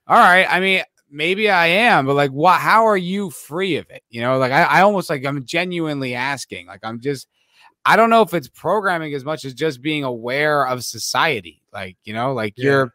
"All 0.07 0.17
right, 0.17 0.47
I 0.49 0.61
mean, 0.61 0.83
maybe 1.11 1.51
I 1.51 1.67
am, 1.67 2.07
but 2.07 2.15
like, 2.15 2.31
what? 2.31 2.61
How 2.61 2.87
are 2.87 2.97
you 2.97 3.31
free 3.31 3.77
of 3.77 3.89
it? 3.91 4.03
You 4.11 4.21
know, 4.23 4.39
like 4.39 4.53
I, 4.53 4.63
I 4.65 4.81
almost 4.83 5.11
like 5.11 5.25
I'm 5.25 5.45
genuinely 5.45 6.15
asking. 6.15 6.67
Like 6.67 6.81
I'm 6.83 7.01
just, 7.01 7.29
I 7.85 7.97
don't 7.97 8.11
know 8.11 8.23
if 8.23 8.35
it's 8.35 8.49
programming 8.49 9.15
as 9.15 9.25
much 9.25 9.45
as 9.45 9.55
just 9.55 9.83
being 9.83 10.05
aware 10.05 10.67
of 10.67 10.85
society. 10.85 11.63
Like 11.73 11.97
you 12.05 12.15
know, 12.15 12.33
like 12.35 12.55
Yeah. 12.57 12.65
you're, 12.65 12.95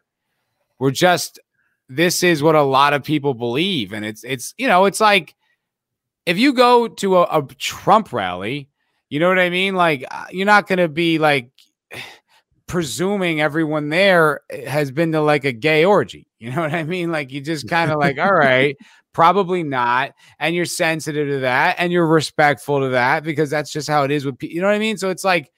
we're 0.78 0.90
just, 0.90 1.40
this 1.88 2.22
is 2.22 2.42
what 2.42 2.54
a 2.54 2.62
lot 2.62 2.92
of 2.94 3.04
people 3.04 3.34
believe, 3.34 3.92
and 3.92 4.04
it's 4.04 4.24
it's 4.24 4.54
you 4.58 4.68
know, 4.68 4.86
it's 4.86 5.00
like 5.00 5.34
if 6.26 6.38
you 6.38 6.52
go 6.52 6.88
to 6.88 7.18
a, 7.18 7.22
a 7.22 7.46
Trump 7.58 8.12
rally, 8.12 8.68
you 9.08 9.20
know 9.20 9.28
what 9.28 9.38
I 9.38 9.50
mean? 9.50 9.74
Like 9.76 10.04
uh, 10.10 10.26
you're 10.30 10.46
not 10.46 10.66
going 10.66 10.78
to 10.80 10.88
be 10.88 11.18
like 11.18 11.50
presuming 12.66 13.40
everyone 13.40 13.88
there 13.90 14.40
has 14.66 14.90
been 14.90 15.12
to 15.12 15.20
like 15.20 15.44
a 15.44 15.52
gay 15.52 15.84
orgy. 15.84 16.25
You 16.38 16.50
know 16.52 16.60
what 16.60 16.74
I 16.74 16.84
mean? 16.84 17.10
Like 17.10 17.32
you 17.32 17.40
just 17.40 17.68
kind 17.68 17.90
of 17.90 17.98
like, 18.00 18.18
all 18.18 18.32
right, 18.34 18.76
probably 19.12 19.62
not, 19.62 20.12
and 20.38 20.54
you're 20.54 20.64
sensitive 20.66 21.28
to 21.28 21.38
that, 21.40 21.76
and 21.78 21.90
you're 21.92 22.06
respectful 22.06 22.80
to 22.80 22.90
that 22.90 23.24
because 23.24 23.48
that's 23.50 23.70
just 23.72 23.88
how 23.88 24.04
it 24.04 24.10
is 24.10 24.24
with 24.24 24.38
people. 24.38 24.54
You 24.54 24.60
know 24.60 24.68
what 24.68 24.74
I 24.76 24.78
mean? 24.78 24.98
So 24.98 25.08
it's 25.10 25.24
like, 25.24 25.50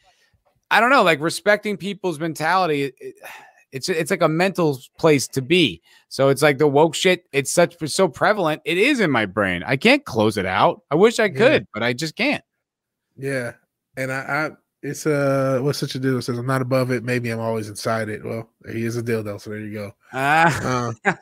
I 0.71 0.81
don't 0.81 0.91
know, 0.91 1.03
like 1.03 1.21
respecting 1.21 1.77
people's 1.77 2.21
mentality. 2.21 2.83
it- 2.85 2.95
it- 3.01 3.15
it's 3.71 3.89
it's 3.91 4.11
like 4.11 4.23
a 4.23 4.29
mental 4.29 4.79
place 4.99 5.29
to 5.29 5.43
be. 5.43 5.83
So 6.09 6.31
it's 6.31 6.41
like 6.41 6.57
the 6.57 6.67
woke 6.67 6.95
shit. 6.95 7.25
It's 7.33 7.53
such 7.53 7.77
so 7.91 8.09
prevalent. 8.09 8.63
It 8.65 8.79
is 8.79 8.99
in 8.99 9.11
my 9.11 9.27
brain. 9.27 9.63
I 9.63 9.77
can't 9.77 10.03
close 10.07 10.39
it 10.39 10.47
out. 10.47 10.81
I 10.91 10.95
wish 10.95 11.19
I 11.19 11.25
Yeah. 11.25 11.37
could, 11.37 11.67
but 11.75 11.83
I 11.83 11.93
just 11.93 12.17
can't. 12.17 12.43
Yeah, 13.19 13.53
and 13.97 14.11
I, 14.11 14.17
I 14.17 14.51
it's 14.83 15.07
uh, 15.07 15.59
what's 15.63 15.79
such 15.79 15.95
a 15.95 15.99
dildo 16.01 16.23
says 16.23 16.39
I'm 16.39 16.47
not 16.47 16.63
above 16.63 16.91
it. 16.91 17.03
Maybe 17.05 17.31
I'm 17.31 17.41
always 17.41 17.69
inside 17.69 18.09
it. 18.09 18.25
Well, 18.25 18.49
he 18.71 18.85
is 18.85 18.97
a 18.97 19.03
dildo, 19.03 19.41
so 19.41 19.51
there 19.51 19.61
you 19.61 19.73
go. 19.75 19.93
Ah. 20.13 20.93
Uh, 21.05 21.13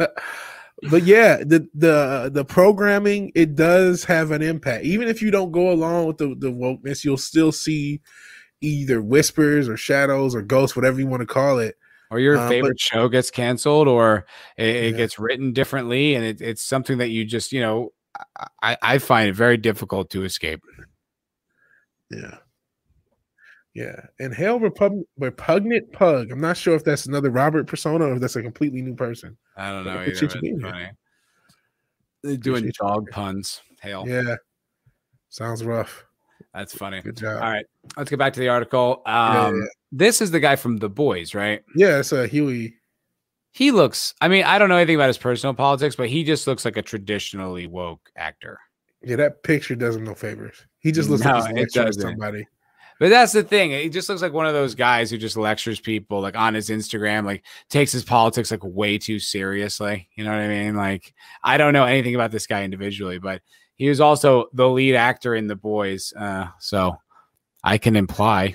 but 0.90 1.04
yeah, 1.04 1.38
the 1.38 1.68
the 1.74 2.30
the 2.32 2.44
programming 2.44 3.32
it 3.34 3.54
does 3.54 4.04
have 4.04 4.30
an 4.30 4.42
impact. 4.42 4.84
Even 4.84 5.08
if 5.08 5.22
you 5.22 5.30
don't 5.30 5.52
go 5.52 5.70
along 5.70 6.06
with 6.06 6.18
the 6.18 6.34
the 6.38 6.50
wokeness, 6.52 7.04
you'll 7.04 7.16
still 7.16 7.52
see 7.52 8.00
either 8.60 9.00
whispers 9.02 9.68
or 9.68 9.76
shadows 9.76 10.34
or 10.34 10.42
ghosts, 10.42 10.74
whatever 10.76 11.00
you 11.00 11.06
want 11.06 11.20
to 11.20 11.26
call 11.26 11.58
it. 11.58 11.76
or 12.10 12.18
your 12.18 12.36
but- 12.36 12.48
favorite 12.48 12.80
show 12.80 13.08
gets 13.08 13.30
canceled, 13.30 13.88
or 13.88 14.26
it, 14.56 14.66
it 14.76 14.90
Yeah. 14.92 14.96
gets 14.98 15.18
written 15.18 15.52
differently, 15.52 16.14
and 16.14 16.24
it, 16.24 16.40
it's 16.40 16.64
something 16.64 16.98
that 16.98 17.08
you 17.10 17.24
just 17.24 17.52
you 17.52 17.60
know. 17.60 17.92
I, 18.62 18.76
I 18.80 18.98
find 18.98 19.28
it 19.28 19.34
very 19.34 19.56
difficult 19.56 20.10
to 20.10 20.22
escape. 20.22 20.62
Yeah. 22.10 22.36
Yeah. 23.74 24.00
And 24.20 24.34
Repub- 24.62 25.02
Repugnant 25.18 25.92
Pug. 25.92 26.30
I'm 26.30 26.40
not 26.40 26.56
sure 26.56 26.74
if 26.74 26.84
that's 26.84 27.06
another 27.06 27.30
Robert 27.30 27.66
persona 27.66 28.06
or 28.06 28.14
if 28.14 28.20
that's 28.20 28.36
a 28.36 28.42
completely 28.42 28.82
new 28.82 28.94
person. 28.94 29.36
I 29.56 29.70
don't 29.70 29.84
know. 29.84 29.98
Either, 29.98 30.12
you 30.12 30.14
being 30.40 30.54
it's 30.54 30.62
here. 30.62 30.70
funny. 30.70 30.90
They're 32.22 32.36
doing 32.36 32.58
Appreciate 32.64 32.76
dog 32.76 33.04
being 33.06 33.12
puns. 33.12 33.60
Hail. 33.82 34.04
Yeah. 34.06 34.36
Sounds 35.28 35.64
rough. 35.64 36.04
That's 36.54 36.72
funny. 36.74 37.00
Good 37.00 37.16
job. 37.16 37.42
All 37.42 37.50
right, 37.50 37.66
let's 37.96 38.08
get 38.08 38.18
back 38.20 38.32
to 38.34 38.40
the 38.40 38.48
article. 38.48 39.02
Yeah, 39.06 39.46
Um, 39.46 39.56
yeah. 39.56 39.66
This 39.90 40.20
is 40.22 40.30
the 40.30 40.38
guy 40.40 40.54
from 40.54 40.76
The 40.76 40.88
Boys, 40.88 41.34
right? 41.34 41.62
Yeah, 41.74 41.98
it's 41.98 42.12
a 42.12 42.28
Hughie. 42.28 42.74
He 43.50 43.72
looks. 43.72 44.14
I 44.20 44.28
mean, 44.28 44.44
I 44.44 44.58
don't 44.58 44.68
know 44.68 44.76
anything 44.76 44.94
about 44.94 45.08
his 45.08 45.18
personal 45.18 45.54
politics, 45.54 45.96
but 45.96 46.08
he 46.08 46.22
just 46.22 46.46
looks 46.46 46.64
like 46.64 46.76
a 46.76 46.82
traditionally 46.82 47.66
woke 47.66 48.08
actor. 48.16 48.60
Yeah, 49.02 49.16
that 49.16 49.42
picture 49.42 49.74
does 49.74 49.96
him 49.96 50.04
no 50.04 50.14
favors. 50.14 50.64
He 50.84 50.92
just 50.92 51.08
looks 51.08 51.24
No, 51.24 51.38
like 51.38 51.56
he's 51.56 51.74
lecturing 51.74 51.92
somebody. 51.94 52.46
But 53.00 53.08
that's 53.08 53.32
the 53.32 53.42
thing. 53.42 53.72
He 53.72 53.88
just 53.88 54.08
looks 54.08 54.22
like 54.22 54.32
one 54.32 54.46
of 54.46 54.52
those 54.52 54.76
guys 54.76 55.10
who 55.10 55.18
just 55.18 55.36
lectures 55.36 55.80
people 55.80 56.20
like 56.20 56.36
on 56.36 56.54
his 56.54 56.68
Instagram, 56.68 57.24
like 57.24 57.42
takes 57.68 57.90
his 57.90 58.04
politics 58.04 58.52
like 58.52 58.62
way 58.62 58.98
too 58.98 59.18
seriously. 59.18 60.08
You 60.14 60.22
know 60.22 60.30
what 60.30 60.40
I 60.40 60.48
mean? 60.48 60.76
Like, 60.76 61.12
I 61.42 61.56
don't 61.56 61.72
know 61.72 61.84
anything 61.84 62.14
about 62.14 62.30
this 62.30 62.46
guy 62.46 62.62
individually, 62.62 63.18
but 63.18 63.42
he 63.74 63.88
was 63.88 64.00
also 64.00 64.46
the 64.52 64.68
lead 64.68 64.94
actor 64.94 65.34
in 65.34 65.48
The 65.48 65.56
Boys. 65.56 66.12
Uh, 66.16 66.46
so 66.60 66.96
I 67.64 67.78
can 67.78 67.96
imply, 67.96 68.54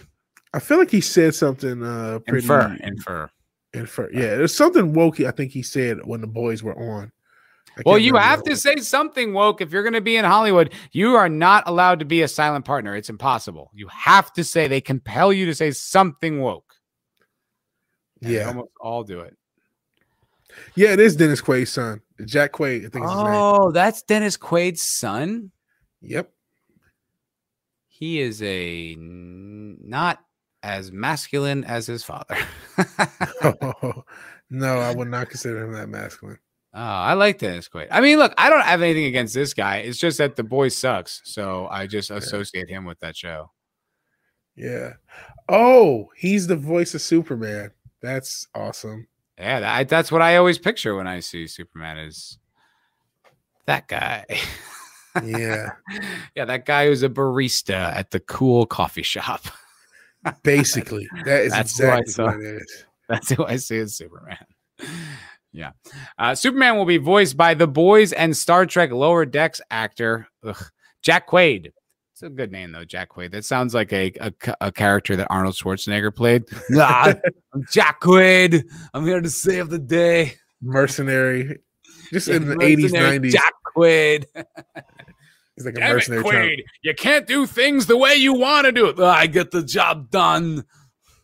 I 0.54 0.60
feel 0.60 0.78
like 0.78 0.92
he 0.92 1.02
said 1.02 1.36
something 1.36 1.84
uh 1.84 2.20
pretty 2.28 2.46
infer, 2.46 2.78
infer. 2.82 3.30
infer. 3.74 4.10
Yeah, 4.14 4.36
there's 4.36 4.56
something 4.56 4.94
wokey 4.94 5.28
I 5.28 5.32
think 5.32 5.52
he 5.52 5.64
said 5.64 6.06
when 6.06 6.22
the 6.22 6.28
boys 6.28 6.64
were 6.64 6.78
on. 6.78 7.12
Well, 7.86 7.98
you 7.98 8.16
have 8.16 8.44
to 8.44 8.56
say 8.58 8.78
something 8.78 9.34
woke. 9.34 9.62
If 9.62 9.72
you're 9.72 9.84
going 9.84 9.94
to 9.94 10.02
be 10.02 10.18
in 10.18 10.26
Hollywood, 10.26 10.74
you 10.92 11.16
are 11.16 11.30
not 11.30 11.64
allowed 11.68 12.00
to 12.00 12.06
be 12.06 12.22
a 12.22 12.28
silent 12.28 12.66
partner. 12.66 12.96
It's 12.96 13.10
impossible. 13.10 13.72
You 13.74 13.88
have 13.88 14.34
to 14.34 14.44
say, 14.44 14.68
they 14.68 14.82
compel 14.82 15.32
you 15.32 15.46
to 15.46 15.56
say 15.56 15.72
something 15.72 16.42
woke. 16.42 16.76
And 18.22 18.32
Yeah. 18.32 18.48
almost 18.48 18.72
all 18.80 19.04
do 19.04 19.22
it. 19.22 19.36
Yeah, 20.76 20.94
it 20.94 21.00
is 21.00 21.16
Dennis 21.16 21.42
Quaid's 21.42 21.72
son. 21.72 22.02
Jack 22.26 22.54
Quaid, 22.54 22.86
I 22.86 22.90
think 22.90 23.06
is 23.06 23.12
his 23.12 23.24
name. 23.24 23.34
Oh, 23.36 23.72
that's 23.72 24.02
Dennis 24.02 24.36
Quaid's 24.36 24.82
son. 24.82 25.52
Yep. 26.02 26.32
He 27.88 28.20
is 28.20 28.42
a 28.42 28.96
not 28.98 30.20
as 30.64 30.92
masculine 30.92 31.64
as 31.64 31.86
his 31.86 32.04
father. 32.04 32.38
no, 34.50 34.80
I 34.80 34.94
would 34.94 35.08
not 35.10 35.30
consider 35.30 35.64
him 35.64 35.74
that 35.74 35.90
masculine. 35.90 36.40
Oh, 36.74 36.80
I 36.80 37.14
like 37.14 37.40
Dennis 37.40 37.68
Quaid. 37.68 37.88
I 37.90 38.00
mean, 38.00 38.20
look, 38.20 38.34
I 38.38 38.50
don't 38.50 38.62
have 38.62 38.82
anything 38.82 39.06
against 39.06 39.34
this 39.34 39.54
guy. 39.54 39.78
It's 39.78 39.98
just 39.98 40.20
that 40.20 40.36
the 40.36 40.44
boy 40.44 40.70
sucks, 40.70 41.22
so 41.24 41.68
I 41.72 41.88
just 41.88 42.12
associate 42.12 42.70
him 42.70 42.86
with 42.86 43.00
that 43.00 43.18
show. 43.18 43.52
Yeah. 44.56 44.94
Oh, 45.48 46.10
he's 46.16 46.48
the 46.48 46.56
voice 46.56 46.94
of 46.94 47.02
Superman. 47.02 47.72
That's 48.02 48.48
awesome. 48.54 49.08
Yeah, 49.38 49.62
that, 49.62 49.90
that's 49.90 50.12
what 50.12 50.22
I 50.22 50.36
always 50.36 50.58
picture 50.58 50.96
when 50.96 51.08
I 51.08 51.22
see 51.22 51.48
Superman 51.48 51.98
is 51.98 52.38
that 53.66 53.88
guy. 53.88 54.26
Yeah. 55.24 55.72
yeah, 56.36 56.46
that 56.46 56.66
guy 56.66 56.88
who's 56.88 57.04
a 57.04 57.10
barista 57.10 57.96
at 57.96 58.12
the 58.12 58.20
cool 58.20 58.66
coffee 58.66 59.04
shop. 59.04 59.42
Basically, 60.44 61.08
that 61.24 61.44
is 61.44 61.52
That's 61.52 61.80
exactly 61.80 62.26
what 62.26 62.36
it 62.36 62.62
is. 62.62 62.86
That's 63.10 63.30
who 63.32 63.46
I 63.46 63.56
see 63.56 63.80
as 63.80 63.96
Superman. 63.96 64.38
Yeah. 65.52 65.72
Uh, 66.18 66.36
Superman 66.36 66.78
will 66.78 66.86
be 66.86 66.98
voiced 66.98 67.36
by 67.36 67.54
the 67.54 67.68
boys 67.68 68.14
and 68.14 68.36
Star 68.38 68.66
Trek 68.66 68.92
Lower 68.92 69.26
Decks 69.26 69.62
actor 69.72 70.28
ugh, 70.46 70.62
Jack 71.02 71.28
Quaid. 71.28 71.72
It's 72.14 72.22
a 72.24 72.30
good 72.30 72.52
name 72.52 72.72
though, 72.72 72.86
Jack 72.86 73.10
Quaid. 73.12 73.32
That 73.32 73.46
sounds 73.46 73.74
like 73.74 73.92
a, 73.94 74.12
a, 74.20 74.34
a 74.62 74.72
character 74.72 75.16
that 75.16 75.28
Arnold 75.30 75.56
Schwarzenegger 75.56 76.14
played. 76.16 76.44
Nah, 76.70 77.14
I'm 77.54 77.66
Jack 77.72 78.02
Quaid. 78.02 78.64
I'm 78.94 79.06
here 79.06 79.22
to 79.22 79.30
save 79.30 79.70
the 79.70 79.80
day. 79.80 80.34
Mercenary, 80.62 81.58
just 82.12 82.28
in 82.28 82.46
the 82.48 82.62
eighties, 82.62 82.92
nineties. 82.92 83.34
Jack 83.34 83.54
Quaid. 83.76 84.26
He's 85.56 85.66
like 85.66 85.76
a 85.76 85.80
Damn 85.80 85.92
it, 85.92 85.94
mercenary. 85.94 86.24
trying- 86.24 86.50
Quaid. 86.50 86.64
You 86.84 86.94
can't 86.94 87.26
do 87.28 87.46
things 87.46 87.86
the 87.86 87.98
way 87.98 88.16
you 88.16 88.34
want 88.34 88.66
to 88.66 88.72
do 88.74 88.88
it. 88.88 89.00
I 89.00 89.26
get 89.28 89.52
the 89.52 89.64
job 89.64 90.12
done. 90.12 90.66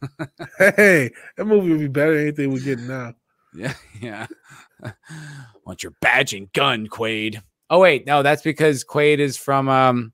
Hey, 0.60 1.10
that 1.36 1.46
movie 1.46 1.72
would 1.72 1.80
be 1.80 1.88
better 1.88 2.14
than 2.14 2.22
anything 2.28 2.52
we're 2.54 2.60
getting 2.60 2.88
now. 2.88 3.14
Yeah, 3.56 3.74
yeah. 4.02 4.28
Want 5.66 5.84
your 5.84 5.94
badge 6.02 6.34
and 6.34 6.52
gun, 6.54 6.88
Quaid. 6.88 7.42
Oh 7.70 7.80
wait, 7.80 8.06
no, 8.06 8.22
that's 8.24 8.42
because 8.44 8.84
Quaid 8.84 9.20
is 9.20 9.38
from 9.38 9.70
um 9.70 10.14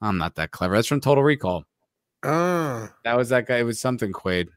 I'm 0.00 0.18
not 0.18 0.36
that 0.36 0.50
clever. 0.52 0.74
That's 0.74 0.86
from 0.88 1.00
Total 1.00 1.24
Recall. 1.24 1.64
Ah, 2.24 2.92
That 3.04 3.16
was 3.16 3.28
that 3.30 3.46
guy. 3.46 3.58
It 3.58 3.62
was 3.64 3.80
something 3.80 4.12
Quaid. 4.12 4.48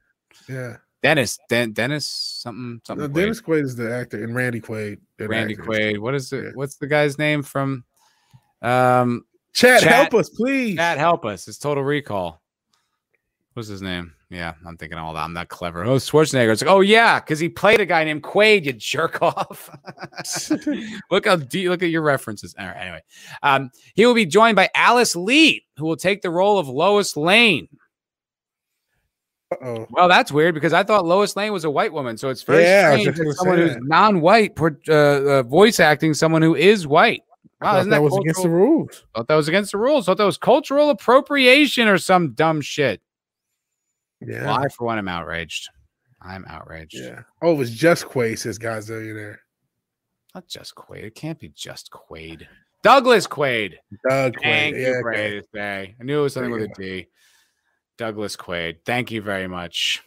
yeah. 0.48 0.78
Dennis, 1.04 1.40
Den- 1.50 1.72
Dennis, 1.74 2.06
something, 2.08 2.74
No, 2.76 2.80
something. 2.84 3.10
Quaid. 3.10 3.16
Dennis 3.16 3.42
Quaid 3.42 3.64
is 3.64 3.76
the 3.76 3.92
actor, 3.92 4.24
and 4.24 4.36
Randy 4.36 4.62
Quaid. 4.62 4.98
Randy 5.20 5.54
actors. 5.56 5.68
Quaid. 5.68 5.98
What 6.00 6.14
is 6.14 6.32
it? 6.32 6.44
Yeah. 6.44 6.52
What's 6.54 6.76
the 6.76 6.86
guy's 6.88 7.18
name 7.18 7.42
from? 7.42 7.84
Um, 8.62 9.26
Chat, 9.54 9.82
Chat- 9.82 9.92
help 9.92 10.14
us, 10.14 10.30
please. 10.30 10.76
Chad, 10.78 10.98
help 11.00 11.26
us. 11.26 11.48
It's 11.48 11.58
Total 11.58 11.84
Recall. 11.84 12.41
What's 13.54 13.68
his 13.68 13.82
name? 13.82 14.14
Yeah, 14.30 14.54
I'm 14.66 14.78
thinking 14.78 14.98
all 14.98 15.14
that. 15.14 15.24
I'm 15.24 15.34
not 15.34 15.50
clever. 15.50 15.84
Oh, 15.84 15.98
Schwarzenegger. 15.98 16.54
It's 16.54 16.62
like, 16.62 16.72
oh 16.72 16.80
yeah, 16.80 17.20
because 17.20 17.38
he 17.38 17.50
played 17.50 17.82
a 17.82 17.86
guy 17.86 18.06
named 18.06 18.24
Quaid. 18.24 18.64
You 18.64 18.72
jerk 18.72 19.22
off. 19.22 19.70
look 21.12 21.26
how 21.26 21.36
deep. 21.36 21.68
Look 21.68 21.84
at 21.84 21.90
your 21.90 22.02
references. 22.02 22.56
All 22.58 22.66
right. 22.66 22.78
Anyway, 22.78 23.02
um, 23.44 23.70
he 23.94 24.06
will 24.06 24.14
be 24.14 24.26
joined 24.26 24.56
by 24.56 24.70
Alice 24.74 25.18
Lee, 25.18 25.66
who 25.76 25.86
will 25.86 25.98
take 25.98 26.22
the 26.22 26.30
role 26.30 26.60
of 26.60 26.70
Lois 26.70 27.18
Lane. 27.18 27.68
oh, 29.62 29.86
Well, 29.92 30.08
that's 30.08 30.32
weird 30.32 30.54
because 30.56 30.72
I 30.72 30.84
thought 30.84 31.06
Lois 31.06 31.36
Lane 31.36 31.52
was 31.52 31.66
a 31.66 31.70
white 31.70 31.92
woman, 31.92 32.18
so 32.18 32.30
it's 32.30 32.44
very 32.44 32.64
Yeah, 32.64 32.98
strange 32.98 33.18
that 33.18 33.34
someone 33.36 33.58
who's 33.58 33.74
that. 33.74 33.84
non-white 33.84 34.58
uh, 34.60 34.94
uh, 34.94 35.44
voice 35.44 35.82
acting 35.82 36.14
someone 36.14 36.42
who 36.42 36.56
is 36.56 36.88
white. 36.88 37.24
Wow, 37.60 37.78
isn't 37.80 37.90
that 37.90 37.98
that, 37.98 38.02
was 38.02 38.18
against 38.18 38.38
the 38.42 38.48
cultural- 38.48 38.70
rules. 38.78 39.06
Thought 39.14 39.28
that 39.28 39.36
was 39.36 39.48
against 39.50 39.72
the 39.74 39.78
rules. 39.78 40.06
Thought 40.06 40.18
that 40.18 40.24
was 40.26 40.38
cultural 40.38 40.90
appropriation 40.90 41.88
or 41.90 41.98
some 41.98 42.32
dumb 42.32 42.62
shit. 42.62 43.02
Yeah, 44.22 44.46
Well, 44.46 44.60
I 44.60 44.68
for 44.70 44.86
one 44.86 44.98
am 44.98 45.08
outraged. 45.08 45.70
I'm 46.22 46.46
outraged. 46.48 46.96
yeah. 46.96 47.22
Oh, 47.42 47.52
it 47.52 47.58
was 47.58 47.72
just 47.72 48.06
Quaid, 48.06 48.38
says 48.40 48.60
Godzillionaire. 48.60 49.38
Not 50.36 50.48
just 50.48 50.76
Quaid. 50.76 51.04
It 51.04 51.16
can't 51.16 51.40
be 51.40 51.50
just 51.50 51.90
Quaid. 51.92 52.46
Douglas 52.84 53.28
Quaid. 53.28 53.76
Doug 54.10 54.36
Quaid. 54.36 54.42
Thank 54.44 54.76
yeah, 54.76 54.82
you, 54.82 54.88
okay. 54.94 55.02
Brady. 55.02 55.42
Day. 55.54 55.96
I 56.00 56.04
knew 56.04 56.20
it 56.20 56.24
was 56.24 56.34
something 56.34 56.52
with 56.52 56.64
a 56.64 56.68
D. 56.78 57.08
Douglas 57.98 58.36
Quaid. 58.36 58.78
Thank 58.86 59.12
you 59.12 59.22
very 59.22 59.48
much. 59.48 60.02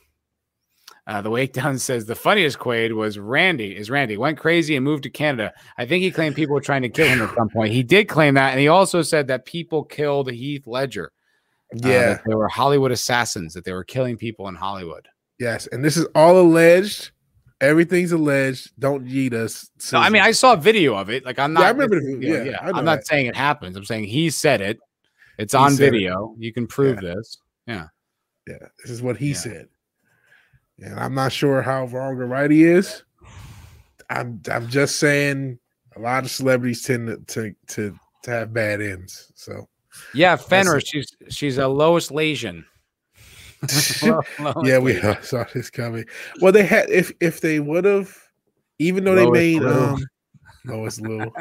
Uh, 1.07 1.21
the 1.21 1.31
Wake 1.31 1.53
Down 1.53 1.79
says 1.79 2.07
the 2.07 2.15
funniest 2.15 2.59
Quaid 2.59 2.93
was 2.93 3.19
Randy. 3.19 3.77
Is 3.77 3.91
Randy 3.91 4.17
went 4.17 4.39
crazy 4.39 4.75
and 4.75 4.85
moved 4.85 5.03
to 5.03 5.11
Canada? 5.11 5.53
I 5.77 5.85
think 5.85 6.03
he 6.03 6.11
claimed 6.11 6.35
people 6.35 6.55
were 6.55 6.61
trying 6.61 6.83
to 6.83 6.89
kill 6.89 7.07
him 7.09 7.21
at 7.23 7.35
some 7.35 7.51
point. 7.51 7.73
He 7.73 7.83
did 7.83 8.09
claim 8.09 8.35
that, 8.35 8.53
and 8.53 8.61
he 8.61 8.69
also 8.69 9.03
said 9.03 9.27
that 9.29 9.45
people 9.45 9.85
killed 9.85 10.31
Heath 10.31 10.67
Ledger. 10.67 11.13
Uh, 11.75 11.89
Yeah, 11.89 12.07
that 12.15 12.21
they 12.27 12.35
were 12.35 12.49
Hollywood 12.49 12.93
assassins. 12.93 13.55
That 13.55 13.65
they 13.65 13.73
were 13.73 13.85
killing 13.85 14.17
people 14.17 14.49
in 14.49 14.55
Hollywood. 14.55 15.09
yes. 15.39 15.67
And 15.69 15.85
this 15.85 15.97
is 15.97 16.07
all 16.15 16.39
alleged. 16.41 17.11
Everything's 17.61 18.13
alleged. 18.13 18.73
Don't 18.79 19.07
yeet 19.07 19.33
us. 19.33 19.71
No, 19.93 20.01
I 20.01 20.11
mean, 20.11 20.23
I 20.23 20.33
saw 20.33 20.53
a 20.55 20.57
video 20.57 20.95
of 20.97 21.09
it. 21.09 21.25
Like 21.25 21.39
I'm 21.39 21.53
not. 21.53 21.61
Yeah, 21.61 21.67
I 21.67 21.71
remember 21.71 22.01
the 22.01 22.15
video. 22.15 22.37
yeah, 22.37 22.45
Yeah, 22.45 22.71
know 22.71 22.79
I'm 22.79 22.85
not 22.85 22.97
that. 22.99 23.07
saying 23.07 23.27
it 23.27 23.37
happens. 23.37 23.77
I'm 23.77 23.85
saying 23.85 24.05
he 24.05 24.29
said 24.31 24.61
it. 24.61 24.79
It's 25.39 25.53
He 25.55 25.59
on 25.59 25.71
said 25.73 25.87
it. 25.87 25.91
video. 25.93 26.35
You 26.39 26.53
can 26.53 26.67
prove 26.67 27.01
this. 27.01 27.39
Yeah. 27.67 27.87
Yeah, 28.47 28.59
this 28.83 28.91
is 28.91 29.01
what 29.03 29.17
he 29.17 29.29
Yeah. 29.29 29.35
said. 29.35 29.69
And 30.81 30.99
I'm 30.99 31.15
not 31.15 31.33
sure 31.33 31.63
how 31.63 31.87
wrong 31.87 32.17
or 32.21 32.27
right 32.27 32.51
he 32.51 32.65
is. 32.65 33.03
I'm 34.11 34.41
I'm 34.51 34.69
just 34.69 34.97
saying 34.97 35.59
a 35.97 36.01
lot 36.01 36.25
of 36.25 36.31
celebrities 36.31 36.83
tend 36.83 37.09
to 37.09 37.17
to 37.35 37.55
to, 37.69 37.99
to 38.25 38.31
have 38.31 38.53
bad 38.53 38.81
ends. 38.83 39.33
So 39.35 39.69
Yeah, 40.15 40.37
Fenrir. 40.37 40.81
She's 40.81 41.09
she's 41.29 41.59
a 41.59 41.69
Lois 41.69 42.11
Lasian. 42.11 42.65
yeah, 44.65 44.79
we 44.79 45.01
uh, 45.01 45.17
saw 45.23 45.45
this 45.53 45.71
coming. 45.71 46.05
Well, 46.41 46.53
they 46.53 46.65
had 46.65 46.91
if 46.91 47.13
if 47.21 47.41
they 47.41 47.61
would 47.61 47.85
have, 47.85 48.17
even 48.79 49.05
though 49.05 49.15
they 49.15 49.31
made 49.31 49.63
Lou. 49.63 49.73
um 49.73 50.05
Lois 50.65 51.01
Lou. 51.01 51.33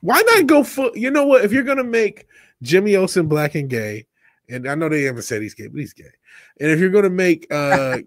Why 0.00 0.22
not 0.22 0.46
go 0.46 0.64
full? 0.64 0.96
You 0.96 1.10
know 1.10 1.26
what? 1.26 1.44
If 1.44 1.52
you're 1.52 1.62
gonna 1.62 1.84
make 1.84 2.26
Jimmy 2.62 2.96
Olsen 2.96 3.26
black 3.26 3.54
and 3.54 3.68
gay, 3.68 4.06
and 4.48 4.68
I 4.68 4.74
know 4.74 4.88
they 4.88 5.02
haven't 5.02 5.22
said 5.22 5.42
he's 5.42 5.54
gay, 5.54 5.68
but 5.68 5.80
he's 5.80 5.92
gay. 5.92 6.10
And 6.60 6.70
if 6.70 6.78
you're 6.78 6.90
gonna 6.90 7.10
make 7.10 7.46
uh 7.50 7.98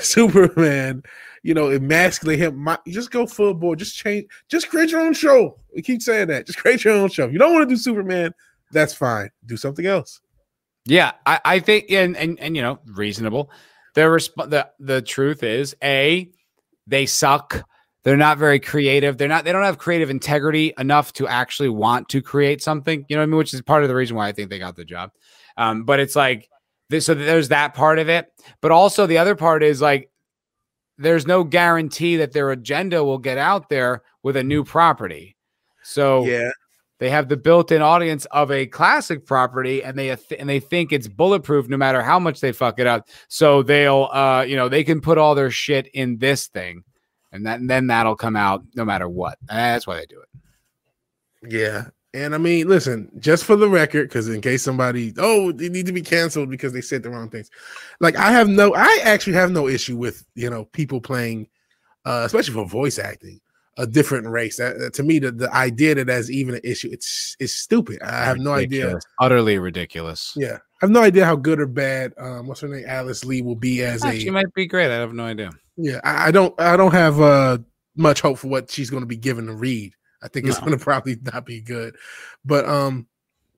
Superman, 0.00 1.02
you 1.42 1.54
know, 1.54 1.70
emasculate 1.70 2.38
him, 2.38 2.56
my, 2.56 2.78
just 2.88 3.10
go 3.10 3.26
full 3.26 3.54
board. 3.54 3.78
Just 3.78 3.96
change. 3.96 4.26
Just 4.48 4.68
create 4.68 4.90
your 4.90 5.00
own 5.00 5.14
show. 5.14 5.58
We 5.74 5.82
keep 5.82 6.02
saying 6.02 6.28
that. 6.28 6.46
Just 6.46 6.58
create 6.58 6.84
your 6.84 6.94
own 6.94 7.08
show. 7.08 7.24
If 7.24 7.32
you 7.32 7.38
don't 7.38 7.54
want 7.54 7.68
to 7.68 7.74
do 7.74 7.80
Superman, 7.80 8.34
that's 8.72 8.94
fine. 8.94 9.30
Do 9.46 9.56
something 9.56 9.86
else. 9.86 10.20
Yeah, 10.86 11.12
I, 11.26 11.40
I 11.44 11.58
think 11.60 11.90
and, 11.90 12.16
and 12.16 12.38
and 12.40 12.56
you 12.56 12.62
know 12.62 12.78
reasonable. 12.86 13.50
The 13.94 14.02
resp- 14.02 14.50
the 14.50 14.70
the 14.78 15.02
truth 15.02 15.42
is 15.42 15.74
a 15.82 16.30
they 16.86 17.06
suck. 17.06 17.64
They're 18.02 18.16
not 18.16 18.38
very 18.38 18.60
creative. 18.60 19.18
They're 19.18 19.28
not. 19.28 19.44
They 19.44 19.52
don't 19.52 19.64
have 19.64 19.78
creative 19.78 20.08
integrity 20.08 20.72
enough 20.78 21.12
to 21.14 21.28
actually 21.28 21.68
want 21.68 22.08
to 22.10 22.22
create 22.22 22.62
something. 22.62 23.04
You 23.08 23.16
know 23.16 23.20
what 23.20 23.24
I 23.24 23.26
mean? 23.26 23.36
Which 23.38 23.52
is 23.52 23.60
part 23.62 23.82
of 23.82 23.88
the 23.88 23.94
reason 23.94 24.16
why 24.16 24.28
I 24.28 24.32
think 24.32 24.48
they 24.48 24.58
got 24.58 24.76
the 24.76 24.84
job. 24.84 25.10
Um, 25.56 25.84
but 25.84 26.00
it's 26.00 26.16
like 26.16 26.48
this. 26.88 27.06
So 27.06 27.14
there's 27.14 27.48
that 27.48 27.74
part 27.74 27.98
of 27.98 28.08
it. 28.08 28.32
But 28.62 28.70
also 28.70 29.06
the 29.06 29.18
other 29.18 29.34
part 29.34 29.62
is 29.62 29.82
like 29.82 30.10
there's 30.96 31.26
no 31.26 31.44
guarantee 31.44 32.16
that 32.16 32.32
their 32.32 32.50
agenda 32.50 33.04
will 33.04 33.18
get 33.18 33.38
out 33.38 33.68
there 33.68 34.02
with 34.22 34.36
a 34.36 34.44
new 34.44 34.64
property. 34.64 35.36
So 35.82 36.24
Yeah. 36.24 36.50
They 37.00 37.10
have 37.10 37.28
the 37.28 37.36
built-in 37.36 37.82
audience 37.82 38.26
of 38.26 38.52
a 38.52 38.66
classic 38.66 39.26
property 39.26 39.82
and 39.82 39.98
they 39.98 40.16
and 40.38 40.48
they 40.48 40.60
think 40.60 40.92
it's 40.92 41.08
bulletproof 41.08 41.68
no 41.68 41.76
matter 41.76 42.02
how 42.02 42.20
much 42.20 42.40
they 42.40 42.52
fuck 42.52 42.78
it 42.78 42.86
up 42.86 43.08
so 43.26 43.62
they'll 43.62 44.08
uh 44.12 44.44
you 44.46 44.54
know 44.54 44.68
they 44.68 44.84
can 44.84 45.00
put 45.00 45.18
all 45.18 45.34
their 45.34 45.50
shit 45.50 45.88
in 45.88 46.18
this 46.18 46.46
thing 46.46 46.84
and, 47.32 47.46
that, 47.46 47.60
and 47.60 47.68
then 47.68 47.88
that'll 47.88 48.16
come 48.16 48.36
out 48.36 48.62
no 48.74 48.84
matter 48.84 49.08
what 49.08 49.38
And 49.48 49.58
that's 49.58 49.86
why 49.86 49.96
they 49.96 50.06
do 50.06 50.20
it 50.20 51.52
Yeah. 51.52 51.86
And 52.12 52.34
I 52.34 52.38
mean, 52.38 52.66
listen, 52.66 53.08
just 53.20 53.44
for 53.44 53.54
the 53.54 53.68
record, 53.68 54.08
because 54.08 54.28
in 54.28 54.40
case 54.40 54.64
somebody, 54.64 55.14
oh, 55.16 55.52
they 55.52 55.68
need 55.68 55.86
to 55.86 55.92
be 55.92 56.02
canceled 56.02 56.50
because 56.50 56.72
they 56.72 56.80
said 56.80 57.04
the 57.04 57.10
wrong 57.10 57.30
things. 57.30 57.50
Like, 58.00 58.16
I 58.16 58.32
have 58.32 58.48
no, 58.48 58.74
I 58.74 58.98
actually 59.04 59.34
have 59.34 59.52
no 59.52 59.68
issue 59.68 59.96
with, 59.96 60.26
you 60.34 60.50
know, 60.50 60.64
people 60.64 61.00
playing, 61.00 61.46
uh, 62.04 62.22
especially 62.26 62.54
for 62.54 62.66
voice 62.66 62.98
acting, 62.98 63.40
a 63.82 63.86
different 63.86 64.26
race. 64.28 64.56
That, 64.58 64.78
that- 64.78 64.94
to 64.94 65.02
me, 65.02 65.18
the, 65.18 65.32
the 65.32 65.52
idea 65.54 65.94
that 65.96 66.06
that's 66.06 66.30
even 66.30 66.54
an 66.54 66.60
issue, 66.64 66.88
it's 66.92 67.36
it's 67.40 67.52
stupid. 67.52 68.00
I 68.02 68.24
have 68.24 68.38
no 68.38 68.52
idea. 68.52 68.82
Ridiculous. 68.84 69.04
utterly 69.20 69.58
ridiculous 69.58 70.34
Yeah. 70.36 70.58
I 70.82 70.86
have 70.86 70.90
no 70.90 71.02
idea 71.02 71.24
how 71.24 71.36
good 71.36 71.60
or 71.60 71.66
bad, 71.66 72.12
um, 72.18 72.46
what's 72.46 72.60
her 72.60 72.68
name, 72.68 72.84
Alice 72.86 73.24
Lee 73.24 73.42
will 73.42 73.54
be 73.56 73.82
as 73.82 74.02
Ah, 74.04 74.08
a, 74.10 74.18
she 74.18 74.30
might 74.30 74.52
be 74.54 74.66
great 74.66 74.90
i 74.90 74.94
have 74.94 75.12
no 75.12 75.24
idea 75.24 75.50
yeah. 75.76 76.00
I, 76.04 76.28
I 76.28 76.30
don't, 76.30 76.58
I 76.60 76.76
don't 76.76 76.92
have 76.92 77.20
uh 77.20 77.58
much 77.96 78.20
hope 78.20 78.38
for 78.38 78.48
what 78.48 78.70
she's 78.70 78.88
going 78.90 79.02
to 79.02 79.06
be 79.06 79.16
given 79.16 79.46
to 79.46 79.54
read. 79.54 79.92
I 80.22 80.28
think 80.28 80.46
it's 80.46 80.58
No. 80.60 80.66
going 80.66 80.78
to 80.78 80.84
probably 80.84 81.16
not 81.22 81.44
be 81.46 81.60
good, 81.60 81.96
but 82.44 82.64
um, 82.66 83.06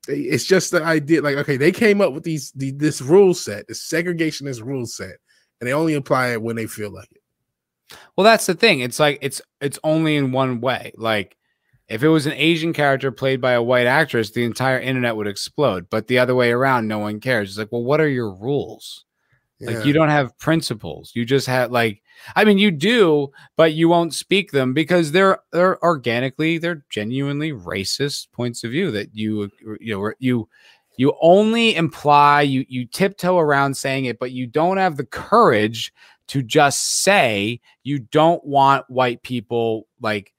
it's 0.08 0.44
just 0.44 0.70
the 0.72 0.82
idea. 0.82 1.20
Like, 1.22 1.36
okay, 1.36 1.56
they 1.56 1.70
came 1.72 2.00
up 2.00 2.12
with 2.12 2.24
these 2.24 2.50
the, 2.52 2.70
this 2.72 3.00
rule 3.00 3.34
set, 3.34 3.68
this 3.68 3.86
segregationist 3.88 4.62
rule 4.64 4.86
set, 4.86 5.16
and 5.60 5.68
they 5.68 5.72
only 5.72 5.94
apply 5.94 6.28
it 6.32 6.42
when 6.42 6.56
they 6.56 6.66
feel 6.66 6.90
like 6.90 7.10
it. 7.12 7.21
Well, 8.16 8.24
that's 8.24 8.46
the 8.46 8.54
thing. 8.54 8.80
It's 8.80 9.00
like 9.00 9.18
it's 9.22 9.40
it's 9.60 9.78
only 9.84 10.16
in 10.16 10.32
one 10.32 10.60
way. 10.60 10.92
Like 10.96 11.36
if 11.88 12.02
it 12.02 12.08
was 12.08 12.26
an 12.26 12.32
Asian 12.32 12.72
character 12.72 13.12
played 13.12 13.40
by 13.40 13.52
a 13.52 13.62
white 13.62 13.86
actress, 13.86 14.30
the 14.30 14.44
entire 14.44 14.78
internet 14.78 15.16
would 15.16 15.26
explode. 15.26 15.88
But 15.90 16.06
the 16.06 16.18
other 16.18 16.34
way 16.34 16.50
around, 16.50 16.88
no 16.88 16.98
one 16.98 17.20
cares. 17.20 17.50
It's 17.50 17.58
like, 17.58 17.72
well, 17.72 17.84
what 17.84 18.00
are 18.00 18.08
your 18.08 18.32
rules? 18.34 19.04
Like 19.64 19.84
you 19.84 19.92
don't 19.92 20.08
have 20.08 20.36
principles. 20.38 21.12
You 21.14 21.24
just 21.24 21.46
have 21.46 21.70
like 21.70 22.02
I 22.34 22.44
mean 22.44 22.58
you 22.58 22.70
do, 22.70 23.30
but 23.56 23.74
you 23.74 23.88
won't 23.88 24.14
speak 24.14 24.50
them 24.50 24.74
because 24.74 25.12
they're 25.12 25.38
they're 25.52 25.82
organically, 25.84 26.58
they're 26.58 26.84
genuinely 26.90 27.52
racist 27.52 28.32
points 28.32 28.64
of 28.64 28.72
view 28.72 28.90
that 28.90 29.14
you 29.14 29.50
you 29.80 29.94
know 29.94 30.12
you 30.18 30.48
you 30.96 31.14
only 31.22 31.76
imply 31.76 32.42
you 32.42 32.64
you 32.68 32.86
tiptoe 32.86 33.38
around 33.38 33.76
saying 33.76 34.06
it, 34.06 34.18
but 34.18 34.32
you 34.32 34.46
don't 34.46 34.78
have 34.78 34.96
the 34.96 35.06
courage 35.06 35.92
to 36.32 36.42
just 36.42 37.02
say 37.02 37.60
you 37.82 37.98
don't 37.98 38.42
want 38.42 38.88
white 38.88 39.22
people 39.22 39.86
like 40.00 40.32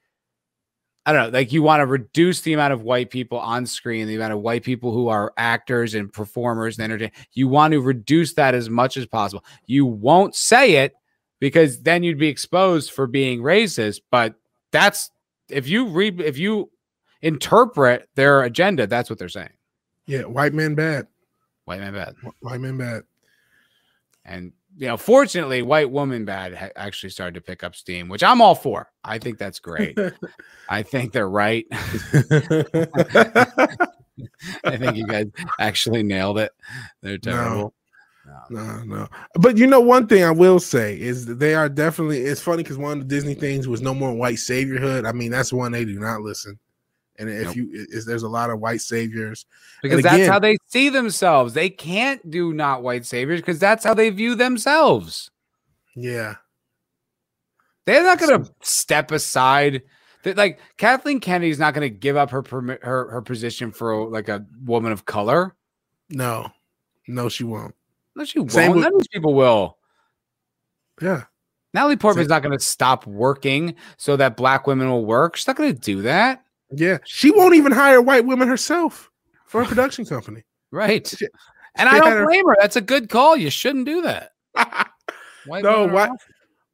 I 1.05 1.13
don't 1.13 1.31
know, 1.31 1.37
like 1.37 1.53
you 1.53 1.61
want 1.61 1.81
to 1.81 1.85
reduce 1.85 2.41
the 2.41 2.53
amount 2.53 2.73
of 2.73 2.81
white 2.81 3.11
people 3.11 3.37
on 3.37 3.67
screen, 3.67 4.07
the 4.07 4.15
amount 4.15 4.33
of 4.33 4.39
white 4.39 4.63
people 4.63 4.91
who 4.91 5.07
are 5.09 5.33
actors 5.37 5.93
and 5.93 6.11
performers 6.11 6.79
and 6.79 6.85
entertain. 6.85 7.11
You 7.33 7.47
want 7.47 7.73
to 7.73 7.79
reduce 7.79 8.33
that 8.33 8.55
as 8.55 8.71
much 8.71 8.97
as 8.97 9.05
possible. 9.05 9.45
You 9.67 9.85
won't 9.85 10.33
say 10.33 10.77
it 10.77 10.95
because 11.39 11.83
then 11.83 12.01
you'd 12.01 12.17
be 12.17 12.27
exposed 12.27 12.91
for 12.91 13.05
being 13.05 13.41
racist. 13.41 14.01
But 14.09 14.33
that's 14.71 15.11
if 15.49 15.67
you 15.67 15.89
read, 15.89 16.21
if 16.21 16.39
you 16.39 16.71
interpret 17.21 18.09
their 18.15 18.41
agenda, 18.41 18.87
that's 18.87 19.11
what 19.11 19.19
they're 19.19 19.29
saying. 19.29 19.53
Yeah, 20.07 20.23
white 20.23 20.55
man 20.55 20.73
bad. 20.73 21.05
White 21.65 21.81
man 21.81 21.93
bad. 21.93 22.15
White 22.39 22.61
man 22.61 22.77
bad. 22.77 23.03
And 24.25 24.53
you 24.77 24.87
know, 24.87 24.97
fortunately, 24.97 25.61
white 25.61 25.91
woman 25.91 26.25
bad 26.25 26.55
ha- 26.55 26.69
actually 26.75 27.09
started 27.09 27.35
to 27.35 27.41
pick 27.41 27.63
up 27.63 27.75
steam, 27.75 28.09
which 28.09 28.23
I'm 28.23 28.41
all 28.41 28.55
for. 28.55 28.89
I 29.03 29.19
think 29.19 29.37
that's 29.37 29.59
great. 29.59 29.97
I 30.69 30.83
think 30.83 31.11
they're 31.11 31.29
right. 31.29 31.65
I 34.63 34.77
think 34.77 34.95
you 34.95 35.05
guys 35.07 35.27
actually 35.59 36.03
nailed 36.03 36.39
it. 36.39 36.51
They're 37.01 37.17
terrible. 37.17 37.73
No, 38.25 38.43
no. 38.49 38.83
No, 38.83 39.07
But 39.35 39.57
you 39.57 39.67
know, 39.67 39.81
one 39.81 40.07
thing 40.07 40.23
I 40.23 40.31
will 40.31 40.59
say 40.59 40.99
is 40.99 41.25
that 41.25 41.39
they 41.39 41.55
are 41.55 41.69
definitely. 41.69 42.19
It's 42.21 42.41
funny 42.41 42.63
because 42.63 42.77
one 42.77 42.93
of 42.93 42.99
the 42.99 43.15
Disney 43.15 43.33
things 43.33 43.67
was 43.67 43.81
no 43.81 43.93
more 43.93 44.13
white 44.13 44.37
saviorhood. 44.37 45.07
I 45.07 45.11
mean, 45.11 45.31
that's 45.31 45.51
one 45.51 45.71
they 45.71 45.85
do 45.85 45.99
not 45.99 46.21
listen. 46.21 46.57
And 47.19 47.29
if 47.29 47.45
Nope. 47.47 47.55
you, 47.55 47.69
is 47.89 48.05
there's 48.05 48.23
a 48.23 48.27
lot 48.29 48.49
of 48.49 48.59
white 48.59 48.81
saviors. 48.81 49.45
Because 49.83 49.97
And 49.97 50.05
that's 50.05 50.27
how 50.27 50.39
they 50.39 50.57
see 50.67 50.89
themselves. 50.89 51.53
They 51.53 51.69
can't 51.69 52.27
do 52.31 52.53
not 52.53 52.81
white 52.81 53.05
saviors 53.05 53.39
because 53.39 53.59
that's 53.59 53.83
how 53.83 53.93
they 53.93 54.09
view 54.09 54.33
themselves. 54.35 55.29
Yeah, 55.95 56.35
They're 57.85 58.01
not 58.03 58.17
going 58.19 58.43
to 58.43 58.51
step 58.61 59.11
aside. 59.11 59.83
That 60.23 60.37
like 60.37 60.59
Kathleen 60.77 61.19
Kennedy's 61.19 61.59
not 61.59 61.73
going 61.75 61.81
to 61.87 61.95
give 61.95 62.15
up 62.17 62.31
her 62.31 62.41
her 62.81 63.11
her 63.11 63.21
position 63.21 63.71
for 63.71 64.09
like 64.09 64.27
a 64.29 64.45
woman 64.63 64.91
of 64.91 65.05
color. 65.05 65.55
no, 66.09 66.49
no, 67.07 67.27
she 67.29 67.43
won't. 67.43 67.75
No, 68.15 68.23
she 68.25 68.39
won't. 68.39 68.53
With- 68.55 68.83
None 68.83 68.93
of 68.93 68.99
these 68.99 69.07
people 69.09 69.33
will. 69.35 69.77
Yeah, 71.01 71.25
Natalie 71.73 71.97
Portman's 71.97 72.25
Same- 72.27 72.35
not 72.35 72.41
going 72.43 72.57
to 72.57 72.63
stop 72.63 73.05
working 73.05 73.75
so 73.97 74.15
that 74.15 74.37
black 74.37 74.65
women 74.65 74.89
will 74.89 75.05
work. 75.05 75.35
She's 75.35 75.45
not 75.45 75.57
going 75.57 75.73
to 75.75 75.79
do 75.79 76.01
that. 76.03 76.43
Yeah. 76.75 76.97
She 77.05 77.31
won't 77.31 77.55
even 77.55 77.71
hire 77.71 78.01
white 78.01 78.25
women 78.25 78.47
herself 78.47 79.09
for 79.45 79.61
a 79.61 79.65
production 79.67 80.05
company. 80.05 80.43
Right. 80.71 81.05
She- 81.07 81.27
And 81.75 81.89
I 81.89 81.99
don't 81.99 82.25
blame 82.25 82.45
her. 82.47 82.55
That's 82.59 82.75
a 82.75 82.81
good 82.81 83.09
call. 83.09 83.35
You 83.35 83.49
shouldn't 83.49 83.85
do 83.85 84.01
that. 84.03 84.31
White 85.45 85.63
No, 85.63 85.87
white-. 85.87 86.09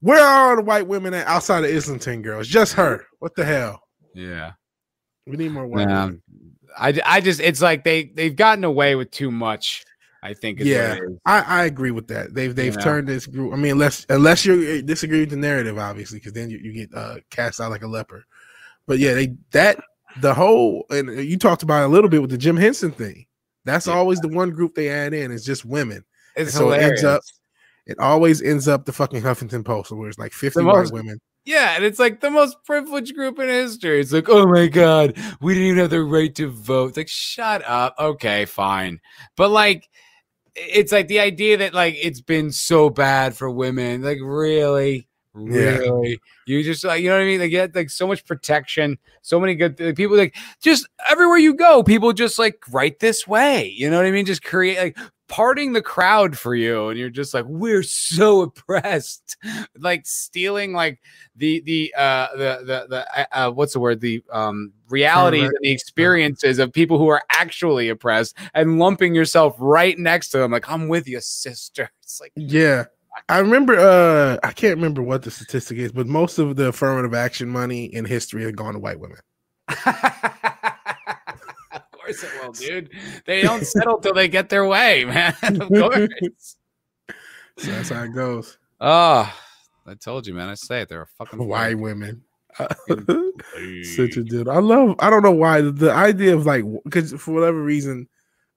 Where 0.02 0.20
are 0.24 0.50
all 0.52 0.56
the 0.58 0.62
white 0.62 0.88
women 0.88 1.14
at 1.14 1.26
outside 1.28 1.64
of 1.66 1.72
Islington 1.76 2.22
girls? 2.22 2.48
Just 2.48 2.74
her. 2.74 3.06
What 3.20 3.36
the 3.36 3.44
hell? 3.46 3.82
Yeah. 4.14 4.52
We 5.26 5.38
need 5.38 5.52
more 5.52 5.68
white 5.68 5.88
Yeah. 5.88 6.06
women. 6.06 6.22
I, 6.78 7.00
I 7.04 7.20
just 7.22 7.40
it's 7.40 7.62
like 7.62 7.84
they 7.84 8.06
they've 8.06 8.36
gotten 8.36 8.64
away 8.64 8.96
with 8.96 9.12
too 9.12 9.32
much. 9.32 9.84
I 10.22 10.34
think. 10.34 10.60
Yeah. 10.60 10.90
What 10.90 10.98
it 10.98 11.04
is. 11.12 11.18
I, 11.26 11.40
I 11.42 11.66
agree 11.66 11.92
with 11.92 12.08
that. 12.10 12.34
They've 12.34 12.56
they've 12.56 12.80
turned 12.80 13.08
this 13.08 13.26
group. 13.26 13.54
I 13.54 13.56
mean, 13.56 13.72
unless 13.74 14.06
unless 14.10 14.46
you 14.46 14.82
disagree 14.82 15.22
with 15.22 15.30
the 15.32 15.36
narrative, 15.38 15.78
obviously, 15.78 16.20
because 16.20 16.34
then 16.34 16.50
you, 16.50 16.60
you 16.60 16.74
get 16.74 16.94
uh, 16.94 17.16
cast 17.32 17.60
out 17.60 17.72
like 17.72 17.84
a 17.84 17.88
leper. 17.88 18.24
But 18.86 19.00
yeah, 19.00 19.14
they 19.14 19.36
that 19.52 19.80
the 20.22 20.34
whole 20.34 20.86
and 20.90 21.10
you 21.26 21.38
talked 21.38 21.64
about 21.64 21.86
a 21.86 21.88
little 21.88 22.10
bit 22.10 22.22
with 22.22 22.32
the 22.32 22.38
Jim 22.38 22.58
Henson 22.58 22.92
thing. 22.92 23.26
That's 23.66 23.88
Yeah. 23.88 23.94
always 23.94 24.20
the 24.20 24.28
one 24.30 24.52
group 24.52 24.74
they 24.76 24.90
add 24.90 25.14
in. 25.14 25.32
It's 25.32 25.46
just 25.46 25.66
women. 25.66 26.04
It's 26.36 26.54
so 26.54 26.72
it 26.72 26.82
ends 26.82 27.04
up- 27.04 27.22
It 27.86 27.98
always 28.00 28.42
ends 28.42 28.68
up 28.68 28.86
the 28.86 28.94
fucking 28.94 29.24
Huffington 29.24 29.66
Post, 29.66 29.92
where 29.92 30.08
it's 30.10 30.20
like 30.20 30.32
fifty 30.32 30.60
The 30.62 30.66
white 30.66 30.92
women. 30.92 31.18
yeah, 31.44 31.76
and 31.76 31.84
it's 31.84 31.98
like 31.98 32.22
the 32.22 32.30
most 32.30 32.56
privileged 32.64 33.16
group 33.16 33.40
in 33.40 33.50
history. 33.50 34.00
It's 34.00 34.12
like, 34.14 34.30
oh 34.30 34.46
my 34.46 34.68
god, 34.68 35.18
we 35.42 35.54
didn't 35.56 35.70
even 35.70 35.80
have 35.80 35.90
the 35.90 36.04
right 36.04 36.34
to 36.36 36.50
vote. 36.52 36.90
It's 36.90 36.98
like, 36.98 37.08
shut 37.10 37.64
up. 37.68 37.96
Okay, 38.00 38.46
fine, 38.46 39.00
but 39.36 39.50
like, 39.50 39.88
it's 40.56 40.92
like 40.92 41.08
the 41.08 41.20
idea 41.20 41.58
that 41.58 41.74
like 41.74 41.96
it's 42.00 42.22
been 42.22 42.52
so 42.52 42.92
bad 42.92 43.36
for 43.36 43.50
women. 43.50 44.04
Like, 44.04 44.20
really, 44.22 45.08
Yeah. 45.48 46.16
you 46.46 46.64
just 46.64 46.84
like 46.84 47.02
you 47.02 47.10
know 47.10 47.16
what 47.16 47.24
I 47.24 47.26
mean? 47.26 47.40
They 47.40 47.50
get 47.50 47.76
like 47.76 47.90
so 47.90 48.08
much 48.08 48.26
protection, 48.26 48.98
so 49.22 49.40
many 49.40 49.56
good 49.56 49.80
like, 49.80 49.96
people. 49.96 50.18
Like, 50.18 50.36
just 50.62 50.88
everywhere 51.10 51.38
you 51.38 51.54
go, 51.54 51.84
people 51.84 52.14
just 52.14 52.40
like 52.40 52.64
right 52.72 52.98
this 53.00 53.28
way. 53.28 53.74
You 53.76 53.90
know 53.90 53.98
what 53.98 54.06
I 54.06 54.12
mean? 54.12 54.26
Just 54.26 54.44
create 54.44 54.78
like 54.78 54.98
parting 55.30 55.74
the 55.74 55.82
crowd 55.82 56.36
for 56.38 56.56
you 56.56 56.90
and 56.90 57.00
you're 57.00 57.10
just 57.10 57.36
like 57.36 57.46
we're 57.46 57.84
so 57.84 58.42
oppressed 58.42 59.38
like 59.78 60.06
stealing 60.06 60.74
like 60.74 61.00
the 61.36 61.62
the 61.62 61.94
uh 61.96 62.28
the 62.36 62.60
the 62.66 62.88
the 62.90 63.20
uh, 63.20 63.26
uh, 63.32 63.52
what's 63.52 63.74
the 63.74 63.80
word 63.80 64.02
the 64.02 64.22
um 64.32 64.74
realities 64.90 65.44
and 65.44 65.58
the 65.62 65.72
experiences 65.72 66.58
of 66.58 66.74
people 66.74 66.98
who 66.98 67.08
are 67.08 67.22
actually 67.30 67.90
oppressed 67.90 68.36
and 68.56 68.80
lumping 68.80 69.14
yourself 69.14 69.56
right 69.60 70.00
next 70.00 70.30
to 70.30 70.40
them 70.40 70.52
like 70.52 70.70
i'm 70.70 70.88
with 70.88 71.08
you 71.08 71.22
sister 71.22 71.92
it's 72.02 72.20
like 72.20 72.34
Yeah. 72.36 72.86
I 73.28 73.40
remember 73.40 73.78
uh 73.78 74.38
I 74.44 74.52
can't 74.52 74.76
remember 74.76 75.02
what 75.02 75.24
the 75.24 75.32
statistic 75.32 75.78
is, 75.78 75.92
but 75.92 76.08
most 76.08 76.40
of 76.40 76.56
the 76.56 76.68
affirmative 76.68 77.14
action 77.14 77.50
money 77.50 77.86
in 77.86 78.06
history 78.06 78.44
has 78.44 78.54
gone 78.54 78.74
to 78.74 78.80
white 78.80 79.00
women. 79.00 79.18
of 79.68 79.86
course 81.92 82.24
it 82.24 82.30
will 82.42 82.52
dude 82.54 82.90
they 83.26 83.42
don't 83.44 83.66
settle 83.66 84.00
till 84.00 84.14
they 84.16 84.28
get 84.28 84.50
their 84.50 84.66
way 84.66 85.06
man 85.06 85.36
of 85.62 85.68
course 85.70 86.56
So 87.58 87.72
that's 87.72 87.90
how 87.90 88.04
it 88.04 88.16
goes. 88.16 88.58
oh 88.82 89.32
i 89.86 89.94
told 89.94 90.26
you 90.26 90.34
man 90.34 90.50
i 90.50 90.56
say 90.56 90.82
it 90.82 90.90
they're 90.90 91.04
a 91.04 91.06
fucking 91.06 91.48
White 91.48 91.78
women. 91.78 92.24
Such 92.58 94.18
a 94.18 94.24
dude. 94.24 94.50
I 94.50 94.58
love 94.58 94.96
I 95.00 95.12
don't 95.12 95.22
know 95.22 95.32
why 95.32 95.62
the, 95.62 95.72
the 95.72 95.94
idea 95.94 96.36
of 96.36 96.48
like 96.48 96.66
because 96.84 97.14
for 97.14 97.36
whatever 97.36 97.62
reason 97.62 98.10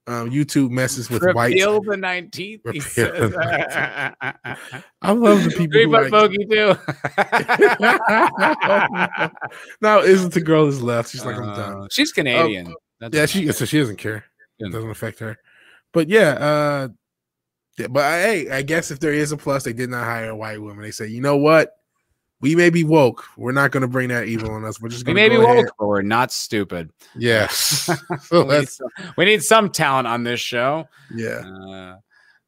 um 0.07 0.31
YouTube 0.31 0.71
messes 0.71 1.09
with 1.09 1.23
white. 1.35 1.53
Repeal 1.53 1.81
the 1.83 1.97
19th. 1.97 2.33
He 2.39 2.59
Repeal 2.65 3.31
the 3.31 4.81
I 5.03 5.13
love 5.13 5.45
the 5.45 5.51
people 5.51 5.91
like, 5.91 6.11
bogey 6.11 6.45
too. 6.47 6.75
no, 9.81 10.03
isn't 10.03 10.35
the 10.35 10.41
girl 10.41 10.67
is 10.67 10.83
left. 10.83 11.11
She's 11.11 11.25
like, 11.25 11.37
I'm 11.37 11.55
done. 11.55 11.83
Uh, 11.83 11.87
She's 11.91 12.13
Canadian. 12.13 12.75
That's 13.01 13.17
Yeah, 13.17 13.27
she 13.27 13.51
so 13.53 13.65
she 13.65 13.79
doesn't 13.79 13.97
care. 13.97 14.25
It 14.59 14.73
doesn't 14.73 14.91
affect 14.91 15.19
her. 15.21 15.37
But 15.93 16.09
yeah, 16.09 16.31
uh 16.31 16.89
yeah, 17.79 17.87
but 17.89 18.01
uh, 18.01 18.17
hey, 18.17 18.51
I 18.51 18.63
guess 18.63 18.91
if 18.91 19.01
there 19.01 19.15
is 19.15 19.33
a 19.33 19.37
plus, 19.37 19.65
they 19.65 19.73
did 19.73 19.89
not 19.89 20.05
hire 20.05 20.31
a 20.31 20.37
white 20.37 20.61
woman. 20.61 20.83
They 20.83 20.91
say, 20.91 21.07
you 21.07 21.21
know 21.21 21.37
what? 21.37 21.71
We 22.43 22.57
may 22.57 22.71
be 22.71 22.85
woke. 22.85 23.25
We're 23.37 23.53
not 23.53 23.71
going 23.71 23.83
to 23.83 23.89
bring 23.89 24.09
that 24.09 24.27
evil 24.27 24.51
on 24.51 24.65
us. 24.65 24.81
We're 24.81 24.89
just 24.89 25.07
going 25.07 25.17
to 25.17 25.31
be 25.31 25.37
go 25.37 25.45
ahead. 25.45 25.57
woke, 25.57 25.75
but 25.79 25.87
we're 25.87 26.03
not 26.03 26.33
stupid. 26.33 26.91
Yes. 27.17 27.89
we, 28.33 28.45
need 28.45 28.69
some, 28.69 28.89
we 29.17 29.25
need 29.25 29.43
some 29.43 29.71
talent 29.71 30.09
on 30.09 30.25
this 30.25 30.41
show. 30.41 30.89
yeah. 31.15 31.39
Uh, 31.39 31.97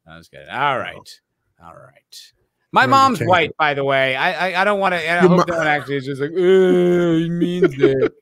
that 0.07 0.17
was 0.19 0.29
good. 0.29 0.47
All 0.49 0.79
right. 0.79 1.21
All 1.65 1.75
right. 1.75 2.33
My 2.73 2.87
mom's 2.87 3.21
white, 3.21 3.51
it. 3.51 3.57
by 3.57 3.73
the 3.73 3.85
way. 3.85 4.17
I 4.17 4.51
I, 4.51 4.63
I 4.63 4.65
don't 4.65 4.81
want 4.81 4.95
to. 4.95 4.99
I 4.99 5.21
Your 5.21 5.29
hope 5.29 5.49
no 5.49 5.59
one 5.59 5.67
actually 5.69 5.97
is 5.97 6.07
just 6.07 6.21
like, 6.21 6.33
"Uh, 6.33 7.23
he 7.23 7.31
means 7.31 7.73
it. 7.79 8.13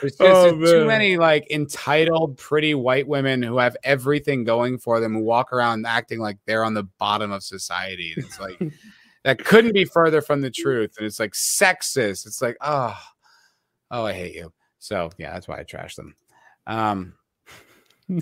There's 0.00 0.12
just 0.12 0.20
Oh, 0.20 0.56
there's 0.56 0.70
too 0.70 0.84
many 0.86 1.16
like 1.16 1.50
entitled, 1.50 2.38
pretty 2.38 2.74
white 2.74 3.08
women 3.08 3.42
who 3.42 3.58
have 3.58 3.76
everything 3.82 4.44
going 4.44 4.78
for 4.78 5.00
them, 5.00 5.14
who 5.14 5.24
walk 5.24 5.52
around 5.52 5.86
acting 5.86 6.20
like 6.20 6.38
they're 6.46 6.64
on 6.64 6.74
the 6.74 6.84
bottom 6.84 7.32
of 7.32 7.42
society. 7.42 8.14
And 8.16 8.24
it's 8.24 8.38
like 8.38 8.62
that 9.24 9.44
couldn't 9.44 9.72
be 9.72 9.84
further 9.84 10.20
from 10.20 10.40
the 10.40 10.50
truth. 10.50 10.94
And 10.98 11.06
it's 11.06 11.20
like 11.20 11.32
sexist. 11.32 12.26
It's 12.26 12.40
like, 12.42 12.56
oh, 12.60 12.98
oh, 13.90 14.04
I 14.04 14.12
hate 14.12 14.34
you. 14.34 14.52
So 14.78 15.10
yeah, 15.18 15.32
that's 15.32 15.48
why 15.48 15.58
I 15.58 15.62
trash 15.62 15.94
them. 15.94 16.14
Um, 16.66 17.14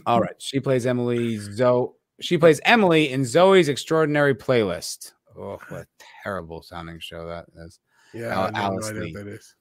all 0.07 0.21
right. 0.21 0.35
She 0.39 0.61
plays 0.61 0.87
Emily 0.87 1.39
Zoe. 1.39 1.91
She 2.21 2.37
plays 2.37 2.61
Emily 2.65 3.11
in 3.13 3.25
Zoe's 3.25 3.69
Extraordinary 3.69 4.35
Playlist. 4.35 5.13
Oh, 5.37 5.59
what 5.69 5.83
a 5.83 5.87
terrible 6.25 6.63
sounding 6.63 6.99
show 6.99 7.29
that 7.29 7.47
is. 7.65 7.79
Yeah. 8.13 8.35
Al- 8.35 8.51
I 8.55 8.61
Alice 8.61 8.91
idea 8.91 9.03
Lee. 9.03 9.13
what 9.13 9.25
that 9.25 9.31
is. 9.31 9.55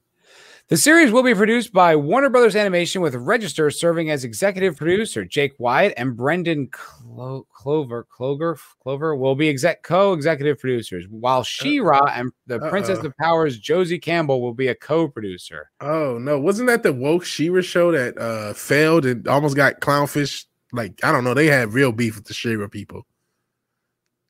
The 0.70 0.76
series 0.76 1.14
will 1.14 1.24
be 1.24 1.34
produced 1.34 1.72
by 1.72 1.96
Warner 1.96 2.30
Brothers 2.30 2.58
Animation 2.58 3.02
with 3.02 3.16
Register 3.16 3.72
serving 3.72 4.10
as 4.10 4.26
executive 4.26 4.76
producer. 4.76 5.24
Jake 5.24 5.54
Wyatt 5.60 5.94
and 5.96 6.18
Brendan 6.18 6.68
Clo- 6.74 7.48
Clover 7.54 8.04
Clover 8.04 8.58
Clover 8.84 9.16
will 9.16 9.34
be 9.36 9.48
exec 9.48 9.82
co-executive 9.84 10.60
producers, 10.60 11.06
while 11.10 11.42
She-Ra 11.42 12.12
and 12.14 12.34
the 12.48 12.60
Princess 12.60 13.00
Uh-oh. 13.00 13.08
of 13.08 13.18
Powers 13.18 13.58
Josie 13.58 13.98
Campbell 13.98 14.42
will 14.42 14.54
be 14.54 14.68
a 14.68 14.76
co-producer. 14.76 15.72
Oh 15.80 16.18
no, 16.18 16.38
wasn't 16.38 16.68
that 16.68 16.84
the 16.84 16.92
woke 16.92 17.24
She-Ra 17.24 17.62
show 17.62 17.94
that 17.94 18.18
uh 18.18 18.54
failed 18.54 19.06
and 19.06 19.26
almost 19.26 19.56
got 19.56 19.80
clownfish? 19.80 20.48
Like 20.74 21.00
I 21.02 21.14
don't 21.14 21.24
know, 21.24 21.34
they 21.34 21.48
had 21.48 21.72
real 21.72 21.94
beef 21.94 22.18
with 22.18 22.26
the 22.26 22.34
She-Ra 22.34 22.68
people. 22.68 23.08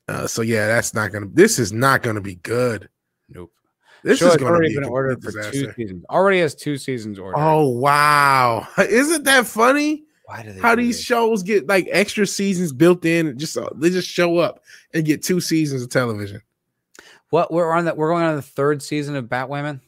Uh, 0.07 0.27
so 0.27 0.43
yeah, 0.43 0.67
that's 0.67 0.93
not 0.93 1.11
gonna. 1.11 1.25
This 1.33 1.57
is 1.57 1.73
not 1.73 2.03
gonna 2.03 2.21
be 2.21 2.35
good. 2.35 2.89
Nope. 3.27 3.51
This 4.03 4.19
Show 4.19 4.27
is 4.27 4.33
has 4.33 4.41
gonna 4.41 4.51
already 4.51 4.69
be 4.69 4.75
been 4.75 4.83
ordered 4.89 5.21
complete 5.21 5.45
for 5.45 5.51
two 5.51 5.73
seasons. 5.73 6.05
Already 6.09 6.39
has 6.39 6.55
two 6.55 6.77
seasons 6.77 7.19
ordered. 7.19 7.37
Oh 7.39 7.67
wow, 7.67 8.67
isn't 8.77 9.23
that 9.23 9.45
funny? 9.47 10.03
why 10.25 10.43
do 10.43 10.51
they? 10.51 10.59
How 10.59 10.75
do 10.75 10.81
these 10.81 10.97
this? 10.97 11.05
shows 11.05 11.41
get 11.41 11.67
like 11.67 11.87
extra 11.89 12.27
seasons 12.27 12.73
built 12.73 13.05
in? 13.05 13.27
and 13.27 13.39
Just 13.39 13.57
uh, 13.57 13.69
they 13.75 13.89
just 13.89 14.09
show 14.09 14.37
up 14.37 14.61
and 14.93 15.05
get 15.05 15.23
two 15.23 15.39
seasons 15.39 15.81
of 15.81 15.89
television. 15.89 16.41
What 17.29 17.51
we're 17.51 17.71
on 17.71 17.85
that? 17.85 17.97
We're 17.97 18.09
going 18.11 18.23
on 18.25 18.35
the 18.35 18.41
third 18.41 18.81
season 18.81 19.15
of 19.15 19.25
Batwoman. 19.25 19.79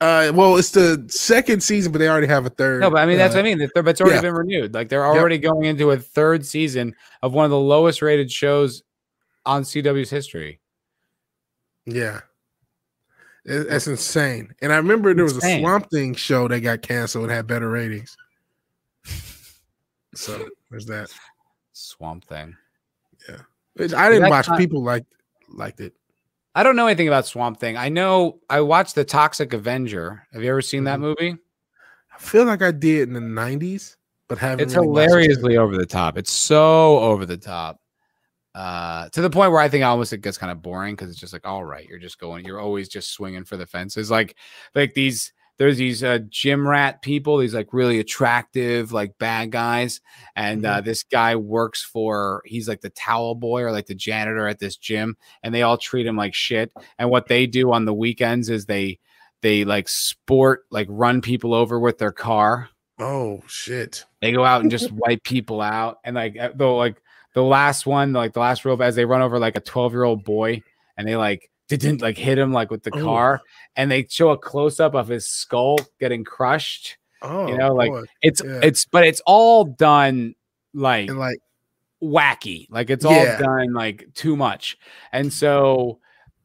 Uh, 0.00 0.30
well, 0.34 0.56
it's 0.56 0.70
the 0.72 1.02
second 1.08 1.62
season, 1.62 1.90
but 1.90 1.98
they 1.98 2.08
already 2.08 2.26
have 2.26 2.44
a 2.44 2.50
third. 2.50 2.80
No, 2.80 2.90
but 2.90 2.98
I 2.98 3.06
mean 3.06 3.16
that's 3.16 3.34
uh, 3.34 3.38
what 3.38 3.46
I 3.46 3.48
mean. 3.48 3.58
The 3.58 3.68
third- 3.68 3.84
But 3.86 3.92
it's 3.92 4.00
already 4.02 4.16
yeah. 4.16 4.20
been 4.22 4.34
renewed. 4.34 4.74
Like 4.74 4.90
they're 4.90 5.06
already 5.06 5.38
going 5.38 5.64
into 5.64 5.90
a 5.92 5.96
third 5.98 6.44
season 6.44 6.94
of 7.22 7.32
one 7.32 7.46
of 7.46 7.50
the 7.50 7.58
lowest 7.58 8.02
rated 8.02 8.30
shows 8.30 8.82
on 9.46 9.62
CW's 9.62 10.10
history. 10.10 10.60
Yeah. 11.86 12.20
That's 13.44 13.86
insane. 13.86 14.54
And 14.62 14.72
I 14.72 14.76
remember 14.76 15.12
there 15.14 15.24
was 15.24 15.36
a 15.36 15.58
Swamp 15.60 15.90
Thing 15.90 16.14
show 16.14 16.48
that 16.48 16.60
got 16.60 16.80
canceled 16.82 17.24
and 17.24 17.32
had 17.32 17.46
better 17.46 17.68
ratings. 17.68 18.16
So 20.14 20.48
there's 20.70 20.86
that. 20.86 21.10
Swamp 21.72 22.24
Thing. 22.24 22.56
Which 23.74 23.92
I 23.92 24.08
didn't 24.10 24.30
watch. 24.30 24.48
not- 24.48 24.58
People 24.58 24.82
liked 24.82 25.12
liked 25.52 25.80
it. 25.80 25.94
I 26.54 26.62
don't 26.62 26.76
know 26.76 26.86
anything 26.86 27.08
about 27.08 27.26
Swamp 27.26 27.58
Thing. 27.58 27.76
I 27.76 27.88
know 27.88 28.38
I 28.48 28.60
watched 28.60 28.94
The 28.94 29.04
Toxic 29.04 29.52
Avenger. 29.52 30.24
Have 30.32 30.42
you 30.44 30.50
ever 30.50 30.62
seen 30.62 30.84
that 30.84 30.98
Mhm. 31.00 31.02
movie? 31.02 31.36
I 32.14 32.18
feel 32.18 32.44
like 32.44 32.62
I 32.62 32.70
did 32.70 33.08
in 33.08 33.14
the 33.14 33.20
'90s, 33.20 33.96
but 34.28 34.38
haven't. 34.38 34.60
It's 34.60 34.74
really 34.76 34.86
watched 34.86 34.98
it 35.00 35.10
hilariously 35.10 35.56
over 35.56 35.76
the 35.76 35.84
top. 35.86 36.16
It's 36.16 36.30
so 36.30 37.00
over 37.00 37.26
the 37.26 37.36
top. 37.36 37.80
Uh, 38.54 39.08
to 39.08 39.20
the 39.20 39.30
point 39.30 39.50
where 39.50 39.60
I 39.60 39.68
think 39.68 39.84
almost 39.84 40.12
it 40.12 40.20
gets 40.20 40.38
kind 40.38 40.52
of 40.52 40.62
boring 40.62 40.94
because 40.94 41.10
it's 41.10 41.18
just 41.18 41.32
like, 41.32 41.46
all 41.46 41.64
right, 41.64 41.86
you're 41.88 41.98
just 41.98 42.18
going, 42.18 42.44
you're 42.44 42.60
always 42.60 42.88
just 42.88 43.12
swinging 43.12 43.44
for 43.44 43.56
the 43.56 43.66
fences. 43.66 44.10
Like, 44.10 44.36
like 44.74 44.94
these, 44.94 45.32
there's 45.58 45.76
these 45.76 46.04
uh, 46.04 46.18
gym 46.28 46.66
rat 46.66 47.02
people, 47.02 47.38
these 47.38 47.54
like 47.54 47.72
really 47.72 47.98
attractive, 47.98 48.92
like 48.92 49.18
bad 49.18 49.50
guys. 49.50 50.00
And 50.36 50.64
uh, 50.64 50.80
this 50.80 51.02
guy 51.02 51.36
works 51.36 51.82
for, 51.82 52.42
he's 52.44 52.68
like 52.68 52.80
the 52.80 52.90
towel 52.90 53.34
boy 53.34 53.62
or 53.62 53.72
like 53.72 53.86
the 53.86 53.94
janitor 53.94 54.46
at 54.46 54.60
this 54.60 54.76
gym, 54.76 55.16
and 55.42 55.54
they 55.54 55.62
all 55.62 55.78
treat 55.78 56.06
him 56.06 56.16
like 56.16 56.34
shit. 56.34 56.72
And 56.98 57.10
what 57.10 57.26
they 57.26 57.46
do 57.46 57.72
on 57.72 57.84
the 57.84 57.94
weekends 57.94 58.50
is 58.50 58.66
they, 58.66 59.00
they 59.42 59.64
like 59.64 59.88
sport, 59.88 60.64
like 60.70 60.86
run 60.88 61.20
people 61.20 61.54
over 61.54 61.78
with 61.78 61.98
their 61.98 62.12
car 62.12 62.68
Oh 62.98 63.42
shit! 63.48 64.04
they 64.20 64.30
go 64.30 64.44
out 64.44 64.60
and 64.60 64.70
just 64.70 64.92
wipe 64.92 65.24
people 65.24 65.60
out 65.60 65.98
and 66.04 66.14
like 66.14 66.38
uh, 66.38 66.50
the 66.54 66.66
like 66.66 67.02
the 67.34 67.42
last 67.42 67.86
one 67.86 68.12
like 68.12 68.32
the 68.32 68.40
last 68.40 68.64
rope 68.64 68.80
as 68.80 68.94
they 68.96 69.04
run 69.04 69.20
over 69.22 69.38
like 69.38 69.56
a 69.56 69.60
12 69.60 69.92
year 69.92 70.04
old 70.04 70.24
boy 70.24 70.62
and 70.96 71.06
they 71.06 71.16
like 71.16 71.50
didn't 71.68 72.00
like 72.02 72.16
hit 72.16 72.38
him 72.38 72.52
like 72.52 72.70
with 72.70 72.82
the 72.82 72.90
Oh. 72.94 73.02
car 73.04 73.40
and 73.76 73.90
they 73.90 74.06
show 74.08 74.30
a 74.30 74.38
close 74.38 74.80
up 74.80 74.94
of 74.94 75.08
his 75.08 75.26
skull 75.26 75.78
getting 76.00 76.24
crushed 76.24 76.96
Oh, 77.22 77.46
you 77.48 77.56
know, 77.56 77.74
like- 77.74 77.90
boy. 77.90 78.02
it's 78.22 78.42
Yeah. 78.44 78.60
it's 78.62 78.84
but 78.86 79.04
it's 79.06 79.20
all 79.26 79.64
done 79.64 80.34
like 80.74 81.08
and 81.08 81.18
like 81.18 81.38
wacky. 82.02 82.66
Like 82.70 82.90
it's 82.90 83.04
all 83.04 83.12
Yeah. 83.12 83.38
done 83.38 83.72
like 83.72 84.06
too 84.14 84.36
much. 84.36 84.76
And 85.12 85.32
so 85.32 85.98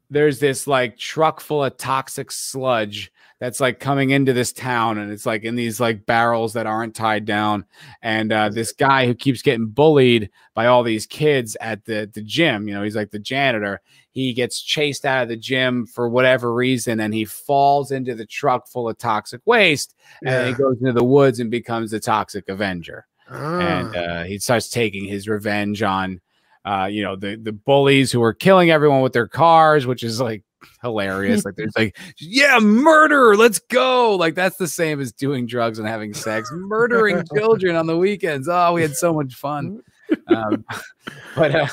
there's 0.09 0.39
this 0.39 0.67
like 0.67 0.97
truck 0.97 1.41
full 1.41 1.63
of 1.63 1.75
toxic 1.77 2.31
sludge 2.31 3.11
that's 3.39 3.59
like 3.59 3.79
coming 3.79 4.09
into 4.09 4.33
this 4.33 4.51
town 4.51 4.97
and 4.97 5.11
it's 5.11 5.25
like 5.25 5.43
in 5.43 5.55
these 5.55 5.79
like 5.79 6.05
barrels 6.05 6.53
that 6.53 6.67
aren't 6.67 6.93
tied 6.95 7.25
down 7.25 7.63
and 8.01 8.31
uh, 8.33 8.49
this 8.49 8.73
guy 8.73 9.05
who 9.05 9.13
keeps 9.13 9.41
getting 9.41 9.67
bullied 9.67 10.29
by 10.53 10.65
all 10.65 10.83
these 10.83 11.05
kids 11.05 11.55
at 11.61 11.85
the 11.85 12.09
the 12.13 12.21
gym 12.21 12.67
you 12.67 12.73
know 12.73 12.83
he's 12.83 12.95
like 12.95 13.11
the 13.11 13.19
janitor. 13.19 13.81
He 14.11 14.33
gets 14.33 14.61
chased 14.61 15.05
out 15.05 15.23
of 15.23 15.29
the 15.29 15.37
gym 15.37 15.85
for 15.85 16.09
whatever 16.09 16.53
reason 16.53 16.99
and 16.99 17.13
he 17.13 17.23
falls 17.25 17.91
into 17.91 18.15
the 18.15 18.25
truck 18.25 18.67
full 18.67 18.89
of 18.89 18.97
toxic 18.97 19.39
waste 19.45 19.95
and 20.25 20.47
he 20.47 20.53
goes 20.53 20.77
into 20.81 20.91
the 20.93 21.03
woods 21.03 21.39
and 21.39 21.49
becomes 21.49 21.91
the 21.91 21.99
toxic 21.99 22.49
avenger. 22.49 23.05
And 23.29 23.95
Ah. 23.95 23.99
uh, 23.99 24.23
he 24.23 24.39
starts 24.39 24.69
taking 24.69 25.05
his 25.05 25.27
revenge 25.29 25.81
on 25.83 26.19
uh, 26.65 26.89
you 26.91 27.03
know 27.03 27.15
the 27.15 27.35
the 27.37 27.53
bullies 27.53 28.11
who 28.11 28.21
are 28.21 28.33
killing 28.33 28.69
everyone 28.71 29.01
with 29.01 29.13
their 29.13 29.27
cars, 29.27 29.85
which 29.87 30.03
is 30.03 30.19
like 30.19 30.43
hilarious. 30.81 31.45
like 31.45 31.55
there's 31.55 31.73
like 31.77 31.97
yeah, 32.19 32.59
murder, 32.59 33.35
let's 33.35 33.59
go. 33.59 34.15
Like 34.15 34.35
that's 34.35 34.57
the 34.57 34.67
same 34.67 34.99
as 34.99 35.11
doing 35.11 35.45
drugs 35.45 35.79
and 35.79 35.87
having 35.87 36.13
sex, 36.13 36.49
murdering 36.53 37.23
children 37.35 37.75
on 37.75 37.87
the 37.87 37.97
weekends. 37.97 38.47
Oh, 38.47 38.73
we 38.73 38.81
had 38.81 38.95
so 38.95 39.13
much 39.13 39.33
fun. 39.35 39.81
Um, 40.27 40.65
but 41.35 41.55
uh, 41.55 41.67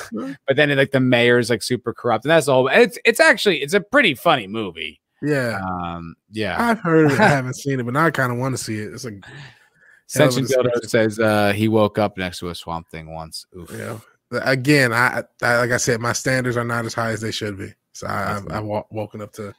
but 0.45 0.55
then 0.55 0.75
like 0.75 0.91
the 0.91 0.99
mayor's 0.99 1.49
like 1.49 1.63
super 1.63 1.93
corrupt, 1.93 2.25
and 2.25 2.31
that's 2.31 2.47
all. 2.47 2.67
It's 2.67 2.97
it's 3.05 3.19
actually 3.19 3.61
it's 3.61 3.73
a 3.73 3.81
pretty 3.81 4.15
funny 4.15 4.47
movie. 4.47 4.99
yeah. 5.21 5.59
Um, 5.61 6.15
yeah. 6.31 6.55
I've 6.59 6.79
heard 6.79 7.11
it. 7.11 7.19
I 7.19 7.27
haven't 7.29 7.55
seen 7.55 7.79
it, 7.79 7.83
but 7.83 7.93
now 7.93 8.05
I 8.05 8.11
kind 8.11 8.31
of 8.31 8.37
want 8.37 8.57
to 8.57 8.63
see 8.63 8.79
it. 8.79 8.93
It's 8.93 9.05
like, 9.05 9.25
hell 10.13 10.27
of 10.27 10.37
a 10.37 10.41
Senshin 10.41 10.89
says 10.89 11.19
uh, 11.19 11.53
he 11.53 11.67
woke 11.67 11.97
up 11.97 12.17
next 12.17 12.39
to 12.39 12.49
a 12.49 12.55
swamp 12.55 12.89
thing 12.89 13.13
once. 13.13 13.45
Oof. 13.57 13.71
know, 13.71 14.01
again, 14.31 14.93
I, 14.93 15.23
I 15.41 15.57
like 15.57 15.71
I 15.71 15.77
said, 15.77 15.99
my 15.99 16.13
standards 16.13 16.57
are 16.57 16.63
not 16.63 16.85
as 16.85 16.93
high 16.93 17.11
as 17.11 17.21
they 17.21 17.31
should 17.31 17.57
be. 17.57 17.73
So 17.97 18.07
I, 18.07 18.37
I've, 18.37 18.51
I've 18.51 18.63
woken 18.91 19.21
up 19.21 19.33
to. 19.33 19.53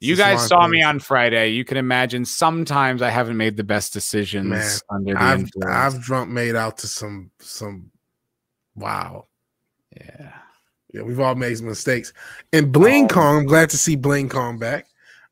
You 0.00 0.14
guys 0.14 0.46
saw 0.46 0.66
me 0.68 0.82
on 0.82 0.98
Friday. 0.98 1.48
You 1.50 1.64
can 1.64 1.78
imagine 1.78 2.24
sometimes 2.26 3.00
I 3.00 3.08
haven't 3.08 3.38
made 3.38 3.56
the 3.56 3.64
best 3.64 3.92
decisions 3.94 4.48
Man, 4.48 4.78
under 4.90 5.14
the 5.14 5.22
I've 5.22 5.38
influence. 5.40 5.70
I've 5.70 6.02
drunk 6.02 6.30
made 6.30 6.54
out 6.54 6.78
to 6.78 6.86
some 6.88 7.30
some. 7.40 7.90
Wow. 8.74 9.26
yeah. 9.96 10.32
Yeah, 10.92 11.02
we've 11.02 11.20
all 11.20 11.34
made 11.34 11.56
some 11.56 11.66
mistakes. 11.66 12.12
And 12.52 12.72
Bling 12.72 13.04
Oh. 13.04 13.08
Kong, 13.08 13.38
I'm 13.38 13.46
glad 13.46 13.70
to 13.70 13.78
see 13.78 13.96
Bling 13.96 14.28
Kong 14.28 14.58
back. 14.58 14.86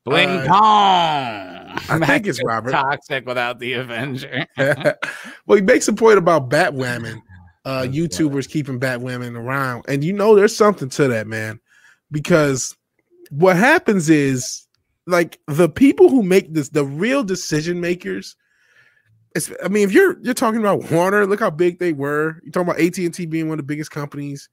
Bling 0.04 0.28
Uh, 0.28 0.46
Kong. 0.46 2.00
I 2.02 2.06
think 2.06 2.26
it's 2.26 2.42
Robert. 2.44 2.70
Toxic 2.70 3.26
without 3.26 3.58
the 3.58 3.74
Avenger. 3.74 4.46
well, 4.58 5.56
he 5.56 5.60
makes 5.62 5.88
a 5.88 5.92
point 5.92 6.18
about 6.18 6.48
Batwoman. 6.50 7.20
Uh, 7.66 7.84
YouTubers 7.84 8.46
keeping 8.46 8.78
Batwomen 8.78 9.38
around, 9.38 9.86
and 9.88 10.04
you 10.04 10.12
know 10.12 10.34
there's 10.34 10.54
something 10.54 10.90
to 10.90 11.08
that, 11.08 11.26
man. 11.26 11.58
Because 12.10 12.76
what 13.30 13.56
happens 13.56 14.10
is, 14.10 14.66
like 15.06 15.40
the 15.46 15.68
people 15.68 16.08
who 16.08 16.22
make 16.22 16.52
this, 16.52 16.70
the 16.70 16.84
real 16.84 17.22
decision 17.22 17.80
makers. 17.80 18.36
It's, 19.34 19.50
I 19.64 19.68
mean, 19.68 19.82
if 19.82 19.92
you're 19.92 20.18
you're 20.20 20.32
talking 20.32 20.60
about 20.60 20.90
Warner, 20.90 21.26
look 21.26 21.40
how 21.40 21.50
big 21.50 21.78
they 21.78 21.92
were. 21.92 22.40
You're 22.42 22.52
talking 22.52 22.68
about 22.68 22.80
AT 22.80 22.98
and 22.98 23.12
T 23.12 23.26
being 23.26 23.48
one 23.48 23.58
of 23.58 23.66
the 23.66 23.68
biggest 23.68 23.90
companies. 23.90 24.48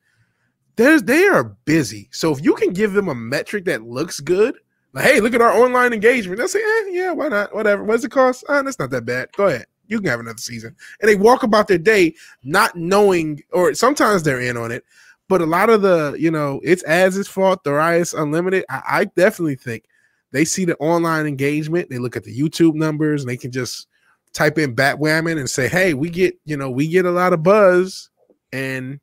There's 0.76 1.04
they 1.04 1.28
are 1.28 1.44
busy. 1.66 2.10
So 2.12 2.32
if 2.32 2.44
you 2.44 2.56
can 2.56 2.74
give 2.74 2.94
them 2.94 3.08
a 3.08 3.16
metric 3.16 3.66
that 3.66 3.84
looks 3.84 4.20
good, 4.20 4.58
like 4.94 5.06
hey, 5.06 5.20
look 5.20 5.34
at 5.34 5.42
our 5.42 5.54
online 5.54 5.94
engagement, 5.94 6.38
they'll 6.38 6.48
say, 6.48 6.60
eh, 6.60 6.90
yeah, 6.90 7.12
why 7.12 7.30
not? 7.30 7.54
Whatever. 7.54 7.84
What's 7.84 8.04
it 8.04 8.12
cost? 8.12 8.44
Ah, 8.50 8.62
that's 8.62 8.80
not 8.80 8.90
that 8.90 9.06
bad. 9.06 9.30
Go 9.38 9.48
ahead. 9.48 9.66
You 9.88 10.00
can 10.00 10.10
have 10.10 10.20
another 10.20 10.38
season. 10.38 10.76
And 11.02 11.10
they 11.10 11.16
walk 11.16 11.44
about 11.44 11.68
their 11.68 11.78
day 11.78 12.16
not 12.44 12.76
knowing, 12.76 13.42
or 13.52 13.74
sometimes 13.74 14.24
they're 14.24 14.42
in 14.42 14.58
on 14.58 14.72
it, 14.72 14.84
but 15.32 15.40
a 15.40 15.46
lot 15.46 15.70
of 15.70 15.82
the, 15.82 16.14
you 16.20 16.30
know, 16.30 16.60
it's 16.62 16.84
as 16.84 17.18
its 17.18 17.30
fault, 17.30 17.64
Darius 17.64 18.14
Unlimited. 18.14 18.66
I, 18.70 18.82
I 18.86 19.06
definitely 19.06 19.56
think 19.56 19.86
they 20.32 20.44
see 20.44 20.66
the 20.66 20.76
online 20.76 21.26
engagement, 21.26 21.90
they 21.90 22.00
look 22.00 22.18
at 22.18 22.26
the 22.26 22.38
YouTube 22.38 22.76
numbers, 22.76 23.22
and 23.22 23.30
they 23.30 23.38
can 23.38 23.50
just 23.50 23.88
type 24.34 24.58
in 24.58 24.76
Batwoman 24.76 25.40
and 25.40 25.50
say, 25.50 25.70
hey, 25.70 25.94
we 25.94 26.10
get, 26.10 26.38
you 26.44 26.58
know, 26.58 26.70
we 26.70 26.86
get 26.90 27.06
a 27.06 27.12
lot 27.12 27.32
of 27.32 27.44
buzz, 27.44 28.10
and 28.52 29.00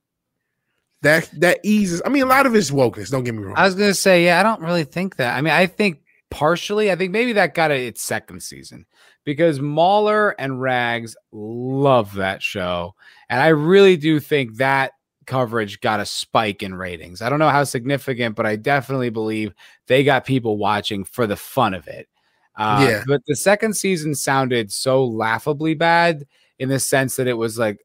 that 1.00 1.30
that 1.40 1.60
eases. 1.62 2.02
I 2.05 2.10
mean, 2.10 2.24
a 2.24 2.26
lot 2.26 2.44
of 2.44 2.55
it's 2.55 2.70
wokeness. 2.70 3.10
Don't 3.10 3.24
get 3.24 3.34
me 3.34 3.42
wrong. 3.42 3.56
I 3.56 3.64
was 3.64 3.74
gonna 3.74 3.94
say, 3.94 4.26
yeah, 4.26 4.38
I 4.38 4.42
don't 4.42 4.60
really 4.60 4.84
think 4.84 5.16
that. 5.16 5.34
I 5.34 5.40
mean, 5.40 5.55
I 5.55 5.64
think 5.64 6.02
partially, 6.28 6.92
I 6.92 6.96
think 6.96 7.10
maybe 7.10 7.32
that 7.32 7.55
got 7.55 7.70
it 7.70 7.80
its 7.80 8.02
second 8.02 8.42
season 8.42 8.84
because 9.24 9.60
Mahler 9.60 10.38
and 10.38 10.60
Rags 10.60 11.16
love 11.32 12.16
that 12.16 12.42
show. 12.42 12.94
And 13.30 13.40
I 13.40 13.48
really 13.48 13.96
do 13.96 14.20
think 14.20 14.56
that 14.56 14.92
coverage 15.28 15.80
got 15.80 16.00
a 16.00 16.06
spike 16.06 16.62
in 16.64 16.74
ratings. 16.74 17.22
I 17.22 17.28
don't 17.28 17.38
know 17.38 17.50
how 17.50 17.62
significant, 17.62 18.34
but 18.34 18.46
I 18.46 18.56
definitely 18.56 19.10
believe 19.10 19.55
they 19.86 20.02
got 20.02 20.24
people 20.24 20.59
watching 20.59 21.05
for 21.05 21.26
the 21.26 21.36
fun 21.36 21.74
of 21.74 21.86
it. 21.86 22.09
Uh, 22.56 22.84
Yeah. 22.88 23.02
But 23.06 23.20
the 23.26 23.36
second 23.36 23.74
season 23.74 24.16
sounded 24.16 24.72
so 24.72 25.05
laughably 25.05 25.74
bad 25.74 26.26
in 26.59 26.68
the 26.68 26.80
sense 26.80 27.14
that 27.16 27.28
it 27.28 27.34
was 27.34 27.59
like, 27.59 27.78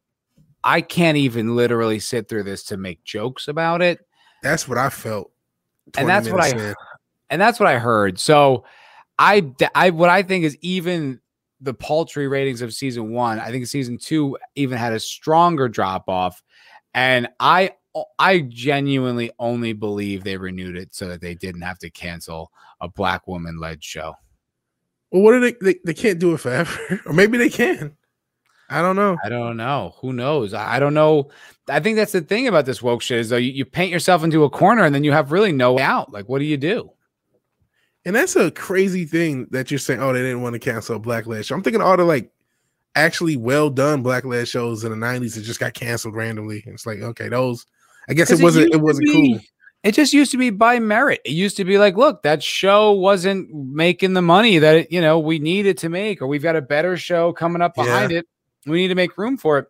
I 0.64 0.82
can't 0.82 1.18
even 1.18 1.56
literally 1.56 2.00
sit 2.00 2.30
through 2.30 2.44
this 2.44 2.64
to 2.66 2.78
make 2.78 3.04
jokes 3.04 3.48
about 3.48 3.82
it. 3.82 4.00
that's 4.42 4.68
what 4.68 4.78
I 4.78 4.90
felt. 4.90 5.32
And 5.98 6.08
that's 6.08 6.30
what 6.30 6.42
I 6.42 6.50
in. 6.50 6.76
and 7.30 7.42
that's 7.42 7.60
what 7.60 7.68
I 7.68 7.78
heard. 7.78 8.18
So 8.18 8.64
I 9.20 9.52
I 9.76 9.90
what 9.90 10.10
I 10.10 10.24
think 10.24 10.46
is 10.46 10.58
even 10.62 11.20
the 11.60 11.74
paltry 11.74 12.28
ratings 12.28 12.62
of 12.62 12.74
season 12.74 13.12
one, 13.12 13.40
I 13.40 13.52
think 13.52 13.68
season 13.68 13.98
two 13.98 14.38
even 14.56 14.78
had 14.78 14.94
a 14.94 15.00
stronger 15.00 15.68
drop 15.68 16.08
off, 16.08 16.42
and 16.94 17.30
I, 17.40 17.72
I 18.20 18.42
genuinely 18.42 19.32
only 19.40 19.74
believe 19.74 20.24
they 20.24 20.38
renewed 20.38 20.78
it 20.78 20.94
so 20.96 21.08
that 21.08 21.22
they 21.22 21.36
didn't 21.36 21.62
have 21.62 21.80
to 21.80 21.90
cancel 21.90 22.52
a 22.82 22.88
black 22.88 23.28
woman 23.28 23.60
led 23.60 23.84
show. 23.84 24.16
Well, 25.12 25.22
what 25.22 25.36
are 25.36 25.40
they, 25.40 25.56
they? 25.62 25.76
They 25.86 25.94
can't 25.94 26.20
do 26.20 26.34
it 26.34 26.40
forever, 26.40 27.02
or 27.06 27.14
maybe 27.14 27.38
they 27.38 27.50
can. 27.50 27.96
I 28.70 28.82
don't 28.82 28.96
know. 28.96 29.18
I 29.24 29.30
don't 29.30 29.58
know. 29.58 29.94
Who 30.02 30.14
knows? 30.14 30.54
I 30.54 30.80
don't 30.80 30.96
know. 30.96 31.30
I 31.70 31.80
think 31.80 31.96
that's 31.96 32.14
the 32.14 32.22
thing 32.22 32.48
about 32.48 32.66
this 32.66 32.82
woke 32.82 33.04
shit 33.04 33.20
is 33.20 33.30
though 33.30 33.38
you, 33.38 33.52
you 33.52 33.66
paint 33.66 33.92
yourself 33.92 34.24
into 34.24 34.44
a 34.44 34.50
corner 34.50 34.84
and 34.84 34.96
then 34.96 35.04
you 35.04 35.12
have 35.12 35.32
really 35.32 35.52
no 35.52 35.74
way 35.74 35.84
out. 35.84 36.12
Like, 36.12 36.28
what 36.28 36.40
do 36.40 36.46
you 36.46 36.58
do? 36.58 36.90
And 38.06 38.16
that's 38.16 38.36
a 38.36 38.50
crazy 38.52 39.06
thing 39.06 39.48
that 39.52 39.70
you're 39.70 39.78
saying. 39.78 40.02
Oh, 40.02 40.12
they 40.12 40.22
didn't 40.22 40.42
want 40.42 40.54
to 40.54 40.60
cancel 40.60 40.96
a 40.96 41.00
black 41.00 41.28
led 41.28 41.46
show. 41.46 41.56
I'm 41.56 41.62
thinking 41.62 41.82
all 41.82 41.96
the 41.96 42.04
like 42.04 42.32
actually 42.96 43.38
well 43.38 43.70
done 43.70 44.02
black 44.04 44.26
led 44.26 44.48
shows 44.48 44.84
in 44.84 44.92
the 44.92 45.06
'90s 45.06 45.36
that 45.36 45.42
just 45.42 45.60
got 45.60 45.74
canceled 45.74 46.16
randomly. 46.16 46.64
It's 46.68 46.86
like 46.86 47.00
okay, 47.02 47.30
those. 47.30 47.66
I 48.10 48.14
guess 48.14 48.32
it 48.32 48.42
wasn't. 48.42 48.66
used 48.66 48.76
It 48.76 48.82
wasn't 48.82 49.08
be- 49.08 49.14
cool. 49.34 49.40
It 49.84 49.94
just 49.94 50.14
used 50.14 50.32
to 50.32 50.38
be 50.38 50.50
by 50.50 50.80
merit. 50.80 51.20
It 51.26 51.32
used 51.32 51.58
to 51.58 51.66
be 51.66 51.78
like, 51.78 51.98
look, 51.98 52.24
that 52.24 52.42
show 52.42 52.94
wasn't 52.94 53.54
making 53.54 54.14
the 54.14 54.22
money 54.22 54.58
that 54.60 54.76
it, 54.78 54.92
you 54.94 55.02
know 55.02 55.20
we 55.20 55.40
needed 55.40 55.78
to 55.80 55.90
make, 55.90 56.22
or 56.22 56.28
we've 56.28 56.42
got 56.44 56.56
a 56.56 56.62
better 56.62 56.96
show 56.96 57.34
coming 57.34 57.62
up 57.62 57.76
behind 57.76 58.12
Yeah. 58.12 58.20
it. 58.20 58.28
We 58.66 58.78
need 58.78 58.88
to 58.90 58.96
make 58.96 59.18
room 59.18 59.36
for 59.38 59.60
it. 59.60 59.68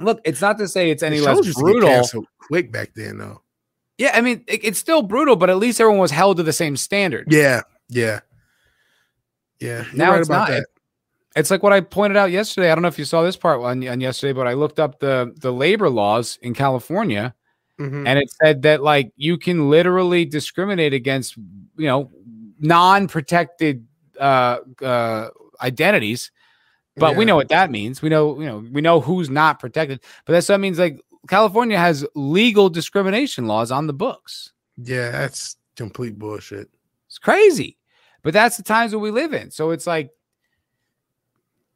Look, 0.00 0.20
it's 0.24 0.40
not 0.42 0.58
to 0.58 0.68
say 0.68 0.90
it's 0.90 1.02
any 1.02 1.20
less 1.20 1.36
shows 1.36 1.46
used 1.46 1.58
to 1.58 1.64
get 1.64 1.72
brutal. 1.72 1.88
canceled 1.88 2.26
quick 2.38 2.70
back 2.72 2.90
then, 2.94 3.16
though. 3.18 3.40
Yeah, 3.96 4.10
I 4.14 4.20
mean, 4.20 4.44
it- 4.48 4.64
it's 4.64 4.78
still 4.78 5.00
brutal, 5.02 5.36
but 5.36 5.48
at 5.48 5.56
least 5.56 5.80
everyone 5.80 6.00
was 6.00 6.10
held 6.10 6.36
to 6.38 6.42
the 6.42 6.52
same 6.52 6.76
standard. 6.76 7.28
Yeah, 7.30 7.62
yeah, 7.88 8.20
yeah. 9.60 9.84
You're 9.86 9.94
Now 9.94 10.10
right 10.12 10.20
it's 10.20 10.28
about 10.28 10.48
not. 10.48 10.54
that. 10.56 10.66
It's 11.36 11.50
like 11.50 11.62
what 11.62 11.72
I 11.72 11.80
pointed 11.80 12.16
out 12.16 12.30
yesterday. 12.30 12.70
I 12.70 12.74
don't 12.74 12.82
know 12.82 12.88
if 12.88 12.98
you 12.98 13.04
saw 13.04 13.22
this 13.22 13.36
part 13.36 13.60
on, 13.60 13.86
on 13.88 14.00
yesterday, 14.00 14.32
but 14.32 14.46
I 14.46 14.52
looked 14.54 14.78
up 14.78 14.98
the 15.00 15.32
the 15.38 15.52
labor 15.52 15.88
laws 15.88 16.38
in 16.42 16.54
California, 16.54 17.34
Mhm. 17.78 18.06
and 18.06 18.18
it 18.18 18.30
said 18.42 18.62
that 18.62 18.82
like 18.82 19.12
you 19.16 19.38
can 19.38 19.70
literally 19.70 20.24
discriminate 20.24 20.92
against 20.92 21.36
you 21.36 21.86
know 21.86 22.10
non-protected 22.60 23.86
uh, 24.20 24.58
uh, 24.82 25.28
identities. 25.60 26.30
But 26.96 27.16
we 27.16 27.24
know 27.24 27.36
what 27.36 27.48
that 27.48 27.70
means. 27.70 28.02
We 28.02 28.10
know 28.10 28.38
you 28.38 28.46
know 28.46 28.64
we 28.70 28.82
know 28.82 29.00
who's 29.00 29.30
not 29.30 29.58
protected. 29.58 30.00
But 30.26 30.34
that's 30.34 30.48
what 30.48 30.60
means. 30.60 30.78
Like 30.78 31.00
California 31.28 31.78
has 31.78 32.04
legal 32.14 32.68
discrimination 32.68 33.46
laws 33.46 33.70
on 33.70 33.86
the 33.86 33.94
books. 33.94 34.52
Yeah, 34.76 35.10
that's 35.10 35.56
complete 35.76 36.18
bullshit. 36.18 36.68
It's 37.08 37.18
crazy. 37.18 37.78
But 38.22 38.34
that's 38.34 38.56
the 38.56 38.62
times 38.62 38.92
that 38.92 38.98
we 38.98 39.10
live 39.10 39.32
in. 39.32 39.50
So 39.50 39.70
it's 39.70 39.86
like, 39.86 40.10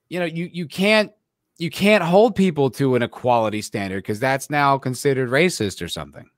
you 0.09 0.19
know, 0.21 0.27
you 0.27 0.49
you 0.53 0.67
can't 0.67 1.11
you 1.59 1.71
can't 1.71 2.05
hold 2.05 2.35
people 2.37 2.71
to 2.71 2.95
an 2.97 3.03
equality 3.03 3.63
standard 3.63 3.99
because 4.03 4.21
that's 4.21 4.51
now 4.51 4.77
considered 4.79 5.31
racist 5.31 5.81
or 5.83 5.89
something. 5.89 6.29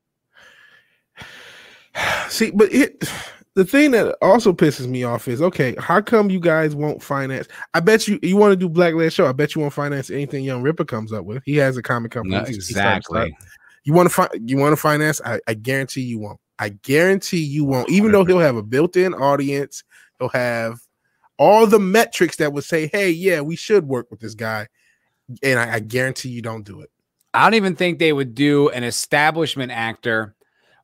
See, 2.29 2.51
but 2.51 2.73
it 2.73 3.05
the 3.55 3.65
thing 3.65 3.91
that 3.91 4.17
also 4.23 4.53
pisses 4.53 4.87
me 4.87 5.03
off 5.05 5.27
is 5.27 5.43
okay, 5.43 5.75
how 5.79 6.01
come 6.01 6.31
you 6.31 6.39
guys 6.39 6.75
won't 6.75 7.03
finance? 7.03 7.49
I 7.75 7.81
bet 7.81 8.07
you 8.07 8.19
you 8.23 8.37
want 8.37 8.53
to 8.53 8.57
do 8.57 8.69
Black 8.69 8.95
Led 8.95 9.13
Show. 9.13 9.27
I 9.27 9.33
bet 9.33 9.55
you 9.55 9.61
won't 9.61 9.73
finance 9.73 10.11
anything 10.11 10.45
Young 10.45 10.63
Ripper 10.63 10.85
comes 10.85 11.13
up 11.13 11.25
with. 11.25 11.43
He 11.45 11.57
has 11.57 11.77
a 11.77 11.83
comic 11.83 12.13
company. 12.13 12.37
No, 12.37 12.45
He's- 12.45 12.55
he's 12.67 12.71
starting 12.71 13.01
to 13.03 13.05
start. 13.05 13.27
exactly. 13.29 13.49
You 13.85 13.95
want 13.95 14.09
to 14.11 14.15
fi- 14.15 14.29
you 14.45 14.59
want 14.59 14.73
to 14.73 14.77
finance? 14.77 15.21
I, 15.25 15.41
I 15.49 15.55
guarantee 15.55 16.03
you 16.03 16.19
won't. 16.19 16.39
I 16.59 16.71
guarantee 16.71 17.43
you 17.43 17.65
won't. 17.65 17.89
Even 17.89 18.13
though 18.13 18.25
he'll 18.25 18.39
have 18.41 18.57
a 18.57 18.63
built-in 18.63 19.15
audience, 19.15 19.83
he'll 20.19 20.29
have 20.31 20.79
all 21.39 21.67
the 21.67 21.79
metrics 21.79 22.37
that 22.37 22.53
would 22.53 22.65
say, 22.65 22.89
"Hey, 22.89 23.11
yeah, 23.11 23.41
we 23.41 23.57
should 23.57 23.87
work 23.87 24.11
with 24.11 24.21
this 24.21 24.35
guy," 24.35 24.69
and 25.43 25.59
I, 25.59 25.75
I 25.75 25.81
guarantee 25.81 26.31
you 26.31 26.43
don't 26.43 26.65
do 26.65 26.81
it. 26.81 26.91
I 27.35 27.45
don't 27.45 27.55
even 27.55 27.77
think 27.77 27.99
they 27.99 28.13
would 28.13 28.35
do 28.35 28.69
an 28.71 28.85
establishment 28.85 29.71
actor 29.73 30.35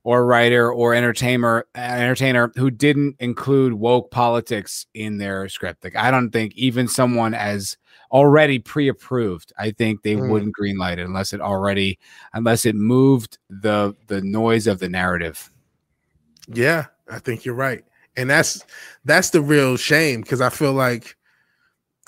or 0.03 0.25
writer 0.25 0.71
or 0.71 0.93
entertainer 0.93 1.65
entertainer 1.75 2.51
who 2.55 2.69
didn't 2.69 3.15
include 3.19 3.73
woke 3.73 4.11
politics 4.11 4.85
in 4.93 5.17
their 5.17 5.49
script. 5.49 5.83
Like 5.83 5.95
I 5.95 6.11
don't 6.11 6.29
think 6.29 6.53
even 6.55 6.87
someone 6.87 7.33
as 7.33 7.75
already 8.11 8.59
pre-approved, 8.59 9.51
I 9.57 9.71
think 9.71 10.03
they 10.03 10.13
Mm. 10.13 10.29
wouldn't 10.29 10.55
greenlight 10.55 10.99
it 10.99 11.05
unless 11.05 11.33
it 11.33 11.41
already 11.41 11.97
unless 12.33 12.65
it 12.65 12.75
moved 12.75 13.39
the 13.49 13.95
the 14.07 14.21
noise 14.21 14.67
of 14.67 14.77
the 14.79 14.87
narrative. 14.87 15.49
Yeah, 16.47 16.85
I 17.09 17.17
think 17.17 17.43
you're 17.43 17.55
right, 17.55 17.83
and 18.17 18.29
that's 18.29 18.63
that's 19.03 19.29
the 19.31 19.41
real 19.41 19.77
shame 19.77 20.21
because 20.21 20.41
I 20.41 20.49
feel 20.49 20.73
like 20.73 21.15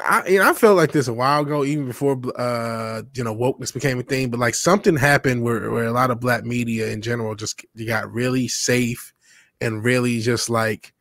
I 0.03 0.27
you 0.27 0.39
know 0.39 0.49
I 0.49 0.53
felt 0.53 0.77
like 0.77 0.91
this 0.91 1.07
a 1.07 1.13
while 1.13 1.41
ago, 1.41 1.63
even 1.63 1.85
before 1.88 2.19
uh 2.38 3.03
you 3.13 3.23
know 3.23 3.35
wokeness 3.35 3.73
became 3.73 3.99
a 3.99 4.03
thing. 4.03 4.29
But 4.29 4.39
like 4.39 4.55
something 4.55 4.95
happened 4.95 5.43
where 5.43 5.71
where 5.71 5.85
a 5.85 5.91
lot 5.91 6.11
of 6.11 6.19
black 6.19 6.43
media 6.43 6.89
in 6.89 7.01
general 7.01 7.35
just 7.35 7.65
you 7.75 7.88
got 7.88 8.11
really 8.11 8.47
safe 8.47 9.13
and 9.61 9.84
really 9.84 10.19
just 10.19 10.49
like 10.49 10.93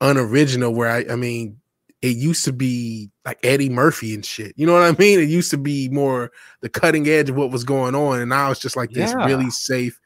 unoriginal. 0.00 0.74
Where 0.74 0.90
I 0.90 1.04
I 1.10 1.16
mean. 1.16 1.60
It 2.02 2.18
used 2.18 2.44
to 2.44 2.52
be 2.52 3.10
like 3.24 3.38
Eddie 3.42 3.70
Murphy 3.70 4.12
and 4.12 4.22
shit. 4.22 4.52
You 4.56 4.66
know 4.66 4.74
what 4.74 4.82
I 4.82 4.94
mean? 4.98 5.20
It 5.20 5.30
used 5.30 5.50
to 5.52 5.56
be 5.56 5.88
more 5.88 6.32
the 6.60 6.68
cutting 6.68 7.08
edge 7.08 7.30
of 7.30 7.36
what 7.36 7.50
was 7.50 7.64
going 7.64 7.94
on, 7.94 8.20
and 8.20 8.28
now 8.28 8.50
it's 8.50 8.60
just 8.60 8.76
like 8.76 8.90
this 8.90 9.10
Yeah. 9.10 9.24
really 9.26 9.48
safe. 9.48 9.98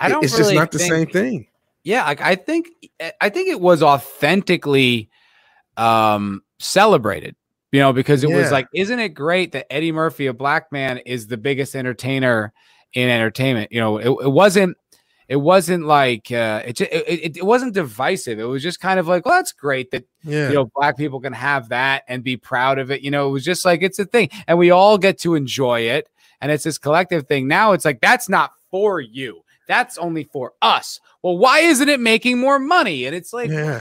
I 0.00 0.08
don't 0.08 0.24
it's 0.24 0.32
really 0.32 0.44
just 0.44 0.54
not 0.54 0.72
the 0.72 0.78
same 0.78 1.06
thing. 1.06 1.48
Yeah, 1.84 2.04
like 2.04 2.20
I 2.20 2.34
think 2.36 2.68
I 3.20 3.28
think 3.28 3.48
it 3.48 3.60
was 3.60 3.82
authentically 3.82 5.10
um 5.76 6.42
celebrated, 6.58 7.34
you 7.72 7.80
know, 7.80 7.92
because 7.92 8.22
it 8.22 8.30
Yeah. 8.30 8.36
was 8.36 8.52
like, 8.52 8.68
isn't 8.74 8.98
it 9.00 9.10
great 9.10 9.52
that 9.52 9.72
Eddie 9.72 9.92
Murphy, 9.92 10.26
a 10.26 10.32
black 10.34 10.70
man, 10.70 10.98
is 10.98 11.26
the 11.26 11.36
biggest 11.36 11.74
entertainer 11.74 12.52
in 12.94 13.08
entertainment? 13.08 13.72
You 13.72 13.80
know, 13.80 13.98
it, 13.98 14.08
it 14.26 14.30
wasn't 14.30 14.76
it 15.28 15.36
wasn't 15.36 15.86
like 15.86 16.30
uh 16.30 16.62
it 16.64 16.80
it 16.80 17.36
it 17.38 17.44
wasn't 17.46 17.74
divisive. 17.74 18.38
It 18.38 18.44
was 18.44 18.62
just 18.62 18.80
kind 18.80 19.00
of 19.00 19.08
like, 19.08 19.24
well, 19.26 19.36
that's 19.38 19.52
great 19.52 19.90
that 19.90 20.04
Yeah. 20.22 20.48
you 20.48 20.54
know 20.54 20.70
black 20.76 20.96
people 20.96 21.20
can 21.20 21.32
have 21.32 21.68
that 21.70 22.04
and 22.06 22.22
be 22.22 22.36
proud 22.36 22.78
of 22.78 22.90
it. 22.92 23.00
You 23.02 23.10
know, 23.10 23.28
it 23.28 23.32
was 23.32 23.44
just 23.44 23.64
like 23.64 23.82
it's 23.82 23.98
a 23.98 24.04
thing, 24.04 24.28
and 24.46 24.56
we 24.58 24.70
all 24.70 24.98
get 24.98 25.18
to 25.20 25.34
enjoy 25.34 25.80
it, 25.80 26.06
and 26.40 26.52
it's 26.52 26.64
this 26.64 26.78
collective 26.78 27.26
thing. 27.26 27.48
Now 27.48 27.72
it's 27.72 27.84
like 27.84 28.00
that's 28.00 28.28
not 28.28 28.52
for 28.70 29.00
you. 29.00 29.42
That's 29.72 29.96
only 29.96 30.24
for 30.24 30.52
us. 30.60 31.00
Well, 31.22 31.38
why 31.38 31.60
isn't 31.60 31.88
it 31.88 31.98
making 31.98 32.38
more 32.38 32.58
money? 32.58 33.06
And 33.06 33.16
it's 33.16 33.32
like, 33.32 33.48
yeah. 33.48 33.80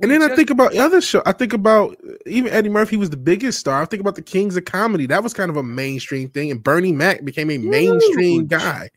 And 0.00 0.10
then 0.10 0.22
I 0.22 0.34
think 0.34 0.48
about 0.48 0.74
other 0.74 1.02
show. 1.02 1.22
I 1.26 1.32
think 1.32 1.52
about 1.52 1.98
even 2.24 2.50
Eddie 2.50 2.70
Murphy 2.70 2.96
was 2.96 3.10
the 3.10 3.18
biggest 3.18 3.60
star. 3.60 3.82
I 3.82 3.84
think 3.84 4.00
about 4.00 4.14
the 4.14 4.22
Kings 4.22 4.56
of 4.56 4.64
Comedy. 4.64 5.04
That 5.04 5.22
was 5.22 5.34
kind 5.34 5.50
of 5.50 5.58
a 5.58 5.62
mainstream 5.62 6.30
thing, 6.30 6.50
and 6.50 6.62
Bernie 6.62 6.92
Mac 6.92 7.26
became 7.26 7.50
a 7.50 7.58
mainstream 7.58 8.46
guy. 8.46 8.88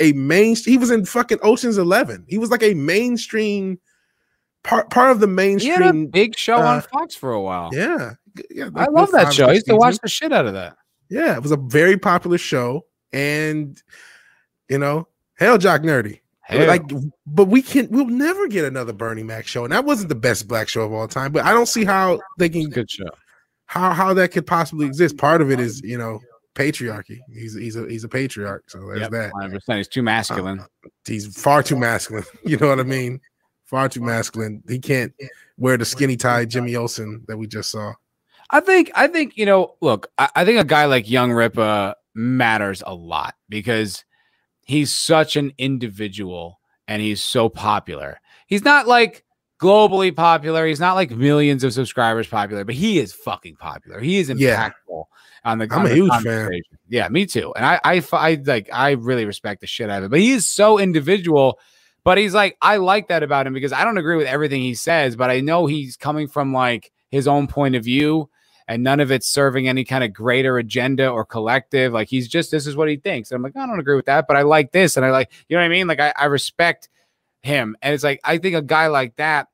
A 0.00 0.12
main. 0.14 0.56
He 0.56 0.76
was 0.76 0.90
in 0.90 1.04
fucking 1.04 1.38
Ocean's 1.44 1.78
Eleven. 1.78 2.24
He 2.26 2.38
was 2.38 2.50
like 2.50 2.64
a 2.64 2.74
mainstream 2.74 3.78
part. 4.64 4.90
Part 4.90 5.12
of 5.12 5.20
the 5.20 5.28
he 5.28 5.68
had 5.68 5.80
a 5.80 5.92
mainstream. 5.92 6.06
big 6.08 6.36
show 6.36 6.56
uh, 6.56 6.74
on 6.74 6.82
Fox 6.82 7.14
for 7.14 7.32
a 7.32 7.40
while. 7.40 7.70
Yeah, 7.72 8.14
yeah. 8.50 8.68
I 8.74 8.86
love 8.86 9.12
that 9.12 9.32
show. 9.32 9.46
I 9.46 9.52
used 9.52 9.66
to 9.66 9.76
watch 9.76 9.98
the 10.02 10.08
shit 10.08 10.32
out 10.32 10.46
of 10.46 10.54
that. 10.54 10.76
Yeah, 11.08 11.36
it 11.36 11.42
was 11.42 11.52
a 11.52 11.56
very 11.56 11.96
popular 11.96 12.36
show, 12.36 12.84
and 13.12 13.80
you 14.68 14.78
know, 14.78 15.06
hell, 15.36 15.58
Jock 15.58 15.82
Nerdy. 15.82 16.20
Hell. 16.42 16.66
Like, 16.66 16.82
but 17.26 17.46
we 17.46 17.62
can 17.62 17.88
we'll 17.90 18.06
never 18.06 18.48
get 18.48 18.64
another 18.64 18.92
Bernie 18.92 19.22
Mac 19.22 19.46
show, 19.46 19.64
and 19.64 19.72
that 19.72 19.84
wasn't 19.84 20.08
the 20.08 20.14
best 20.14 20.48
black 20.48 20.68
show 20.68 20.82
of 20.82 20.92
all 20.92 21.06
time. 21.08 21.32
But 21.32 21.44
I 21.44 21.52
don't 21.52 21.68
see 21.68 21.84
how 21.84 22.20
they 22.38 22.48
can 22.48 22.68
good 22.68 22.90
show. 22.90 23.08
how 23.66 23.92
how 23.92 24.12
that 24.14 24.32
could 24.32 24.46
possibly 24.46 24.86
exist. 24.86 25.16
Part 25.16 25.40
of 25.40 25.50
it 25.50 25.60
is 25.60 25.80
you 25.82 25.96
know 25.96 26.20
patriarchy. 26.54 27.20
He's 27.32 27.54
he's 27.54 27.76
a 27.76 27.88
he's 27.88 28.04
a 28.04 28.08
patriarch, 28.08 28.64
so 28.68 28.80
there's 28.88 29.00
Yep, 29.02 29.10
that. 29.12 29.32
100%. 29.32 29.76
He's 29.76 29.88
too 29.88 30.02
masculine. 30.02 30.60
Uh, 30.60 30.88
he's 31.06 31.34
far 31.40 31.62
too 31.62 31.76
masculine. 31.76 32.24
You 32.44 32.56
know 32.56 32.68
what 32.68 32.80
I 32.80 32.84
mean? 32.84 33.20
Far 33.64 33.88
too 33.88 34.02
masculine. 34.02 34.62
He 34.68 34.78
can't 34.78 35.14
wear 35.56 35.76
the 35.78 35.84
skinny 35.84 36.16
tie 36.16 36.44
Jimmy 36.44 36.76
Olsen 36.76 37.24
that 37.28 37.38
we 37.38 37.46
just 37.46 37.70
saw. 37.70 37.94
I 38.50 38.60
think 38.60 38.90
I 38.94 39.06
think 39.06 39.38
you 39.38 39.46
know, 39.46 39.76
look, 39.80 40.10
I, 40.18 40.28
I 40.34 40.44
think 40.44 40.60
a 40.60 40.64
guy 40.64 40.84
like 40.86 41.08
Young 41.08 41.32
Ripa 41.32 41.96
matters 42.14 42.82
a 42.84 42.94
lot 42.94 43.34
because 43.48 44.04
he's 44.72 44.92
such 44.92 45.36
an 45.36 45.52
individual 45.58 46.58
and 46.88 47.02
he's 47.02 47.22
so 47.22 47.48
popular. 47.48 48.18
He's 48.46 48.64
not 48.64 48.88
like 48.88 49.24
globally 49.60 50.14
popular. 50.14 50.66
He's 50.66 50.80
not 50.80 50.94
like 50.94 51.10
millions 51.10 51.62
of 51.62 51.72
subscribers 51.72 52.26
popular, 52.26 52.64
but 52.64 52.74
he 52.74 52.98
is 52.98 53.12
fucking 53.12 53.56
popular. 53.56 54.00
He 54.00 54.18
is 54.18 54.28
Yeah. 54.28 54.70
impactful 54.70 55.04
on 55.44 55.58
the. 55.58 55.68
I'm 55.70 55.80
on 55.80 55.86
a 55.86 55.94
huge 55.94 56.12
fan. 56.22 56.50
Yeah, 56.88 57.08
me 57.08 57.26
too. 57.26 57.52
And 57.54 57.64
I, 57.64 57.80
I, 57.84 58.02
I 58.12 58.42
like, 58.44 58.68
I 58.72 58.92
really 58.92 59.24
respect 59.24 59.60
the 59.60 59.66
shit 59.66 59.88
out 59.90 59.98
of 59.98 60.04
it. 60.04 60.10
But 60.10 60.20
he 60.20 60.32
is 60.32 60.50
so 60.50 60.78
individual. 60.78 61.58
But 62.04 62.18
he's 62.18 62.34
like, 62.34 62.56
I 62.60 62.78
like 62.78 63.08
that 63.08 63.22
about 63.22 63.46
him 63.46 63.52
because 63.54 63.72
I 63.72 63.84
don't 63.84 63.98
agree 63.98 64.16
with 64.16 64.26
everything 64.26 64.60
he 64.62 64.74
says, 64.74 65.14
but 65.14 65.30
I 65.30 65.38
know 65.40 65.66
he's 65.66 65.96
coming 65.96 66.26
from 66.26 66.52
like 66.52 66.90
his 67.10 67.28
own 67.28 67.46
point 67.46 67.76
of 67.76 67.84
view 67.84 68.28
and 68.72 68.82
none 68.82 69.00
of 69.00 69.10
it's 69.10 69.28
serving 69.28 69.68
any 69.68 69.84
kind 69.84 70.02
of 70.02 70.14
greater 70.14 70.56
agenda 70.56 71.08
or 71.08 71.26
collective. 71.26 71.92
Like 71.92 72.08
he's 72.08 72.26
just 72.26 72.50
this 72.50 72.66
is 72.66 72.74
what 72.74 72.88
he 72.88 72.96
thinks. 72.96 73.30
And 73.30 73.36
I'm 73.36 73.42
like, 73.42 73.54
I 73.54 73.66
don't 73.66 73.78
agree 73.78 73.96
with 73.96 74.06
that, 74.06 74.26
but 74.26 74.36
I 74.36 74.42
like 74.42 74.72
this, 74.72 74.96
and 74.96 75.04
I 75.04 75.10
like, 75.10 75.30
you 75.48 75.56
know 75.56 75.62
what 75.62 75.66
I 75.66 75.68
mean? 75.68 75.86
Like 75.86 76.00
I, 76.00 76.14
I 76.16 76.24
respect 76.24 76.88
him, 77.42 77.76
and 77.82 77.92
it's 77.92 78.02
like 78.02 78.20
I 78.24 78.38
think 78.38 78.56
a 78.56 78.62
guy 78.62 78.86
like 78.86 79.16
that 79.16 79.48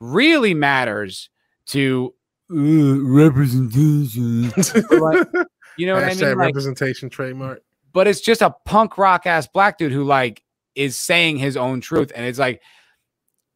really 0.00 0.54
matters 0.54 1.28
to 1.66 2.14
uh, 2.50 2.54
representation. 2.56 4.48
Like, 4.48 5.28
you 5.76 5.86
know 5.86 5.94
what 5.94 6.04
I 6.04 6.14
mean? 6.14 6.20
Like, 6.20 6.36
representation 6.36 7.10
trademark. 7.10 7.62
but 7.92 8.08
it's 8.08 8.22
just 8.22 8.40
a 8.40 8.54
punk 8.64 8.96
rock 8.96 9.26
ass 9.26 9.46
black 9.46 9.76
dude 9.76 9.92
who 9.92 10.04
like 10.04 10.42
is 10.74 10.96
saying 10.96 11.36
his 11.36 11.58
own 11.58 11.82
truth, 11.82 12.10
and 12.14 12.24
it's 12.24 12.38
like. 12.38 12.62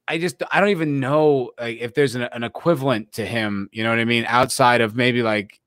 I 0.08 0.18
just 0.18 0.42
I 0.52 0.60
don't 0.60 0.68
even 0.70 1.00
know 1.00 1.50
like 1.58 1.78
if 1.80 1.94
there's 1.94 2.14
an, 2.14 2.22
an 2.22 2.44
equivalent 2.44 3.12
to 3.14 3.26
him, 3.26 3.68
you 3.72 3.82
know 3.82 3.90
what 3.90 3.98
I 3.98 4.04
mean, 4.04 4.24
outside 4.28 4.80
of 4.80 4.94
maybe 4.96 5.22
like 5.22 5.60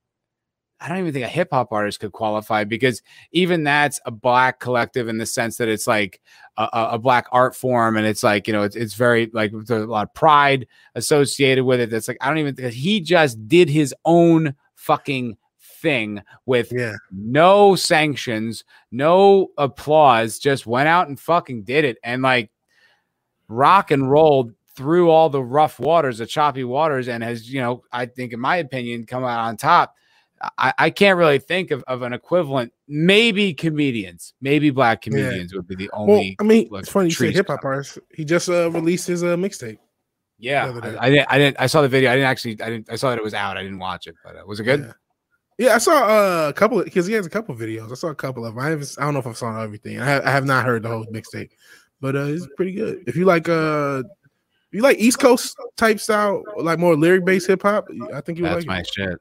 I 0.82 0.88
don't 0.88 0.99
even 0.99 1.11
think 1.11 1.26
a 1.26 1.30
hip 1.30 1.49
hop 1.52 1.74
artist 1.74 1.99
could 1.99 2.14
qualify 2.14 2.64
because 2.64 3.02
even 3.34 3.66
that's 3.66 3.99
a 4.06 4.11
black 4.11 4.61
collective 4.61 5.10
in 5.10 5.18
the 5.18 5.26
sense 5.26 5.57
that 5.57 5.68
it's 5.68 5.88
like 5.88 6.22
a, 6.56 6.70
a- 6.72 6.90
a 6.94 6.98
black 6.99 7.28
art 7.34 7.53
form 7.53 7.98
and 7.98 8.07
it's 8.07 8.24
like 8.24 8.48
you 8.48 8.53
know 8.53 8.64
it's, 8.64 8.78
it's 8.78 8.94
very 8.94 9.30
like 9.34 9.52
there's 9.52 9.70
a 9.72 9.86
lot 9.86 10.07
of 10.07 10.14
pride 10.14 10.68
associated 10.95 11.66
with 11.66 11.82
it. 11.82 11.90
That's 11.90 12.07
like 12.07 12.18
I 12.22 12.30
don't 12.30 12.38
even 12.38 12.56
think 12.56 12.72
he 12.74 13.02
just 13.02 13.45
did 13.48 13.70
his 13.70 13.94
own 14.06 14.56
fucking 14.76 15.38
thing 15.82 16.22
with 16.45 16.72
Yeah. 16.72 16.95
no 17.11 17.76
sanctions, 17.76 18.64
no 18.91 19.49
applause, 19.57 20.40
just 20.40 20.66
went 20.66 20.88
out 20.88 21.10
and 21.10 21.20
fucking 21.20 21.64
did 21.64 21.84
it 21.84 21.98
and 22.06 22.22
like 22.22 22.52
rock 23.49 23.91
and 23.91 24.09
rolled 24.09 24.53
through 24.76 25.09
all 25.09 25.30
the 25.30 25.43
rough 25.43 25.77
waters, 25.80 26.19
the 26.19 26.26
choppy 26.26 26.63
waters, 26.63 27.09
and 27.09 27.21
has, 27.21 27.51
you 27.51 27.59
know, 27.59 27.84
I 27.91 28.05
think, 28.05 28.31
in 28.31 28.39
my 28.39 28.55
opinion, 28.57 29.05
come 29.05 29.26
out 29.26 29.39
on 29.39 29.57
top. 29.57 29.95
I, 30.57 30.73
I 30.77 30.89
can't 30.89 31.17
really 31.17 31.39
think 31.39 31.71
of, 31.71 31.84
of 31.84 32.01
an 32.01 32.13
equivalent. 32.13 32.71
Maybe 32.88 33.53
comedians, 33.53 34.34
maybe 34.39 34.69
black 34.69 35.05
Yeah. 35.05 35.11
comedians 35.11 35.53
would 35.53 35.67
be 35.67 35.76
the 35.76 35.89
only. 35.91 36.38
Well. 36.39 36.47
I 36.47 36.49
mean, 36.49 36.69
it's 36.71 36.88
funny 36.89 37.09
you 37.09 37.11
say 37.15 37.31
hip 37.34 37.47
hop 37.47 37.65
artist. 37.65 37.99
He 38.15 38.23
just 38.23 38.47
uh, 38.47 38.71
released 38.71 39.05
his 39.07 39.21
uh, 39.21 39.35
mixtape. 39.35 39.80
yeah, 40.38 40.67
the 40.67 40.77
other 40.77 40.91
day. 40.91 40.97
I, 40.97 41.07
I 41.07 41.09
didn't. 41.09 41.27
I 41.30 41.38
didn't. 41.38 41.57
I 41.59 41.67
saw 41.67 41.81
the 41.81 41.89
video. 41.89 42.09
I 42.09 42.15
didn't 42.15 42.30
actually. 42.30 42.61
I 42.61 42.69
didn't. 42.69 42.89
I 42.89 42.95
saw 42.95 43.09
that 43.09 43.17
it 43.17 43.23
was 43.23 43.34
out. 43.34 43.57
I 43.57 43.63
didn't 43.63 43.80
watch 43.80 44.07
it, 44.07 44.15
but 44.23 44.38
uh, 44.38 44.43
was 44.45 44.61
it 44.61 44.63
good? 44.63 44.80
Yeah. 44.80 44.93
Yeah, 45.57 45.76
I 45.76 45.77
saw 45.80 46.05
uh, 46.05 46.47
a 46.47 46.53
couple 46.53 46.81
because 46.81 47.05
he 47.05 47.11
has 47.15 47.26
a 47.26 47.30
couple 47.30 47.53
videos. 47.53 47.91
I 47.91 47.95
saw 47.95 48.07
a 48.07 48.15
couple 48.15 48.45
of 48.45 48.55
them. 48.55 48.63
I 48.63 48.69
haven't. 48.69 48.95
I 48.97 49.01
don't 49.01 49.13
know 49.13 49.19
if 49.19 49.27
I 49.27 49.34
saw 49.34 49.61
everything. 49.61 49.99
I 49.99 50.05
have, 50.05 50.23
I 50.26 50.31
have 50.31 50.45
not 50.45 50.63
heard 50.65 50.84
the 50.84 50.88
whole 50.88 51.05
mixtape, 51.07 51.49
but 52.01 52.15
uh, 52.15 52.26
it's 52.26 52.47
pretty 52.55 52.73
good. 52.73 53.03
If 53.07 53.15
you 53.15 53.26
like 53.26 53.47
uh, 53.49 54.03
you 54.71 54.81
like 54.81 54.97
East 54.99 55.19
Coast 55.19 55.55
type 55.77 55.99
style, 55.99 56.43
like 56.57 56.80
more 56.80 56.95
lyric 56.95 57.26
based 57.26 57.47
hip 57.47 57.61
hop, 57.63 57.88
I 58.13 58.21
think 58.21 58.38
you 58.38 58.43
would 58.45 58.51
That's 58.53 58.65
like 58.65 58.67
my 58.67 58.80
it. 58.80 58.89
shit. 58.93 59.17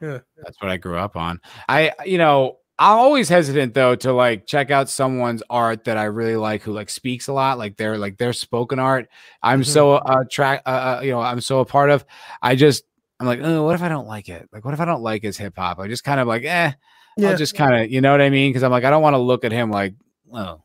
Yeah. 0.00 0.18
That's 0.44 0.60
what 0.60 0.70
I 0.70 0.76
grew 0.76 0.96
up 0.96 1.16
on. 1.16 1.40
I, 1.68 1.92
you 2.06 2.18
know, 2.18 2.58
I'm 2.78 2.96
always 2.98 3.28
hesitant 3.28 3.74
though 3.74 3.96
to 3.96 4.12
like 4.12 4.46
check 4.46 4.70
out 4.70 4.88
someone's 4.88 5.42
art 5.50 5.84
that 5.84 5.96
I 5.96 6.04
really 6.04 6.36
like 6.36 6.62
who 6.62 6.72
like 6.72 6.88
speaks 6.90 7.26
a 7.26 7.32
lot, 7.32 7.58
like 7.58 7.76
their 7.76 7.98
like 7.98 8.16
their 8.18 8.32
spoken 8.32 8.78
art. 8.78 9.08
I'm 9.42 9.62
Mhm. 9.62 9.66
so 9.66 9.92
uh 9.94 10.22
track 10.30 10.62
uh, 10.66 10.98
uh 10.98 11.00
you 11.02 11.10
know, 11.10 11.20
I'm 11.20 11.40
so 11.40 11.58
a 11.60 11.64
part 11.64 11.90
of. 11.90 12.04
I 12.40 12.54
just 12.54 12.84
I'm 13.18 13.26
like, 13.26 13.40
oh, 13.42 13.64
what 13.64 13.74
if 13.74 13.82
I 13.82 13.88
don't 13.88 14.06
like 14.06 14.28
it? 14.28 14.48
Like, 14.52 14.64
what 14.64 14.74
if 14.74 14.80
I 14.80 14.84
don't 14.84 15.02
like 15.02 15.24
his 15.24 15.36
hip 15.36 15.54
hop? 15.56 15.80
I 15.80 15.88
just 15.88 16.04
kind 16.04 16.20
of 16.20 16.28
like, 16.28 16.44
eh, 16.44 16.72
Yeah, 17.16 17.30
I'll 17.30 17.36
just 17.36 17.56
kind 17.56 17.74
of, 17.74 17.90
you 17.90 18.00
know 18.00 18.12
what 18.12 18.20
I 18.20 18.30
mean? 18.30 18.50
Because 18.50 18.62
I'm 18.62 18.70
like, 18.70 18.84
I 18.84 18.90
don't 18.90 19.02
want 19.02 19.14
to 19.14 19.18
look 19.18 19.44
at 19.44 19.50
him 19.50 19.72
like, 19.72 19.94
oh, 20.32 20.62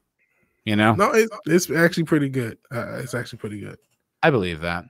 you 0.66 0.76
know. 0.76 0.94
no, 0.96 1.12
it, 1.12 1.30
it's 1.46 1.70
actually 1.70 2.04
pretty 2.06 2.30
good. 2.30 2.58
Uh, 2.72 2.98
it's 3.00 3.14
actually 3.14 3.40
pretty 3.40 3.60
good. 3.60 3.78
I 4.22 4.30
believe 4.30 4.62
that. 4.62 4.86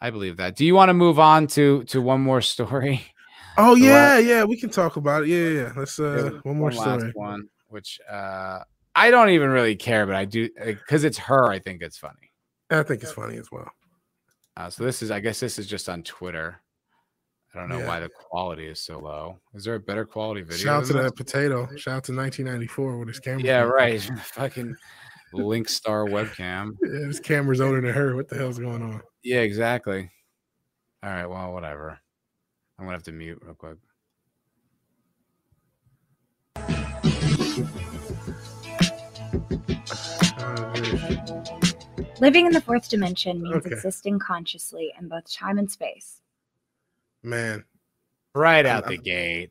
I 0.00 0.10
believe 0.10 0.36
that. 0.38 0.56
Do 0.56 0.64
you 0.64 0.74
want 0.74 0.88
to 0.88 0.94
move 0.94 1.18
on 1.18 1.46
to 1.48 1.84
to 1.84 2.00
one 2.00 2.20
more 2.20 2.40
story? 2.40 3.02
Oh 3.58 3.74
The 3.74 3.84
yeah, 3.84 4.18
yeah, 4.18 4.44
we 4.44 4.56
can 4.58 4.70
talk 4.70 4.96
about 4.96 5.24
it. 5.24 5.28
Yeah, 5.28 5.48
yeah. 5.48 5.72
Let's 5.76 5.98
uh, 5.98 6.38
one 6.44 6.56
more 6.56 6.70
last 6.70 7.00
story. 7.00 7.10
one, 7.14 7.48
which 7.68 7.98
uh, 8.08 8.60
I 8.94 9.10
don't 9.10 9.30
even 9.30 9.50
really 9.50 9.74
care, 9.74 10.06
but 10.06 10.14
I 10.14 10.24
do 10.24 10.48
because 10.64 11.02
it's 11.02 11.18
her. 11.18 11.46
I 11.50 11.58
think 11.58 11.82
it's 11.82 11.98
funny. 11.98 12.30
I 12.70 12.84
think 12.84 13.02
it's 13.02 13.12
funny 13.12 13.36
as 13.36 13.50
well. 13.50 13.68
Uh, 14.56 14.70
so 14.70 14.84
this 14.84 15.02
is, 15.02 15.10
I 15.10 15.18
guess, 15.18 15.40
this 15.40 15.58
is 15.58 15.66
just 15.66 15.88
on 15.88 16.04
Twitter. 16.04 16.60
I 17.52 17.58
don't 17.58 17.68
know 17.68 17.80
Yeah. 17.80 17.88
why 17.88 18.00
the 18.00 18.08
quality 18.08 18.66
is 18.66 18.80
so 18.80 19.00
low. 19.00 19.40
Is 19.52 19.64
there 19.64 19.74
a 19.74 19.80
better 19.80 20.06
quality 20.06 20.42
video? 20.42 20.56
Shout 20.58 20.82
out 20.82 20.86
to 20.86 20.92
that 20.94 21.16
potato. 21.16 21.66
Shout 21.76 21.96
out 21.96 22.04
to 22.04 22.14
1994 22.16 22.98
with 22.98 23.08
his 23.08 23.18
camera. 23.18 23.42
Yeah, 23.42 23.60
right. 23.62 24.00
Fucking 24.34 24.76
Link 25.32 25.68
Star 25.68 26.06
webcam. 26.06 26.76
Yeah, 26.82 27.06
his 27.06 27.20
camera's 27.20 27.60
older 27.60 27.80
than 27.80 27.92
her. 27.94 28.16
What 28.16 28.28
the 28.28 28.36
hell's 28.36 28.58
going 28.58 28.82
on? 28.82 29.02
Yeah, 29.22 29.40
exactly. 29.40 30.10
All 31.02 31.10
right. 31.10 31.26
Well, 31.26 31.52
whatever. 31.52 31.98
I'm 32.78 32.84
gonna 32.86 32.92
have 32.96 33.02
to 33.04 33.12
mute 33.12 33.38
real 33.44 33.54
quick. 33.54 33.76
Living 42.20 42.46
in 42.46 42.52
the 42.52 42.60
fourth 42.60 42.88
dimension 42.88 43.42
means 43.42 43.56
Okay. 43.66 43.74
existing 43.74 44.18
consciously 44.18 44.92
in 44.98 45.08
both 45.08 45.30
time 45.32 45.58
and 45.58 45.70
space. 45.70 46.16
man, 47.22 47.64
Right 48.34 48.64
I'm- 48.64 48.76
out 48.78 48.86
the 48.86 48.96
gate. 48.96 49.50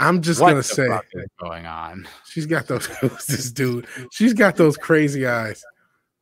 I'm 0.00 0.22
just 0.22 0.40
what 0.40 0.48
gonna 0.48 0.58
the 0.58 0.64
say 0.64 0.88
fuck 0.88 1.04
is 1.12 1.26
going 1.38 1.66
on? 1.66 2.08
she's 2.26 2.46
got 2.46 2.66
those. 2.66 2.88
this 3.28 3.52
dude, 3.52 3.86
she's 4.10 4.32
got 4.32 4.56
those 4.56 4.76
crazy 4.76 5.26
eyes. 5.26 5.62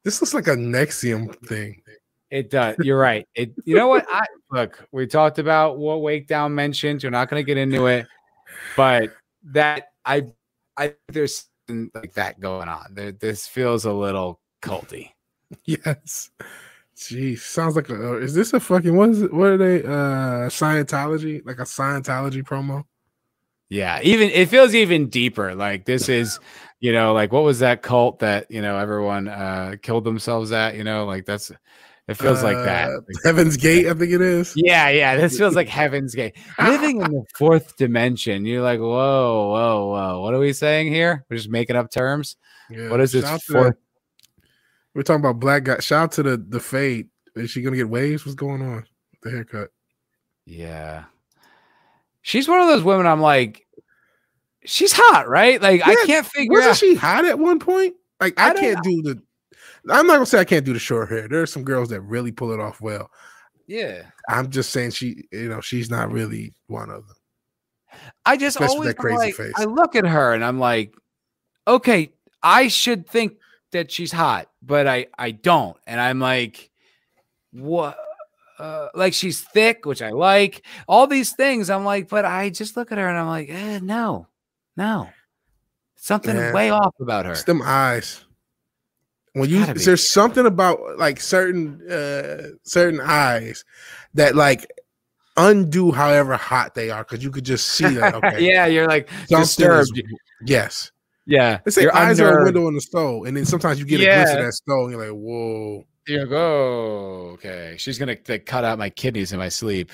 This 0.04 0.20
looks 0.20 0.34
like 0.34 0.48
a 0.48 0.56
NXIVM 0.56 1.46
thing. 1.46 1.82
It 2.30 2.50
does. 2.50 2.76
You're 2.80 2.98
right. 2.98 3.26
It. 3.34 3.52
You 3.64 3.76
know 3.76 3.88
what? 3.88 4.04
I 4.08 4.26
look. 4.50 4.86
We 4.92 5.06
talked 5.06 5.38
about 5.38 5.78
what 5.78 6.02
Wake 6.02 6.26
Down 6.26 6.54
mentioned. 6.54 7.02
We're 7.02 7.10
not 7.10 7.30
going 7.30 7.40
to 7.40 7.46
get 7.46 7.56
into 7.56 7.86
it, 7.86 8.06
but 8.76 9.14
that 9.44 9.88
I, 10.04 10.26
I 10.76 10.94
there's 11.08 11.46
something 11.66 11.90
like 11.94 12.14
that 12.14 12.40
going 12.40 12.68
on. 12.68 12.94
There, 12.94 13.12
this 13.12 13.46
feels 13.46 13.84
a 13.84 13.92
little 13.92 14.40
culty. 14.62 15.10
Yes. 15.64 16.30
Jeez, 16.94 17.38
sounds 17.38 17.74
like 17.74 17.88
a. 17.88 18.18
Is 18.18 18.34
this 18.34 18.52
a 18.52 18.60
fucking 18.60 18.94
what 18.94 19.08
is 19.08 19.22
it? 19.22 19.32
What 19.32 19.48
are 19.48 19.56
they? 19.56 19.82
Uh, 19.82 20.50
Scientology, 20.50 21.40
like 21.46 21.58
a 21.58 21.62
Scientology 21.62 22.42
promo. 22.42 22.84
Yeah. 23.70 24.00
Even 24.02 24.30
it 24.30 24.48
feels 24.48 24.74
even 24.74 25.08
deeper. 25.08 25.54
Like 25.54 25.84
this 25.84 26.08
is, 26.08 26.38
you 26.80 26.92
know, 26.92 27.12
like 27.12 27.32
what 27.32 27.42
was 27.44 27.58
that 27.58 27.82
cult 27.82 28.20
that 28.20 28.50
you 28.50 28.62
know 28.62 28.78
everyone 28.78 29.28
uh 29.28 29.76
killed 29.82 30.04
themselves 30.04 30.52
at? 30.52 30.74
You 30.76 30.84
know, 30.84 31.04
like 31.04 31.24
that's. 31.26 31.50
It 32.08 32.14
feels 32.14 32.42
like 32.42 32.56
that. 32.56 32.88
Uh, 32.88 32.92
Like- 32.94 33.22
Heaven's 33.22 33.58
Gate, 33.58 33.86
I 33.86 33.92
think 33.92 34.10
it 34.12 34.22
is. 34.22 34.54
Yeah, 34.56 34.88
yeah. 34.88 35.16
This 35.16 35.36
feels 35.36 35.54
like 35.54 35.68
Heaven's 35.80 36.14
Gate. 36.14 36.38
Living 36.58 37.02
in 37.02 37.12
the 37.12 37.24
fourth 37.36 37.76
dimension. 37.76 38.46
You're 38.46 38.62
like, 38.62 38.80
whoa, 38.80 39.50
whoa, 39.50 39.86
whoa. 39.88 40.20
What 40.22 40.32
are 40.32 40.38
we 40.38 40.54
saying 40.54 40.90
here? 40.90 41.26
We're 41.28 41.36
just 41.36 41.50
making 41.50 41.76
up 41.76 41.90
terms. 41.90 42.36
Yeah. 42.70 42.88
What 42.88 43.02
is 43.02 43.12
this 43.12 43.24
fourth? 43.42 43.74
that- 43.74 43.76
We're 44.94 45.02
talking 45.02 45.20
about 45.20 45.38
black 45.38 45.64
guy. 45.64 45.80
Shout 45.80 46.04
out 46.04 46.12
to 46.12 46.22
the 46.22 46.36
the 46.38 46.60
fade. 46.60 47.08
Is 47.36 47.50
she 47.50 47.60
gonna 47.60 47.76
get 47.76 47.90
waves? 47.90 48.24
What's 48.24 48.34
going 48.36 48.62
on? 48.62 48.86
The 49.22 49.30
haircut. 49.30 49.68
Yeah. 50.46 51.04
She's 52.28 52.46
one 52.46 52.60
of 52.60 52.66
those 52.68 52.82
women 52.82 53.06
I'm 53.06 53.22
like, 53.22 53.66
she's 54.62 54.92
hot, 54.94 55.30
right? 55.30 55.62
Like, 55.62 55.80
I 55.82 55.94
can't 56.04 56.26
figure 56.26 56.52
Wasn't 56.52 56.72
out. 56.72 56.76
she 56.76 56.94
hot 56.94 57.24
at 57.24 57.38
one 57.38 57.58
point? 57.58 57.94
Like 58.20 58.38
I, 58.38 58.50
I 58.50 58.52
can't 58.54 58.82
do 58.84 59.00
the. 59.00 59.22
I'm 59.88 60.06
not 60.06 60.16
gonna 60.16 60.26
say 60.26 60.38
I 60.38 60.44
can't 60.44 60.66
do 60.66 60.74
the 60.74 60.78
short 60.78 61.08
hair. 61.08 61.26
There 61.26 61.40
are 61.40 61.46
some 61.46 61.64
girls 61.64 61.88
that 61.88 62.02
really 62.02 62.30
pull 62.30 62.52
it 62.52 62.60
off 62.60 62.82
well. 62.82 63.10
yeah. 63.66 64.02
I'm 64.28 64.50
just 64.50 64.72
saying 64.72 64.90
she, 64.90 65.24
you 65.32 65.48
know, 65.48 65.62
she's 65.62 65.88
not 65.88 66.12
really 66.12 66.52
one 66.66 66.90
of 66.90 67.06
them. 67.08 67.16
I 68.26 68.36
just 68.36 68.56
Especially 68.56 68.74
always 68.74 68.88
that 68.88 68.98
crazy 68.98 69.16
like, 69.16 69.34
face. 69.34 69.54
I 69.56 69.64
look 69.64 69.96
at 69.96 70.04
her 70.06 70.34
and 70.34 70.44
I'm 70.44 70.58
like, 70.58 70.94
okay, 71.66 72.12
I 72.42 72.68
should 72.68 73.08
think 73.08 73.38
that 73.72 73.90
she's 73.90 74.12
hot, 74.12 74.50
but 74.60 74.86
I 74.86 75.06
I 75.18 75.30
don't, 75.30 75.78
and 75.86 75.98
I'm 75.98 76.20
like, 76.20 76.70
what? 77.52 77.96
Uh, 78.58 78.88
like 78.94 79.14
she's 79.14 79.40
thick, 79.40 79.86
which 79.86 80.02
I 80.02 80.10
like. 80.10 80.64
All 80.88 81.06
these 81.06 81.32
things, 81.32 81.70
I'm 81.70 81.84
like, 81.84 82.08
but 82.08 82.24
I 82.24 82.50
just 82.50 82.76
look 82.76 82.90
at 82.92 82.98
her 82.98 83.08
and 83.08 83.16
I'm 83.18 83.28
like, 83.28 83.48
eh, 83.50 83.78
no, 83.82 84.26
no, 84.76 85.08
something 85.96 86.36
way 86.52 86.70
off 86.70 86.94
about 87.00 87.24
her. 87.26 87.32
It's 87.32 87.44
them 87.44 87.62
eyes. 87.62 88.24
When 89.34 89.48
you 89.48 89.64
be. 89.66 89.74
there's 89.74 90.10
something 90.10 90.46
about 90.46 90.80
like 90.98 91.20
certain 91.20 91.80
uh 91.88 92.48
certain 92.64 93.00
eyes 93.00 93.64
that 94.14 94.34
like 94.34 94.66
undo 95.36 95.92
however 95.92 96.36
hot 96.36 96.74
they 96.74 96.90
are 96.90 97.04
because 97.04 97.22
you 97.22 97.30
could 97.30 97.44
just 97.44 97.68
see 97.68 97.86
that. 97.94 98.14
Okay, 98.24 98.44
yeah, 98.52 98.66
you're 98.66 98.88
like 98.88 99.08
something 99.28 99.38
is- 99.40 99.56
disturbed. 99.56 100.02
yes. 100.44 100.90
Yeah, 101.30 101.58
They 101.62 101.70
say 101.72 101.86
eyes 101.90 102.20
are 102.20 102.38
a 102.40 102.44
window 102.44 102.68
in 102.68 102.74
the 102.74 102.80
soul, 102.80 103.26
and 103.26 103.36
then 103.36 103.44
sometimes 103.44 103.78
you 103.78 103.84
get 103.84 104.00
a 104.00 104.04
glimpse 104.06 104.32
of 104.32 104.38
that 104.38 104.52
soul, 104.66 104.84
and 104.84 104.92
you're 104.92 105.12
like, 105.12 105.14
whoa, 105.14 105.84
You 106.08 106.26
go, 106.26 106.36
oh, 106.36 107.30
okay. 107.34 107.76
She's 107.78 107.98
gonna 107.98 108.16
like, 108.28 108.46
cut 108.46 108.64
out 108.64 108.78
my 108.78 108.88
kidneys 108.88 109.32
in 109.32 109.38
my 109.38 109.50
sleep. 109.50 109.92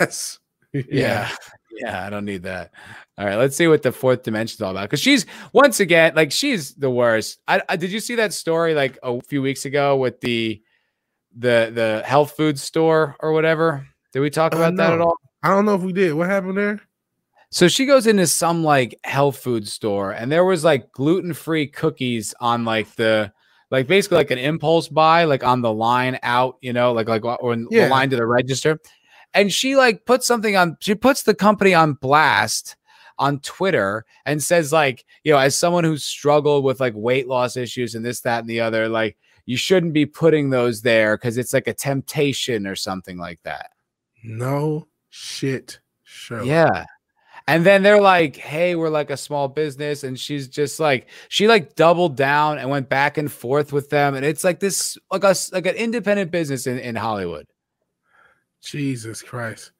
yes, 0.00 0.38
Yeah. 0.72 1.30
Yeah, 1.72 2.04
I 2.04 2.10
don't 2.10 2.24
need 2.24 2.42
that. 2.42 2.72
All 3.16 3.24
right, 3.24 3.36
let's 3.36 3.56
see 3.56 3.68
what 3.68 3.82
the 3.82 3.92
fourth 3.92 4.22
dimension's 4.22 4.60
all 4.60 4.72
about. 4.72 4.82
Because 4.82 5.00
she's 5.00 5.24
once 5.52 5.80
again, 5.80 6.12
like 6.14 6.32
she's 6.32 6.74
the 6.74 6.90
worst. 6.90 7.38
I, 7.46 7.62
I 7.68 7.76
did 7.76 7.92
you 7.92 8.00
see 8.00 8.16
that 8.16 8.32
story 8.32 8.74
like 8.74 8.98
a 9.02 9.20
few 9.22 9.40
weeks 9.40 9.64
ago 9.64 9.96
with 9.96 10.20
the 10.20 10.60
the 11.36 11.70
the 11.72 12.02
health 12.04 12.32
food 12.32 12.58
store 12.58 13.16
or 13.20 13.32
whatever? 13.32 13.86
Did 14.12 14.20
we 14.20 14.30
talk 14.30 14.54
about 14.54 14.76
that 14.76 14.92
at 14.92 15.00
all? 15.00 15.16
I 15.42 15.50
don't 15.50 15.64
know 15.64 15.74
if 15.74 15.82
we 15.82 15.92
did. 15.92 16.12
What 16.14 16.28
happened 16.28 16.58
there? 16.58 16.80
So 17.50 17.68
she 17.68 17.86
goes 17.86 18.06
into 18.06 18.26
some 18.26 18.62
like 18.64 18.98
health 19.04 19.38
food 19.38 19.66
store, 19.66 20.12
and 20.12 20.30
there 20.30 20.44
was 20.44 20.64
like 20.64 20.92
gluten 20.92 21.34
free 21.34 21.66
cookies 21.66 22.34
on 22.40 22.64
like 22.64 22.94
the 22.96 23.32
like 23.70 23.86
basically 23.86 24.16
like 24.18 24.30
an 24.30 24.38
impulse 24.38 24.88
buy, 24.88 25.24
like 25.24 25.44
on 25.44 25.62
the 25.62 25.72
line 25.72 26.18
out, 26.22 26.56
you 26.60 26.72
know, 26.72 26.92
like 26.92 27.08
like 27.08 27.24
or 27.24 27.52
in 27.52 27.66
Yeah. 27.70 27.84
the 27.84 27.90
line 27.90 28.10
to 28.10 28.16
the 28.16 28.26
register. 28.26 28.78
And 29.32 29.52
she 29.52 29.76
like 29.76 30.04
puts 30.06 30.26
something 30.26 30.56
on. 30.56 30.76
She 30.80 30.94
puts 30.94 31.22
the 31.22 31.34
company 31.34 31.72
on 31.72 31.94
blast 31.94 32.76
on 33.18 33.38
Twitter 33.40 34.04
and 34.26 34.42
says 34.42 34.72
like, 34.72 35.04
you 35.24 35.32
know, 35.32 35.38
as 35.38 35.56
someone 35.56 35.84
who's 35.84 36.04
struggled 36.04 36.64
with 36.64 36.80
like 36.80 36.94
weight 36.96 37.28
loss 37.28 37.56
issues 37.56 37.94
and 37.94 38.04
this, 38.04 38.20
that, 38.22 38.40
and 38.40 38.48
the 38.50 38.60
other, 38.60 38.88
like 38.88 39.16
you 39.46 39.56
shouldn't 39.56 39.92
be 39.92 40.06
putting 40.06 40.50
those 40.50 40.82
there 40.82 41.16
because 41.16 41.36
it's 41.38 41.52
like 41.52 41.66
a 41.68 41.74
temptation 41.74 42.66
or 42.66 42.74
something 42.74 43.18
like 43.18 43.40
that. 43.44 43.70
No 44.24 44.88
shit. 45.10 45.80
Sure. 46.02 46.42
Yeah. 46.42 46.86
And 47.48 47.64
then 47.66 47.82
they're 47.82 48.00
like, 48.00 48.36
hey, 48.36 48.74
we're 48.74 48.90
like 48.90 49.10
a 49.10 49.16
small 49.16 49.48
business. 49.48 50.04
And 50.04 50.18
she's 50.18 50.46
just 50.48 50.78
like, 50.78 51.08
she 51.28 51.48
like 51.48 51.74
doubled 51.74 52.16
down 52.16 52.58
and 52.58 52.70
went 52.70 52.88
back 52.88 53.18
and 53.18 53.30
forth 53.30 53.72
with 53.72 53.90
them. 53.90 54.14
And 54.14 54.24
it's 54.24 54.44
like 54.44 54.60
this, 54.60 54.96
like 55.10 55.24
a 55.24 55.34
like 55.52 55.66
an 55.66 55.74
independent 55.74 56.30
business 56.30 56.66
in, 56.66 56.78
in 56.78 56.94
Hollywood. 56.96 57.46
Jesus 58.62 59.22
Christ. 59.22 59.72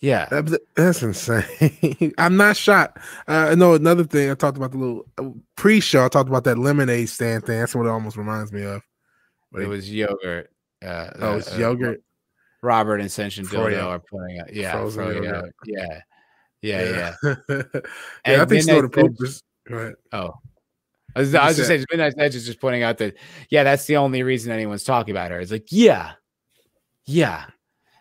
Yeah. 0.00 0.26
That- 0.30 0.60
That's 0.74 1.02
insane. 1.02 2.12
I'm 2.18 2.36
not 2.36 2.56
shocked. 2.56 2.98
Uh, 3.28 3.54
no, 3.56 3.74
another 3.74 4.04
thing 4.04 4.30
I 4.30 4.34
talked 4.34 4.56
about 4.56 4.72
the 4.72 4.78
little 4.78 5.06
uh, 5.18 5.30
pre-show. 5.56 6.04
I 6.04 6.08
talked 6.08 6.28
about 6.28 6.44
that 6.44 6.58
lemonade 6.58 7.08
stand 7.08 7.44
thing. 7.46 7.58
That's 7.60 7.74
what 7.74 7.86
it 7.86 7.90
almost 7.90 8.16
reminds 8.16 8.52
me 8.52 8.64
of. 8.64 8.82
But 9.52 9.62
It 9.62 9.68
was 9.68 9.90
yogurt. 9.90 10.50
Uh, 10.84 11.10
oh, 11.20 11.36
it's 11.36 11.52
uh, 11.52 11.56
uh, 11.56 11.58
yogurt. 11.58 12.02
Robert 12.62 13.00
and 13.00 13.10
Froyo. 13.10 13.44
Dildo 13.46 13.84
are 13.84 13.98
putting 13.98 14.40
out. 14.40 14.52
Yeah. 14.52 14.72
Frozen 14.72 15.04
Froyo, 15.04 15.14
yogurt. 15.24 15.54
Yeah. 15.66 16.00
Yeah. 16.64 16.82
Yeah. 16.82 17.14
yeah. 17.22 17.34
yeah, 18.26 18.42
I 18.42 18.44
think 18.46 18.62
Snow 18.62 18.76
the 18.76 18.82
Midnight 18.82 18.92
Poop 18.92 19.20
was 19.20 19.42
go 19.68 19.76
ahead. 19.76 19.94
Oh. 20.12 20.30
I 21.16 21.20
was, 21.20 21.34
I 21.34 21.46
was 21.46 21.56
just 21.56 21.68
saying, 21.68 21.84
Midnight 21.92 22.14
Edge 22.18 22.34
is 22.34 22.44
just 22.44 22.60
pointing 22.60 22.82
out 22.82 22.98
that, 22.98 23.14
yeah, 23.48 23.62
that's 23.62 23.84
the 23.86 23.98
only 23.98 24.24
reason 24.24 24.50
anyone's 24.50 24.82
talking 24.82 25.12
about 25.12 25.30
her. 25.30 25.38
It's 25.38 25.52
like, 25.52 25.68
yeah, 25.70 26.12
yeah. 27.06 27.44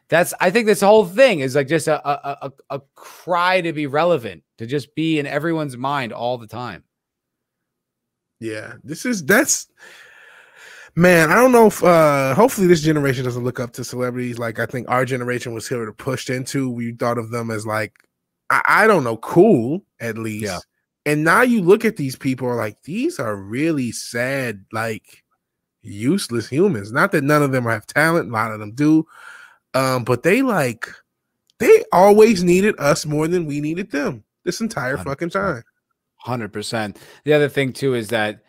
That's, 0.10 0.34
I 0.40 0.50
think 0.50 0.66
this 0.66 0.82
whole 0.82 1.06
thing 1.06 1.42
is 1.42 1.56
like 1.56 1.68
just 1.68 1.88
a, 1.88 2.08
a, 2.08 2.38
a, 2.42 2.52
a 2.72 2.82
cry 2.96 3.62
to 3.62 3.72
be 3.72 3.86
relevant, 3.86 4.44
to 4.58 4.66
just 4.66 4.96
be 4.96 5.20
in 5.20 5.28
everyone's 5.28 5.78
mind 5.78 6.12
all 6.12 6.40
the 6.40 6.48
time. 6.48 6.84
Yeah, 8.40 8.74
this 8.84 9.06
is 9.06 9.24
that's 9.24 9.68
man. 10.96 11.32
I 11.32 11.36
don't 11.36 11.54
know 11.54 11.68
if 11.68 11.82
uh 11.82 12.36
hopefully 12.36 12.68
this 12.68 12.82
generation 12.82 13.24
doesn't 13.24 13.46
look 13.46 13.62
up 13.62 13.72
to 13.74 13.86
celebrities 13.86 14.38
like 14.38 14.60
I 14.60 14.66
think 14.66 14.90
our 14.90 15.06
generation 15.06 15.54
was 15.54 15.70
here 15.70 15.86
to 15.86 15.94
pushed 15.94 16.30
into. 16.30 16.70
We 16.70 16.92
thought 16.92 17.18
of 17.18 17.32
them 17.32 17.50
as 17.50 17.66
like 17.66 17.94
I, 18.54 18.84
I 18.84 18.88
don't 18.88 19.04
know, 19.04 19.18
cool 19.18 19.84
at 20.00 20.18
least. 20.18 20.46
Yeah. 20.46 20.60
And 21.06 21.24
now 21.24 21.42
you 21.42 21.62
look 21.62 21.84
at 21.84 21.98
these 21.98 22.16
people 22.16 22.48
are 22.48 22.56
like 22.56 22.82
these 22.84 23.20
are 23.20 23.36
really 23.36 23.92
sad, 23.92 24.66
like 24.72 25.24
useless 25.82 26.48
humans. 26.48 26.92
Not 26.92 27.12
that 27.12 27.24
none 27.24 27.44
of 27.44 27.52
them 27.52 27.66
have 27.66 27.86
talent, 27.86 28.30
a 28.30 28.34
lot 28.34 28.52
of 28.52 28.60
them 28.60 28.72
do. 28.72 29.06
Um, 29.74 30.04
but 30.04 30.24
they 30.24 30.42
like 30.42 30.88
they 31.60 31.84
always 31.92 32.44
needed 32.44 32.76
us 32.80 33.06
more 33.06 33.28
than 33.28 33.46
we 33.46 33.60
needed 33.60 33.92
them 33.92 34.24
this 34.44 34.62
entire 34.62 34.98
fucking 34.98 35.30
100%. 35.30 35.32
time. 35.32 35.64
Hundred 36.18 36.54
percent. 36.54 36.98
The 37.26 37.34
other 37.34 37.50
thing 37.50 37.74
too 37.74 37.96
is 37.96 38.10
that 38.10 38.44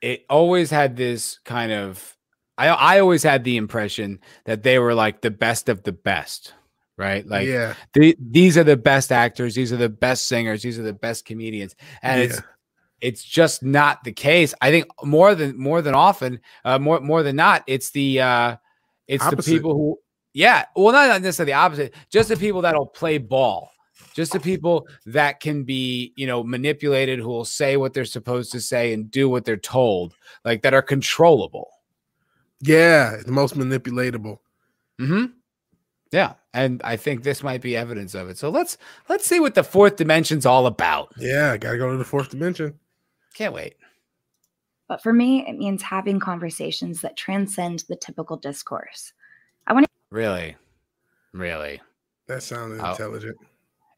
it 0.00 0.24
always 0.30 0.70
had 0.70 0.96
this 0.96 1.38
kind 1.44 1.72
of. 1.72 2.16
I 2.56 2.68
I 2.68 3.00
always 3.00 3.24
had 3.24 3.42
the 3.42 3.56
impression 3.56 4.20
that 4.44 4.62
they 4.62 4.78
were 4.78 4.94
like 4.94 5.20
the 5.20 5.30
best 5.30 5.68
of 5.68 5.82
the 5.82 5.92
best, 5.92 6.54
right? 6.98 7.26
Like 7.26 7.48
yeah, 7.48 7.74
the, 7.94 8.16
these 8.20 8.58
are 8.58 8.64
the 8.64 8.76
best 8.76 9.10
actors, 9.12 9.54
these 9.54 9.72
are 9.72 9.76
the 9.78 9.88
best 9.88 10.26
singers, 10.28 10.62
these 10.62 10.78
are 10.78 10.82
the 10.82 10.92
best 10.92 11.24
comedians, 11.24 11.74
and 12.02 12.20
it's 12.20 12.36
Yeah. 12.36 12.42
it's 13.00 13.22
just 13.24 13.62
not 13.62 14.02
the 14.04 14.12
case. 14.12 14.54
I 14.60 14.70
think 14.70 14.86
more 15.04 15.34
than 15.34 15.56
more 15.58 15.80
than 15.80 15.94
often, 15.94 16.40
uh, 16.64 16.78
more 16.78 17.00
more 17.00 17.22
than 17.22 17.36
not, 17.36 17.62
it's 17.66 17.90
the 17.92 18.20
uh, 18.20 18.56
it's 19.06 19.24
Opposite. 19.24 19.50
the 19.50 19.56
people 19.56 19.72
who, 19.74 19.98
yeah, 20.34 20.66
well, 20.76 20.92
not 20.92 21.22
necessarily 21.22 21.52
the 21.52 21.58
opposite, 21.58 21.94
just 22.10 22.28
the 22.28 22.36
people 22.36 22.60
that'll 22.60 22.86
play 22.86 23.18
ball, 23.18 23.70
just 24.14 24.32
the 24.32 24.40
people 24.40 24.86
that 25.06 25.40
can 25.40 25.64
be, 25.64 26.12
you 26.16 26.26
know, 26.26 26.42
manipulated, 26.44 27.18
who 27.20 27.28
will 27.28 27.44
say 27.44 27.76
what 27.76 27.94
they're 27.94 28.04
supposed 28.04 28.52
to 28.52 28.60
say 28.60 28.92
and 28.92 29.10
do 29.10 29.28
what 29.30 29.44
they're 29.44 29.56
told, 29.56 30.14
like 30.44 30.62
that 30.62 30.74
are 30.74 30.82
controllable. 30.82 31.68
yeah, 32.60 33.16
the 33.24 33.32
most 33.32 33.54
manipulatable. 33.56 34.38
hmm 34.98 35.26
Yeah, 36.10 36.34
and 36.54 36.80
I 36.84 36.96
think 36.96 37.22
this 37.22 37.42
might 37.42 37.60
be 37.60 37.76
evidence 37.76 38.14
of 38.14 38.28
it. 38.30 38.38
So 38.38 38.48
let's 38.50 38.78
let's 39.08 39.26
see 39.26 39.40
what 39.40 39.54
the 39.54 39.62
fourth 39.62 39.96
dimension's 39.96 40.46
all 40.46 40.66
about. 40.66 41.12
Yeah, 41.18 41.56
gotta 41.56 41.76
go 41.78 41.90
to 41.90 41.98
the 41.98 42.04
fourth 42.04 42.30
dimension. 42.30 42.78
Can't 43.34 43.52
wait. 43.52 43.74
But 44.88 45.02
for 45.02 45.12
me, 45.12 45.46
it 45.46 45.58
means 45.58 45.82
having 45.82 46.18
conversations 46.18 47.02
that 47.02 47.16
transcend 47.16 47.84
the 47.88 47.96
typical 47.96 48.36
discourse. 48.38 49.12
I 49.66 49.74
want 49.74 49.84
to 49.84 49.90
Really, 50.10 50.56
really. 51.34 51.80
That 52.26 52.42
sounded 52.42 52.80
Oh. 52.82 52.92
intelligent. 52.92 53.36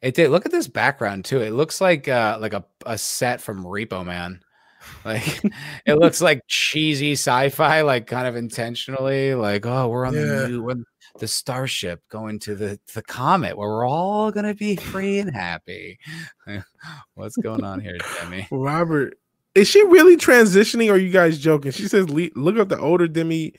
It 0.02 0.14
did. 0.14 0.30
Look 0.30 0.46
at 0.46 0.52
this 0.52 0.66
background 0.66 1.24
too. 1.24 1.40
It 1.40 1.50
looks 1.52 1.80
like 1.80 2.08
uh 2.08 2.38
like 2.40 2.54
a, 2.54 2.64
a 2.86 2.98
set 2.98 3.40
from 3.40 3.64
Repo 3.64 4.04
Man. 4.04 4.40
Like 5.04 5.42
it 5.86 5.94
looks 5.98 6.20
like 6.20 6.42
cheesy 6.46 7.12
sci-fi, 7.12 7.82
like 7.82 8.06
kind 8.06 8.26
of 8.26 8.36
intentionally, 8.36 9.34
like 9.34 9.66
oh, 9.66 9.88
we're 9.88 10.06
on 10.06 10.14
Yeah. 10.14 10.20
the 10.24 10.48
new 10.48 10.62
when 10.62 10.84
the 11.18 11.26
starship 11.28 12.00
going 12.08 12.38
to 12.40 12.54
the 12.54 12.78
the 12.94 13.02
comet 13.02 13.56
where 13.56 13.68
we're 13.68 13.86
all 13.86 14.30
gonna 14.30 14.54
be 14.54 14.76
free 14.76 15.18
and 15.18 15.34
happy. 15.34 15.98
What's 17.14 17.36
going 17.36 17.64
on 17.64 17.80
here, 17.80 17.98
Demi? 18.20 18.46
Robert, 18.52 19.18
is 19.54 19.68
she 19.68 19.82
really 19.84 20.16
transitioning? 20.16 20.88
Or 20.88 20.94
are 20.94 20.98
you 20.98 21.10
guys 21.10 21.38
joking? 21.38 21.72
She 21.72 21.88
says, 21.88 22.08
"Look 22.10 22.56
up 22.58 22.68
the 22.68 22.78
older 22.78 23.08
Demi 23.08 23.54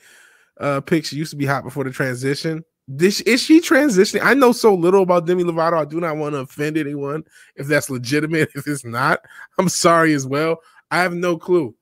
uh 0.60 0.82
pic. 0.82 1.06
She 1.06 1.16
used 1.18 1.32
to 1.32 1.38
be 1.38 1.46
hot 1.46 1.64
before 1.64 1.84
the 1.84 1.92
transition." 1.92 2.64
This 2.88 3.22
is 3.22 3.42
she 3.42 3.62
transitioning? 3.62 4.22
I 4.24 4.34
know 4.34 4.52
so 4.52 4.74
little 4.74 5.04
about 5.04 5.26
Demi 5.28 5.44
Lovato. 5.44 5.78
I 5.78 5.86
do 5.86 6.00
not 6.00 6.18
want 6.18 6.34
to 6.34 6.40
offend 6.40 6.78
anyone 6.78 7.24
if 7.56 7.68
that's 7.68 7.90
legitimate. 7.90 8.50
If 8.56 8.68
it's 8.68 8.84
not, 8.84 9.22
I'm 9.60 9.70
sorry 9.70 10.14
as 10.14 10.26
well. 10.26 10.58
I 10.92 11.00
have 11.02 11.14
no 11.14 11.38
clue. 11.38 11.76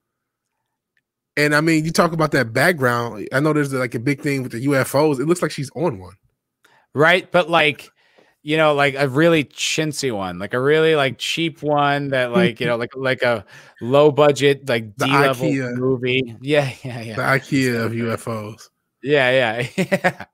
And 1.37 1.55
I 1.55 1.61
mean, 1.61 1.85
you 1.85 1.91
talk 1.91 2.11
about 2.11 2.31
that 2.31 2.53
background. 2.53 3.27
I 3.33 3.39
know 3.39 3.53
there's 3.53 3.73
like 3.73 3.95
a 3.95 3.99
big 3.99 4.21
thing 4.21 4.43
with 4.43 4.51
the 4.51 4.65
UFOs. 4.67 5.19
It 5.19 5.25
looks 5.25 5.41
like 5.41 5.51
she's 5.51 5.71
on 5.75 5.99
one. 5.99 6.15
right? 6.93 7.31
But 7.31 7.49
like, 7.49 7.91
you 8.41 8.57
know, 8.57 8.73
like 8.73 8.95
a 8.97 9.07
really 9.07 9.43
chintzy 9.45 10.15
one, 10.15 10.39
like 10.39 10.53
a 10.53 10.59
really 10.61 10.95
like 10.95 11.17
cheap 11.17 11.61
one 11.63 12.09
that 12.09 12.31
like 12.33 12.59
you 12.59 12.67
know, 12.67 12.75
like 12.77 12.91
like 12.95 13.21
a 13.21 13.45
low 13.81 14.11
budget 14.11 14.67
like 14.69 14.95
D 14.97 15.05
level 15.05 15.51
movie. 15.75 16.35
Yeah, 16.41 16.71
yeah, 16.83 17.01
yeah. 17.01 17.15
The 17.15 17.21
IKEA 17.21 17.85
of 17.85 17.91
So. 17.91 17.97
UFOs. 17.97 18.69
Yeah, 19.03 19.59
yeah, 19.67 19.67
yeah. 19.77 20.25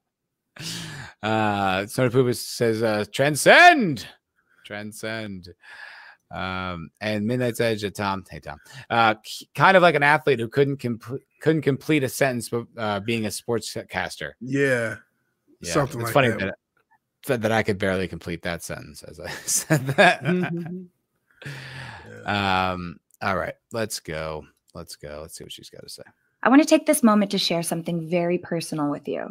Uh, 1.21 1.85
Snowy 1.87 2.09
Poopa 2.09 2.35
says, 2.35 2.83
uh, 2.83 3.05
transcend, 3.11 4.07
transcend. 4.65 5.49
Um, 6.31 6.89
and 7.01 7.25
Midnight's 7.25 7.61
Edge, 7.61 7.83
uh, 7.83 7.91
Tom, 7.91 8.23
hey 8.29 8.39
Tom, 8.39 8.57
uh, 8.89 9.15
kind 9.53 9.77
of 9.77 9.83
like 9.83 9.95
an 9.95 10.03
athlete 10.03 10.39
who 10.39 10.47
couldn't 10.47 10.77
complete 10.77 11.21
couldn't 11.41 11.61
complete 11.61 12.03
a 12.03 12.09
sentence, 12.09 12.49
but 12.49 12.65
uh, 12.77 12.99
being 12.99 13.25
a 13.25 13.29
sportscaster. 13.29 14.31
Yeah. 14.41 14.95
Yeah, 15.61 15.71
Something 15.73 16.01
it's 16.01 16.05
like 16.07 16.13
funny 16.13 16.29
that. 16.29 16.39
that. 16.39 16.55
that 17.27 17.41
that 17.43 17.51
I 17.51 17.63
could 17.63 17.77
barely 17.77 18.07
complete 18.07 18.41
that 18.41 18.63
sentence 18.63 19.03
as 19.03 19.19
I 19.19 19.29
said 19.45 19.85
that. 19.87 20.23
Mhm. 20.23 20.87
Yeah. 21.45 22.71
um, 22.73 22.99
all 23.21 23.37
right, 23.37 23.53
let's 23.71 23.99
go. 23.99 24.45
Let's 24.73 24.95
go. 24.95 25.19
Let's 25.21 25.37
see 25.37 25.43
what 25.43 25.51
she's 25.53 25.69
got 25.69 25.83
to 25.83 25.89
say. 25.89 26.03
I 26.41 26.49
want 26.49 26.61
to 26.61 26.67
take 26.67 26.87
this 26.87 27.03
moment 27.03 27.29
to 27.31 27.37
share 27.37 27.61
something 27.61 28.09
very 28.09 28.39
personal 28.39 28.89
with 28.89 29.07
you. 29.07 29.29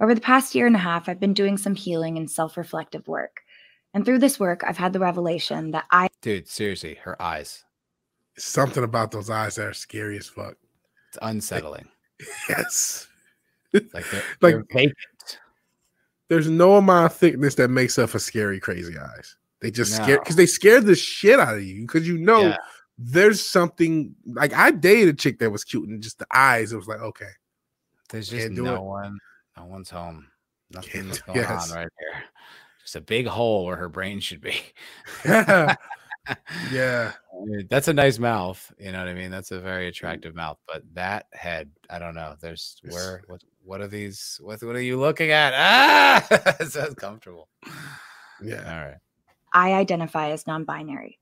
Over 0.00 0.14
the 0.14 0.20
past 0.20 0.54
year 0.54 0.66
and 0.66 0.74
a 0.74 0.80
half, 0.80 1.08
I've 1.08 1.20
been 1.20 1.32
doing 1.34 1.56
some 1.56 1.76
healing 1.76 2.16
and 2.16 2.28
self 2.28 2.56
reflective 2.56 3.06
work. 3.06 3.43
And 3.94 4.04
through 4.04 4.18
this 4.18 4.38
work, 4.40 4.62
I've 4.66 4.76
had 4.76 4.92
the 4.92 4.98
revelation 5.00 5.70
that 5.70 5.84
I 5.90 6.08
Dude, 6.20 6.48
seriously, 6.48 6.96
her 7.04 7.20
eyes. 7.22 7.64
Something 8.36 8.82
about 8.84 9.12
those 9.12 9.30
eyes 9.30 9.54
that 9.54 9.66
are 9.68 9.72
scary 9.74 10.18
as 10.18 10.28
fuck. 10.28 10.56
It's 11.08 11.18
unsettling. 11.22 11.88
Yes. 12.48 13.08
Like 13.72 13.82
they're, 13.92 14.22
Like- 14.40 14.54
they're 14.54 14.64
vacant. 14.72 15.38
There's 16.28 16.48
no 16.48 16.76
amount 16.76 17.06
of 17.12 17.18
thickness 17.18 17.54
that 17.56 17.68
makes 17.68 17.98
up 17.98 18.10
for 18.10 18.18
scary, 18.18 18.58
crazy 18.58 18.96
eyes. 18.98 19.36
They 19.60 19.70
just 19.70 19.94
scare 19.94 20.18
because 20.18 20.36
they 20.36 20.46
scare 20.46 20.80
the 20.80 20.94
shit 20.94 21.38
out 21.40 21.54
of 21.56 21.62
you 21.62 21.82
because 21.82 22.06
you 22.08 22.18
know 22.18 22.40
Yeah. 22.48 22.56
there's 22.98 23.44
something 23.44 24.14
like 24.26 24.52
I 24.52 24.70
dated 24.70 25.14
a 25.14 25.16
chick 25.16 25.38
that 25.40 25.50
was 25.50 25.64
cute 25.64 25.88
and 25.88 26.02
just 26.02 26.18
the 26.18 26.26
eyes. 26.32 26.72
It 26.72 26.76
was 26.76 26.86
like, 26.86 27.00
okay, 27.00 27.30
There's 28.10 28.28
just 28.28 28.50
no 28.50 28.74
it. 28.76 28.82
one. 28.82 29.18
No 29.56 29.64
one's 29.66 29.90
home. 29.90 30.28
Nothing's 30.70 31.18
do- 31.18 31.22
going 31.26 31.38
yes. 31.40 31.70
on 31.70 31.76
right 31.78 31.88
here. 31.98 32.22
Just 32.84 32.96
a 32.96 33.00
big 33.00 33.26
hole 33.26 33.64
where 33.64 33.76
her 33.76 33.88
brain 33.88 34.20
should 34.20 34.42
be. 34.42 34.60
yeah, 35.24 35.74
yeah. 36.70 37.12
That's 37.70 37.88
a 37.88 37.94
nice 37.94 38.18
mouth. 38.18 38.72
You 38.78 38.92
know 38.92 38.98
what 38.98 39.08
I 39.08 39.14
mean? 39.14 39.30
That's 39.30 39.50
a 39.52 39.60
very 39.60 39.88
attractive 39.88 40.34
mouth. 40.34 40.58
But 40.66 40.82
that 40.92 41.26
head, 41.32 41.70
I 41.88 41.98
don't 41.98 42.14
know. 42.14 42.36
There's 42.40 42.76
It's- 42.84 42.94
where 42.94 43.22
what 43.26 43.42
what 43.64 43.80
are 43.80 43.88
these? 43.88 44.38
What 44.42 44.62
what 44.62 44.76
are 44.76 44.82
you 44.82 44.98
looking 45.00 45.30
at? 45.30 45.54
Ah, 45.56 46.26
it's 46.60 46.76
uncomfortable. 46.76 47.48
yeah. 48.42 48.62
All 48.70 48.86
right. 48.86 48.98
I 49.52 49.72
identify 49.74 50.30
as 50.30 50.46
non 50.46 50.64
binary. 50.64 51.18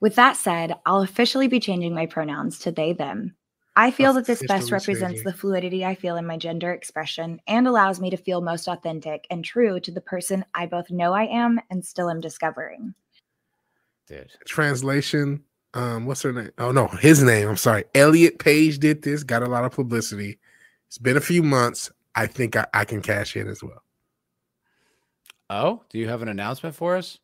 With 0.00 0.16
that 0.16 0.36
said, 0.36 0.76
I'll 0.84 1.00
officially 1.00 1.48
be 1.48 1.60
changing 1.60 1.94
my 1.94 2.04
pronouns 2.04 2.58
to 2.60 2.72
they, 2.72 2.92
them. 2.92 3.36
I 3.76 3.90
feel 3.90 4.12
that 4.12 4.26
this 4.26 4.42
best 4.46 4.70
represents 4.70 5.14
changing. 5.14 5.24
the 5.24 5.32
fluidity 5.32 5.84
I 5.84 5.96
feel 5.96 6.16
in 6.16 6.26
my 6.26 6.36
gender 6.36 6.72
expression 6.72 7.40
and 7.48 7.66
allows 7.66 8.00
me 8.00 8.08
to 8.10 8.16
feel 8.16 8.40
most 8.40 8.68
authentic 8.68 9.26
and 9.30 9.44
true 9.44 9.80
to 9.80 9.90
the 9.90 10.00
person 10.00 10.44
I 10.54 10.66
both 10.66 10.90
know 10.90 11.12
I 11.12 11.24
am 11.24 11.60
and 11.70 11.84
still 11.84 12.08
am 12.08 12.20
discovering. 12.20 12.94
Dude. 14.06 14.30
Translation. 14.46 15.42
Um, 15.72 16.06
what's 16.06 16.22
her 16.22 16.32
name? 16.32 16.52
Oh 16.58 16.70
no, 16.70 16.86
his 16.86 17.22
name. 17.22 17.48
I'm 17.48 17.56
sorry. 17.56 17.84
Elliot 17.96 18.38
Page 18.38 18.78
did 18.78 19.02
this. 19.02 19.24
Got 19.24 19.42
a 19.42 19.48
lot 19.48 19.64
of 19.64 19.72
publicity. 19.72 20.38
It's 20.86 20.98
been 20.98 21.16
a 21.16 21.20
few 21.20 21.42
months. 21.42 21.90
I 22.14 22.26
think 22.26 22.54
I, 22.54 22.66
I 22.72 22.84
can 22.84 23.02
cash 23.02 23.36
in 23.36 23.48
as 23.48 23.62
well. 23.62 23.82
Oh, 25.50 25.82
do 25.90 25.98
you 25.98 26.08
have 26.08 26.22
an 26.22 26.28
announcement 26.28 26.76
for 26.76 26.96
us? 26.96 27.18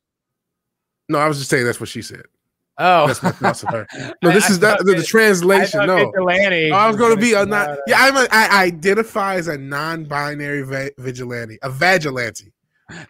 No, 1.09 1.19
I 1.19 1.29
was 1.29 1.39
just 1.39 1.51
saying 1.51 1.65
that's 1.65 1.81
what 1.81 1.89
she 1.89 2.03
said. 2.03 2.25
Oh, 2.83 3.07
That's 3.07 3.23
of 3.63 3.69
her. 3.71 3.87
No, 4.23 4.31
this 4.33 4.47
I 4.49 4.53
is 4.53 4.59
that 4.61 4.79
thought 4.79 4.87
the, 4.87 4.93
the 4.93 4.99
it- 4.99 5.03
I 5.03 5.05
translation. 5.05 5.87
No, 5.87 5.97
Vigilante 6.11 6.73
I 6.73 6.89
was 6.89 6.97
going 6.97 7.15
to 7.15 7.21
be 7.21 7.33
a 7.35 7.41
come 7.41 7.51
not. 7.51 7.79
Yeah, 7.87 7.97
I'm 7.99 8.17
a, 8.17 8.27
I 8.33 8.65
identify 8.65 9.35
as 9.37 9.49
a 9.49 9.59
non-binary 9.59 10.63
va- 10.63 10.91
vigilante, 10.99 11.59
a 11.63 11.71
vigilante. 11.71 12.53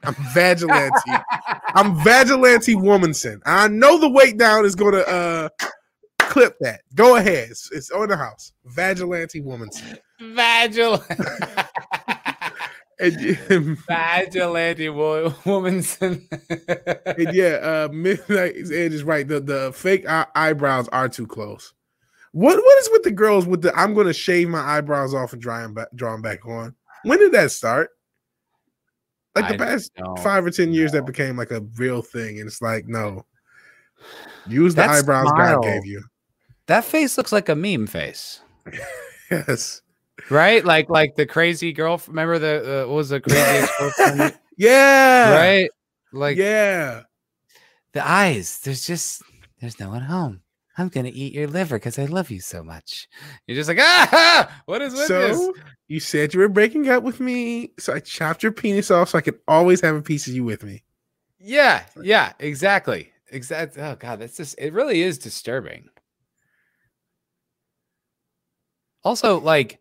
I'm 0.02 0.14
vigilante. 0.34 1.10
I'm 1.74 1.96
vigilante 2.04 2.74
womanson. 2.74 3.40
I 3.46 3.68
know 3.68 3.98
the 3.98 4.10
weight 4.10 4.36
down 4.36 4.64
is 4.66 4.74
gonna 4.74 4.98
uh 4.98 5.48
clip 6.18 6.56
that. 6.60 6.82
Go 6.94 7.16
ahead. 7.16 7.48
It's, 7.50 7.70
it's 7.72 7.90
on 7.90 8.08
the 8.08 8.16
house. 8.16 8.52
Vigilante 8.66 9.40
womanson. 9.40 9.98
Vigilante. 10.20 11.04
And, 13.00 13.16
and 13.50 13.78
Vigilante 13.86 14.88
wo- 14.90 15.30
womanson. 15.44 16.26
yeah, 17.32 17.56
uh 17.62 17.88
Midnight 17.92 18.54
Edge 18.72 18.92
is 18.92 19.04
right. 19.04 19.26
The 19.26 19.40
the 19.40 19.72
fake 19.72 20.08
eye- 20.08 20.26
eyebrows 20.34 20.88
are 20.88 21.08
too 21.08 21.26
close. 21.26 21.72
What 22.32 22.56
what 22.56 22.78
is 22.80 22.90
with 22.92 23.02
the 23.02 23.10
girls 23.10 23.46
with 23.46 23.62
the 23.62 23.74
I'm 23.76 23.94
gonna 23.94 24.12
shave 24.12 24.48
my 24.48 24.60
eyebrows 24.60 25.14
off 25.14 25.32
and 25.32 25.40
dry 25.42 25.62
them 25.62 25.74
back 25.74 25.88
draw 25.94 26.12
them 26.12 26.22
back 26.22 26.46
on? 26.46 26.74
When 27.04 27.18
did 27.18 27.32
that 27.32 27.50
start? 27.50 27.90
Like 29.34 29.48
the 29.48 29.54
I 29.54 29.56
past 29.68 29.92
five 30.22 30.44
or 30.44 30.50
ten 30.50 30.72
years 30.72 30.92
that 30.92 31.06
became 31.06 31.36
like 31.36 31.50
a 31.52 31.60
real 31.76 32.02
thing, 32.02 32.38
and 32.40 32.46
it's 32.48 32.60
like, 32.60 32.86
no. 32.86 33.24
Use 34.46 34.74
the 34.74 34.82
That 34.82 34.90
eyebrows 34.90 35.28
smile. 35.28 35.62
God 35.62 35.64
gave 35.64 35.86
you. 35.86 36.02
That 36.66 36.84
face 36.84 37.16
looks 37.16 37.32
like 37.32 37.48
a 37.48 37.54
meme 37.54 37.86
face. 37.86 38.40
Yes. 39.30 39.82
Right? 40.28 40.64
Like 40.64 40.90
like 40.90 41.16
the 41.16 41.26
crazy 41.26 41.72
girl. 41.72 42.00
Remember 42.08 42.38
the 42.38 42.84
uh, 42.84 42.88
what 42.88 42.96
was 42.96 43.08
the 43.10 43.20
craziest 43.20 43.72
girlfriend? 43.78 44.38
Yeah. 44.56 45.34
right? 45.34 45.70
Like 46.12 46.36
yeah. 46.36 47.02
the 47.92 48.06
eyes. 48.06 48.60
There's 48.60 48.86
just 48.86 49.22
there's 49.60 49.80
no 49.80 49.90
one 49.90 50.02
home. 50.02 50.42
I'm 50.78 50.88
gonna 50.88 51.10
eat 51.12 51.34
your 51.34 51.46
liver 51.46 51.76
because 51.76 51.98
I 51.98 52.06
love 52.06 52.30
you 52.30 52.40
so 52.40 52.62
much. 52.62 53.08
You're 53.46 53.56
just 53.56 53.68
like 53.68 53.78
ah. 53.80 54.62
What 54.66 54.82
is 54.82 54.92
with 54.92 55.08
this? 55.08 55.36
So 55.36 55.54
you 55.88 56.00
said 56.00 56.34
you 56.34 56.40
were 56.40 56.48
breaking 56.48 56.88
up 56.88 57.02
with 57.02 57.20
me, 57.20 57.72
so 57.78 57.92
I 57.92 58.00
chopped 58.00 58.42
your 58.42 58.52
penis 58.52 58.90
off 58.90 59.10
so 59.10 59.18
I 59.18 59.22
could 59.22 59.38
always 59.48 59.80
have 59.80 59.96
a 59.96 60.02
piece 60.02 60.26
of 60.26 60.34
you 60.34 60.44
with 60.44 60.62
me. 60.62 60.82
Yeah, 61.38 61.84
yeah, 62.02 62.32
exactly. 62.38 63.12
Exactly. 63.32 63.82
Oh 63.82 63.96
god, 63.96 64.20
that's 64.20 64.36
just 64.36 64.58
it 64.58 64.72
really 64.72 65.02
is 65.02 65.18
disturbing. 65.18 65.88
Also, 69.02 69.40
like, 69.40 69.80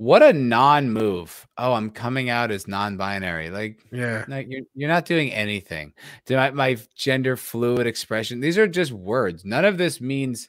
what 0.00 0.22
a 0.22 0.32
non-move. 0.32 1.46
Oh, 1.58 1.74
I'm 1.74 1.90
coming 1.90 2.30
out 2.30 2.50
as 2.50 2.66
non-binary. 2.66 3.50
Like, 3.50 3.80
Yeah. 3.92 4.24
no, 4.28 4.38
you're 4.38 4.62
you're 4.74 4.88
not 4.88 5.04
doing 5.04 5.30
anything. 5.30 5.92
My, 6.30 6.50
my 6.52 6.78
gender 6.96 7.36
fluid 7.36 7.86
expression, 7.86 8.40
these 8.40 8.56
are 8.56 8.66
just 8.66 8.92
words. 8.92 9.44
None 9.44 9.66
of 9.66 9.76
this 9.76 10.00
means 10.00 10.48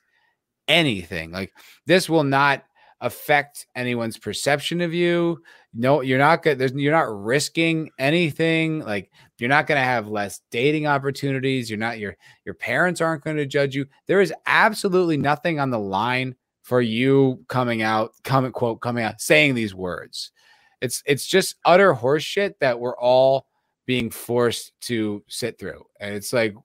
anything. 0.69 1.31
Like, 1.31 1.51
this 1.85 2.07
will 2.07 2.23
not 2.23 2.63
affect 3.01 3.67
anyone's 3.75 4.17
perception 4.17 4.79
of 4.79 4.93
you. 4.93 5.41
No, 5.73 5.99
you're 5.99 6.17
not 6.17 6.43
good. 6.43 6.57
There's 6.57 6.71
you're 6.71 6.93
not 6.93 7.13
risking 7.13 7.89
anything. 7.99 8.79
Like 8.85 9.11
you're 9.37 9.49
not 9.49 9.67
going 9.67 9.79
to 9.81 9.85
have 9.85 10.07
less 10.07 10.39
dating 10.51 10.87
opportunities. 10.87 11.69
You're 11.69 11.79
not 11.79 11.99
your 11.99 12.15
your 12.45 12.55
parents 12.55 13.01
aren't 13.01 13.23
going 13.25 13.37
to 13.37 13.45
judge 13.45 13.75
you. 13.75 13.85
There 14.07 14.21
is 14.21 14.33
absolutely 14.45 15.17
nothing 15.17 15.59
on 15.59 15.71
the 15.71 15.79
line 15.79 16.35
for 16.71 16.81
you 16.81 17.43
coming 17.49 17.81
out, 17.81 18.13
comment 18.23 18.53
quote 18.53 18.79
coming 18.79 19.03
out 19.03 19.19
saying 19.19 19.55
these 19.55 19.75
words. 19.75 20.31
It's 20.79 21.03
it's 21.05 21.27
just 21.27 21.57
utter 21.65 21.93
horseshit 21.93 22.53
that 22.61 22.79
we're 22.79 22.97
all 22.97 23.45
being 23.85 24.09
forced 24.09 24.71
to 24.83 25.21
sit 25.27 25.59
through. 25.59 25.85
And 25.99 26.15
it's 26.15 26.31
like 26.31 26.55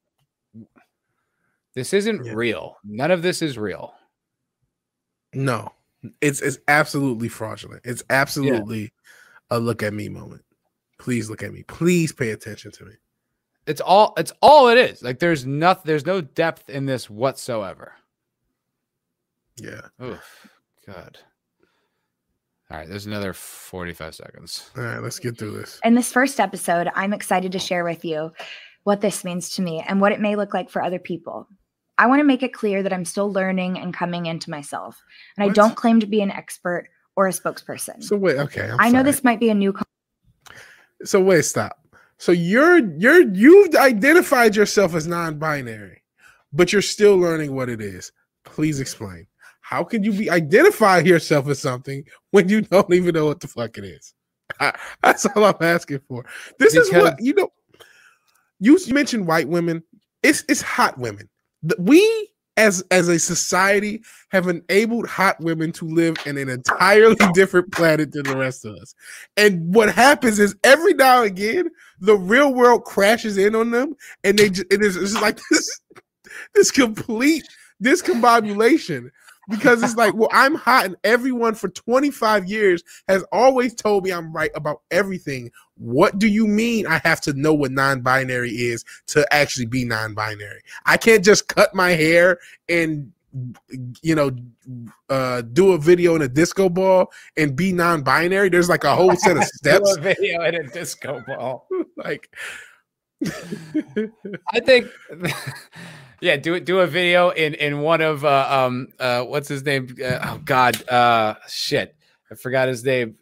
this 1.75 1.93
isn't 1.93 2.25
Yeah. 2.25 2.35
real. 2.37 2.77
None 2.85 3.11
of 3.11 3.23
this 3.23 3.43
is 3.43 3.59
real. 3.59 3.95
No. 5.35 5.73
It's 6.21 6.41
it's 6.41 6.59
absolutely 6.69 7.27
fraudulent. 7.29 7.83
It's 7.85 8.05
absolutely 8.09 8.93
a 9.51 9.59
look 9.59 9.83
at 9.83 9.93
me 9.93 10.09
moment. 10.09 10.45
Please 11.01 11.29
look 11.29 11.43
at 11.43 11.53
me. 11.53 11.65
Please 11.65 12.13
pay 12.13 12.31
attention 12.31 12.71
to 12.71 12.85
me. 12.85 12.93
It's 13.67 13.81
all 13.81 14.15
it's 14.19 14.33
all 14.41 14.69
it 14.69 14.79
is. 14.79 15.03
Like 15.03 15.19
there's 15.19 15.45
nothing 15.45 15.83
there's 15.85 16.07
no 16.07 16.21
depth 16.21 16.71
in 16.71 16.87
this 16.87 17.11
whatsoever. 17.11 17.95
Yeah. 19.61 19.83
Oh, 20.01 20.21
God. 20.87 21.19
All 22.71 22.79
right, 22.79 22.89
there's 22.89 23.07
another 23.07 23.33
45 23.33 24.15
seconds. 24.15 24.71
All 24.77 24.83
right, 24.83 25.01
let's 25.01 25.19
get 25.21 25.39
through 25.39 25.53
this. 25.53 25.81
In 25.85 25.95
this 25.95 26.13
first 26.13 26.41
episode, 26.41 26.89
I'm 26.95 27.13
excited 27.13 27.53
to 27.53 27.59
share 27.61 27.85
with 27.85 28.05
you 28.05 28.33
what 28.83 29.01
this 29.01 29.25
means 29.25 29.51
to 29.51 29.63
me 29.63 29.85
and 29.87 30.01
what 30.01 30.13
it 30.13 30.21
may 30.21 30.35
look 30.37 30.53
like 30.53 30.69
for 30.69 30.83
other 30.83 30.99
people. 30.99 31.49
I 31.99 32.07
want 32.07 32.21
to 32.21 32.25
make 32.25 32.43
it 32.43 32.53
clear 32.53 32.83
that 32.83 32.93
I'm 32.93 33.05
still 33.05 33.33
learning 33.33 33.79
and 33.79 33.95
coming 33.95 34.27
into 34.27 34.51
myself, 34.51 35.01
and 35.39 35.49
I 35.49 35.53
don't 35.53 35.77
claim 35.77 36.01
to 36.01 36.07
be 36.07 36.21
an 36.21 36.31
expert 36.31 36.89
or 37.15 37.27
a 37.27 37.31
spokesperson. 37.31 38.03
So 38.03 38.17
wait, 38.17 38.37
okay. 38.37 38.69
I'm 38.69 38.81
I 38.81 38.87
know 38.89 38.99
sorry. 38.99 39.05
this 39.05 39.25
might 39.25 39.41
be 39.41 39.49
a 39.49 39.55
new 39.55 39.73
con- 39.73 39.85
So 41.05 41.21
wait, 41.23 41.43
stop. 41.45 41.79
So 42.19 42.33
you're 42.33 42.79
you're 42.99 43.23
you've 43.33 43.75
identified 43.77 44.57
yourself 44.57 44.95
as 44.95 45.07
non-binary, 45.07 46.03
but 46.53 46.73
you're 46.73 46.83
still 46.83 47.17
learning 47.17 47.55
what 47.55 47.69
it 47.69 47.81
is. 47.81 48.13
Please 48.45 48.81
explain. 48.81 49.27
How 49.69 49.83
can 49.83 50.05
you 50.05 50.13
be 50.13 50.31
identify 50.31 51.01
yourself 51.01 51.49
as 51.49 51.59
something 51.59 52.05
when 52.31 52.49
you 52.49 52.61
don't 52.61 52.95
even 52.95 53.17
know 53.17 53.27
what 53.27 53.41
the 53.41 53.49
fuck 53.49 53.77
it 53.79 53.85
is? 53.85 54.15
That's 55.03 55.27
all 55.27 55.45
I'm 55.45 55.57
asking 55.61 56.03
for. 56.09 56.25
This 56.61 56.77
is 56.77 56.93
what 56.93 57.21
you 57.21 57.35
know. 57.35 57.51
You 58.61 58.79
mentioned 58.87 59.27
white 59.27 59.49
women. 59.49 59.83
It's 60.23 60.45
it's 60.49 60.63
hot 60.63 60.97
women. 60.99 61.29
We 61.81 62.31
as 62.57 62.85
as 62.93 63.09
a 63.09 63.19
society 63.19 64.03
have 64.29 64.47
enabled 64.47 65.09
hot 65.09 65.41
women 65.41 65.73
to 65.73 65.85
live 65.85 66.17
in 66.27 66.39
an 66.39 66.49
entirely 66.49 67.17
different 67.35 67.73
planet 67.73 68.13
than 68.13 68.23
the 68.23 68.37
rest 68.37 68.65
of 68.65 68.77
us. 68.77 68.95
And 69.37 69.75
what 69.75 69.93
happens 69.93 70.39
is 70.39 70.55
every 70.63 70.95
now 70.95 71.23
and 71.23 71.33
again, 71.33 71.71
the 71.99 72.15
real 72.15 72.55
world 72.55 72.85
crashes 72.85 73.37
in 73.37 73.57
on 73.57 73.73
them, 73.73 73.97
and 74.23 74.39
they 74.39 74.49
just, 74.49 74.73
it 74.73 74.81
is 74.81 74.97
it's 74.97 75.21
like 75.21 75.41
this 75.51 75.81
this 76.55 76.71
complete 76.71 77.43
discombobulation 77.83 79.11
because 79.49 79.83
it's 79.83 79.97
like, 79.97 80.15
well, 80.15 80.29
I'm 80.33 80.55
hot, 80.55 80.87
and 80.87 80.97
everyone 81.05 81.55
for 81.55 81.69
25 81.69 82.47
years 82.47 82.83
has 83.09 83.25
always 83.33 83.75
told 83.75 84.05
me 84.05 84.13
I'm 84.13 84.33
right 84.33 84.51
about 84.55 84.83
everything. 84.91 85.51
What 85.77 86.19
do 86.19 86.27
you 86.27 86.47
mean 86.47 86.87
I 86.87 87.01
have 87.05 87.21
to 87.23 87.33
know 87.33 87.55
what 87.55 87.71
non-binary 87.71 88.51
is 88.51 88.85
to 89.09 89.27
actually 89.33 89.67
be 89.67 89.85
non-binary? 89.85 90.63
I 90.87 90.97
can't 90.97 91.25
just 91.25 91.49
cut 91.49 91.75
my 91.75 91.91
hair 91.91 92.39
and 92.69 93.13
you 94.01 94.15
know 94.15 94.31
uh 95.11 95.43
do 95.43 95.73
a 95.73 95.79
video 95.79 96.15
in 96.15 96.23
a 96.23 96.29
disco 96.29 96.71
ball 96.71 97.13
and 97.37 97.55
be 97.55 97.71
non-binary 97.71 98.49
there's 98.49 98.71
like 98.71 98.85
a 98.85 98.97
whole 98.97 99.15
set 99.15 99.37
of 99.37 99.45
steps 99.45 99.95
Do 99.95 100.01
a 100.01 100.03
video 100.03 100.43
in 100.45 100.55
a 100.55 100.63
disco 100.69 101.23
ball. 101.27 101.69
like 101.97 102.35
I 103.25 104.61
think 104.61 104.87
yeah, 106.21 106.37
do 106.37 106.55
it 106.55 106.65
do 106.65 106.81
a 106.81 106.87
video 106.87 107.31
in 107.31 107.55
in 107.55 107.81
one 107.81 108.01
of 108.01 108.25
uh 108.25 108.47
um 108.51 108.89
uh 108.99 109.23
what's 109.23 109.49
his 109.49 109.65
name? 109.65 109.95
Uh, 110.03 110.19
oh 110.23 110.41
god, 110.45 110.89
uh 110.89 111.35
shit. 111.49 111.97
I 112.31 112.35
forgot 112.35 112.69
his 112.69 112.85
name. 112.85 113.17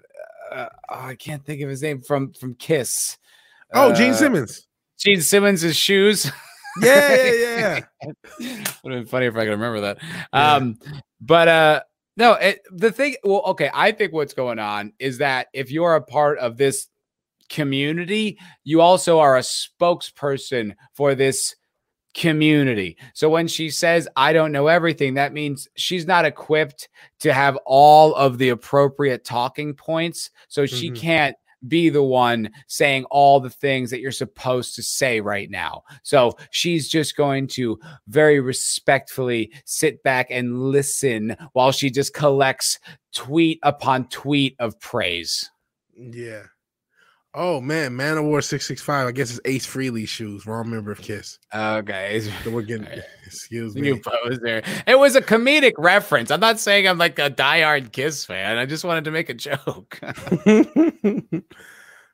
Uh, 0.51 0.69
oh, 0.91 1.01
I 1.07 1.15
can't 1.15 1.45
think 1.45 1.61
of 1.63 1.69
his 1.69 1.83
name 1.83 2.01
from 2.01 2.33
from 2.33 2.55
Kiss. 2.55 3.19
oh 3.73 3.93
gene 3.95 4.13
Uh, 4.13 4.17
simmons 4.17 4.67
Gene 4.99 5.21
Simmons' 5.21 5.77
shoes. 5.77 6.31
yeah 6.81 7.25
yeah 7.25 7.81
yeah 8.01 8.15
Would 8.83 8.93
have 8.93 9.03
been 9.03 9.07
funny 9.07 9.27
if 9.27 9.37
I 9.37 9.45
could 9.45 9.51
remember 9.51 9.81
that. 9.83 9.99
Yeah. 10.33 10.55
Um, 10.55 10.79
but 11.21 11.49
uh, 11.49 11.83
no, 12.17 12.33
it, 12.35 12.61
the 12.71 12.91
thing. 12.93 13.17
Well, 13.25 13.43
okay, 13.47 13.71
I 13.73 13.93
think 13.93 14.13
what's 14.13 14.35
going 14.35 14.59
on 14.59 14.93
is 14.99 15.19
that 15.19 15.49
if 15.53 15.71
you're 15.71 15.95
a 15.97 16.03
part 16.03 16.39
of 16.39 16.57
this 16.57 16.89
community, 17.49 18.39
you 18.65 18.81
also 18.81 19.19
are 19.19 19.37
a 19.37 19.41
spokesperson 19.41 20.75
for 20.95 21.15
this 21.15 21.55
community. 22.15 22.97
So 23.15 23.29
when 23.29 23.49
she 23.49 23.71
says, 23.71 24.09
I 24.17 24.33
don't 24.33 24.53
know 24.53 24.69
everything, 24.69 25.15
that 25.15 25.33
means 25.33 25.69
she's 25.77 26.07
not 26.07 26.25
equipped 26.25 26.89
to 27.21 27.33
have 27.33 27.57
all 27.67 28.15
of 28.15 28.39
the 28.39 28.51
appropriate 28.51 29.25
talking 29.25 29.75
points. 29.75 30.31
So 30.49 30.65
she 30.65 30.91
Mhm. 30.91 30.97
can't 30.97 31.37
be 31.67 31.89
the 31.89 32.03
one 32.03 32.51
saying 32.69 33.05
all 33.07 33.41
the 33.41 33.49
things 33.51 33.91
that 33.91 34.01
you're 34.01 34.13
supposed 34.13 34.75
to 34.77 34.83
say 34.83 35.21
right 35.21 35.51
now. 35.51 35.83
So 36.03 36.37
she's 36.51 36.89
just 36.89 37.17
going 37.17 37.47
to 37.49 37.81
very 38.07 38.39
respectfully 38.39 39.51
sit 39.65 40.03
back 40.03 40.27
and 40.31 40.71
listen 40.71 41.37
while 41.55 41.73
she 41.73 41.91
just 41.91 42.13
collects 42.13 42.79
tweet 43.13 43.59
upon 43.63 44.09
tweet 44.09 44.55
of 44.59 44.79
praise. 44.79 45.51
yeah 45.97 46.43
oh 47.35 47.61
man 47.61 47.97
man 47.97 48.17
of 48.17 48.25
war 48.25 48.41
665 48.41 49.07
i 49.09 49.13
guess 49.13 49.31
it's 49.31 49.41
ace 49.45 49.67
frehley 49.67 50.07
shoes 50.07 50.47
wrong 50.47 50.71
member 50.71 50.93
of 50.93 51.01
kiss 51.01 51.39
Okay. 51.55 52.21
so 52.21 52.51
we're 52.51 52.63
getting 52.63 52.87
excuse 53.27 53.75
me 53.75 53.99
pose 53.99 54.39
there. 54.41 54.63
It 54.87 54.99
was 54.99 55.17
a 55.17 55.21
comedic 55.23 55.73
reference. 55.79 56.31
I'm 56.31 56.41
not 56.41 56.61
saying 56.61 56.87
I'm 56.87 56.99
like 56.99 57.19
a 57.19 57.31
diehard 57.31 57.91
Kiss 57.93 58.25
fan. 58.25 58.57
I 58.59 58.67
just 58.67 58.85
wanted 58.85 59.05
to 59.05 59.11
make 59.11 59.29
a 59.29 59.35
joke. 59.35 59.99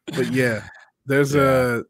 but 0.07 0.33
yeah, 0.33 0.63
there's 1.07 1.35
Yeah. 1.35 1.79
a. 1.79 1.83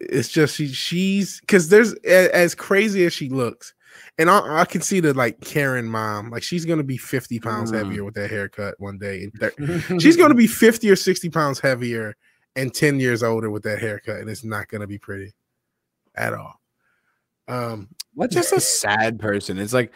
It's 0.00 0.28
just 0.30 0.56
she 0.56 0.68
she's 0.68 1.40
because 1.40 1.68
there's 1.68 1.92
as 2.04 2.54
crazy 2.54 3.04
as 3.04 3.12
she 3.12 3.28
looks, 3.28 3.74
and 4.18 4.30
I, 4.30 4.60
I 4.60 4.64
can 4.64 4.80
see 4.80 5.00
the 5.00 5.14
like 5.14 5.40
Karen 5.40 5.86
mom 5.86 6.30
like 6.30 6.42
she's 6.42 6.64
gonna 6.64 6.82
be 6.82 6.96
fifty 6.96 7.38
pounds 7.38 7.72
Mm. 7.72 7.76
heavier 7.76 8.04
with 8.04 8.14
that 8.14 8.30
haircut 8.30 8.74
one 8.78 8.98
day, 8.98 9.30
and 9.40 10.02
she's 10.02 10.16
gonna 10.16 10.34
be 10.34 10.46
fifty 10.46 10.90
or 10.90 10.96
sixty 10.96 11.28
pounds 11.30 11.60
heavier 11.60 12.16
and 12.56 12.74
10 12.74 12.98
years 12.98 13.22
older 13.22 13.50
with 13.50 13.62
that 13.62 13.78
haircut, 13.78 14.16
and 14.16 14.28
it's 14.28 14.44
not 14.44 14.68
gonna 14.68 14.86
be 14.86 14.98
pretty 14.98 15.32
at 16.14 16.34
all. 16.34 16.60
Um, 17.48 17.88
What's 18.14 18.34
just 18.34 18.52
a 18.52 18.60
sad 18.60 19.18
person? 19.18 19.58
It's 19.58 19.72
like, 19.72 19.92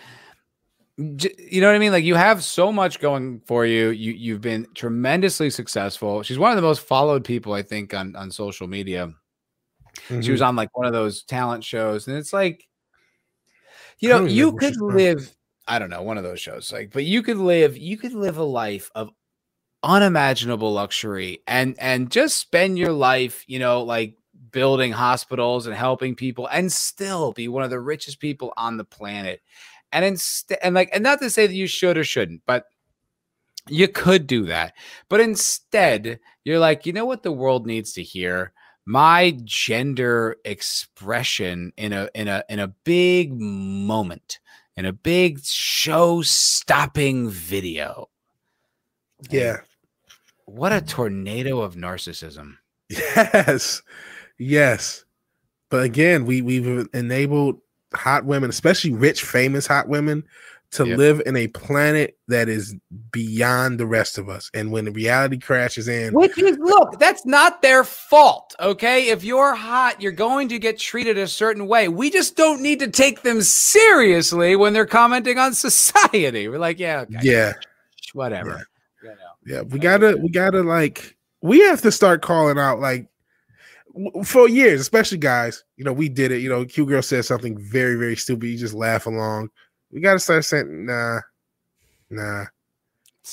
you 0.97 1.61
know 1.61 1.67
what 1.67 1.75
I 1.75 1.79
mean? 1.79 1.93
Like 1.93 2.05
you 2.05 2.15
have 2.15 2.45
so 2.45 2.71
much 2.71 3.01
going 3.01 3.41
for 3.47 3.67
you. 3.67 3.91
You 3.91 4.13
you've 4.13 4.41
been 4.41 4.67
tremendously 4.75 5.51
successful. 5.51 6.23
She's 6.23 6.39
one 6.39 6.51
of 6.53 6.57
the 6.57 6.63
most 6.63 6.83
followed 6.83 7.25
people 7.25 7.53
I 7.53 7.63
think 7.63 7.93
on 7.93 8.15
on 8.15 8.31
social 8.31 8.69
media. 8.69 9.13
She 10.09 10.15
mhm. 10.15 10.31
was 10.31 10.43
on 10.43 10.57
like 10.57 10.77
one 10.77 10.87
of 10.87 10.93
those 10.93 11.25
talent 11.25 11.65
shows, 11.65 12.07
and 12.09 12.17
it's 12.17 12.33
like, 12.33 12.67
you 13.99 14.09
know, 14.09 14.25
you 14.25 14.53
could 14.53 14.81
live. 14.81 15.35
I 15.67 15.79
don't 15.79 15.91
know 15.91 16.03
one 16.03 16.19
of 16.19 16.25
those 16.25 16.41
shows, 16.41 16.73
like, 16.73 16.93
but 16.93 17.05
you 17.05 17.23
could 17.23 17.39
live. 17.39 17.77
You 17.77 17.97
could 17.97 18.13
live 18.13 18.37
a 18.37 18.45
life 18.45 18.91
of 18.95 19.11
unimaginable 19.83 20.73
luxury 20.73 21.41
and 21.47 21.77
and 21.79 22.11
just 22.11 22.39
spend 22.39 22.79
your 22.79 22.93
life, 22.93 23.45
you 23.47 23.59
know, 23.59 23.83
like 23.83 24.17
building 24.51 24.93
hospitals 24.93 25.67
and 25.67 25.75
helping 25.75 26.15
people, 26.15 26.47
and 26.47 26.73
still 26.73 27.33
be 27.33 27.49
one 27.49 27.63
of 27.65 27.71
the 27.71 27.81
richest 27.81 28.21
people 28.21 28.53
on 28.57 28.77
the 28.77 28.85
planet. 28.85 29.43
And 29.93 30.05
instead, 30.05 30.59
and 30.63 30.75
like, 30.75 30.91
and 30.93 31.03
not 31.03 31.21
to 31.21 31.31
say 31.31 31.47
that 31.47 31.55
you 31.55 31.67
should 31.67 31.97
or 31.97 32.05
shouldn't, 32.05 32.43
but 32.47 32.67
you 33.69 33.89
could 33.89 34.27
do 34.27 34.45
that. 34.47 34.75
But 35.09 35.21
instead, 35.21 36.21
you're 36.45 36.59
like, 36.59 36.85
you 36.85 36.93
know 36.93 37.07
what 37.07 37.23
the 37.23 37.33
world 37.33 37.67
needs 37.67 37.93
to 37.95 38.03
hear? 38.03 38.53
My 38.87 39.39
gender 39.45 40.37
expression 40.45 41.73
in 41.77 41.93
a 41.93 42.09
in 42.15 42.29
a 42.29 42.45
in 42.49 42.59
a 42.59 42.69
big 42.69 43.33
moment, 43.33 44.41
in 44.77 44.85
a 44.85 44.93
big 44.93 45.43
show-stopping 45.45 47.31
video. 47.31 48.11
yeah, 49.31 49.59
What 50.45 50.73
a 50.73 50.83
tornado 50.83 51.61
of 51.61 51.77
narcissism. 51.77 52.57
yes, 52.91 53.81
yes. 54.39 55.05
But 55.71 55.85
again, 55.85 56.27
we 56.27 56.43
we've 56.43 56.87
enabled 56.93 57.61
hot 57.95 58.27
women, 58.27 58.51
especially 58.51 58.93
rich, 58.93 59.23
famous 59.23 59.67
hot 59.67 59.89
women, 59.89 60.25
to 60.73 60.87
Yep. 60.87 60.99
live 60.99 61.23
in 61.25 61.37
a 61.37 61.47
planet 61.49 62.17
that 62.27 62.49
is 62.49 62.75
beyond 63.13 63.79
the 63.79 63.87
rest 63.87 64.19
of 64.19 64.29
us. 64.29 64.51
And 64.55 64.73
when 64.73 64.85
the 64.87 64.91
reality 64.91 65.39
crashes 65.39 65.87
in, 65.87 66.13
Which 66.15 66.37
is, 66.37 66.59
look, 66.59 66.99
that's 66.99 67.25
not 67.25 67.63
their 67.63 67.85
fault. 67.85 68.55
Okay. 68.59 69.09
If 69.11 69.23
you're 69.23 69.55
hot, 69.55 70.03
you're 70.03 70.11
going 70.11 70.49
to 70.49 70.59
get 70.59 70.79
treated 70.79 71.17
a 71.17 71.29
certain 71.29 71.69
way. 71.69 71.89
We 71.89 72.11
just 72.11 72.37
don't 72.37 72.61
need 72.61 72.81
to 72.81 72.89
take 72.89 73.23
them 73.23 73.41
seriously 73.43 74.57
when 74.57 74.73
they're 74.73 74.87
commenting 74.87 75.39
on 75.39 75.55
society. 75.55 76.49
We're 76.49 76.59
like, 76.59 76.81
yeah, 76.81 77.03
okay, 77.03 77.19
yeah, 77.23 77.53
whatever. 78.13 78.67
You 79.03 79.11
know. 79.11 79.15
yeah, 79.47 79.61
we 79.63 79.79
gotta, 79.79 80.17
we 80.21 80.29
gotta 80.29 80.63
like, 80.63 81.17
we 81.41 81.61
have 81.61 81.83
to 81.83 81.93
start 81.93 82.23
calling 82.23 82.59
out 82.59 82.81
like 82.81 83.07
for 84.25 84.49
years, 84.49 84.81
especially 84.81 85.19
guys. 85.19 85.63
You 85.77 85.85
know, 85.85 85.93
we 85.93 86.09
did 86.09 86.33
it. 86.33 86.41
You 86.41 86.49
know, 86.49 86.65
Q 86.65 86.87
girl 86.87 87.03
said 87.03 87.25
something 87.25 87.57
very, 87.59 87.97
very 87.97 88.17
stupid. 88.17 88.47
You 88.49 88.59
just 88.59 88.75
laugh 88.75 89.07
along. 89.07 89.51
We 89.95 90.01
gotta 90.01 90.19
start 90.19 90.45
saying, 90.45 90.87
nah, 90.87 91.21
nah. 92.11 92.47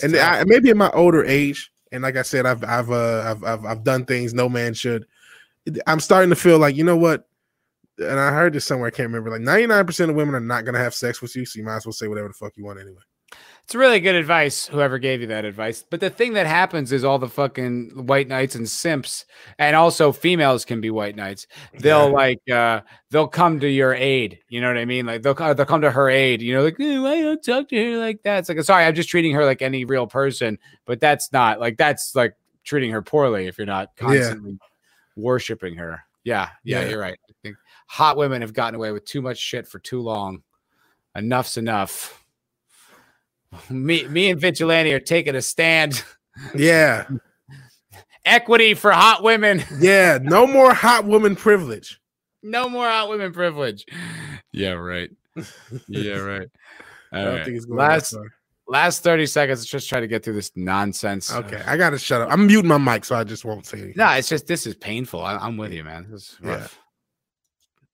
and 0.03 0.15
I, 0.15 0.43
maybe 0.45 0.69
in 0.69 0.77
my 0.77 0.91
older 0.91 1.25
age, 1.25 1.71
and 1.91 2.03
like 2.03 2.15
I 2.15 2.21
said, 2.21 2.45
I've 2.45 2.63
I've 2.63 2.91
uh, 2.91 3.23
I've, 3.25 3.43
I've 3.43 3.65
I've 3.65 3.83
done 3.83 4.05
things 4.05 4.35
no 4.35 4.47
man 4.47 4.75
should. 4.75 5.07
I'm 5.88 5.99
starting 5.99 6.29
to 6.29 6.35
feel 6.35 6.59
like 6.59 6.75
you 6.75 6.83
know 6.83 6.95
what, 6.95 7.27
and 7.97 8.19
I 8.19 8.31
heard 8.31 8.53
this 8.53 8.63
somewhere. 8.63 8.88
I 8.88 8.91
can't 8.91 9.07
remember. 9.07 9.31
Like 9.31 9.41
99 9.41 9.85
percent 9.88 10.11
of 10.11 10.15
women 10.15 10.35
are 10.35 10.39
not 10.39 10.63
gonna 10.63 10.77
have 10.77 10.93
sex 10.93 11.19
with 11.19 11.35
you, 11.35 11.45
so 11.45 11.57
you 11.57 11.65
might 11.65 11.77
as 11.77 11.85
well 11.88 11.93
say 11.93 12.07
whatever 12.07 12.27
the 12.27 12.33
fuck 12.35 12.53
you 12.55 12.63
want 12.63 12.79
anyway. 12.79 13.01
It's 13.72 13.76
really 13.77 14.02
good 14.02 14.15
advice, 14.15 14.68
whoever 14.68 14.99
gave 14.99 15.22
you 15.22 15.27
that 15.27 15.45
advice. 15.45 15.85
But 15.89 16.02
the 16.02 16.10
thing 16.10 16.34
that 16.34 16.45
happens 16.45 16.91
is 16.91 17.06
all 17.06 17.18
the 17.19 17.30
fucking 17.30 18.06
white 18.06 18.27
knights 18.27 18.53
and 18.56 18.68
simps, 18.68 19.23
and 19.60 19.77
also 19.77 20.11
females 20.11 20.65
can 20.65 20.81
be 20.81 20.89
white 20.89 21.15
knights. 21.15 21.48
They'll 21.80 22.10
Yeah. 22.10 22.14
like 22.14 22.49
uh 22.52 22.81
they'll 23.11 23.30
come 23.30 23.61
to 23.61 23.69
your 23.69 23.93
aid. 23.93 24.39
You 24.49 24.60
know 24.60 24.68
what 24.68 24.77
I 24.77 24.84
mean? 24.84 25.06
Like 25.06 25.22
they'll 25.22 25.35
they'll 25.35 25.64
come 25.65 25.80
to 25.84 25.91
her 25.91 26.10
aid. 26.10 26.41
You 26.41 26.53
know, 26.53 26.64
like 26.65 26.77
"Eh, 26.81 26.99
why 26.99 27.22
don't 27.22 27.41
talk 27.41 27.69
to 27.69 27.77
her 27.93 27.98
like 27.98 28.23
that? 28.23 28.39
It's 28.39 28.49
like 28.49 28.61
sorry, 28.64 28.84
I'm 28.84 28.93
just 28.93 29.07
treating 29.07 29.31
her 29.35 29.45
like 29.45 29.61
any 29.61 29.85
real 29.85 30.06
person, 30.06 30.60
but 30.85 30.99
that's 30.99 31.31
not 31.31 31.61
like 31.61 31.77
that's 31.77 32.14
like 32.14 32.35
treating 32.65 32.91
her 32.91 33.02
poorly 33.02 33.48
if 33.48 33.57
you're 33.57 33.65
not 33.68 33.91
Yeah. 34.02 34.06
constantly 34.06 34.60
worshiping 35.15 35.76
her. 35.76 36.02
Yeah, 36.26 36.49
yeah, 36.65 36.81
Yeah. 36.81 36.89
you're 36.89 36.99
right. 36.99 37.18
I 37.30 37.34
think 37.41 37.56
hot 37.88 38.18
women 38.18 38.41
have 38.41 38.52
gotten 38.52 38.76
away 38.76 38.91
with 38.91 39.06
too 39.06 39.22
much 39.22 39.38
shit 39.38 39.65
for 39.65 39.80
too 39.80 40.02
long. 40.02 40.43
Enough's 41.15 41.56
enough. 41.56 42.20
Me, 43.69 44.07
me 44.07 44.30
and 44.30 44.40
Vigilante 44.40 44.94
are 44.94 44.99
taking 44.99 45.36
a 45.36 45.41
stand. 45.41 46.03
Yeah, 46.56 47.06
Equity 48.26 48.76
for 48.76 48.91
hot 48.91 49.23
women. 49.23 49.64
yeah. 49.80 50.19
No 50.22 50.45
more 50.45 50.73
hot 50.73 51.06
woman 51.06 51.36
privilege. 51.36 51.99
No 52.44 52.69
more 52.69 52.88
hot 52.88 53.10
women 53.10 53.34
privilege. 53.34 53.86
Yeah, 54.52 54.72
right. 54.72 55.10
Yeah, 55.88 56.18
right. 56.18 56.48
I 57.11 57.23
don't 57.23 57.36
right. 57.36 57.45
think 57.45 57.57
it's 57.57 57.65
going 57.65 57.78
Last 57.78 58.15
last 58.68 59.03
30 59.03 59.26
seconds. 59.26 59.60
Let's 59.60 59.69
just 59.69 59.90
try 59.90 59.99
to 59.99 60.07
get 60.07 60.23
through 60.23 60.36
this 60.36 60.52
nonsense. 60.56 61.34
Okay, 61.34 61.61
I 61.65 61.78
gotta 61.78 61.98
shut 61.98 62.22
up. 62.22 62.30
I'm 62.32 62.48
muting 62.48 62.68
my 62.68 62.78
mic, 62.78 63.06
so 63.06 63.15
I 63.15 63.23
just 63.23 63.44
won't 63.44 63.65
say 63.65 63.78
anything. 63.80 63.95
No, 63.98 64.10
it's 64.11 64.30
just 64.30 64.48
this 64.48 64.65
is 64.68 64.76
painful. 64.76 65.22
I, 65.23 65.38
I'm 65.38 65.57
with 65.57 65.72
you, 65.73 65.84
man. 65.84 66.07
This 66.10 66.22
is 66.22 66.38
Yeah. 66.44 66.68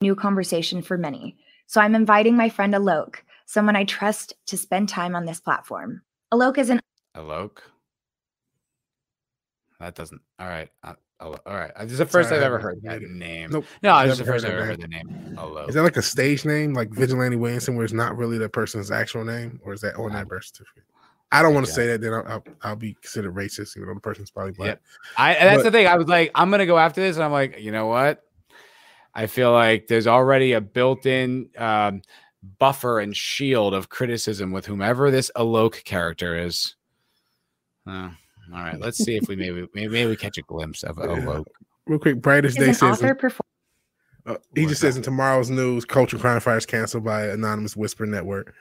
new 0.02 0.16
conversation 0.16 0.82
for 0.82 0.98
many. 0.98 1.38
So 1.68 1.82
I'm 1.82 1.96
inviting 1.96 2.36
my 2.38 2.50
friend 2.50 2.74
Alok, 2.74 3.18
someone 3.48 3.76
I 3.76 3.86
trust, 3.86 4.34
to 4.45 4.57
spend 4.57 4.90
time 4.90 5.15
on 5.15 5.26
this 5.26 5.40
platform. 5.40 6.03
Alok 6.32 6.60
is 6.60 6.69
an 6.69 6.80
Alok. 7.15 7.57
That 9.80 9.95
doesn't. 9.95 10.22
All 10.40 10.48
right. 10.48 10.69
Uh, 10.84 10.94
all 11.19 11.40
right. 11.48 11.72
This 11.82 11.94
is 11.94 11.98
the 11.98 12.06
first 12.06 12.30
Sorry, 12.30 12.40
I've 12.41 12.45
ever 12.45 12.60
heard 12.60 12.80
that 12.84 13.02
name. 13.02 13.49
Nope. 13.52 13.65
No, 13.82 14.03
this 14.03 14.14
is 14.14 14.19
the 14.19 14.26
first 14.26 14.45
I've 14.45 14.52
that 14.52 14.57
ever 14.57 14.65
heard 14.65 14.82
the 14.82 14.88
name. 14.88 15.36
Alok. 15.38 15.69
Is 15.69 15.76
that 15.76 15.84
like 15.84 15.98
a 15.98 16.02
stage 16.02 16.45
name, 16.45 16.74
like 16.74 16.91
Vigilante 16.91 17.36
Williamson, 17.38 17.76
where 17.76 17.86
it's 17.86 17.94
not 17.94 18.15
really 18.18 18.38
the 18.38 18.49
person's 18.49 18.91
actual 18.91 19.24
name, 19.24 19.60
or 19.64 19.74
is 19.74 19.82
that 19.82 19.95
on 19.95 20.11
that 20.14 20.28
birth 20.28 20.45
certificate? 20.45 20.84
I 21.32 21.41
don't 21.41 21.53
want 21.53 21.65
to 21.65 21.72
Yeah. 21.72 21.76
say 21.76 21.88
that. 21.88 22.02
Then 22.02 22.14
I'll, 22.14 22.26
I'll, 22.28 22.44
I'll 22.64 22.76
be 22.76 22.94
considered 23.02 23.34
racist, 23.34 23.76
even 23.78 23.88
though 23.88 23.95
the 23.95 23.99
person's 23.99 24.32
probably 24.32 24.53
black. 24.53 24.80
I 25.18 25.34
and 25.34 25.48
that's 25.48 25.64
But- 25.64 25.72
the 25.72 25.78
thing. 25.78 25.88
I 25.88 25.95
was 25.95 26.07
like, 26.07 26.32
I'm 26.36 26.52
gonna 26.52 26.65
go 26.65 26.78
after 26.78 27.02
this, 27.02 27.15
and 27.15 27.24
I'm 27.26 27.32
like, 27.32 27.60
you 27.60 27.72
know 27.72 27.88
what? 27.88 28.24
I 29.14 29.26
feel 29.28 29.52
like 29.52 29.88
there's 29.88 30.06
already 30.07 30.53
a 30.53 30.61
built-in 30.61 31.49
um, 31.57 32.03
buffer 32.60 33.00
and 33.00 33.16
shield 33.16 33.74
of 33.74 33.90
criticism 33.90 34.52
with 34.52 34.66
whomever 34.66 35.12
this 35.12 35.32
Alok 35.36 35.84
character 35.84 36.38
is. 36.38 36.76
Uh, 37.86 38.10
all 38.54 38.64
right, 38.64 38.80
let's 38.80 38.98
see 38.98 39.16
if 39.18 39.28
we 39.28 39.36
maybe 39.36 39.68
maybe, 39.74 39.88
maybe 39.90 40.10
we 40.10 40.16
catch 40.16 40.38
a 40.38 40.42
glimpse 40.44 40.84
of 40.84 40.98
Yeah. 40.98 41.08
Alok. 41.08 41.46
Real 41.86 42.00
quick, 42.00 42.22
brightest 42.22 42.58
day 42.58 42.74
says 42.74 42.84
author, 42.84 43.16
performer, 43.16 43.44
uh, 44.26 44.38
he 44.56 44.66
just 44.66 44.82
says 44.82 44.98
in 44.98 45.04
tomorrow's 45.04 45.50
news, 45.50 45.86
culture 45.86 46.18
crime 46.18 46.42
fires 46.42 46.66
canceled 46.66 47.06
by 47.06 47.28
anonymous 47.28 47.78
whisper 47.78 48.06
network. 48.06 48.54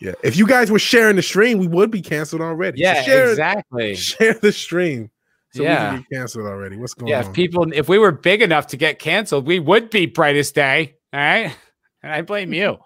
Yeah, 0.00 0.12
if 0.22 0.36
you 0.36 0.46
guys 0.46 0.70
were 0.70 0.78
sharing 0.78 1.16
the 1.16 1.22
stream, 1.22 1.58
we 1.58 1.66
would 1.66 1.90
be 1.90 2.02
canceled 2.02 2.42
already. 2.42 2.78
So 2.78 2.82
Yeah, 2.84 3.02
share, 3.02 3.30
exactly. 3.30 3.94
Share 3.96 4.34
the 4.34 4.52
stream, 4.52 5.10
so 5.50 5.62
Yeah. 5.62 5.92
we 5.92 5.96
can 5.96 6.06
be 6.10 6.16
canceled 6.16 6.46
already. 6.46 6.76
What's 6.76 6.94
going 6.94 7.10
Yeah, 7.10 7.20
on? 7.20 7.26
if 7.26 7.32
people, 7.32 7.72
if 7.72 7.88
we 7.88 7.98
were 7.98 8.12
big 8.12 8.42
enough 8.42 8.66
to 8.68 8.76
get 8.76 8.98
canceled, 8.98 9.46
we 9.46 9.58
would 9.58 9.90
be 9.90 10.06
brightest 10.06 10.54
day. 10.54 10.94
All 11.12 11.20
right, 11.20 11.56
and 12.02 12.12
I 12.12 12.20
blame 12.22 12.52
you. 12.52 12.76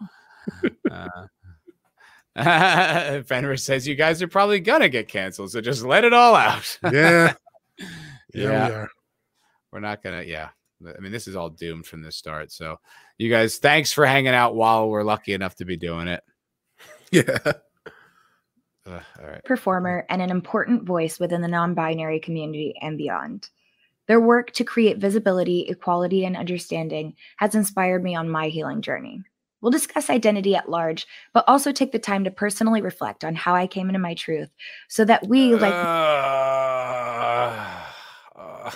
Uh, 0.90 1.26
Fenrir 3.24 3.56
says 3.56 3.86
you 3.86 3.94
guys 3.94 4.22
are 4.22 4.28
probably 4.28 4.60
gonna 4.60 4.88
get 4.88 5.08
canceled, 5.08 5.50
so 5.50 5.60
just 5.60 5.84
let 5.84 6.04
it 6.04 6.12
all 6.12 6.34
out. 6.34 6.78
yeah, 6.92 7.34
yeah, 7.78 7.86
Yeah. 8.34 8.68
we 8.68 8.74
are. 8.74 8.88
We're 9.72 9.80
not 9.80 10.02
gonna. 10.02 10.22
Yeah, 10.22 10.48
I 10.86 11.00
mean, 11.00 11.12
this 11.12 11.28
is 11.28 11.36
all 11.36 11.50
doomed 11.50 11.86
from 11.86 12.02
the 12.02 12.12
start. 12.12 12.50
So, 12.52 12.78
you 13.18 13.30
guys, 13.30 13.58
thanks 13.58 13.92
for 13.92 14.06
hanging 14.06 14.34
out 14.34 14.54
while 14.54 14.88
we're 14.88 15.02
lucky 15.04 15.32
enough 15.34 15.54
to 15.56 15.64
be 15.64 15.76
doing 15.76 16.08
it. 16.08 16.22
Yeah, 17.12 17.38
Ugh, 18.86 19.02
all 19.20 19.26
right. 19.28 19.44
performer, 19.44 20.06
and 20.08 20.22
an 20.22 20.30
important 20.30 20.84
voice 20.84 21.20
within 21.20 21.42
the 21.42 21.48
non 21.48 21.74
binary 21.74 22.18
community 22.20 22.74
and 22.80 22.96
beyond. 22.96 23.50
Their 24.08 24.18
work 24.18 24.50
to 24.52 24.64
create 24.64 24.96
visibility, 24.96 25.66
equality, 25.68 26.24
and 26.24 26.36
understanding 26.38 27.14
has 27.36 27.54
inspired 27.54 28.02
me 28.02 28.14
on 28.16 28.30
my 28.30 28.48
healing 28.48 28.80
journey. 28.80 29.20
We'll 29.62 29.70
discuss 29.70 30.10
identity 30.10 30.54
at 30.54 30.68
large, 30.68 31.06
but 31.32 31.44
also 31.48 31.72
take 31.72 31.92
the 31.92 31.98
time 31.98 32.24
to 32.24 32.30
personally 32.30 32.82
reflect 32.82 33.24
on 33.24 33.34
how 33.36 33.54
I 33.54 33.66
came 33.66 33.88
into 33.88 34.00
my 34.00 34.14
truth 34.14 34.50
so 34.88 35.04
that 35.06 35.26
we, 35.28 35.54
like 35.54 35.72
Uh, 35.72 35.76
uh, 38.36 38.70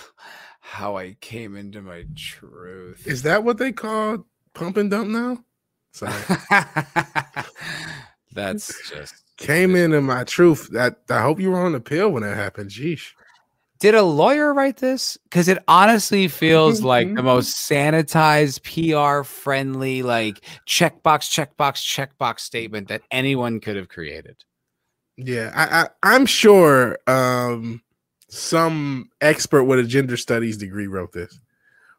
how 0.61 0.97
I 0.97 1.17
came 1.21 1.57
into 1.57 1.83
my 1.83 2.07
truth. 2.15 3.07
is 3.07 3.23
that 3.23 3.45
what 3.45 3.59
they 3.59 3.73
call 3.73 4.27
pump 4.55 4.77
and 4.77 4.91
dump 4.91 5.09
now? 5.09 5.45
Sorry. 5.93 6.13
That's 8.33 8.73
just. 8.91 9.15
Came 9.39 9.77
into 9.77 10.01
my 10.01 10.25
truth. 10.25 10.69
That 10.73 11.01
I 11.11 11.21
hope 11.21 11.41
you 11.41 11.51
were 11.51 11.59
on 11.59 11.73
the 11.73 11.81
pill 11.81 12.11
when 12.11 12.23
that 12.23 12.37
happened. 12.37 12.71
Jeesh. 12.71 13.13
Did 13.87 13.95
a 13.95 14.03
lawyer 14.03 14.53
write 14.53 14.79
this? 14.79 15.17
Because 15.23 15.47
it 15.47 15.63
honestly 15.69 16.27
feels 16.27 16.83
like 16.83 17.07
the 17.07 17.21
Mhm. 17.21 17.25
most 17.25 17.71
sanitized, 17.71 18.65
PR 18.65 19.23
friendly, 19.23 20.03
like 20.03 20.41
checkbox, 20.67 21.31
checkbox, 21.31 21.85
checkbox 21.87 22.41
statement 22.41 22.89
that 22.89 23.03
anyone 23.13 23.61
could 23.61 23.77
have 23.77 23.89
created. 23.89 24.43
Yeah, 25.17 25.53
I, 25.55 25.83
I 25.83 25.89
I'm 26.03 26.27
sure 26.27 26.99
um 27.07 27.81
some 28.29 29.09
expert 29.21 29.63
with 29.63 29.79
a 29.79 29.85
gender 29.85 30.17
studies 30.17 30.57
degree 30.57 30.89
wrote 30.89 31.13
this, 31.13 31.39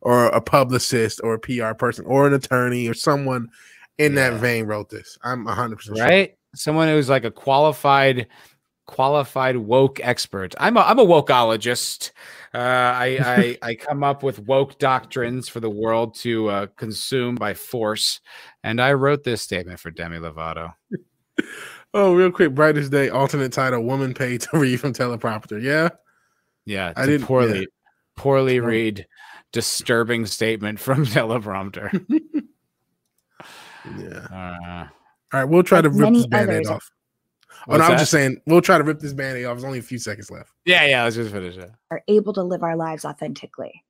or 0.02 0.26
a 0.26 0.42
publicist, 0.42 1.22
or 1.24 1.36
a 1.36 1.40
PR 1.40 1.72
person, 1.74 2.04
or 2.06 2.28
an 2.28 2.34
attorney, 2.34 2.90
or 2.90 2.94
someone 2.96 3.48
in 3.98 4.16
that 4.16 4.42
vein 4.42 4.66
wrote 4.66 4.90
this. 4.90 5.18
I'm 5.24 5.46
100 5.46 5.78
percent 5.78 6.00
right? 6.02 6.36
Someone 6.54 6.90
who's 6.90 7.08
like 7.08 7.24
a 7.24 7.32
qualified, 7.32 8.28
qualified 8.88 9.58
woke 9.58 10.00
expert. 10.02 10.56
I'm 10.60 10.76
a 10.78 10.80
I'm 10.82 10.98
a 10.98 11.06
wokeologist. 11.06 12.12
Uh, 12.54 12.58
I, 12.58 13.58
I 13.62 13.70
I 13.70 13.76
come 13.76 14.04
up 14.04 14.24
with 14.24 14.40
woke 14.40 14.80
doctrines 14.80 15.48
for 15.48 15.60
the 15.60 15.70
world 15.70 16.16
to 16.16 16.50
uh, 16.50 16.68
consume 16.78 17.36
by 17.36 17.54
force, 17.54 18.20
and 18.64 18.82
I 18.82 18.94
wrote 18.94 19.24
this 19.24 19.44
statement 19.44 19.80
for 19.80 19.92
Demi 19.92 20.18
Lovato. 20.18 20.74
Oh, 21.94 22.14
real 22.14 22.32
quick, 22.32 22.54
brightest 22.54 22.92
day, 22.92 23.10
alternate 23.10 23.54
title, 23.54 23.82
woman 23.82 24.14
paid 24.14 24.42
to 24.42 24.50
read 24.60 24.80
from 24.82 24.92
teleprompter. 24.94 25.60
Yeah, 25.62 25.90
Yeah, 26.66 26.92
I 26.96 27.06
didn't- 27.06 27.26
poorly 27.26 27.60
yeah. 27.62 27.66
poorly 28.18 28.60
read, 28.60 29.08
disturbing 29.54 30.26
statement 30.26 30.80
from 30.80 31.06
teleprompter. 31.06 32.04
yeah. 33.98 34.28
Uh, 34.32 34.88
All 35.34 35.40
right, 35.42 35.46
we'll 35.46 35.64
try 35.64 35.82
to 35.82 35.90
rip 35.90 35.98
many 36.00 36.18
this 36.20 36.28
band-aid 36.28 36.68
others- 36.68 36.92
off. 37.68 37.74
Oh, 37.76 37.78
no, 37.78 37.84
I'm 37.84 37.98
just 37.98 38.12
saying 38.12 38.42
we'll 38.46 38.62
try 38.62 38.78
to 38.78 38.84
rip 38.84 39.00
this 39.00 39.14
band-aid 39.14 39.46
off. 39.46 39.56
There's 39.56 39.66
only 39.66 39.80
a 39.80 39.84
few 39.84 40.00
seconds 40.00 40.32
left. 40.32 40.54
yeah, 40.66 40.86
yeah. 40.86 41.04
Let's 41.04 41.16
just 41.16 41.32
finish 41.32 41.58
it. 41.58 41.72
are 41.92 42.02
able 42.08 42.34
to 42.34 42.44
live 42.44 42.64
our 42.64 42.76
lives 42.76 43.06
authentically. 43.06 43.84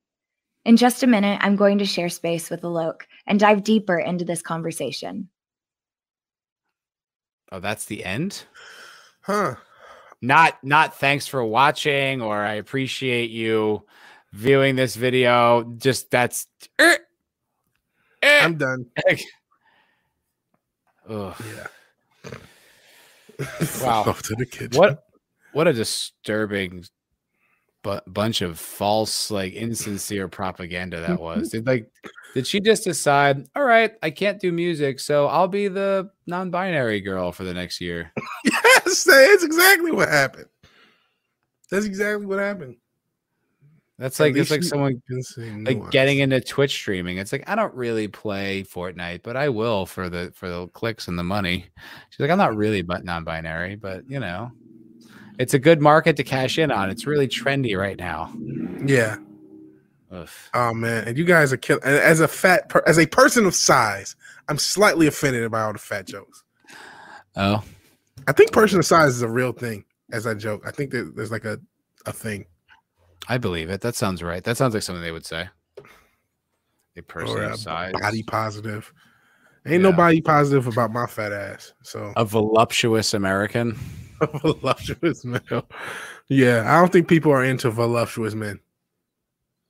In 0.64 0.76
just 0.76 1.02
a 1.02 1.06
minute, 1.06 1.38
I'm 1.42 1.56
going 1.56 1.78
to 1.78 1.86
share 1.86 2.08
space 2.08 2.50
with 2.50 2.62
Alok 2.62 3.02
and 3.26 3.40
dive 3.40 3.62
deeper 3.64 3.98
into 3.98 4.24
this 4.24 4.42
conversation. 4.42 5.28
Oh, 7.50 7.60
that's 7.60 7.86
the 7.86 8.04
end. 8.04 8.44
Huh. 9.22 9.54
not 10.20 10.62
not 10.64 10.98
thanks 10.98 11.26
for 11.26 11.44
watching 11.44 12.20
or 12.20 12.44
I 12.44 12.54
appreciate 12.54 13.30
you 13.30 13.84
viewing 14.32 14.76
this 14.76 14.96
video. 14.96 15.64
Just 15.78 16.10
that's 16.10 16.46
eh, 16.78 16.96
eh. 18.22 18.40
I'm 18.44 18.56
done. 18.56 18.86
Ugh. 21.08 21.34
Yeah. 21.56 21.66
Wow. 23.82 24.04
Off 24.06 24.22
to 24.22 24.34
the 24.34 24.46
kitchen. 24.46 24.78
What 24.78 25.04
what 25.52 25.68
a 25.68 25.72
disturbing 25.72 26.84
bu- 27.82 28.00
bunch 28.06 28.42
of 28.42 28.58
false, 28.58 29.30
like 29.30 29.52
insincere 29.54 30.28
propaganda 30.28 31.00
that 31.00 31.20
was. 31.28 31.50
Did 31.50 31.66
like 31.66 31.90
did 32.34 32.46
she 32.46 32.60
just 32.60 32.84
decide, 32.84 33.46
all 33.56 33.64
right, 33.64 33.92
I 34.02 34.10
can't 34.10 34.40
do 34.40 34.52
music, 34.52 35.00
so 35.00 35.26
I'll 35.26 35.48
be 35.48 35.68
the 35.68 36.10
non-binary 36.26 37.00
girl 37.00 37.32
for 37.32 37.44
the 37.44 37.54
next 37.54 37.80
year? 37.80 38.12
Yes, 38.44 39.04
that's 39.04 39.44
exactly 39.44 39.92
what 39.92 40.08
happened. 40.08 40.46
That's 41.70 41.84
exactly 41.84 42.24
what 42.24 42.38
happened. 42.38 42.76
That's 43.98 44.20
like 44.20 44.36
it's 44.36 44.50
like 44.50 44.62
someone 44.62 45.02
like 45.64 45.90
getting 45.90 46.20
into 46.20 46.40
Twitch 46.40 46.70
streaming. 46.70 47.18
It's 47.18 47.32
like 47.32 47.48
I 47.48 47.56
don't 47.56 47.74
really 47.74 48.06
play 48.06 48.62
Fortnite, 48.62 49.24
but 49.24 49.36
I 49.36 49.48
will 49.48 49.86
for 49.86 50.08
the 50.08 50.32
for 50.36 50.48
the 50.48 50.68
clicks 50.68 51.08
and 51.08 51.18
the 51.18 51.24
money. 51.24 51.66
She's 52.10 52.20
like, 52.20 52.30
I'm 52.30 52.38
not 52.38 52.56
really 52.56 52.82
but 52.82 53.04
non-binary, 53.04 53.74
but 53.74 54.08
you 54.08 54.20
know, 54.20 54.52
it's 55.40 55.54
a 55.54 55.58
good 55.58 55.80
market 55.80 56.16
to 56.16 56.22
cash 56.22 56.58
in 56.58 56.70
on. 56.70 56.90
It's 56.90 57.06
really 57.06 57.26
trendy 57.26 57.76
right 57.76 57.98
now. 57.98 58.32
Yeah. 58.86 59.16
Oh 60.54 60.72
man, 60.72 61.08
and 61.08 61.18
you 61.18 61.24
guys 61.24 61.52
are 61.52 61.56
killing. 61.56 61.82
As 61.82 62.20
a 62.20 62.28
fat, 62.28 62.68
per- 62.68 62.84
as 62.86 62.98
a 62.98 63.06
person 63.06 63.46
of 63.46 63.54
size, 63.54 64.16
I'm 64.48 64.58
slightly 64.58 65.06
offended 65.06 65.50
by 65.50 65.62
all 65.62 65.72
the 65.72 65.78
fat 65.78 66.06
jokes. 66.06 66.44
Oh, 67.36 67.62
I 68.26 68.32
think 68.32 68.52
person 68.52 68.78
of 68.78 68.86
size 68.86 69.16
is 69.16 69.22
a 69.22 69.28
real 69.28 69.52
thing. 69.52 69.84
As 70.12 70.26
I 70.26 70.34
joke, 70.34 70.62
I 70.64 70.70
think 70.70 70.92
there's 70.92 71.30
like 71.30 71.44
a 71.44 71.60
a 72.06 72.12
thing. 72.12 72.46
I 73.26 73.38
believe 73.38 73.70
it. 73.70 73.80
That 73.80 73.94
sounds 73.94 74.22
right. 74.22 74.42
That 74.44 74.56
sounds 74.56 74.74
like 74.74 74.82
something 74.82 75.02
they 75.02 75.12
would 75.12 75.26
say. 75.26 75.48
A 76.96 77.02
person 77.02 77.38
or 77.38 77.90
a 77.90 77.90
body 77.92 78.22
positive. 78.22 78.92
Ain't 79.66 79.82
Yeah. 79.82 79.90
nobody 79.90 80.20
positive 80.20 80.66
about 80.66 80.92
my 80.92 81.06
fat 81.06 81.32
ass. 81.32 81.72
So 81.82 82.12
a 82.16 82.24
voluptuous 82.24 83.14
American. 83.14 83.78
voluptuous 84.42 85.24
male. 85.24 85.68
Yeah, 86.28 86.64
I 86.66 86.80
don't 86.80 86.92
think 86.92 87.08
people 87.08 87.30
are 87.32 87.44
into 87.44 87.70
voluptuous 87.70 88.34
men. 88.34 88.60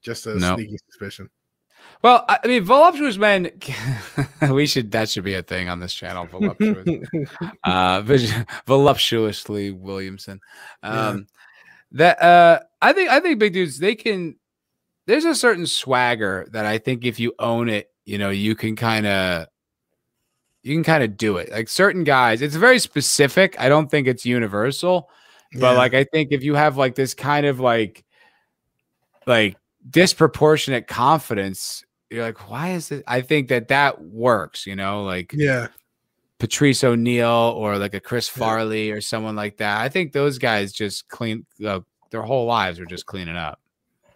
Just 0.03 0.27
a 0.27 0.37
No. 0.37 0.55
sneaky 0.57 0.79
suspicion. 0.91 1.29
Well, 2.03 2.25
I 2.29 2.39
mean, 2.47 2.65
voluptuous 2.65 3.17
men. 3.19 3.51
we 4.51 4.67
should 4.67 4.91
that 4.93 5.09
should 5.11 5.25
be 5.25 5.35
a 5.35 5.43
thing 5.43 5.69
on 5.69 5.81
this 5.81 5.93
channel. 5.93 6.27
Voluptuous. 6.27 6.87
uh 7.65 8.03
voluptuously 8.67 9.71
williamson 9.73 10.41
Yeah. 10.83 11.17
That 11.93 12.21
uh 12.23 12.61
i 12.83 12.93
think 12.93 13.11
i 13.11 13.21
think 13.21 13.39
big 13.39 13.53
dudes 13.53 13.79
they 13.79 13.95
can 13.95 14.37
there's 15.07 15.25
a 15.25 15.35
certain 15.35 15.67
swagger 15.67 16.47
that 16.53 16.67
i 16.67 16.79
think 16.79 17.05
if 17.05 17.19
you 17.19 17.33
own 17.39 17.69
it 17.69 17.91
you 18.05 18.19
know 18.19 18.31
you 18.31 18.55
can 18.55 18.77
kind 18.77 19.07
of 19.07 19.47
you 20.63 20.75
can 20.75 20.83
kind 20.85 21.05
of 21.05 21.17
do 21.17 21.37
it. 21.37 21.51
Like 21.51 21.69
certain 21.69 22.05
guys 22.05 22.43
it's 22.43 22.57
very 22.57 22.79
specific. 22.79 23.55
I 23.59 23.69
don't 23.69 23.91
think 23.91 24.07
it's 24.07 24.27
universal 24.27 25.09
but 25.55 25.61
Yeah. 25.73 25.79
like 25.79 25.95
i 25.95 26.05
think 26.05 26.29
if 26.31 26.43
you 26.43 26.55
have 26.55 26.77
like 26.77 26.95
this 26.95 27.15
kind 27.15 27.47
of 27.47 27.59
like 27.59 28.05
like 29.27 29.57
disproportionate 29.89 30.87
confidence 30.87 31.85
you're 32.11 32.25
like 32.25 32.51
why 32.51 32.71
is 32.73 32.91
it? 32.91 33.05
I 33.07 33.21
think 33.23 33.49
that 33.49 33.69
that 33.69 34.03
works 34.03 34.67
you 34.67 34.77
know 34.77 35.05
like 35.05 35.33
yeah, 35.35 35.69
Patrice 36.39 36.85
O'Neal 36.85 37.55
or 37.57 37.79
like 37.79 37.95
a 37.95 38.01
Chris 38.01 38.29
Farley 38.29 38.91
or 38.91 39.01
someone 39.01 39.37
like 39.37 39.57
that. 39.59 39.81
I 39.81 39.89
think 39.89 40.13
those 40.13 40.39
guys 40.39 40.73
just 40.73 41.09
clean 41.09 41.45
uh, 41.67 41.81
their 42.11 42.23
whole 42.23 42.47
lives 42.47 42.79
are 42.79 42.87
just 42.87 43.07
cleaning 43.07 43.37
up. 43.37 43.61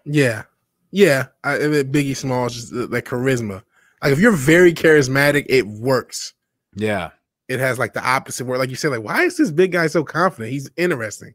yeah, 0.05 0.45
yeah. 0.91 1.27
I, 1.43 1.57
I 1.57 1.69
mean, 1.69 1.93
Biggie 1.93 2.17
Smalls 2.17 2.55
just 2.55 2.73
uh, 2.73 2.87
like 2.87 3.07
charisma. 3.07 3.63
Like 4.03 4.13
if 4.13 4.19
you're 4.19 4.33
very 4.33 4.73
charismatic, 4.73 5.47
it 5.49 5.67
works. 5.67 6.35
Yeah. 6.75 7.11
It 7.49 7.61
has 7.61 7.79
like 7.79 7.93
the 7.93 8.07
opposite 8.07 8.47
word. 8.47 8.59
Like 8.59 8.71
you 8.71 8.77
said, 8.77 8.91
like 8.91 9.03
why 9.03 9.23
is 9.23 9.37
this 9.37 9.51
big 9.51 9.73
guy 9.73 9.87
so 9.87 10.05
confident? 10.05 10.53
He's 10.53 10.71
interesting. 10.77 11.35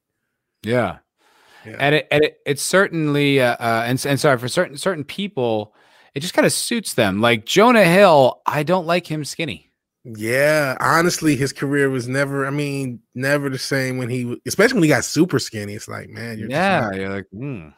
Yeah. 0.63 0.99
Yeah. 1.65 1.75
And 1.79 1.95
it, 1.95 2.07
and 2.11 2.23
it, 2.23 2.37
it 2.45 2.59
certainly, 2.59 3.41
uh, 3.41 3.55
uh, 3.59 3.83
and, 3.85 4.03
and 4.05 4.19
sorry, 4.19 4.37
for 4.37 4.47
certain, 4.47 4.77
certain 4.77 5.03
people, 5.03 5.73
it 6.13 6.21
just 6.21 6.33
kind 6.33 6.45
of 6.45 6.53
suits 6.53 6.93
them. 6.93 7.19
Like 7.19 7.45
Jonah 7.45 7.83
Hill, 7.83 8.41
I 8.45 8.63
don't 8.63 8.87
like 8.87 9.05
him 9.05 9.25
skinny. 9.25 9.66
Yeah, 10.15 10.77
honestly, 10.79 11.35
his 11.35 11.51
career 11.51 11.89
was 11.89 12.07
never. 12.07 12.45
I 12.45 12.49
mean, 12.49 13.01
never 13.13 13.49
the 13.49 13.57
same 13.59 13.97
when 13.97 14.07
he, 14.09 14.39
especially 14.45 14.75
when 14.75 14.83
he 14.83 14.89
got 14.89 15.03
super 15.03 15.37
skinny. 15.37 15.73
It's 15.73 15.89
like, 15.89 16.09
man, 16.09 16.37
you're 16.39 16.47
just 16.47 16.57
yeah. 16.57 16.91
You're 16.93 17.09
like, 17.09 17.25
mm. 17.35 17.73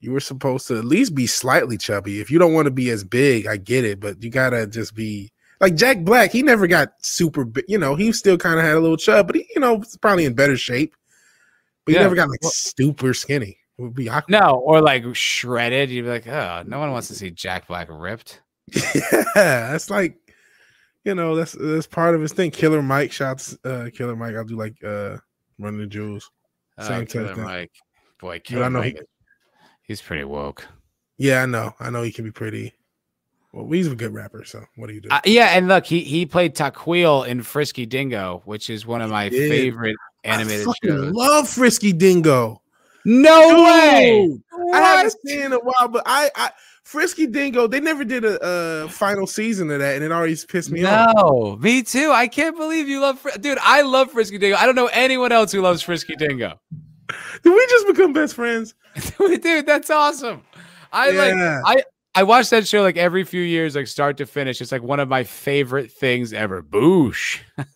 you 0.00 0.12
were 0.12 0.20
supposed 0.20 0.66
to 0.68 0.78
at 0.78 0.84
least 0.84 1.14
be 1.14 1.26
slightly 1.26 1.78
chubby. 1.78 2.20
If 2.20 2.30
you 2.30 2.38
don't 2.38 2.52
want 2.52 2.66
to 2.66 2.70
be 2.70 2.90
as 2.90 3.02
big, 3.02 3.46
I 3.46 3.56
get 3.56 3.84
it, 3.84 3.98
but 3.98 4.22
you 4.22 4.28
gotta 4.28 4.66
just 4.66 4.94
be 4.94 5.32
like 5.60 5.74
Jack 5.74 6.04
Black. 6.04 6.32
He 6.32 6.42
never 6.42 6.66
got 6.66 6.92
super 7.00 7.46
big. 7.46 7.64
You 7.66 7.78
know, 7.78 7.94
he 7.94 8.12
still 8.12 8.36
kind 8.36 8.58
of 8.58 8.64
had 8.66 8.74
a 8.74 8.80
little 8.80 8.98
chub, 8.98 9.26
but 9.28 9.36
he, 9.36 9.46
you 9.54 9.60
know, 9.60 9.74
was 9.74 9.96
probably 9.96 10.26
in 10.26 10.34
better 10.34 10.58
shape. 10.58 10.94
But 11.86 11.92
he 11.92 11.96
Yeah. 11.96 12.02
never 12.02 12.14
got 12.14 12.28
like 12.28 12.42
Well- 12.42 12.52
super 12.52 13.14
skinny. 13.14 13.56
It 13.78 13.82
would 13.82 13.94
be 13.94 14.10
awkward. 14.10 14.32
no, 14.32 14.62
or 14.66 14.82
like 14.82 15.04
shredded. 15.14 15.88
You'd 15.88 16.02
be 16.02 16.10
like, 16.10 16.26
oh, 16.26 16.62
no 16.66 16.78
one 16.78 16.92
wants 16.92 17.08
to 17.08 17.14
see 17.14 17.30
Jack 17.30 17.68
Black 17.68 17.88
ripped. 17.90 18.42
yeah, 18.94 19.22
that's 19.34 19.88
like, 19.88 20.16
you 21.04 21.14
know, 21.14 21.34
that's 21.36 21.52
that's 21.52 21.86
part 21.86 22.14
of 22.14 22.20
his 22.20 22.32
thing. 22.32 22.50
Killer 22.50 22.82
Mike 22.82 23.12
shots. 23.12 23.56
Uh, 23.64 23.88
Killer 23.92 24.16
Mike. 24.16 24.34
I'll 24.36 24.44
do 24.44 24.56
like 24.56 24.82
uh, 24.84 25.16
running 25.58 25.80
the 25.80 25.86
jewels. 25.86 26.30
Oh, 26.78 26.84
Same 26.86 27.00
type 27.00 27.08
Killer 27.10 27.34
thing. 27.34 27.44
Mike. 27.44 27.72
Boy, 28.20 28.34
I 28.34 28.38
Killer 28.38 28.70
know 28.70 28.82
he- 28.82 28.98
He's 29.82 30.00
pretty 30.02 30.24
woke. 30.24 30.66
Yeah, 31.18 31.42
I 31.42 31.46
know. 31.46 31.74
I 31.80 31.90
know 31.90 32.02
he 32.02 32.12
can 32.12 32.24
be 32.24 32.30
pretty. 32.30 32.74
Well, 33.52 33.68
he's 33.70 33.88
a 33.88 33.96
good 33.96 34.14
rapper. 34.14 34.44
So 34.44 34.62
what 34.76 34.86
do 34.86 34.94
you 34.94 35.00
do? 35.00 35.08
Uh, 35.10 35.20
yeah, 35.24 35.46
and 35.56 35.66
look, 35.66 35.84
he 35.84 36.00
he 36.00 36.24
played 36.26 36.54
Taqu'il 36.54 37.26
in 37.26 37.42
Frisky 37.42 37.86
Dingo, 37.86 38.42
which 38.44 38.70
is 38.70 38.86
one 38.86 39.02
of 39.02 39.10
my 39.10 39.28
favorite 39.30 39.96
animated 40.22 40.60
I 40.60 40.64
fucking 40.66 40.90
shows. 40.90 41.12
love 41.12 41.48
Frisky 41.48 41.92
Dingo. 41.92 42.62
No 43.04 43.64
way! 43.64 44.28
Dude, 44.28 44.42
I 44.74 44.80
haven't 44.80 45.14
seen 45.26 45.40
it 45.40 45.46
in 45.46 45.52
a 45.54 45.58
while, 45.58 45.88
but 45.88 46.02
I, 46.06 46.30
I 46.36 46.50
Frisky 46.82 47.26
Dingo. 47.26 47.66
They 47.66 47.80
never 47.80 48.04
did 48.04 48.24
a, 48.24 48.38
a 48.84 48.88
final 48.88 49.26
season 49.26 49.70
of 49.70 49.78
that, 49.80 49.96
and 49.96 50.04
it 50.04 50.12
always 50.12 50.44
pissed 50.44 50.70
me 50.70 50.84
off. 50.84 51.14
No, 51.14 51.56
me 51.60 51.82
too. 51.82 52.10
I 52.10 52.26
can't 52.26 52.56
believe 52.56 52.88
you 52.88 53.00
love, 53.00 53.18
Fr- 53.18 53.38
dude. 53.40 53.58
I 53.60 53.82
love 53.82 54.10
Frisky 54.10 54.38
Dingo. 54.38 54.56
I 54.56 54.66
don't 54.66 54.74
know 54.74 54.90
anyone 54.92 55.32
else 55.32 55.52
who 55.52 55.60
loves 55.60 55.82
Frisky 55.82 56.16
Dingo. 56.16 56.60
Did 57.42 57.52
we 57.52 57.66
just 57.68 57.86
become 57.86 58.12
best 58.12 58.34
friends? 58.34 58.74
dude, 59.18 59.66
that's 59.66 59.90
awesome. 59.90 60.42
I 60.92 61.10
like. 61.10 61.34
I 61.34 61.82
I 62.14 62.24
watch 62.24 62.50
that 62.50 62.66
show 62.66 62.82
like 62.82 62.96
every 62.96 63.22
few 63.24 63.42
years, 63.42 63.76
like 63.76 63.86
start 63.86 64.16
to 64.16 64.26
finish. 64.26 64.60
It's 64.60 64.72
like 64.72 64.82
one 64.82 64.98
of 64.98 65.08
my 65.08 65.22
favorite 65.22 65.92
things 65.92 66.32
ever. 66.32 66.62
Boosh. 66.62 67.38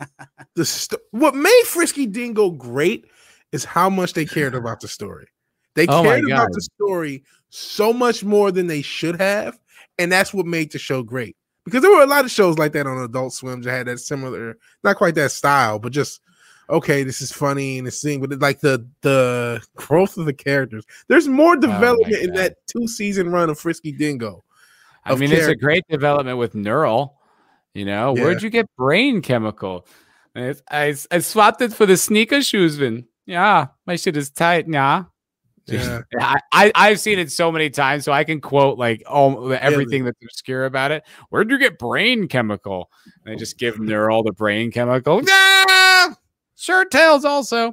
The 0.57 0.65
st- 0.65 1.01
what 1.11 1.35
made 1.35 1.63
Frisky 1.67 2.07
Dingo 2.07 2.51
great 2.51 3.07
is 3.51 3.65
how 3.65 3.91
much 3.91 4.13
they 4.13 4.25
cared 4.25 4.55
about 4.55 4.79
the 4.79 4.87
story. 4.87 5.27
They 5.75 5.85
Oh 5.89 6.05
cared 6.05 6.25
about 6.27 6.53
the 6.53 6.61
story 6.61 7.25
so 7.55 7.93
much 7.93 8.25
more 8.25 8.51
than 8.51 8.67
they 8.67 8.83
should 8.83 9.21
have, 9.21 9.59
and 9.99 10.11
that's 10.11 10.35
what 10.35 10.47
made 10.47 10.73
the 10.73 10.79
show 10.79 11.03
great. 11.03 11.37
Because 11.65 11.83
there 11.83 11.91
were 11.91 12.03
a 12.03 12.07
lot 12.07 12.25
of 12.25 12.31
shows 12.31 12.59
like 12.59 12.73
that 12.73 12.87
on 12.87 12.99
Adult 12.99 13.33
Swim 13.33 13.63
that 13.63 13.71
had 13.71 13.87
that 13.87 13.99
similar, 13.99 14.57
not 14.83 14.97
quite 14.97 15.15
that 15.15 15.31
style, 15.31 15.79
but 15.79 15.93
just 15.93 16.21
okay, 16.69 17.05
this 17.05 17.21
is 17.21 17.31
funny 17.31 17.79
and 17.79 17.87
this 17.87 18.03
thing, 18.03 18.21
but 18.21 18.39
like 18.41 18.61
the 18.61 18.87
the 19.03 19.63
growth 19.77 20.19
of 20.19 20.27
the 20.27 20.33
characters. 20.33 20.85
There's 21.09 21.29
more 21.29 21.55
oh 21.57 21.61
development 21.61 22.23
in 22.23 22.35
that 22.35 22.57
two 22.67 22.87
season 22.89 23.31
run 23.31 23.51
of 23.51 23.59
Frisky 23.59 23.93
Dingo. 23.93 24.43
I 25.05 25.15
mean, 25.15 25.31
it's 25.33 25.47
a 25.47 25.55
great 25.55 25.85
development 25.89 26.39
with 26.39 26.55
Neural. 26.55 27.19
You 27.75 27.85
know, 27.85 28.17
Yeah. 28.17 28.23
where'd 28.23 28.43
you 28.43 28.51
get 28.51 28.67
brain 28.77 29.21
chemical? 29.23 29.87
It's- 30.35 30.63
I, 30.71 30.95
I 31.15 31.19
swapped 31.21 31.61
it 31.61 31.73
for 31.73 31.87
the 31.87 31.97
sneaker 31.97 32.43
shoes. 32.43 32.77
Vin. 32.77 33.07
Yeah, 33.27 33.69
my 33.87 33.97
shit 33.97 34.17
is 34.17 34.31
tight. 34.31 34.67
Yeah. 34.69 35.05
Yeah. 35.67 36.03
I, 36.21 36.41
I 36.53 36.73
I've 36.75 37.01
seen 37.01 37.19
it 37.19 37.33
so 37.33 37.51
many 37.51 37.71
times, 37.71 38.05
so 38.05 38.13
I 38.13 38.25
can 38.25 38.41
quote 38.41 38.79
like 38.79 39.03
all 39.07 39.53
everything 39.53 40.05
that's 40.05 40.19
obscure 40.23 40.67
about 40.67 40.91
it. 40.91 41.05
Where'd 41.31 41.51
you 41.51 41.59
get 41.59 41.79
brain 41.79 42.29
chemical? 42.29 42.91
And 43.25 43.35
I 43.35 43.37
just 43.39 43.59
give 43.59 43.77
them 43.77 43.87
their 43.87 44.11
all 44.11 44.23
the 44.23 44.33
brain 44.33 44.71
chemical. 44.71 45.23
Yeah, 45.67 46.15
shirt 46.57 46.91
tails 46.91 47.25
also. 47.25 47.69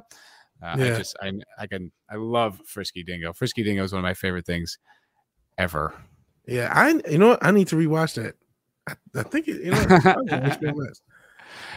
Uh, 0.62 0.74
I 0.74 0.76
just 0.76 1.16
I 1.20 1.32
I 1.58 1.66
can 1.66 1.92
I 2.10 2.16
love 2.16 2.60
Frisky 2.66 3.02
Dingo. 3.02 3.32
Frisky 3.32 3.62
Dingo 3.62 3.82
is 3.84 3.92
one 3.92 3.98
of 3.98 4.04
my 4.04 4.14
favorite 4.14 4.46
things 4.46 4.78
ever. 5.58 5.92
Yeah, 6.46 6.72
I 6.74 7.00
you 7.10 7.18
know 7.18 7.28
what? 7.28 7.44
I 7.44 7.50
need 7.50 7.68
to 7.68 7.76
rewatch 7.76 8.14
that. 8.14 8.36
I, 8.88 8.94
I 9.20 9.22
think 9.24 9.48
it, 9.48 9.62
you 9.64 9.70
know 9.72 10.76
it's. 10.88 11.02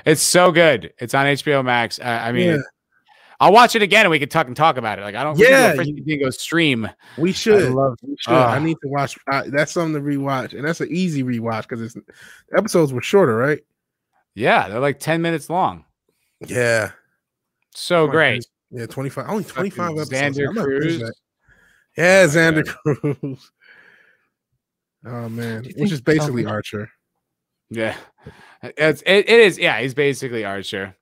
It's 0.06 0.22
so 0.22 0.52
good. 0.52 0.94
It's 1.00 1.14
on 1.14 1.26
HBO 1.26 1.64
Max. 1.64 2.00
I, 2.00 2.30
I 2.30 2.32
mean, 2.32 2.48
Yeah. 2.48 2.58
I'll 3.40 3.52
watch 3.52 3.76
it 3.76 3.82
again 3.82 4.06
and 4.06 4.12
we 4.12 4.20
can 4.20 4.30
talk 4.30 4.48
and 4.48 4.56
talk 4.56 4.78
about 4.78 4.98
it. 5.00 5.02
Like 5.02 5.16
I 5.16 5.24
don't. 5.24 5.38
we 5.38 5.44
can 5.46 5.52
do 5.52 5.58
a 5.58 5.60
Yeah, 5.70 5.74
Frisky 5.76 6.02
Dingo 6.02 6.30
stream. 6.30 6.90
we 7.18 7.32
should. 7.34 7.72
love- 7.72 7.98
we 8.02 8.16
should. 8.20 8.34
I 8.34 8.56
Ah. 8.56 8.60
need 8.60 8.78
to 8.82 8.88
watch. 8.88 9.18
Uh, 9.32 9.44
that's 9.48 9.72
something 9.74 9.94
to 9.94 10.08
rewatch, 10.08 10.54
and 10.58 10.66
that's 10.68 10.80
an 10.82 10.88
easy 10.92 11.24
rewatch 11.24 11.64
because 11.64 11.82
it's 11.82 11.94
the 11.96 12.04
episodes 12.58 12.94
were 12.94 13.02
shorter, 13.02 13.36
right? 13.36 13.60
Yeah, 14.36 14.68
they're 14.70 14.80
like 14.80 15.00
ten 15.00 15.22
minutes 15.22 15.50
long. 15.50 15.84
Yeah, 16.48 16.92
So 17.74 18.08
great. 18.08 18.46
Yeah, 18.72 18.86
twenty 18.86 19.10
five. 19.10 19.30
Only 19.30 19.44
twenty 19.44 19.70
five 19.70 19.92
episodes. 19.92 20.12
Xander 20.38 20.48
I'm 20.50 20.56
not 20.56 20.66
finished 20.66 21.00
Crews. 21.00 21.12
Yeah, 21.98 22.26
Oh 22.26 22.28
my 22.28 22.34
Xander 22.62 22.68
Crews. 23.22 23.52
Oh 25.08 25.30
man, 25.30 25.66
which 25.78 25.92
is 25.92 26.02
basically 26.02 26.46
Archer. 26.46 26.90
Yeah, 27.70 27.96
it's 28.64 29.02
it, 29.04 29.30
it 29.30 29.40
is. 29.40 29.58
Yeah, 29.60 29.80
he's 29.82 29.94
basically 29.94 30.44
Archer. 30.44 30.96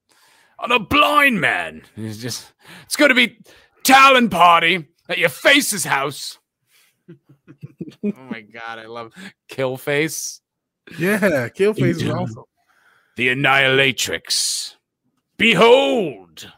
On 0.64 0.72
a 0.72 0.80
blind 0.80 1.42
man. 1.42 1.84
He's 1.96 2.22
just. 2.22 2.54
It's 2.86 2.96
going 2.96 3.10
to 3.10 3.16
be 3.16 3.38
Talon 3.84 4.30
party 4.30 4.88
at 5.10 5.18
your 5.18 5.30
face's 5.30 5.84
house. 5.84 6.40
oh 7.10 8.14
my 8.32 8.42
god, 8.42 8.80
I 8.80 8.86
love 8.86 9.12
Killface. 9.50 10.40
Yeah, 10.98 11.50
Killface 11.50 12.02
is 12.02 12.10
awesome. 12.10 12.46
the 13.18 13.28
Annihilatrix. 13.28 14.76
Behold! 15.38 16.52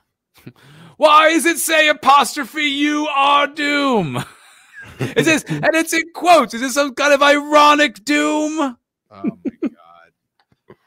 Why 0.98 1.32
does 1.32 1.46
it 1.46 1.58
say 1.58 1.90
apostrophe 1.90 2.64
you 2.64 3.08
are 3.08 3.48
doom? 3.48 4.24
Is 5.00 5.26
this 5.26 5.44
and 5.44 5.74
it's 5.74 5.94
in 5.94 6.04
quotes? 6.14 6.54
Is 6.54 6.62
this 6.62 6.76
some 6.76 6.94
kind 6.94 7.14
of 7.14 7.22
ironic 7.22 8.06
doom? 8.06 8.60
Oh 8.60 8.78
my 9.12 9.52
god. 9.62 9.72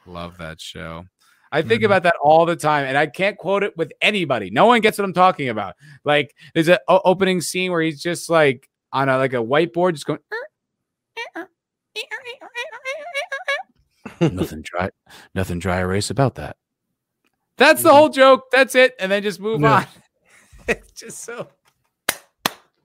Love 0.07 0.37
that 0.37 0.59
show. 0.61 1.05
I 1.51 1.61
think 1.63 1.81
Mhm. 1.81 1.85
about 1.87 2.03
that 2.03 2.15
all 2.21 2.45
the 2.45 2.55
time, 2.55 2.85
and 2.85 2.97
I 2.97 3.07
can't 3.07 3.37
quote 3.37 3.63
it 3.63 3.75
with 3.75 3.91
anybody. 4.01 4.49
No 4.51 4.65
one 4.67 4.81
gets 4.81 4.97
what 4.97 5.05
I'm 5.05 5.13
talking 5.13 5.49
about. 5.49 5.75
Like, 6.03 6.35
there's 6.53 6.67
an 6.67 6.77
opening 6.87 7.41
scene 7.41 7.71
where 7.71 7.81
he's 7.81 8.01
just 8.01 8.29
like 8.29 8.69
on 8.93 9.09
a 9.09 9.17
like 9.17 9.33
a 9.33 9.37
whiteboard, 9.37 9.93
just 9.93 10.05
going. 10.05 10.19
nothing 14.21 14.61
dry 14.63 14.89
nothing 15.33 15.59
dry 15.59 15.79
erase 15.79 16.09
about 16.09 16.35
that 16.35 16.57
that's 17.57 17.83
the 17.83 17.89
Mhm. 17.89 17.93
whole 17.93 18.09
joke 18.09 18.43
that's 18.51 18.75
it 18.75 18.93
and 18.99 19.11
then 19.11 19.23
just 19.23 19.39
move 19.39 19.61
Yeah. 19.61 19.73
on 19.75 19.85
it's 20.67 20.91
just 20.91 21.19
so 21.23 21.47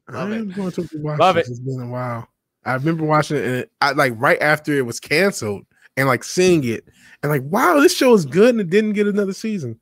Love 0.09 0.32
it. 0.32 0.36
I'm 0.36 0.51
going 0.51 0.70
to 0.73 0.82
rewatch 0.82 1.19
Love 1.19 1.36
this. 1.36 1.49
it. 1.49 1.53
It's 1.53 1.61
been 1.61 1.81
a 1.81 1.86
while. 1.89 2.28
I 2.66 2.74
remember 2.74 3.05
watching 3.05 3.39
it, 3.39 3.45
and 3.47 3.55
it, 3.57 3.70
I 3.81 3.93
like 3.93 4.12
right 4.16 4.39
after 4.41 4.74
it 4.74 4.85
was 4.85 5.01
canceled, 5.01 5.65
and 5.96 6.08
like 6.08 6.24
seeing 6.24 6.64
it, 6.64 6.84
and 7.22 7.30
like, 7.30 7.42
wow, 7.44 7.80
this 7.80 7.96
show 7.96 8.12
is 8.14 8.24
good, 8.26 8.50
and 8.50 8.60
it 8.60 8.70
didn't 8.70 8.92
get 8.94 9.06
another 9.06 9.32
season. 9.32 9.78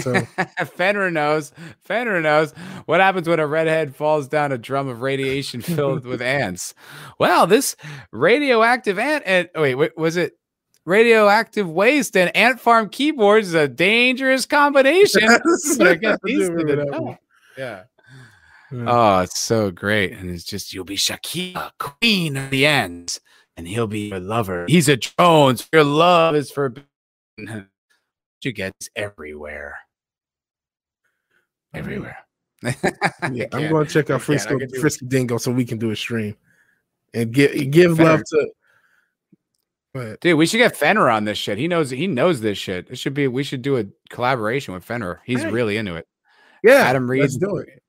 So- 0.00 0.20
Fenrir 0.76 1.10
knows. 1.10 1.52
Fenrir 1.80 2.20
knows 2.20 2.52
what 2.86 3.00
happens 3.00 3.28
when 3.28 3.40
a 3.40 3.46
redhead 3.46 3.96
falls 3.96 4.28
down 4.28 4.52
a 4.52 4.58
drum 4.58 4.86
of 4.88 5.02
radiation 5.02 5.60
filled 5.60 6.04
with 6.06 6.22
ants. 6.40 6.72
Well, 7.18 7.46
this 7.46 7.74
radioactive 8.12 8.98
ant 8.98 9.24
and 9.26 9.48
oh, 9.56 9.62
wait, 9.62 9.96
was 9.98 10.16
it 10.16 10.38
radioactive 10.84 11.68
waste 11.68 12.16
and 12.16 12.34
ant 12.36 12.60
farm 12.60 12.88
keyboards 12.88 13.48
is 13.48 13.54
a 13.54 13.66
dangerous 13.66 14.46
combination. 14.46 15.26
Better 15.78 15.90
I 15.90 15.94
do 15.96 16.16
these 16.22 16.46
to 16.46 16.52
remember 16.54 16.76
the 16.76 16.84
that 16.84 16.92
top. 16.92 17.02
one. 17.02 17.18
Yeah. 17.58 17.82
Yeah. 18.70 18.84
Oh, 18.86 19.20
it's 19.20 19.38
so 19.38 19.70
great. 19.72 20.12
And 20.12 20.30
it's 20.30 20.44
just 20.44 20.72
you'll 20.72 20.84
be 20.84 20.96
Shakira, 20.96 21.70
queen 21.78 22.36
of 22.36 22.50
the 22.50 22.66
ends, 22.66 23.20
and 23.56 23.66
he'll 23.66 23.86
be 23.86 24.08
your 24.08 24.20
lover. 24.20 24.66
He's 24.68 24.88
a 24.88 24.96
Jones. 24.96 25.68
Your 25.72 25.84
love 25.84 26.34
is 26.34 26.50
forbidden. 26.50 26.86
What 27.38 27.66
you 28.42 28.52
get 28.52 28.74
is 28.80 28.88
everywhere. 28.96 29.78
Everywhere. 31.74 32.16
Yeah, 32.62 32.72
I'm 33.52 33.68
going 33.68 33.86
to 33.86 33.92
check 33.92 34.10
out. 34.10 34.22
Frisco, 34.22 34.58
Frisky 34.80 35.06
Dingo 35.06 35.36
so 35.38 35.50
we 35.50 35.64
can 35.64 35.78
do 35.78 35.90
a 35.90 35.96
stream 35.96 36.36
and 37.12 37.32
give 37.32 37.70
give 37.70 37.96
Fair. 37.96 38.06
love 38.06 38.22
to. 38.30 38.48
But 39.92 40.20
Dude, 40.20 40.36
we 40.38 40.46
should 40.46 40.58
get 40.58 40.76
Fenner 40.76 41.08
on 41.10 41.24
this 41.24 41.38
shit. 41.38 41.58
He 41.58 41.68
knows 41.68 41.90
he 41.90 42.06
knows 42.06 42.40
this 42.40 42.58
shit. 42.58 42.88
It 42.90 42.96
should 42.98 43.14
be 43.14 43.28
we 43.28 43.42
should 43.42 43.62
do 43.62 43.76
a 43.78 43.84
collaboration 44.10 44.74
with 44.74 44.84
Fenner. 44.84 45.20
He's 45.24 45.42
Hey. 45.42 45.50
really 45.50 45.76
into 45.76 45.94
it. 45.96 46.06
yeah, 46.62 46.74
Adam 46.84 47.10
Reed. 47.10 47.22
let's 47.22 47.36
do 47.36 47.56
it. 47.58 47.82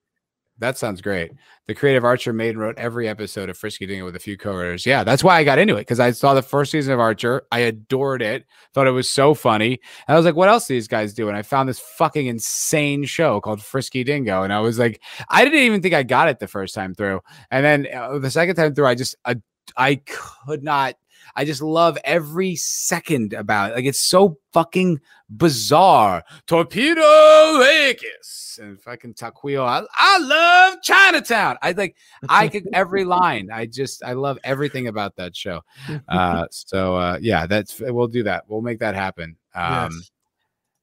That 0.60 0.78
sounds 0.78 1.02
great. 1.02 1.32
The 1.68 1.76
creative 1.76 2.06
Archer 2.06 2.32
made 2.32 2.52
and 2.52 2.60
wrote 2.60 2.78
every 2.78 3.10
episode 3.10 3.50
of 3.50 3.58
Frisky 3.58 3.86
Dingo 3.86 4.06
with 4.06 4.16
a 4.16 4.20
few 4.20 4.38
co-writers. 4.38 4.86
Yeah, 4.86 5.04
that's 5.04 5.22
why 5.22 5.38
I 5.38 5.44
got 5.44 5.60
into 5.60 5.76
it 5.76 5.82
because 5.82 6.00
I 6.00 6.12
saw 6.12 6.34
the 6.34 6.42
first 6.42 6.72
season 6.72 6.94
of 6.94 7.00
Archer. 7.02 7.44
I 7.52 7.60
adored 7.60 8.22
it. 8.22 8.46
Thought 8.74 8.88
it 8.88 8.92
was 8.92 9.10
so 9.10 9.34
funny. 9.34 9.80
And 10.08 10.14
I 10.14 10.16
was 10.16 10.26
like, 10.26 10.36
what 10.36 10.48
else 10.48 10.68
do 10.68 10.76
these 10.76 10.88
guys 10.88 11.14
do? 11.14 11.28
And 11.28 11.36
I 11.36 11.42
found 11.42 11.68
this 11.68 11.80
fucking 11.80 12.26
insane 12.26 13.04
show 13.04 13.42
called 13.42 13.62
Frisky 13.62 14.06
Dingo. 14.06 14.44
And 14.44 14.54
I 14.54 14.62
was 14.62 14.80
like, 14.80 15.02
I 15.30 15.44
didn't 15.44 15.60
even 15.60 15.82
think 15.82 15.94
I 15.94 16.04
got 16.04 16.30
it 16.30 16.40
the 16.40 16.48
first 16.48 16.74
time 16.74 16.96
through. 16.96 17.20
And 17.52 17.66
then 17.66 17.88
uh, 17.94 18.18
the 18.20 18.32
second 18.32 18.56
time 18.56 18.74
through, 18.74 18.88
I 18.88 18.96
just 18.96 19.16
I, 19.26 19.36
I 19.76 19.96
could 19.96 20.64
not. 20.64 20.96
I 21.38 21.46
just 21.46 21.62
love 21.62 22.00
every 22.04 22.56
second 22.56 23.34
about 23.34 23.72
it. 23.72 23.76
Like 23.76 23.86
it's 23.86 24.00
so 24.00 24.40
fucking 24.54 25.00
bizarre. 25.30 26.24
Torpedo 26.48 27.60
Vegas 27.60 28.58
and 28.60 28.82
fucking 28.82 29.14
Taqu'il. 29.14 29.62
I, 29.64 29.84
I 29.94 30.18
love 30.18 30.82
Chinatown. 30.82 31.58
I 31.62 31.74
like 31.74 31.96
I 32.28 32.48
could 32.48 32.68
every 32.74 33.04
line. 33.04 33.50
I 33.54 33.68
just 33.68 34.04
I 34.04 34.14
love 34.14 34.40
everything 34.44 34.88
about 34.88 35.16
that 35.18 35.36
show. 35.36 35.62
Uh 36.10 36.48
so 36.52 36.96
uh 36.96 37.20
yeah, 37.22 37.46
that's 37.46 37.80
we'll 37.80 38.08
do 38.08 38.24
that. 38.24 38.46
We'll 38.48 38.62
make 38.62 38.80
that 38.80 38.96
happen. 38.96 39.38
Um 39.54 39.92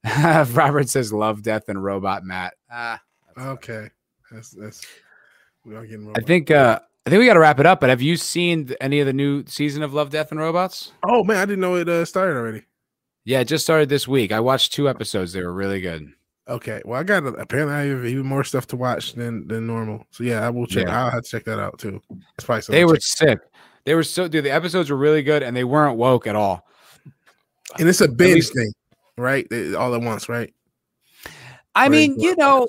Robert 0.53 0.87
says 0.87 1.11
love, 1.11 1.41
death, 1.41 1.67
and 1.67 1.83
robot 1.83 2.23
Matt. 2.23 2.53
Ah. 2.71 3.01
Okay, 3.37 3.89
that's 4.31 4.51
that's 4.51 4.85
we 5.65 5.75
are 5.75 5.85
getting. 5.85 6.13
I 6.15 6.21
think 6.21 6.49
uh 6.49 6.79
I 7.05 7.09
think 7.11 7.19
we 7.19 7.27
got 7.27 7.33
to 7.35 7.39
wrap 7.39 7.59
it 7.59 7.65
up. 7.65 7.79
But 7.79 7.89
have 7.89 8.01
you 8.01 8.17
seen 8.17 8.73
any 8.81 8.99
of 8.99 9.05
the 9.05 9.13
new 9.13 9.43
season 9.47 9.83
of 9.83 9.93
Love, 9.93 10.09
Death, 10.09 10.31
and 10.31 10.39
Robots? 10.39 10.91
Oh 11.07 11.23
man, 11.23 11.37
I 11.37 11.45
didn't 11.45 11.59
know 11.61 11.75
it 11.75 11.87
uh, 11.87 12.03
started 12.05 12.35
already. 12.37 12.63
Yeah, 13.25 13.39
it 13.41 13.45
just 13.45 13.63
started 13.63 13.89
this 13.89 14.07
week. 14.07 14.31
I 14.31 14.39
watched 14.39 14.73
two 14.73 14.89
episodes. 14.89 15.33
They 15.33 15.41
were 15.43 15.53
really 15.53 15.81
good. 15.81 16.11
Okay, 16.47 16.81
well 16.85 16.99
I 16.99 17.03
got 17.03 17.25
apparently 17.39 17.73
I 17.75 17.85
have 17.85 18.05
even 18.05 18.25
more 18.25 18.43
stuff 18.43 18.67
to 18.67 18.75
watch 18.75 19.13
than 19.13 19.47
than 19.47 19.65
normal. 19.65 20.05
So 20.11 20.23
yeah, 20.23 20.45
I 20.45 20.49
will 20.49 20.67
check. 20.67 20.85
Yeah. 20.87 21.05
I'll 21.05 21.09
have 21.11 21.23
to 21.23 21.29
check 21.29 21.43
that 21.45 21.59
out 21.59 21.79
too. 21.79 22.01
It's 22.37 22.45
probably 22.45 22.63
They 22.69 22.85
were 22.85 22.99
sick. 22.99 23.39
They 23.83 23.95
were 23.95 24.03
so 24.03 24.27
dude. 24.27 24.45
The 24.45 24.51
episodes 24.51 24.89
were 24.91 24.97
really 24.97 25.23
good, 25.23 25.41
and 25.43 25.55
they 25.57 25.63
weren't 25.63 25.97
woke 25.97 26.27
at 26.27 26.35
all. 26.35 26.67
and 27.79 27.89
it's 27.89 28.01
a 28.01 28.07
binge 28.07 28.35
least- 28.35 28.53
thing, 28.53 28.71
right? 29.17 29.47
All 29.75 29.93
at 29.95 30.01
once, 30.01 30.29
right? 30.29 30.53
I 31.73 31.87
Or 31.87 31.89
mean, 31.89 32.19
you 32.19 32.35
know, 32.35 32.67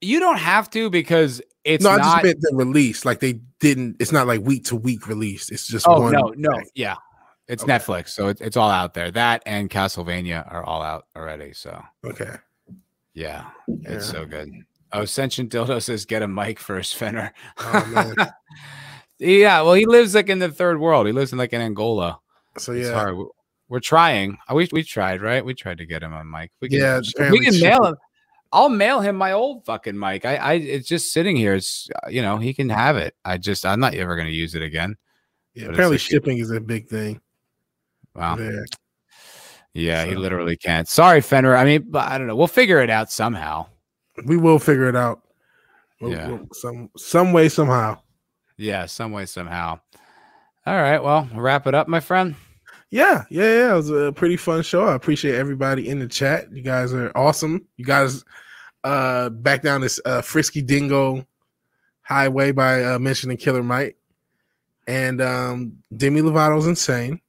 you 0.00 0.20
don't 0.20 0.38
have 0.38 0.70
to 0.70 0.88
because 0.90 1.40
it's 1.66 1.84
no, 1.84 1.90
I 1.90 1.96
not. 1.96 2.04
just 2.04 2.24
meant 2.24 2.40
the 2.40 2.56
release. 2.56 3.04
Like 3.04 3.20
they 3.20 3.40
didn't. 3.60 3.96
It's 4.00 4.12
not 4.12 4.26
like 4.26 4.40
week 4.42 4.64
to 4.66 4.76
week 4.76 5.06
release. 5.08 5.50
It's 5.50 5.66
just 5.66 5.86
oh 5.88 6.00
one. 6.02 6.12
no, 6.12 6.32
no, 6.36 6.56
thing. 6.56 6.66
yeah, 6.74 6.96
it's 7.48 7.62
Okay. 7.64 7.72
Netflix, 7.72 8.10
so 8.10 8.28
it's 8.28 8.40
it's 8.40 8.56
all 8.56 8.70
out 8.70 8.94
there. 8.94 9.10
That 9.10 9.42
and 9.46 9.68
Castlevania 9.68 10.50
are 10.52 10.64
all 10.64 10.82
out 10.82 11.06
already. 11.16 11.52
So 11.52 11.82
Okay. 12.04 12.36
yeah, 13.14 13.50
it's 13.82 14.06
so 14.06 14.24
good. 14.24 14.50
Oh, 14.92 15.04
Sentient 15.04 15.50
Dildo 15.52 15.82
says 15.82 16.04
get 16.06 16.22
a 16.22 16.28
mic 16.28 16.58
first, 16.60 16.94
Fenner. 16.96 17.32
Oh, 17.58 18.14
yeah, 19.18 19.60
well, 19.62 19.74
he 19.74 19.86
lives 19.86 20.14
like 20.14 20.28
in 20.28 20.38
the 20.38 20.50
third 20.50 20.78
world. 20.80 21.06
He 21.06 21.12
lives 21.12 21.32
in 21.32 21.38
like 21.38 21.52
in 21.52 21.60
Angola. 21.60 22.20
So 22.58 22.72
yeah. 22.72 23.12
We're- 23.12 23.80
trying. 23.82 24.34
Uh, 24.34 24.36
I 24.52 24.54
wish 24.54 24.70
we 24.70 24.84
tried, 24.84 25.20
right? 25.22 25.44
We 25.44 25.52
tried 25.52 25.78
to 25.78 25.86
get 25.86 26.00
him 26.02 26.12
on 26.12 26.30
mic. 26.30 26.52
We 26.60 26.68
can, 26.68 26.78
Yeah, 26.78 27.00
we 27.32 27.40
can 27.40 27.58
mail 27.60 27.84
him. 27.84 27.96
I'll 28.56 28.70
mail 28.70 29.00
him 29.02 29.16
my 29.16 29.32
old 29.32 29.66
fucking 29.66 29.98
mic. 29.98 30.24
I, 30.24 30.36
I, 30.36 30.52
it's 30.54 30.88
just 30.88 31.12
sitting 31.12 31.36
here. 31.36 31.54
It's, 31.54 31.90
uh, 31.94 32.08
you 32.08 32.22
know, 32.22 32.38
he 32.38 32.54
can 32.54 32.70
have 32.70 32.96
it. 32.96 33.14
I 33.22 33.36
just, 33.36 33.66
I'm 33.66 33.80
not 33.80 33.94
ever 33.94 34.16
going 34.16 34.28
to 34.28 34.32
use 34.32 34.54
it 34.54 34.62
again. 34.62 34.96
yeah 35.54 35.66
but 35.66 35.74
apparently 35.74 35.98
shipping 35.98 36.38
is 36.38 36.50
a 36.50 36.58
big 36.60 36.88
thing. 36.88 37.20
Wow. 38.14 38.36
there. 38.36 38.64
Yeah, 39.74 40.06
he 40.06 40.14
literally 40.14 40.56
can't. 40.56 40.88
Sorry, 40.88 41.20
Fenrir. 41.20 41.54
I 41.54 41.66
mean, 41.66 41.84
but 41.90 42.08
I 42.10 42.16
don't 42.16 42.26
know. 42.28 42.34
We'll 42.34 42.46
figure 42.46 42.80
it 42.80 42.88
out 42.88 43.12
somehow. 43.12 43.66
We 44.24 44.38
will 44.38 44.58
figure 44.58 44.88
it 44.88 44.96
out. 44.96 45.20
We'll- 46.00 46.12
Yeah. 46.12 46.28
we'll- 46.28 46.48
some 46.54 46.88
some 46.96 47.34
way 47.34 47.50
somehow. 47.50 48.00
Yeah, 48.56 48.86
some 48.86 49.12
way, 49.12 49.26
somehow. 49.26 49.80
All 50.66 50.74
right. 50.80 50.98
We'll 50.98 51.28
wrap 51.34 51.66
it 51.66 51.74
up, 51.74 51.88
my 51.88 52.00
friend. 52.00 52.36
Yeah, 52.90 53.24
yeah, 53.28 53.42
yeah. 53.52 53.72
It 53.74 53.76
was 53.76 53.90
a 53.90 54.12
pretty 54.12 54.38
fun 54.38 54.62
show. 54.62 54.86
I 54.86 54.94
appreciate 54.94 55.34
everybody 55.34 55.88
in 55.90 55.98
the 55.98 56.08
chat. 56.08 56.50
You 56.50 56.62
guys 56.62 56.94
are 56.94 57.12
awesome. 57.14 57.66
You 57.76 57.84
guys 57.84 58.24
uh 58.86 59.28
back 59.30 59.62
down 59.62 59.80
this 59.80 59.98
uh 60.04 60.22
frisky 60.22 60.62
dingo 60.62 61.26
highway 62.02 62.52
by 62.52 62.84
uh 62.84 62.98
mentioning 62.98 63.36
Killer 63.36 63.62
Mike. 63.62 63.96
And 64.86 65.20
um 65.20 65.72
Demi 65.96 66.20
Lovato's 66.22 66.66
insane. 66.68 67.20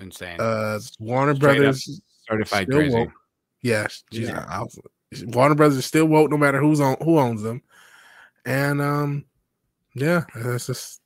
Insane. 0.00 0.40
Uh 0.40 0.78
Warner 1.00 1.34
Straight 1.34 1.56
Brothers 1.58 2.00
Certified 2.28 2.66
still 2.68 2.78
crazy. 2.78 2.94
woke. 2.96 3.10
Yes, 3.62 4.04
she's 4.12 4.28
Yeah. 4.28 4.44
I 4.48 4.60
was- 4.60 4.78
Warner 5.26 5.54
Brothers 5.56 5.76
is 5.78 5.84
still 5.86 6.06
woke 6.06 6.30
no 6.30 6.36
matter 6.38 6.60
who's 6.60 6.80
on 6.80 6.96
who 7.02 7.18
owns 7.18 7.42
them. 7.42 7.62
And 8.46 8.80
um 8.80 9.24
yeah, 9.94 10.24
that's 10.34 10.66
just 10.68 11.00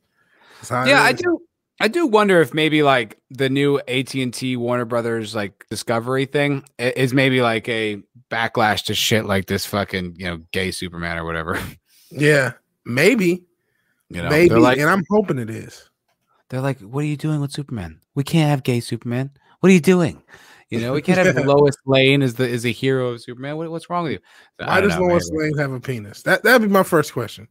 that's 0.58 0.68
how 0.68 0.82
it 0.84 0.88
Yeah, 0.88 1.02
I 1.02 1.10
is. 1.10 1.20
do. 1.20 1.40
I 1.80 1.88
do 1.88 2.06
wonder 2.06 2.40
if 2.40 2.54
maybe 2.54 2.82
like 2.82 3.18
the 3.30 3.50
new 3.50 3.78
AT 3.80 4.14
and 4.14 4.32
T 4.32 4.56
Warner 4.56 4.86
Brothers 4.86 5.34
like 5.34 5.66
Discovery 5.68 6.24
thing 6.24 6.64
is 6.78 7.12
maybe 7.12 7.42
like 7.42 7.68
a 7.68 8.02
backlash 8.30 8.84
to 8.86 8.94
shit 8.94 9.26
like 9.26 9.46
this 9.46 9.66
fucking 9.66 10.16
you 10.16 10.26
know 10.26 10.38
gay 10.52 10.70
Superman 10.70 11.18
or 11.18 11.24
whatever. 11.24 11.58
Yeah, 12.12 12.52
maybe. 12.84 13.46
You 14.10 14.22
know, 14.22 14.30
maybe. 14.30 14.48
they're 14.50 14.60
like 14.60 14.78
and 14.78 14.88
I'm 14.88 15.02
hoping 15.10 15.40
it 15.40 15.50
is. 15.50 15.90
they're 16.48 16.60
like, 16.60 16.78
what 16.80 17.00
are 17.02 17.06
you 17.06 17.16
doing 17.16 17.40
with 17.40 17.50
Superman? 17.50 17.98
We 18.14 18.22
can't 18.22 18.48
have 18.48 18.62
gay 18.62 18.78
Superman. 18.78 19.32
What 19.58 19.70
are 19.70 19.72
you 19.72 19.80
doing? 19.80 20.22
You 20.70 20.80
know, 20.80 20.92
we 20.92 21.02
can't 21.02 21.18
have 21.18 21.34
Yeah. 21.36 21.44
Lois 21.44 21.76
Lane 21.84 22.22
as 22.22 22.34
the 22.34 22.48
is 22.48 22.64
a 22.64 22.70
hero 22.70 23.08
of 23.08 23.22
Superman. 23.22 23.56
What, 23.56 23.70
what's 23.72 23.90
wrong 23.90 24.04
with 24.04 24.12
you? 24.12 24.18
Why 24.64 24.80
does 24.80 24.94
know, 24.94 25.02
Lois 25.02 25.28
maybe. 25.32 25.50
Lane 25.50 25.58
have 25.58 25.72
a 25.72 25.80
penis? 25.80 26.22
That 26.22 26.44
that'd 26.44 26.62
be 26.62 26.72
my 26.72 26.84
first 26.84 27.12
question. 27.12 27.48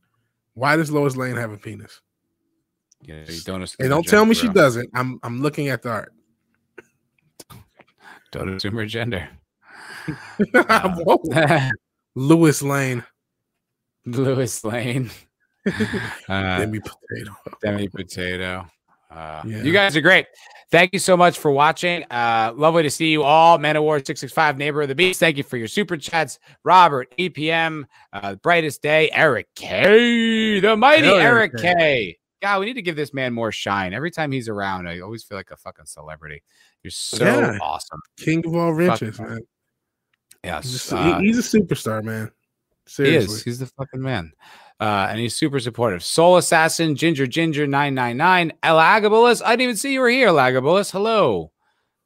Why 0.53 0.77
does 0.77 0.89
Lois 0.89 1.17
Lane 1.17 1.35
have 1.35 1.51
a 1.51 1.57
penis? 1.57 1.99
You 3.07 3.15
know, 3.15 3.23
you 3.27 3.41
don't 3.41 3.77
don't 3.89 4.07
tell 4.07 4.25
me 4.25 4.33
she 4.35 4.49
doesn't. 4.49 4.89
I'm 4.93 5.19
I'm 5.23 5.41
looking 5.41 5.69
at 5.69 5.81
the 5.81 5.89
art. 5.89 6.13
Don't 8.31 8.49
assume 8.49 8.75
her 8.75 8.85
gender. 8.85 9.29
Whoa. 10.53 11.19
Lewis 12.15 12.61
Lane. 12.61 13.03
Lewis 14.05 14.63
Lane. 14.63 15.09
Uh, 15.65 16.59
Demi 16.59 16.79
Potato. 16.79 17.31
Demi 17.61 17.87
Potato. 17.87 18.67
Uh, 19.09 19.41
Yeah. 19.45 19.63
You 19.63 19.71
guys 19.71 19.95
are 19.95 20.01
great. 20.01 20.27
Thank 20.71 20.91
you 20.93 20.99
so 20.99 21.15
much 21.15 21.37
for 21.39 21.51
watching. 21.51 22.03
Uh, 22.11 22.51
lovely 22.55 22.83
to 22.83 22.89
see 22.89 23.09
you 23.09 23.23
all. 23.23 23.57
Man 23.57 23.77
of 23.77 23.83
War 23.83 23.99
665, 23.99 24.57
Neighbor 24.57 24.81
of 24.81 24.89
the 24.89 24.95
Beast. 24.95 25.19
Thank 25.19 25.37
you 25.37 25.43
for 25.43 25.57
your 25.57 25.67
super 25.67 25.95
chats. 25.95 26.39
Robert, 26.63 27.13
EPM, 27.17 27.85
uh, 28.11 28.35
Brightest 28.35 28.81
Day, 28.81 29.09
Eric 29.13 29.47
K, 29.55 30.59
the 30.59 30.75
mighty 30.75 31.05
Hell, 31.07 31.15
Eric 31.17 31.53
Eric 31.63 31.77
K. 31.77 32.17
God, 32.45 32.59
we 32.59 32.67
need 32.67 32.75
to 32.75 32.83
give 32.83 32.95
this 32.95 33.11
man 33.11 33.33
more 33.33 33.51
shine. 33.51 33.91
Every 33.91 34.11
time 34.11 34.31
he's 34.31 34.47
around, 34.47 34.87
I 34.87 34.99
always 34.99 35.23
feel 35.23 35.35
like 35.35 35.49
a 35.49 35.57
fucking 35.57 35.87
celebrity. 35.87 36.43
You're 36.83 36.91
so 36.91 37.25
Yeah. 37.25 37.57
awesome. 37.59 37.99
King 38.17 38.45
of 38.45 38.55
all 38.55 38.71
riches, 38.71 39.19
man. 39.19 39.39
Yes. 40.43 40.65
He's, 40.65 40.91
a, 40.91 40.95
uh, 40.95 41.19
he's 41.21 41.39
a 41.39 41.59
superstar, 41.59 42.03
man. 42.03 42.29
He 42.97 43.15
is. 43.15 43.41
He's 43.41 43.57
the 43.57 43.65
fucking 43.65 43.99
man. 43.99 44.31
Uh, 44.79 45.07
and 45.09 45.19
he's 45.19 45.35
super 45.35 45.59
supportive. 45.59 46.03
Soul 46.03 46.37
Assassin, 46.37 46.95
Ginger 46.95 47.25
Ginger 47.25 47.65
999, 47.65 48.53
Elagabalus. 48.61 49.41
I 49.43 49.53
didn't 49.53 49.61
even 49.61 49.77
see 49.77 49.93
you 49.93 50.01
were 50.01 50.09
here, 50.09 50.27
Elagabalus. 50.27 50.91
Hello. 50.91 51.51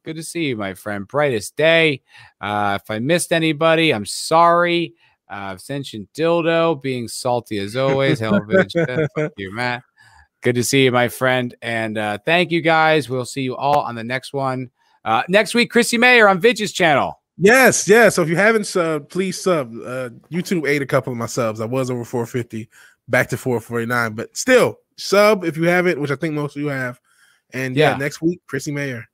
Good 0.06 0.16
to 0.16 0.22
see 0.22 0.44
you, 0.46 0.56
my 0.56 0.72
friend. 0.72 1.06
Brightest 1.06 1.54
day. 1.54 2.00
Uh, 2.40 2.78
if 2.80 2.90
I 2.90 2.98
missed 2.98 3.30
anybody, 3.30 3.92
I'm 3.92 4.06
sorry. 4.06 4.94
Uh, 5.28 5.52
Ascension 5.56 6.08
Dildo 6.14 6.80
being 6.80 7.08
salty 7.08 7.58
as 7.58 7.76
always. 7.76 8.20
Hellvage. 8.20 8.72
Fuck 9.14 9.32
you, 9.36 9.52
Matt. 9.54 9.82
Good 10.42 10.54
to 10.54 10.64
see 10.64 10.84
you, 10.84 10.92
my 10.92 11.08
friend. 11.08 11.54
And 11.60 11.98
uh, 11.98 12.18
thank 12.24 12.50
you 12.50 12.60
guys. 12.62 13.08
We'll 13.08 13.24
see 13.26 13.42
you 13.42 13.56
all 13.56 13.80
on 13.80 13.94
the 13.94 14.04
next 14.04 14.32
one. 14.32 14.70
Uh, 15.04 15.22
next 15.28 15.54
week, 15.54 15.70
Chrissie 15.70 15.98
Mayr 15.98 16.28
on 16.28 16.40
Vidge's 16.40 16.72
channel. 16.72 17.20
Yes, 17.38 17.88
yeah. 17.88 18.08
So 18.10 18.22
if 18.22 18.28
you 18.28 18.36
haven't 18.36 18.62
subbed, 18.62 19.08
please 19.08 19.40
sub. 19.40 19.72
Uh, 19.72 20.10
YouTube 20.30 20.68
ate 20.68 20.82
a 20.82 20.86
couple 20.86 21.12
of 21.12 21.18
my 21.18 21.26
subs. 21.26 21.60
I 21.60 21.64
was 21.64 21.90
over 21.90 22.04
450, 22.04 22.68
back 23.08 23.28
to 23.30 23.36
449, 23.38 24.12
but 24.14 24.36
still 24.36 24.78
sub 24.98 25.44
if 25.44 25.56
you 25.56 25.64
haven't, 25.64 25.98
which 26.00 26.10
I 26.10 26.16
think 26.16 26.34
most 26.34 26.56
of 26.56 26.62
you 26.62 26.68
have. 26.68 27.00
And 27.52 27.74
yeah, 27.76 27.92
Yeah. 27.92 27.96
next 27.96 28.20
week, 28.20 28.40
Chrissie 28.46 28.72
Mayr. 28.72 29.04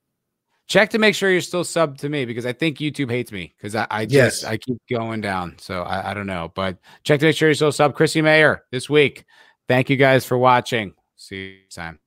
Check 0.69 0.91
to 0.91 0.99
make 0.99 1.15
sure 1.15 1.31
you're 1.31 1.41
still 1.41 1.63
subbed 1.63 1.99
to 1.99 2.09
me 2.09 2.25
because 2.25 2.45
I 2.45 2.53
think 2.53 2.79
YouTube 2.79 3.09
hates 3.09 3.31
me 3.31 3.55
because 3.57 3.77
I, 3.77 3.87
I 3.89 4.05
just 4.05 4.43
Yes. 4.43 4.45
I 4.45 4.57
keep 4.57 4.79
going 4.91 5.21
down. 5.21 5.55
So 5.61 5.83
I, 5.83 6.11
I 6.11 6.15
don't 6.15 6.27
know. 6.27 6.51
But 6.57 6.79
check 7.05 7.21
to 7.21 7.27
make 7.27 7.37
sure 7.37 7.47
you're 7.49 7.55
still 7.55 7.71
sub 7.71 7.95
Chrissie 7.95 8.21
Mayr 8.23 8.63
this 8.73 8.91
week. 8.91 9.25
Thank 9.69 9.89
you 9.89 9.97
guys 9.97 10.25
for 10.27 10.37
watching. 10.37 10.95
See 11.27 11.37
you 11.37 11.59
next 11.63 11.75
time. 11.75 12.06